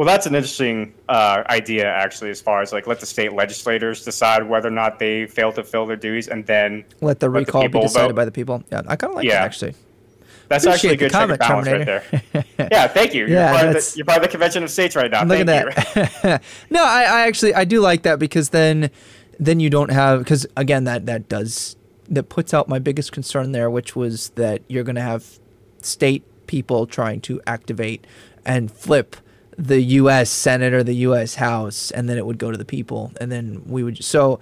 well 0.01 0.07
that's 0.07 0.25
an 0.25 0.35
interesting 0.35 0.95
uh, 1.11 1.43
idea 1.51 1.85
actually, 1.87 2.31
as 2.31 2.41
far 2.41 2.63
as 2.63 2.73
like 2.73 2.87
let 2.87 3.01
the 3.01 3.05
state 3.05 3.35
legislators 3.35 4.03
decide 4.03 4.49
whether 4.49 4.69
or 4.69 4.71
not 4.71 4.99
they 4.99 5.27
fail 5.27 5.53
to 5.53 5.63
fill 5.63 5.85
their 5.85 5.99
duties, 5.99 6.27
and 6.27 6.47
then 6.47 6.87
let 7.03 7.21
the 7.21 7.29
recall 7.29 7.61
let 7.61 7.73
the 7.73 7.79
be 7.81 7.83
decided 7.83 8.09
vote. 8.09 8.17
by 8.17 8.25
the 8.25 8.33
people. 8.33 8.65
Yeah, 8.73 8.81
I 8.89 8.97
kind 8.97 9.11
of 9.11 9.17
like 9.17 9.27
yeah. 9.27 9.41
that 9.41 9.45
actually. 9.45 9.75
That's 10.49 10.65
actually 10.65 10.95
a 10.95 10.97
good 10.97 11.13
comment, 11.13 11.39
balance 11.39 11.69
Terminator. 11.69 12.03
right 12.11 12.47
there. 12.57 12.69
yeah, 12.73 12.89
thank 12.89 13.13
you. 13.13 13.21
You're, 13.27 13.37
yeah, 13.37 13.61
part 13.61 13.75
the, 13.75 13.93
you're 13.95 14.07
part 14.07 14.17
of 14.17 14.23
the 14.23 14.31
Convention 14.31 14.63
of 14.63 14.71
States 14.71 14.97
right 14.97 15.11
now. 15.11 15.23
Look 15.23 15.47
thank 15.47 15.51
at 15.51 16.23
that. 16.23 16.43
no, 16.71 16.83
I, 16.83 17.03
I 17.03 17.27
actually 17.27 17.53
I 17.53 17.67
do 17.67 17.83
like 17.83 18.01
that 18.05 18.19
because 18.19 18.49
then 18.49 18.91
then 19.39 19.61
you 19.61 19.69
don't 19.69 19.91
have 19.91 20.21
because 20.21 20.47
again 20.57 20.85
that 20.85 21.05
that 21.05 21.29
does 21.29 21.77
that 22.09 22.31
puts 22.31 22.55
out 22.55 22.69
my 22.69 22.79
biggest 22.79 23.13
concern 23.13 23.53
there, 23.53 23.69
which 23.69 23.95
was 23.95 24.31
that 24.31 24.63
you're 24.67 24.83
going 24.83 24.97
to 24.97 25.03
have 25.03 25.39
state 25.83 26.25
people 26.47 26.87
trying 26.87 27.21
to 27.21 27.43
activate 27.47 28.07
and 28.47 28.73
flip 28.73 29.15
the 29.61 29.81
U.S. 29.81 30.31
Senate 30.31 30.73
or 30.73 30.83
the 30.83 30.95
U.S. 30.95 31.35
House, 31.35 31.91
and 31.91 32.09
then 32.09 32.17
it 32.17 32.25
would 32.25 32.39
go 32.39 32.51
to 32.51 32.57
the 32.57 32.65
people, 32.65 33.13
and 33.21 33.31
then 33.31 33.63
we 33.67 33.83
would. 33.83 34.03
So 34.03 34.41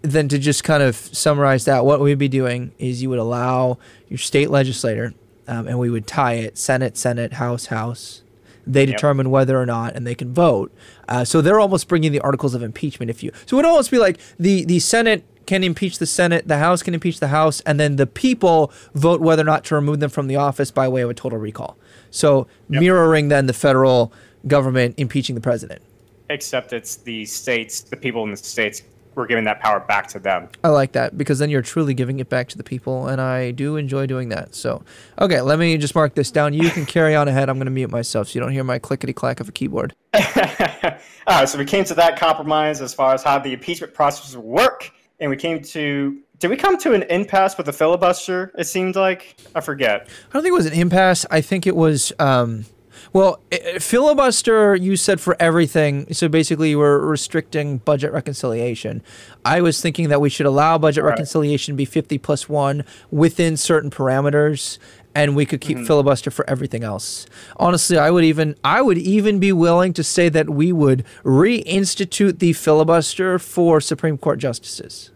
then 0.00 0.28
to 0.28 0.38
just 0.38 0.64
kind 0.64 0.82
of 0.82 0.96
summarize 0.96 1.66
that, 1.66 1.84
what 1.84 2.00
we'd 2.00 2.18
be 2.18 2.28
doing 2.28 2.72
is 2.78 3.02
you 3.02 3.10
would 3.10 3.18
allow 3.18 3.78
your 4.08 4.18
state 4.18 4.50
legislator, 4.50 5.12
um, 5.46 5.68
and 5.68 5.78
we 5.78 5.90
would 5.90 6.06
tie 6.06 6.34
it 6.34 6.56
Senate, 6.56 6.96
Senate, 6.96 7.34
House, 7.34 7.66
House. 7.66 8.22
They 8.66 8.86
determine 8.86 9.30
whether 9.30 9.60
or 9.60 9.66
not, 9.66 9.96
and 9.96 10.06
they 10.06 10.14
can 10.14 10.32
vote. 10.32 10.72
Uh, 11.08 11.24
so 11.24 11.40
they're 11.40 11.58
almost 11.58 11.88
bringing 11.88 12.12
the 12.12 12.20
articles 12.20 12.54
of 12.54 12.62
impeachment. 12.62 13.10
If 13.10 13.22
you, 13.22 13.32
so 13.44 13.56
it 13.56 13.58
would 13.58 13.66
almost 13.66 13.90
be 13.90 13.98
like 13.98 14.18
the 14.38 14.64
the 14.64 14.78
Senate 14.78 15.24
can 15.46 15.64
impeach 15.64 15.98
the 15.98 16.06
Senate, 16.06 16.46
the 16.46 16.58
House 16.58 16.82
can 16.82 16.94
impeach 16.94 17.20
the 17.20 17.28
House, 17.28 17.60
and 17.62 17.78
then 17.78 17.96
the 17.96 18.06
people 18.06 18.72
vote 18.94 19.20
whether 19.20 19.42
or 19.42 19.46
not 19.46 19.64
to 19.64 19.74
remove 19.74 20.00
them 20.00 20.10
from 20.10 20.28
the 20.28 20.36
office 20.36 20.70
by 20.70 20.88
way 20.88 21.02
of 21.02 21.10
a 21.10 21.14
total 21.14 21.38
recall. 21.38 21.76
So 22.12 22.46
yep. 22.68 22.80
mirroring 22.80 23.28
then 23.28 23.46
the 23.46 23.52
federal 23.52 24.12
government 24.46 24.94
impeaching 24.98 25.34
the 25.34 25.40
president. 25.40 25.82
Except 26.30 26.72
it's 26.72 26.96
the 26.96 27.24
states, 27.24 27.80
the 27.80 27.96
people 27.96 28.22
in 28.22 28.30
the 28.30 28.36
states 28.36 28.82
we're 29.14 29.26
giving 29.26 29.44
that 29.44 29.60
power 29.60 29.80
back 29.80 30.06
to 30.08 30.18
them. 30.18 30.48
I 30.64 30.68
like 30.68 30.92
that 30.92 31.18
because 31.18 31.38
then 31.38 31.50
you're 31.50 31.62
truly 31.62 31.94
giving 31.94 32.20
it 32.20 32.28
back 32.28 32.48
to 32.48 32.56
the 32.56 32.64
people, 32.64 33.08
and 33.08 33.20
I 33.20 33.50
do 33.50 33.76
enjoy 33.76 34.06
doing 34.06 34.30
that. 34.30 34.54
So, 34.54 34.82
okay, 35.20 35.40
let 35.40 35.58
me 35.58 35.76
just 35.76 35.94
mark 35.94 36.14
this 36.14 36.30
down. 36.30 36.54
You 36.54 36.70
can 36.70 36.86
carry 36.86 37.14
on 37.14 37.28
ahead. 37.28 37.48
I'm 37.48 37.56
going 37.56 37.66
to 37.66 37.72
mute 37.72 37.90
myself 37.90 38.28
so 38.28 38.34
you 38.34 38.40
don't 38.40 38.52
hear 38.52 38.64
my 38.64 38.78
clickety 38.78 39.12
clack 39.12 39.40
of 39.40 39.48
a 39.48 39.52
keyboard. 39.52 39.94
All 40.14 40.20
right, 40.20 41.00
uh, 41.26 41.46
so 41.46 41.58
we 41.58 41.64
came 41.64 41.84
to 41.84 41.94
that 41.94 42.18
compromise 42.18 42.80
as 42.80 42.94
far 42.94 43.14
as 43.14 43.22
how 43.22 43.38
the 43.38 43.52
impeachment 43.52 43.94
process 43.94 44.34
work, 44.36 44.90
and 45.20 45.30
we 45.30 45.36
came 45.36 45.62
to. 45.62 46.18
Did 46.42 46.50
we 46.50 46.56
come 46.56 46.76
to 46.78 46.92
an 46.92 47.04
impasse 47.04 47.56
with 47.56 47.66
the 47.66 47.72
filibuster? 47.72 48.50
It 48.58 48.64
seemed 48.64 48.96
like 48.96 49.36
I 49.54 49.60
forget. 49.60 50.08
I 50.28 50.32
don't 50.32 50.42
think 50.42 50.50
it 50.50 50.56
was 50.56 50.66
an 50.66 50.72
impasse. 50.72 51.24
I 51.30 51.40
think 51.40 51.68
it 51.68 51.76
was. 51.76 52.12
Um, 52.18 52.64
well, 53.12 53.40
filibuster, 53.78 54.74
you 54.74 54.96
said 54.96 55.20
for 55.20 55.36
everything. 55.38 56.12
So 56.12 56.28
basically, 56.28 56.74
we're 56.74 56.98
restricting 56.98 57.78
budget 57.78 58.10
reconciliation. 58.12 59.04
I 59.44 59.60
was 59.60 59.80
thinking 59.80 60.08
that 60.08 60.20
we 60.20 60.28
should 60.28 60.46
allow 60.46 60.78
budget 60.78 61.04
right. 61.04 61.10
reconciliation 61.10 61.74
to 61.74 61.76
be 61.76 61.84
50 61.84 62.18
plus 62.18 62.48
one 62.48 62.84
within 63.12 63.56
certain 63.56 63.90
parameters 63.90 64.78
and 65.14 65.36
we 65.36 65.46
could 65.46 65.60
keep 65.60 65.76
mm-hmm. 65.76 65.86
filibuster 65.86 66.32
for 66.32 66.48
everything 66.50 66.82
else. 66.82 67.26
Honestly, 67.56 67.98
I 67.98 68.10
would 68.10 68.24
even 68.24 68.56
I 68.64 68.82
would 68.82 68.98
even 68.98 69.38
be 69.38 69.52
willing 69.52 69.92
to 69.92 70.02
say 70.02 70.28
that 70.30 70.50
we 70.50 70.72
would 70.72 71.04
reinstitute 71.22 72.40
the 72.40 72.52
filibuster 72.52 73.38
for 73.38 73.80
Supreme 73.80 74.18
Court 74.18 74.40
justices. 74.40 75.12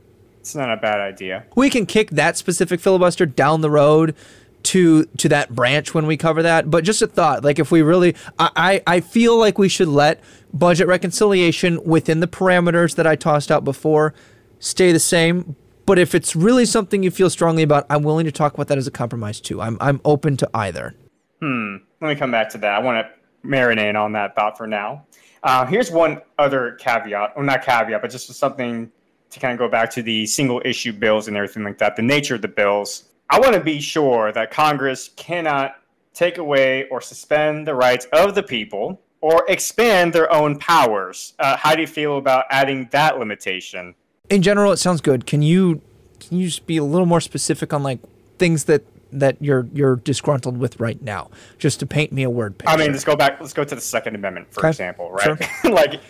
It's 0.47 0.55
not 0.55 0.73
a 0.73 0.77
bad 0.77 1.01
idea. 1.01 1.45
We 1.57 1.69
can 1.69 1.87
kick 1.87 2.11
that 2.11 2.37
specific 2.37 2.79
filibuster 2.79 3.27
down 3.27 3.63
the 3.63 3.71
road 3.71 4.15
to 4.63 5.05
to 5.19 5.29
that 5.29 5.53
branch 5.57 5.93
when 5.93 6.07
we 6.07 6.17
cover 6.17 6.41
that. 6.45 6.71
But 6.71 6.85
just 6.85 7.03
a 7.03 7.09
thought, 7.09 7.43
like 7.43 7.59
if 7.59 7.73
we 7.73 7.83
really, 7.83 8.15
I 8.39 8.81
I 8.87 9.01
feel 9.01 9.37
like 9.37 9.59
we 9.59 9.69
should 9.69 9.89
let 9.89 10.23
budget 10.55 10.87
reconciliation 10.87 11.83
within 11.83 12.21
the 12.21 12.29
parameters 12.29 12.95
that 12.95 13.09
I 13.09 13.17
tossed 13.17 13.51
out 13.51 13.65
before 13.65 14.15
stay 14.61 14.93
the 14.93 15.01
same. 15.01 15.57
But 15.85 15.99
if 15.99 16.15
it's 16.15 16.37
really 16.37 16.65
something 16.65 17.03
you 17.03 17.11
feel 17.11 17.29
strongly 17.29 17.65
about, 17.65 17.85
I'm 17.91 18.05
willing 18.05 18.25
to 18.27 18.33
talk 18.33 18.55
about 18.55 18.69
that 18.69 18.79
as 18.79 18.87
a 18.87 18.93
compromise 18.93 19.41
too. 19.41 19.61
I'm 19.61 19.77
I'm 19.81 20.01
open 20.05 20.37
to 20.37 20.51
either. 20.55 20.95
Hmm. 21.41 21.79
Let 22.01 22.09
me 22.11 22.15
come 22.15 22.31
back 22.31 22.51
to 22.51 22.59
that. 22.59 22.73
I 22.73 22.79
want 22.79 23.05
to 23.05 23.49
marinate 23.49 24.01
on 24.01 24.13
that 24.13 24.37
thought 24.37 24.57
for 24.57 24.69
now. 24.69 25.07
Uh, 25.43 25.67
here's 25.67 25.91
one 25.91 26.21
other 26.39 26.77
caveat, 26.79 27.33
or 27.35 27.43
not 27.43 27.65
caveat, 27.65 28.01
but 28.01 28.13
just 28.13 28.33
something 28.33 28.93
to 29.31 29.41
kind 29.41 29.53
of 29.53 29.59
go 29.59 29.69
back 29.69 29.91
to 29.91 30.03
the 30.03 30.27
single 30.27 30.63
issue 30.65 30.93
bills 30.93 31.29
and 31.29 31.37
everything 31.37 31.65
like 31.65 31.79
that. 31.79 31.97
The 31.97 32.03
nature 32.03 32.37
of 32.37 32.43
the 32.43 32.49
bills. 32.49 33.05
I 33.29 33.41
want 33.41 33.55
to 33.55 33.61
be 33.61 33.81
sure 33.81 34.33
that 34.33 34.51
Congress 34.51 35.11
cannot 35.17 35.77
take 36.15 36.39
away 36.39 36.89
or 36.89 37.01
suspend 37.01 37.67
the 37.67 37.75
rights 37.75 38.07
of 38.13 38.35
the 38.35 38.43
people 38.43 39.01
or 39.21 39.45
expand 39.49 40.13
their 40.13 40.33
own 40.33 40.59
powers. 40.59 41.35
Uh, 41.39 41.57
how 41.57 41.75
do 41.75 41.81
you 41.81 41.87
feel 41.87 42.19
about 42.19 42.45
adding 42.51 42.89
that 42.93 43.19
limitation? 43.19 43.95
In 44.31 44.43
general, 44.43 44.73
it 44.73 44.77
sounds 44.77 45.01
good. 45.01 45.27
Can 45.27 45.43
you 45.43 45.83
can 46.21 46.39
you 46.39 46.47
just 46.47 46.67
be 46.67 46.77
a 46.77 46.85
little 46.85 47.07
more 47.07 47.21
specific 47.21 47.73
on 47.73 47.83
like 47.83 48.01
things 48.39 48.65
that 48.65 48.83
that 49.13 49.37
you're 49.41 49.69
you're 49.73 49.97
disgruntled 49.97 50.59
with 50.59 50.81
right 50.81 51.01
now, 51.03 51.31
just 51.59 51.81
to 51.81 51.87
paint 51.87 52.13
me 52.13 52.23
a 52.23 52.31
word 52.31 52.59
picture? 52.59 52.73
I 52.73 52.77
mean, 52.77 52.93
let's 52.93 53.05
go 53.05 53.17
back. 53.17 53.41
Let's 53.41 53.53
go 53.53 53.65
to 53.65 53.75
the 53.75 53.81
Second 53.81 54.15
Amendment, 54.15 54.53
for 54.53 54.61
okay. 54.61 54.69
example, 54.69 55.11
right? 55.11 55.39
Sure. 55.39 55.39
like, 55.73 56.01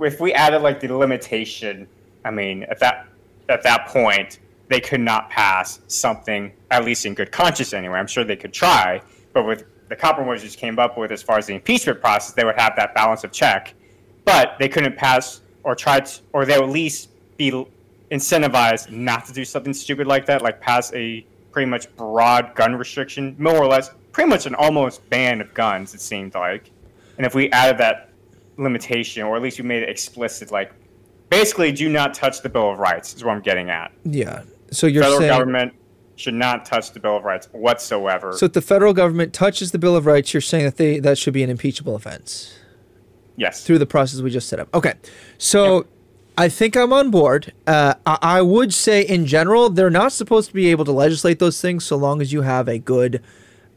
if 0.00 0.20
we 0.20 0.32
added 0.32 0.62
like 0.62 0.80
the 0.80 0.94
limitation, 0.94 1.88
I 2.26 2.30
mean, 2.30 2.64
at 2.64 2.80
that 2.80 3.06
at 3.48 3.62
that 3.62 3.86
point, 3.86 4.40
they 4.68 4.80
could 4.80 5.00
not 5.00 5.30
pass 5.30 5.80
something, 5.86 6.52
at 6.72 6.84
least 6.84 7.06
in 7.06 7.14
good 7.14 7.30
conscience 7.30 7.72
anyway. 7.72 7.98
I'm 7.98 8.08
sure 8.08 8.24
they 8.24 8.36
could 8.36 8.52
try, 8.52 9.00
but 9.32 9.46
with 9.46 9.64
the 9.88 9.94
compromise 9.94 10.42
just 10.42 10.58
came 10.58 10.78
up 10.80 10.98
with 10.98 11.12
as 11.12 11.22
far 11.22 11.38
as 11.38 11.46
the 11.46 11.54
impeachment 11.54 12.00
process, 12.00 12.34
they 12.34 12.44
would 12.44 12.56
have 12.56 12.74
that 12.76 12.92
balance 12.94 13.22
of 13.22 13.30
check, 13.30 13.74
but 14.24 14.56
they 14.58 14.68
couldn't 14.68 14.96
pass 14.96 15.42
or 15.62 15.76
try 15.76 16.00
to, 16.00 16.20
or 16.32 16.44
they 16.44 16.58
would 16.58 16.64
at 16.64 16.70
least 16.70 17.10
be 17.36 17.64
incentivized 18.10 18.90
not 18.90 19.24
to 19.26 19.32
do 19.32 19.44
something 19.44 19.72
stupid 19.72 20.08
like 20.08 20.26
that, 20.26 20.42
like 20.42 20.60
pass 20.60 20.92
a 20.94 21.24
pretty 21.52 21.70
much 21.70 21.94
broad 21.94 22.52
gun 22.56 22.74
restriction, 22.74 23.36
more 23.38 23.56
or 23.56 23.66
less, 23.66 23.90
pretty 24.10 24.28
much 24.28 24.46
an 24.46 24.56
almost 24.56 25.08
ban 25.10 25.40
of 25.40 25.54
guns, 25.54 25.94
it 25.94 26.00
seemed 26.00 26.34
like. 26.34 26.72
And 27.16 27.24
if 27.24 27.36
we 27.36 27.48
added 27.52 27.78
that 27.78 28.10
limitation, 28.56 29.22
or 29.22 29.36
at 29.36 29.42
least 29.42 29.60
we 29.60 29.64
made 29.64 29.84
it 29.84 29.88
explicit, 29.88 30.50
like 30.50 30.72
basically 31.30 31.72
do 31.72 31.88
not 31.88 32.14
touch 32.14 32.42
the 32.42 32.48
Bill 32.48 32.70
of 32.70 32.78
Rights, 32.78 33.14
is 33.14 33.24
what 33.24 33.32
I'm 33.32 33.42
getting 33.42 33.70
at. 33.70 33.92
Yeah. 34.04 34.42
So 34.70 34.86
you're 34.86 35.02
federal 35.02 35.20
saying 35.20 35.30
government 35.30 35.74
should 36.16 36.34
not 36.34 36.64
touch 36.64 36.92
the 36.92 37.00
Bill 37.00 37.16
of 37.16 37.24
Rights 37.24 37.48
whatsoever. 37.52 38.32
So 38.32 38.46
if 38.46 38.52
the 38.52 38.62
federal 38.62 38.94
government 38.94 39.32
touches 39.32 39.72
the 39.72 39.78
Bill 39.78 39.96
of 39.96 40.06
Rights, 40.06 40.32
you're 40.32 40.40
saying 40.40 40.64
that 40.64 40.76
they 40.76 40.98
that 41.00 41.18
should 41.18 41.34
be 41.34 41.42
an 41.42 41.50
impeachable 41.50 41.94
offense. 41.94 42.58
Yes. 43.36 43.64
Through 43.64 43.78
the 43.78 43.86
process 43.86 44.20
we 44.20 44.30
just 44.30 44.48
set 44.48 44.58
up. 44.58 44.74
Okay. 44.74 44.94
So 45.36 45.76
yep. 45.76 45.86
I 46.38 46.48
think 46.48 46.76
I'm 46.76 46.92
on 46.92 47.10
board. 47.10 47.52
Uh, 47.66 47.94
I, 48.06 48.18
I 48.22 48.42
would 48.42 48.72
say 48.72 49.02
in 49.02 49.26
general, 49.26 49.68
they're 49.68 49.90
not 49.90 50.12
supposed 50.12 50.48
to 50.48 50.54
be 50.54 50.68
able 50.68 50.86
to 50.86 50.92
legislate 50.92 51.38
those 51.38 51.60
things 51.60 51.84
so 51.84 51.96
long 51.96 52.22
as 52.22 52.32
you 52.32 52.42
have 52.42 52.66
a 52.66 52.78
good 52.78 53.22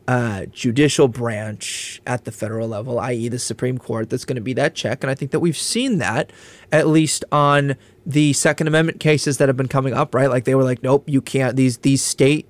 uh, 0.10 0.48
judicial 0.48 1.08
branch 1.08 2.02
at 2.08 2.26
the 2.26 2.32
federal 2.32 2.68
level, 2.68 3.00
i.e., 3.00 3.30
the 3.30 3.38
Supreme 3.38 3.78
Court, 3.78 4.10
that's 4.10 4.26
going 4.26 4.38
to 4.38 4.42
be 4.42 4.54
that 4.54 4.74
check. 4.74 5.04
And 5.04 5.12
I 5.12 5.14
think 5.14 5.30
that 5.30 5.40
we've 5.40 5.56
seen 5.56 6.00
that 6.00 6.34
at 6.72 6.88
least 6.88 7.24
on 7.32 7.76
the 8.08 8.34
Second 8.34 8.66
Amendment 8.66 9.00
cases 9.00 9.38
that 9.38 9.50
have 9.50 9.56
been 9.56 9.68
coming 9.68 9.94
up, 9.94 10.16
right? 10.16 10.28
Like 10.28 10.46
they 10.46 10.56
were 10.56 10.64
like, 10.64 10.82
nope, 10.82 11.04
you 11.06 11.22
can't. 11.22 11.56
These 11.56 11.78
these 11.78 12.02
state 12.02 12.48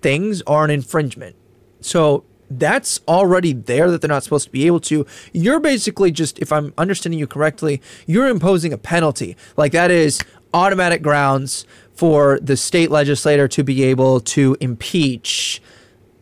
things 0.00 0.40
are 0.46 0.64
an 0.64 0.70
infringement. 0.70 1.36
So 1.82 2.24
that's 2.50 3.00
already 3.06 3.52
there 3.52 3.90
that 3.90 4.00
they're 4.00 4.08
not 4.08 4.24
supposed 4.24 4.46
to 4.46 4.50
be 4.50 4.66
able 4.66 4.80
to. 4.80 5.04
You're 5.34 5.60
basically 5.60 6.12
just, 6.12 6.38
if 6.38 6.50
I'm 6.50 6.72
understanding 6.78 7.20
you 7.20 7.26
correctly, 7.26 7.82
you're 8.06 8.28
imposing 8.28 8.72
a 8.72 8.78
penalty. 8.78 9.36
Like 9.58 9.72
that 9.72 9.90
is 9.90 10.18
automatic 10.54 11.02
grounds 11.02 11.66
for 11.94 12.40
the 12.40 12.56
state 12.56 12.90
legislator 12.90 13.48
to 13.48 13.62
be 13.62 13.82
able 13.82 14.20
to 14.20 14.56
impeach 14.60 15.60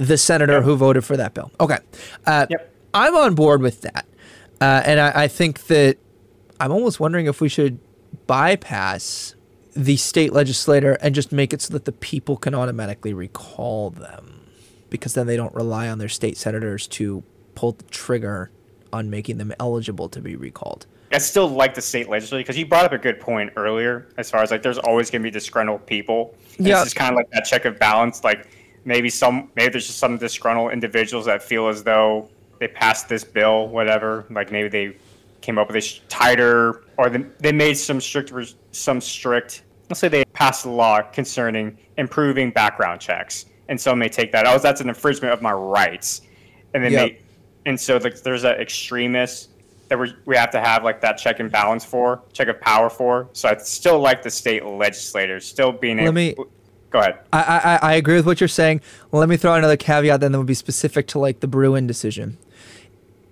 the 0.01 0.17
senator 0.17 0.55
yep. 0.55 0.63
who 0.63 0.77
voted 0.77 1.05
for 1.05 1.17
that 1.19 1.35
bill. 1.35 1.53
Okay. 1.61 1.77
Uh, 2.27 2.47
yep. 2.49 2.75
I'm 2.95 3.15
on 3.15 3.35
board 3.35 3.61
with 3.61 3.83
that. 3.83 4.07
Uh, 4.59 4.83
and 4.85 4.99
I, 4.99 5.25
I 5.25 5.29
think 5.29 5.67
that 5.67 5.99
I'm 6.59 6.73
almost 6.73 6.99
wondering 6.99 7.27
if 7.27 7.41
we 7.43 7.51
should 7.51 7.79
bypass 8.27 9.35
the 9.75 9.97
state 9.97 10.33
legislator 10.33 10.95
and 11.03 11.15
just 11.15 11.33
make 11.33 11.53
it 11.53 11.61
so 11.61 11.75
that 11.75 11.85
the 11.85 11.93
people 11.93 12.39
can 12.39 12.55
automatically 12.55 13.13
recall 13.13 13.91
them 13.91 14.41
because 14.89 15.13
then 15.13 15.27
they 15.27 15.37
don't 15.37 15.55
rely 15.55 15.89
on 15.89 15.99
their 15.99 16.09
state 16.09 16.39
senators 16.39 16.89
to 16.89 17.23
pull 17.55 17.73
the 17.73 17.85
trigger 17.85 18.51
on 18.93 19.11
making 19.11 19.37
them 19.37 19.53
eligible 19.61 20.09
to 20.09 20.21
be 20.21 20.35
recalled. 20.35 20.87
I 21.13 21.19
still 21.19 21.49
like 21.49 21.75
the 21.75 21.83
state 21.83 22.09
legislature 22.09 22.43
because 22.43 22.57
you 22.57 22.65
brought 22.65 22.87
up 22.87 22.93
a 22.93 22.99
good 22.99 23.21
point 23.21 23.53
earlier 23.57 24.09
as 24.17 24.31
far 24.31 24.43
as 24.43 24.51
like 24.51 24.63
there's 24.63 24.79
always 24.79 25.11
going 25.11 25.23
to 25.23 25.27
be 25.27 25.31
disgruntled 25.31 25.85
people. 25.87 26.35
Yeah. 26.59 26.79
This 26.79 26.89
is 26.89 26.95
kind 26.95 27.13
of 27.13 27.17
like 27.17 27.31
that 27.33 27.45
check 27.45 27.65
of 27.67 27.79
balance. 27.79 28.25
Like 28.25 28.49
maybe 28.85 29.11
some 29.11 29.51
maybe 29.57 29.73
there's 29.73 29.87
just 29.87 29.99
some 29.99 30.17
disgruntled 30.19 30.73
individuals 30.73 31.27
that 31.27 31.43
feel 31.43 31.69
as 31.69 31.83
though 31.83 32.31
they 32.59 32.69
passed 32.69 33.09
this 33.09 33.25
bill, 33.25 33.69
whatever. 33.69 34.27
Like 34.31 34.53
maybe 34.53 34.69
they 34.69 34.97
came 35.41 35.59
up 35.59 35.69
with 35.69 35.77
a 35.77 36.01
tighter, 36.09 36.85
or 36.99 37.11
they, 37.11 37.25
they 37.39 37.53
made 37.53 37.75
some 37.75 38.01
strict 38.01 38.33
some 38.73 39.01
strict. 39.01 39.63
Let's 39.89 40.01
say 40.01 40.09
they 40.09 40.25
passed 40.27 40.67
a 40.67 40.71
law 40.71 41.03
concerning 41.03 41.77
improving 41.97 42.51
background 42.51 43.01
checks, 43.01 43.47
and 43.69 43.81
some 43.81 43.99
may 43.99 44.09
take 44.09 44.33
that. 44.33 44.47
Oh, 44.47 44.59
that's 44.59 44.81
an 44.81 44.89
infringement 44.89 45.33
of 45.33 45.43
my 45.43 45.53
rights, 45.53 46.23
and 46.75 46.85
then 46.85 46.93
yep. 46.93 47.09
they, 47.09 47.21
and 47.67 47.81
so 47.81 47.97
like 47.97 48.21
there's 48.23 48.43
that 48.43 48.61
extremist 48.61 49.51
that 49.89 49.99
we 49.99 50.15
we 50.25 50.37
have 50.37 50.51
to 50.51 50.61
have 50.61 50.85
like 50.85 51.01
that 51.01 51.19
check 51.19 51.41
and 51.41 51.51
balance 51.51 51.85
for, 51.85 52.23
check 52.33 52.49
of 52.49 52.61
power 52.61 52.89
for. 52.89 53.29
So 53.33 53.49
I 53.49 53.57
still 53.57 53.99
like 53.99 54.23
the 54.23 54.31
state 54.31 54.65
legislators 54.65 55.47
still 55.47 55.73
being 55.73 55.97
Let 55.97 56.17
able. 56.17 56.45
Me- 56.45 56.51
Go 56.91 56.99
ahead. 56.99 57.21
I, 57.33 57.79
I, 57.83 57.91
I 57.91 57.95
agree 57.95 58.17
with 58.17 58.27
what 58.27 58.41
you're 58.41 58.49
saying. 58.49 58.81
Let 59.13 59.29
me 59.29 59.37
throw 59.37 59.55
another 59.55 59.77
caveat 59.77 60.21
then 60.21 60.33
that 60.33 60.39
would 60.39 60.47
be 60.47 60.55
specific 60.55 61.07
to 61.09 61.19
like 61.19 61.41
the 61.41 61.47
Bruen 61.47 61.87
decision. 61.87 62.37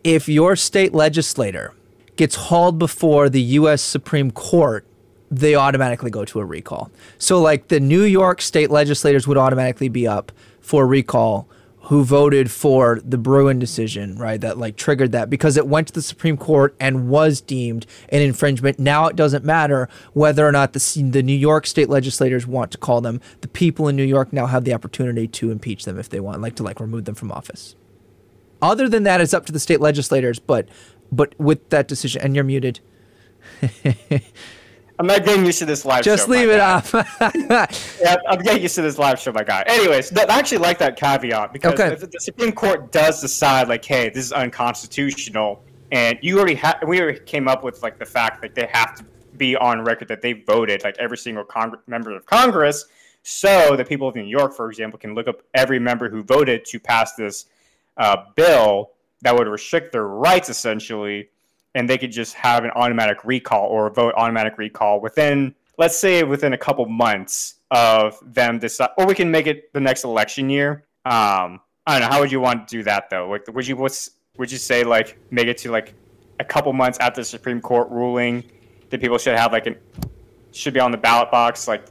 If 0.04 0.28
your 0.28 0.54
state 0.54 0.94
legislator 0.94 1.74
gets 2.16 2.36
hauled 2.36 2.78
before 2.78 3.28
the 3.28 3.42
U.S. 3.42 3.82
Supreme 3.82 4.30
Court, 4.30 4.86
they 5.30 5.54
automatically 5.54 6.10
go 6.10 6.24
to 6.24 6.40
a 6.40 6.44
recall. 6.44 6.90
So, 7.18 7.40
like 7.40 7.68
the 7.68 7.80
New 7.80 8.02
York 8.02 8.40
state 8.40 8.70
legislators 8.70 9.26
would 9.26 9.36
automatically 9.36 9.88
be 9.88 10.06
up 10.06 10.32
for 10.60 10.86
recall 10.86 11.48
who 11.82 12.04
voted 12.04 12.50
for 12.50 13.00
the 13.04 13.16
Bruen 13.16 13.58
decision, 13.58 14.16
right? 14.16 14.40
That 14.40 14.58
like 14.58 14.76
triggered 14.76 15.12
that 15.12 15.30
because 15.30 15.56
it 15.56 15.66
went 15.66 15.88
to 15.88 15.92
the 15.92 16.02
Supreme 16.02 16.36
Court 16.36 16.74
and 16.78 17.08
was 17.08 17.40
deemed 17.40 17.86
an 18.10 18.20
infringement. 18.20 18.78
Now 18.78 19.06
it 19.06 19.16
doesn't 19.16 19.44
matter 19.44 19.88
whether 20.12 20.46
or 20.46 20.52
not 20.52 20.72
the 20.72 21.08
the 21.10 21.22
New 21.22 21.32
York 21.32 21.66
state 21.66 21.88
legislators 21.88 22.46
want 22.46 22.72
to 22.72 22.78
call 22.78 23.00
them. 23.00 23.20
The 23.40 23.48
people 23.48 23.88
in 23.88 23.96
New 23.96 24.04
York 24.04 24.32
now 24.32 24.46
have 24.46 24.64
the 24.64 24.74
opportunity 24.74 25.26
to 25.28 25.50
impeach 25.50 25.84
them 25.84 25.98
if 25.98 26.08
they 26.08 26.20
want, 26.20 26.42
like 26.42 26.56
to 26.56 26.62
like 26.62 26.80
remove 26.80 27.04
them 27.04 27.14
from 27.14 27.32
office. 27.32 27.74
Other 28.60 28.88
than 28.88 29.04
that, 29.04 29.20
it's 29.20 29.32
up 29.32 29.46
to 29.46 29.52
the 29.52 29.60
state 29.60 29.80
legislators. 29.80 30.38
But 30.38 30.68
but 31.10 31.38
with 31.38 31.70
that 31.70 31.88
decision, 31.88 32.20
and 32.22 32.34
you're 32.34 32.44
muted. 32.44 32.80
I'm 34.98 35.06
not 35.06 35.24
getting 35.24 35.46
used 35.46 35.60
to 35.60 35.66
this 35.66 35.84
live 35.84 36.02
Just 36.02 36.26
show. 36.26 36.26
Just 36.26 36.28
leave 36.28 36.48
it 36.50 36.58
guy. 36.58 36.72
off. 36.72 36.92
yeah, 38.00 38.16
I'm 38.28 38.40
getting 38.40 38.62
used 38.62 38.74
to 38.76 38.82
this 38.82 38.98
live 38.98 39.20
show, 39.20 39.32
my 39.32 39.44
guy. 39.44 39.62
Anyways, 39.66 40.16
I 40.16 40.24
actually 40.28 40.58
like 40.58 40.78
that 40.78 40.96
caveat 40.96 41.52
because 41.52 41.74
okay. 41.74 41.92
if 41.92 42.10
the 42.10 42.20
Supreme 42.20 42.52
Court 42.52 42.90
does 42.90 43.20
decide, 43.20 43.68
like, 43.68 43.84
hey, 43.84 44.08
this 44.08 44.24
is 44.24 44.32
unconstitutional, 44.32 45.62
and 45.92 46.18
you 46.20 46.38
already 46.38 46.56
have, 46.56 46.82
we 46.86 47.00
already 47.00 47.20
came 47.20 47.46
up 47.46 47.62
with 47.62 47.82
like 47.82 47.98
the 47.98 48.06
fact 48.06 48.42
that 48.42 48.54
they 48.54 48.66
have 48.72 48.96
to 48.96 49.04
be 49.36 49.54
on 49.56 49.82
record 49.82 50.08
that 50.08 50.20
they 50.20 50.32
voted 50.32 50.82
like 50.82 50.96
every 50.98 51.16
single 51.16 51.44
Cong- 51.44 51.78
member 51.86 52.14
of 52.16 52.26
Congress, 52.26 52.86
so 53.22 53.76
the 53.76 53.84
people 53.84 54.08
of 54.08 54.16
New 54.16 54.22
York, 54.24 54.54
for 54.54 54.68
example, 54.68 54.98
can 54.98 55.14
look 55.14 55.28
up 55.28 55.42
every 55.54 55.78
member 55.78 56.08
who 56.08 56.22
voted 56.22 56.64
to 56.64 56.80
pass 56.80 57.14
this 57.14 57.46
uh, 57.96 58.16
bill 58.34 58.92
that 59.22 59.36
would 59.36 59.48
restrict 59.48 59.92
their 59.92 60.06
rights 60.06 60.48
essentially, 60.48 61.28
and 61.74 61.88
they 61.88 61.98
could 61.98 62.12
just 62.12 62.34
have 62.34 62.64
an 62.64 62.70
automatic 62.74 63.24
recall 63.24 63.66
or 63.66 63.90
vote 63.90 64.14
automatic 64.16 64.58
recall 64.58 65.00
within, 65.00 65.54
let's 65.76 65.96
say, 65.96 66.22
within 66.22 66.52
a 66.52 66.58
couple 66.58 66.86
months 66.86 67.56
of 67.70 68.18
them 68.22 68.58
decide, 68.58 68.90
or 68.96 69.06
we 69.06 69.14
can 69.14 69.30
make 69.30 69.46
it 69.46 69.72
the 69.72 69.80
next 69.80 70.04
election 70.04 70.48
year. 70.48 70.84
Um, 71.04 71.60
I 71.86 71.98
don't 71.98 72.00
know. 72.02 72.14
How 72.14 72.20
would 72.20 72.32
you 72.32 72.40
want 72.40 72.68
to 72.68 72.76
do 72.76 72.82
that 72.84 73.10
though? 73.10 73.28
Like, 73.28 73.46
would 73.48 73.66
you 73.66 73.76
what's 73.76 74.10
would 74.36 74.50
you 74.50 74.58
say 74.58 74.84
like 74.84 75.18
make 75.30 75.48
it 75.48 75.58
to 75.58 75.70
like 75.70 75.94
a 76.40 76.44
couple 76.44 76.72
months 76.72 76.98
after 77.00 77.20
the 77.20 77.24
Supreme 77.24 77.60
Court 77.60 77.88
ruling 77.90 78.44
that 78.90 79.00
people 79.00 79.18
should 79.18 79.36
have 79.36 79.52
like 79.52 79.66
an 79.66 79.76
should 80.52 80.74
be 80.74 80.80
on 80.80 80.90
the 80.90 80.98
ballot 80.98 81.30
box 81.30 81.68
like 81.68 81.84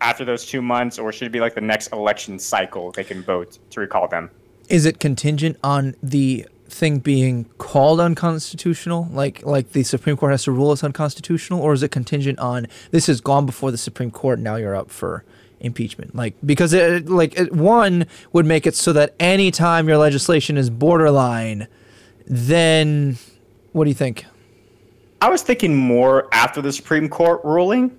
after 0.00 0.24
those 0.24 0.46
two 0.46 0.62
months, 0.62 0.98
or 0.98 1.12
should 1.12 1.26
it 1.26 1.30
be 1.30 1.40
like 1.40 1.54
the 1.54 1.60
next 1.60 1.92
election 1.92 2.38
cycle 2.38 2.90
they 2.92 3.04
can 3.04 3.22
vote 3.22 3.58
to 3.70 3.80
recall 3.80 4.08
them? 4.08 4.30
Is 4.68 4.86
it 4.86 5.00
contingent 5.00 5.58
on 5.62 5.94
the 6.02 6.46
thing 6.70 6.98
being 6.98 7.44
called 7.58 8.00
unconstitutional, 8.00 9.08
like 9.12 9.44
like 9.44 9.72
the 9.72 9.82
Supreme 9.82 10.16
Court 10.16 10.32
has 10.32 10.44
to 10.44 10.52
rule 10.52 10.72
it's 10.72 10.84
unconstitutional, 10.84 11.60
or 11.60 11.72
is 11.72 11.82
it 11.82 11.90
contingent 11.90 12.38
on 12.38 12.66
this 12.90 13.06
has 13.06 13.20
gone 13.20 13.46
before 13.46 13.70
the 13.70 13.78
Supreme 13.78 14.10
Court, 14.10 14.38
now 14.38 14.56
you're 14.56 14.76
up 14.76 14.90
for 14.90 15.24
impeachment? 15.60 16.14
Like 16.14 16.34
because 16.44 16.72
it 16.72 17.08
like 17.08 17.38
it, 17.38 17.52
one 17.52 18.06
would 18.32 18.46
make 18.46 18.66
it 18.66 18.74
so 18.74 18.92
that 18.92 19.14
anytime 19.20 19.88
your 19.88 19.98
legislation 19.98 20.56
is 20.56 20.70
borderline, 20.70 21.68
then 22.26 23.18
what 23.72 23.84
do 23.84 23.90
you 23.90 23.94
think? 23.94 24.26
I 25.22 25.28
was 25.28 25.42
thinking 25.42 25.76
more 25.76 26.28
after 26.32 26.62
the 26.62 26.72
Supreme 26.72 27.08
Court 27.08 27.40
ruling, 27.44 27.96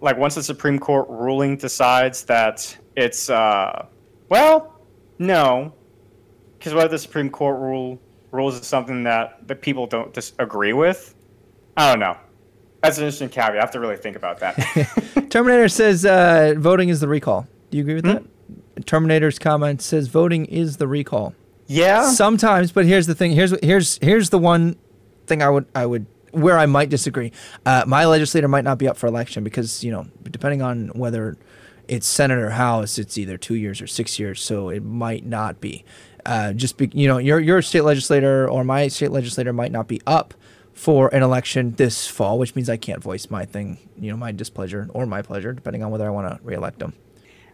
like 0.00 0.18
once 0.18 0.34
the 0.34 0.42
Supreme 0.42 0.78
Court 0.78 1.08
ruling 1.08 1.56
decides 1.56 2.24
that 2.24 2.76
it's 2.94 3.30
uh, 3.30 3.86
well, 4.28 4.80
no, 5.18 5.72
because 6.58 6.74
what 6.74 6.84
if 6.86 6.90
the 6.90 6.98
Supreme 6.98 7.30
Court 7.30 7.58
rule 7.58 8.00
rules 8.30 8.58
is 8.60 8.66
something 8.66 9.04
that 9.04 9.46
the 9.48 9.54
people 9.54 9.86
don't 9.86 10.12
disagree 10.12 10.72
with? 10.72 11.14
I 11.76 11.90
don't 11.90 12.00
know. 12.00 12.16
That's 12.82 12.98
an 12.98 13.04
interesting 13.04 13.28
caveat. 13.28 13.56
I 13.56 13.60
have 13.60 13.70
to 13.72 13.80
really 13.80 13.96
think 13.96 14.16
about 14.16 14.40
that. 14.40 14.56
Terminator 15.30 15.68
says 15.68 16.04
uh, 16.04 16.54
voting 16.56 16.88
is 16.90 17.00
the 17.00 17.08
recall. 17.08 17.46
Do 17.70 17.76
you 17.76 17.82
agree 17.82 17.94
with 17.94 18.04
that? 18.04 18.22
Terminator's 18.86 19.38
comment 19.38 19.82
says 19.82 20.08
voting 20.08 20.46
is 20.46 20.76
the 20.76 20.86
recall. 20.86 21.34
yeah. 21.66 22.08
Sometimes, 22.10 22.70
but 22.72 22.84
here's 22.86 23.06
the 23.06 23.14
thing. 23.14 23.32
Here's 23.32 23.52
here's 23.62 23.98
here's 24.00 24.30
the 24.30 24.38
one 24.38 24.76
thing 25.26 25.42
I 25.42 25.50
would 25.50 25.66
I 25.74 25.86
would 25.86 26.06
where 26.30 26.56
I 26.58 26.66
might 26.66 26.88
disagree. 26.88 27.32
Uh, 27.66 27.84
my 27.86 28.04
legislator 28.06 28.46
might 28.48 28.64
not 28.64 28.78
be 28.78 28.86
up 28.86 28.96
for 28.96 29.06
election 29.08 29.42
because 29.42 29.82
you 29.82 29.90
know 29.90 30.06
depending 30.30 30.62
on 30.62 30.88
whether 30.88 31.36
it's 31.88 32.06
Senate 32.06 32.38
or 32.38 32.50
House, 32.50 32.98
it's 32.98 33.18
either 33.18 33.36
two 33.36 33.54
years 33.54 33.80
or 33.82 33.86
six 33.86 34.18
years, 34.18 34.40
so 34.42 34.68
it 34.68 34.84
might 34.84 35.26
not 35.26 35.60
be. 35.60 35.84
Uh, 36.28 36.52
just 36.52 36.76
be, 36.76 36.90
you 36.92 37.08
know 37.08 37.16
your 37.16 37.40
your 37.40 37.62
state 37.62 37.80
legislator 37.80 38.46
or 38.48 38.62
my 38.62 38.88
state 38.88 39.10
legislator 39.10 39.50
might 39.52 39.72
not 39.72 39.88
be 39.88 39.98
up 40.06 40.34
for 40.74 41.08
an 41.14 41.22
election 41.22 41.72
this 41.76 42.06
fall, 42.06 42.38
which 42.38 42.54
means 42.54 42.68
I 42.68 42.76
can't 42.76 43.02
voice 43.02 43.30
my 43.30 43.46
thing, 43.46 43.78
you 43.98 44.10
know, 44.10 44.16
my 44.16 44.30
displeasure 44.30 44.88
or 44.92 45.06
my 45.06 45.22
pleasure, 45.22 45.54
depending 45.54 45.82
on 45.82 45.90
whether 45.90 46.06
I 46.06 46.10
want 46.10 46.28
to 46.30 46.38
reelect 46.44 46.80
them. 46.80 46.92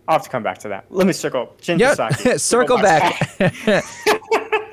I'll 0.09 0.17
have 0.17 0.25
to 0.25 0.29
come 0.29 0.43
back 0.43 0.59
to 0.59 0.69
that. 0.71 0.87
Let 0.91 1.07
me 1.07 1.13
circle. 1.13 1.55
Yeah, 1.63 1.95
Shinjisaki. 1.95 2.41
circle 2.55 2.79
back, 2.79 3.41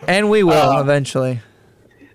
and 0.08 0.30
we 0.32 0.42
will 0.44 0.54
Uh, 0.54 0.82
eventually. 0.82 1.40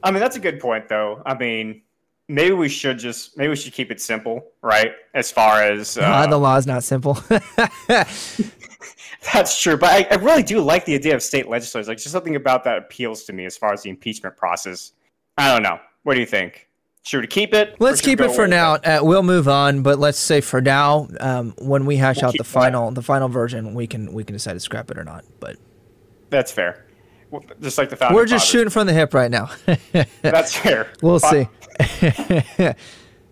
I 0.03 0.11
mean, 0.11 0.21
that's 0.21 0.37
a 0.37 0.41
good 0.41 0.59
point, 0.61 0.89
though. 0.89 1.23
I 1.25 1.35
mean, 1.35 1.83
maybe 2.29 2.53
we 2.55 2.69
should 2.69 2.99
just 2.99 3.37
maybe 3.39 3.51
we 3.51 3.57
should 3.57 3.73
keep 3.73 3.91
it 3.91 4.01
simple, 4.01 4.45
right? 4.61 4.93
As 5.15 5.31
far 5.31 5.63
as 5.63 5.97
uh, 5.97 6.03
Ah, 6.05 6.27
the 6.27 6.37
law 6.37 6.57
is 6.57 6.67
not 6.67 6.83
simple. 6.85 7.15
That's 9.33 9.61
true, 9.61 9.77
but 9.77 9.91
I, 9.91 10.07
I 10.11 10.17
really 10.17 10.43
do 10.43 10.61
like 10.61 10.85
the 10.85 10.95
idea 10.95 11.15
of 11.15 11.23
state 11.23 11.49
legislators. 11.49 11.89
Like, 11.89 11.99
just 11.99 12.11
something 12.11 12.37
about 12.37 12.65
that 12.65 12.79
appeals 12.79 13.25
to 13.25 13.33
me 13.33 13.45
as 13.47 13.57
far 13.57 13.73
as 13.73 13.83
the 13.83 13.91
impeachment 13.91 14.37
process. 14.37 14.93
I 15.39 15.53
don't 15.53 15.63
know. 15.63 15.79
What 16.05 16.15
do 16.15 16.21
you 16.21 16.27
think? 16.27 16.69
Should 17.03 17.21
we 17.21 17.27
keep 17.29 17.55
it? 17.55 17.77
Let's 17.79 18.01
keep 18.01 18.21
it 18.21 18.33
for 18.33 18.49
now. 18.49 18.75
Uh, 18.75 18.99
we'll 19.03 19.23
move 19.23 19.47
on, 19.47 19.83
but 19.83 19.99
let's 20.01 20.19
say 20.19 20.41
for 20.41 20.61
now, 20.61 21.09
um, 21.21 21.55
when 21.59 21.87
we 21.87 21.97
hash 21.97 22.17
We'll 22.17 22.27
out 22.27 22.35
the 22.37 22.43
final, 22.45 22.91
the 22.91 23.03
final 23.03 23.29
version, 23.29 23.75
we 23.75 23.87
can 23.87 24.13
we 24.13 24.25
can 24.25 24.33
decide 24.35 24.55
to 24.55 24.61
scrap 24.61 24.91
it 24.91 24.99
or 24.99 25.05
not. 25.05 25.25
But 25.39 25.57
That's 26.31 26.51
fair. 26.51 26.85
Just 27.61 27.79
like 27.79 27.91
the 27.91 27.97
founding 27.97 28.17
we're 28.17 28.25
just 28.25 28.45
fathers. 28.47 28.51
shooting 28.51 28.71
from 28.71 28.87
the 28.89 28.93
hip 28.93 29.15
right 29.15 29.31
now. 29.31 29.51
That's 30.23 30.57
fair. 30.57 30.89
we'll 31.01 31.21
see. 31.21 31.49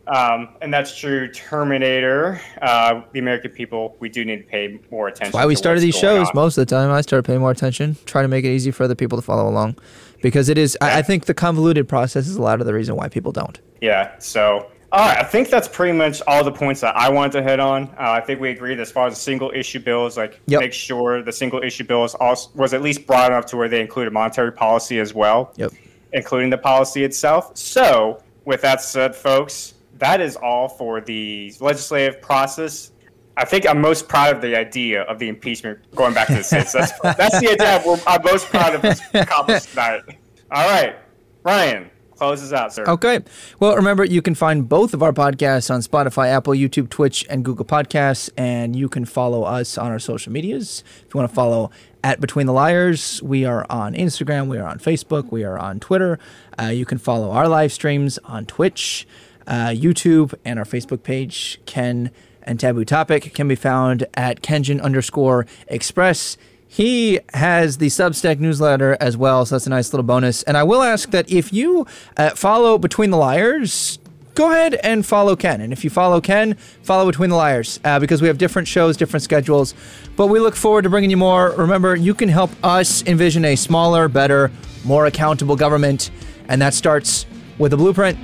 Um, 0.07 0.51
and 0.61 0.73
that's 0.73 0.97
true. 0.97 1.29
Terminator. 1.33 2.41
Uh, 2.61 3.03
the 3.13 3.19
American 3.19 3.51
people, 3.51 3.97
we 4.01 4.09
do 4.09 4.25
need 4.25 4.37
to 4.39 4.43
pay 4.45 4.79
more 4.91 5.09
attention. 5.09 5.33
Why 5.33 5.47
we 5.47 5.55
started 5.55 5.81
these 5.81 5.97
shows 5.97 6.29
on. 6.29 6.33
most 6.35 6.59
of 6.59 6.67
the 6.67 6.75
time. 6.75 6.91
I 6.91 7.01
started 7.01 7.25
paying 7.25 7.41
more 7.41 7.51
attention, 7.51 7.97
trying 8.05 8.25
to 8.25 8.29
make 8.29 8.45
it 8.45 8.49
easy 8.55 8.71
for 8.71 8.85
other 8.85 8.95
people 8.95 9.17
to 9.19 9.23
follow 9.23 9.49
along, 9.49 9.77
because 10.23 10.49
it 10.49 10.59
is. 10.59 10.77
I, 10.81 10.99
I 10.99 11.03
think 11.03 11.25
the 11.25 11.35
convoluted 11.35 11.89
process 11.89 12.27
is 12.27 12.37
a 12.37 12.43
lot 12.43 12.61
of 12.61 12.67
the 12.67 12.75
reason 12.75 12.97
why 12.97 13.09
people 13.09 13.33
don't. 13.33 13.59
Yeah. 13.81 14.13
So, 14.19 14.71
all 14.93 15.01
right. 15.09 15.19
I 15.19 15.23
think 15.25 15.49
that's 15.49 15.69
pretty 15.69 15.97
much 15.97 16.21
all 16.27 16.45
the 16.45 16.53
points 16.53 16.81
that 16.83 16.95
I 16.97 17.09
wanted 17.09 17.33
to 17.33 17.43
hit 17.43 17.59
on. 17.61 17.85
Uh, 17.99 18.11
I 18.13 18.21
think 18.21 18.41
we 18.41 18.51
agreed 18.51 18.81
as 18.81 18.93
far 18.93 19.07
as 19.07 19.15
the 19.15 19.21
single 19.21 19.51
issue 19.55 19.81
bills, 19.81 20.17
like 20.17 20.41
Yep. 20.47 20.61
make 20.61 20.73
sure 20.73 21.23
the 21.23 21.33
single 21.33 21.63
issue 21.63 21.85
bill 21.85 22.05
is 22.05 22.15
also, 22.15 22.51
was 22.55 22.75
at 22.75 22.83
least 22.83 23.07
broad 23.07 23.33
enough 23.33 23.47
to 23.47 23.57
where 23.57 23.69
they 23.69 23.81
included 23.81 24.13
monetary 24.13 24.53
policy 24.53 24.99
as 25.01 25.15
well, 25.15 25.53
Yep. 25.57 25.73
including 26.13 26.51
the 26.51 26.59
policy 26.59 27.05
itself. 27.05 27.57
So, 27.57 28.23
with 28.45 28.61
that 28.63 28.81
said, 28.83 29.15
folks, 29.17 29.74
that 29.99 30.21
is 30.21 30.37
all 30.37 30.69
for 30.69 31.01
the 31.01 31.55
legislative 31.61 32.21
process. 32.21 32.93
I 33.37 33.45
think 33.45 33.69
I'm 33.69 33.81
most 33.81 34.09
proud 34.09 34.37
of 34.37 34.43
the 34.43 34.57
idea 34.57 35.03
of 35.03 35.19
the 35.19 35.29
impeachment 35.29 35.79
going 35.95 36.15
back 36.15 36.29
to 36.29 36.35
the 36.35 36.45
states. 36.45 36.73
That's 36.73 36.99
that's 37.01 37.41
the 37.41 37.51
idea 37.51 37.83
we're, 37.85 38.01
I'm 38.07 38.23
most 38.23 38.47
proud 38.47 38.75
of 38.75 38.83
this 38.83 39.01
accomplished 39.15 39.71
tonight. 39.71 40.03
All 40.51 40.69
right, 40.69 40.97
Ryan, 41.43 41.91
closes 42.17 42.53
out, 42.53 42.73
sir. 42.73 42.85
Okay. 42.87 43.21
Well, 43.59 43.77
remember, 43.77 44.05
you 44.05 44.23
can 44.23 44.35
find 44.35 44.69
both 44.69 44.95
of 44.95 45.03
our 45.03 45.13
podcasts 45.13 45.73
on 45.73 45.81
Spotify, 45.81 46.29
Apple, 46.29 46.55
YouTube, 46.55 46.89
Twitch, 46.91 47.27
and 47.29 47.45
Google 47.45 47.65
Podcasts. 47.65 48.31
And 48.37 48.77
you 48.77 48.89
can 48.89 49.05
follow 49.05 49.43
us 49.43 49.77
on 49.77 49.91
our 49.91 49.99
social 49.99 50.33
medias. 50.33 50.85
If 51.07 51.15
you 51.15 51.19
want 51.19 51.31
to 51.31 51.35
follow 51.35 51.71
at 52.03 52.21
Between 52.21 52.47
the 52.47 52.53
Liars, 52.53 53.23
we 53.23 53.45
are 53.45 53.67
on 53.71 53.95
Instagram, 53.95 54.49
we 54.49 54.59
are 54.59 54.69
on 54.69 54.79
Facebook, 54.79 55.33
we 55.33 55.43
are 55.43 55.59
on 55.59 55.81
Twitter. 55.81 56.19
Uh, 56.61 56.67
you 56.67 56.85
can 56.85 56.99
follow 56.99 57.31
our 57.31 57.49
live 57.49 57.73
streams 57.73 58.19
on 58.25 58.45
Twitch, 58.45 59.07
uh, 59.47 59.69
YouTube, 59.69 60.35
and 60.45 60.59
our 60.59 60.65
Facebook 60.65 61.03
page. 61.03 61.61
Ken 61.67 62.11
and 62.43 62.61
Taboo 62.61 62.85
Topic 62.85 63.35
can 63.35 63.49
be 63.49 63.55
found 63.55 64.07
at 64.15 64.43
Kenjin 64.43 64.81
underscore 64.81 65.47
Express. 65.67 66.37
He 66.67 67.21
has 67.33 67.79
the 67.79 67.87
Substack 67.87 68.41
newsletter 68.41 68.97
as 69.01 69.17
well, 69.17 69.47
so 69.47 69.55
that's 69.55 69.67
a 69.67 69.71
nice 69.71 69.93
little 69.93 70.05
bonus. 70.05 70.43
And 70.43 70.57
I 70.57 70.65
will 70.65 70.83
ask 70.83 71.11
that 71.13 71.31
if 71.31 71.53
you 71.53 71.87
uh, 72.17 72.31
follow 72.31 72.79
Between 72.79 73.11
the 73.11 73.17
Liars, 73.17 74.01
go 74.35 74.51
ahead 74.51 74.75
and 74.83 75.07
follow 75.07 75.37
Ken. 75.37 75.61
And 75.61 75.73
if 75.73 75.85
you 75.85 75.91
follow 75.91 76.21
Ken, 76.21 76.55
follow 76.83 77.07
Between 77.07 77.31
the 77.31 77.37
Liars 77.37 77.79
uh, 77.85 78.01
because 78.01 78.21
we 78.21 78.27
have 78.27 78.39
different 78.39 78.67
shows, 78.67 78.97
different 78.97 79.23
schedules. 79.23 79.73
But 80.17 80.27
we 80.27 80.41
look 80.41 80.57
forward 80.57 80.83
to 80.83 80.91
bringing 80.91 81.11
you 81.11 81.17
more. 81.17 81.51
Remember, 81.53 81.95
you 81.95 82.13
can 82.13 82.29
help 82.29 82.51
us 82.65 83.07
envision 83.07 83.45
a 83.45 83.55
smaller, 83.55 84.09
better, 84.09 84.51
more 84.85 85.07
accountable 85.07 85.55
government. 85.55 86.11
And 86.49 86.61
that 86.61 86.75
starts 86.75 87.25
with 87.57 87.73
a 87.73 87.77
blueprint. 87.77 88.19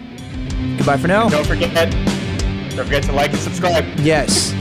Goodbye 0.77 0.97
for 0.97 1.09
now. 1.09 1.29
Don't 1.29 1.47
forget, 1.47 1.73
don't 2.75 2.85
forget 2.87 3.03
to 3.05 3.13
like 3.13 3.33
and 3.33 3.41
subscribe. 3.41 3.85
Yes. 4.01 4.53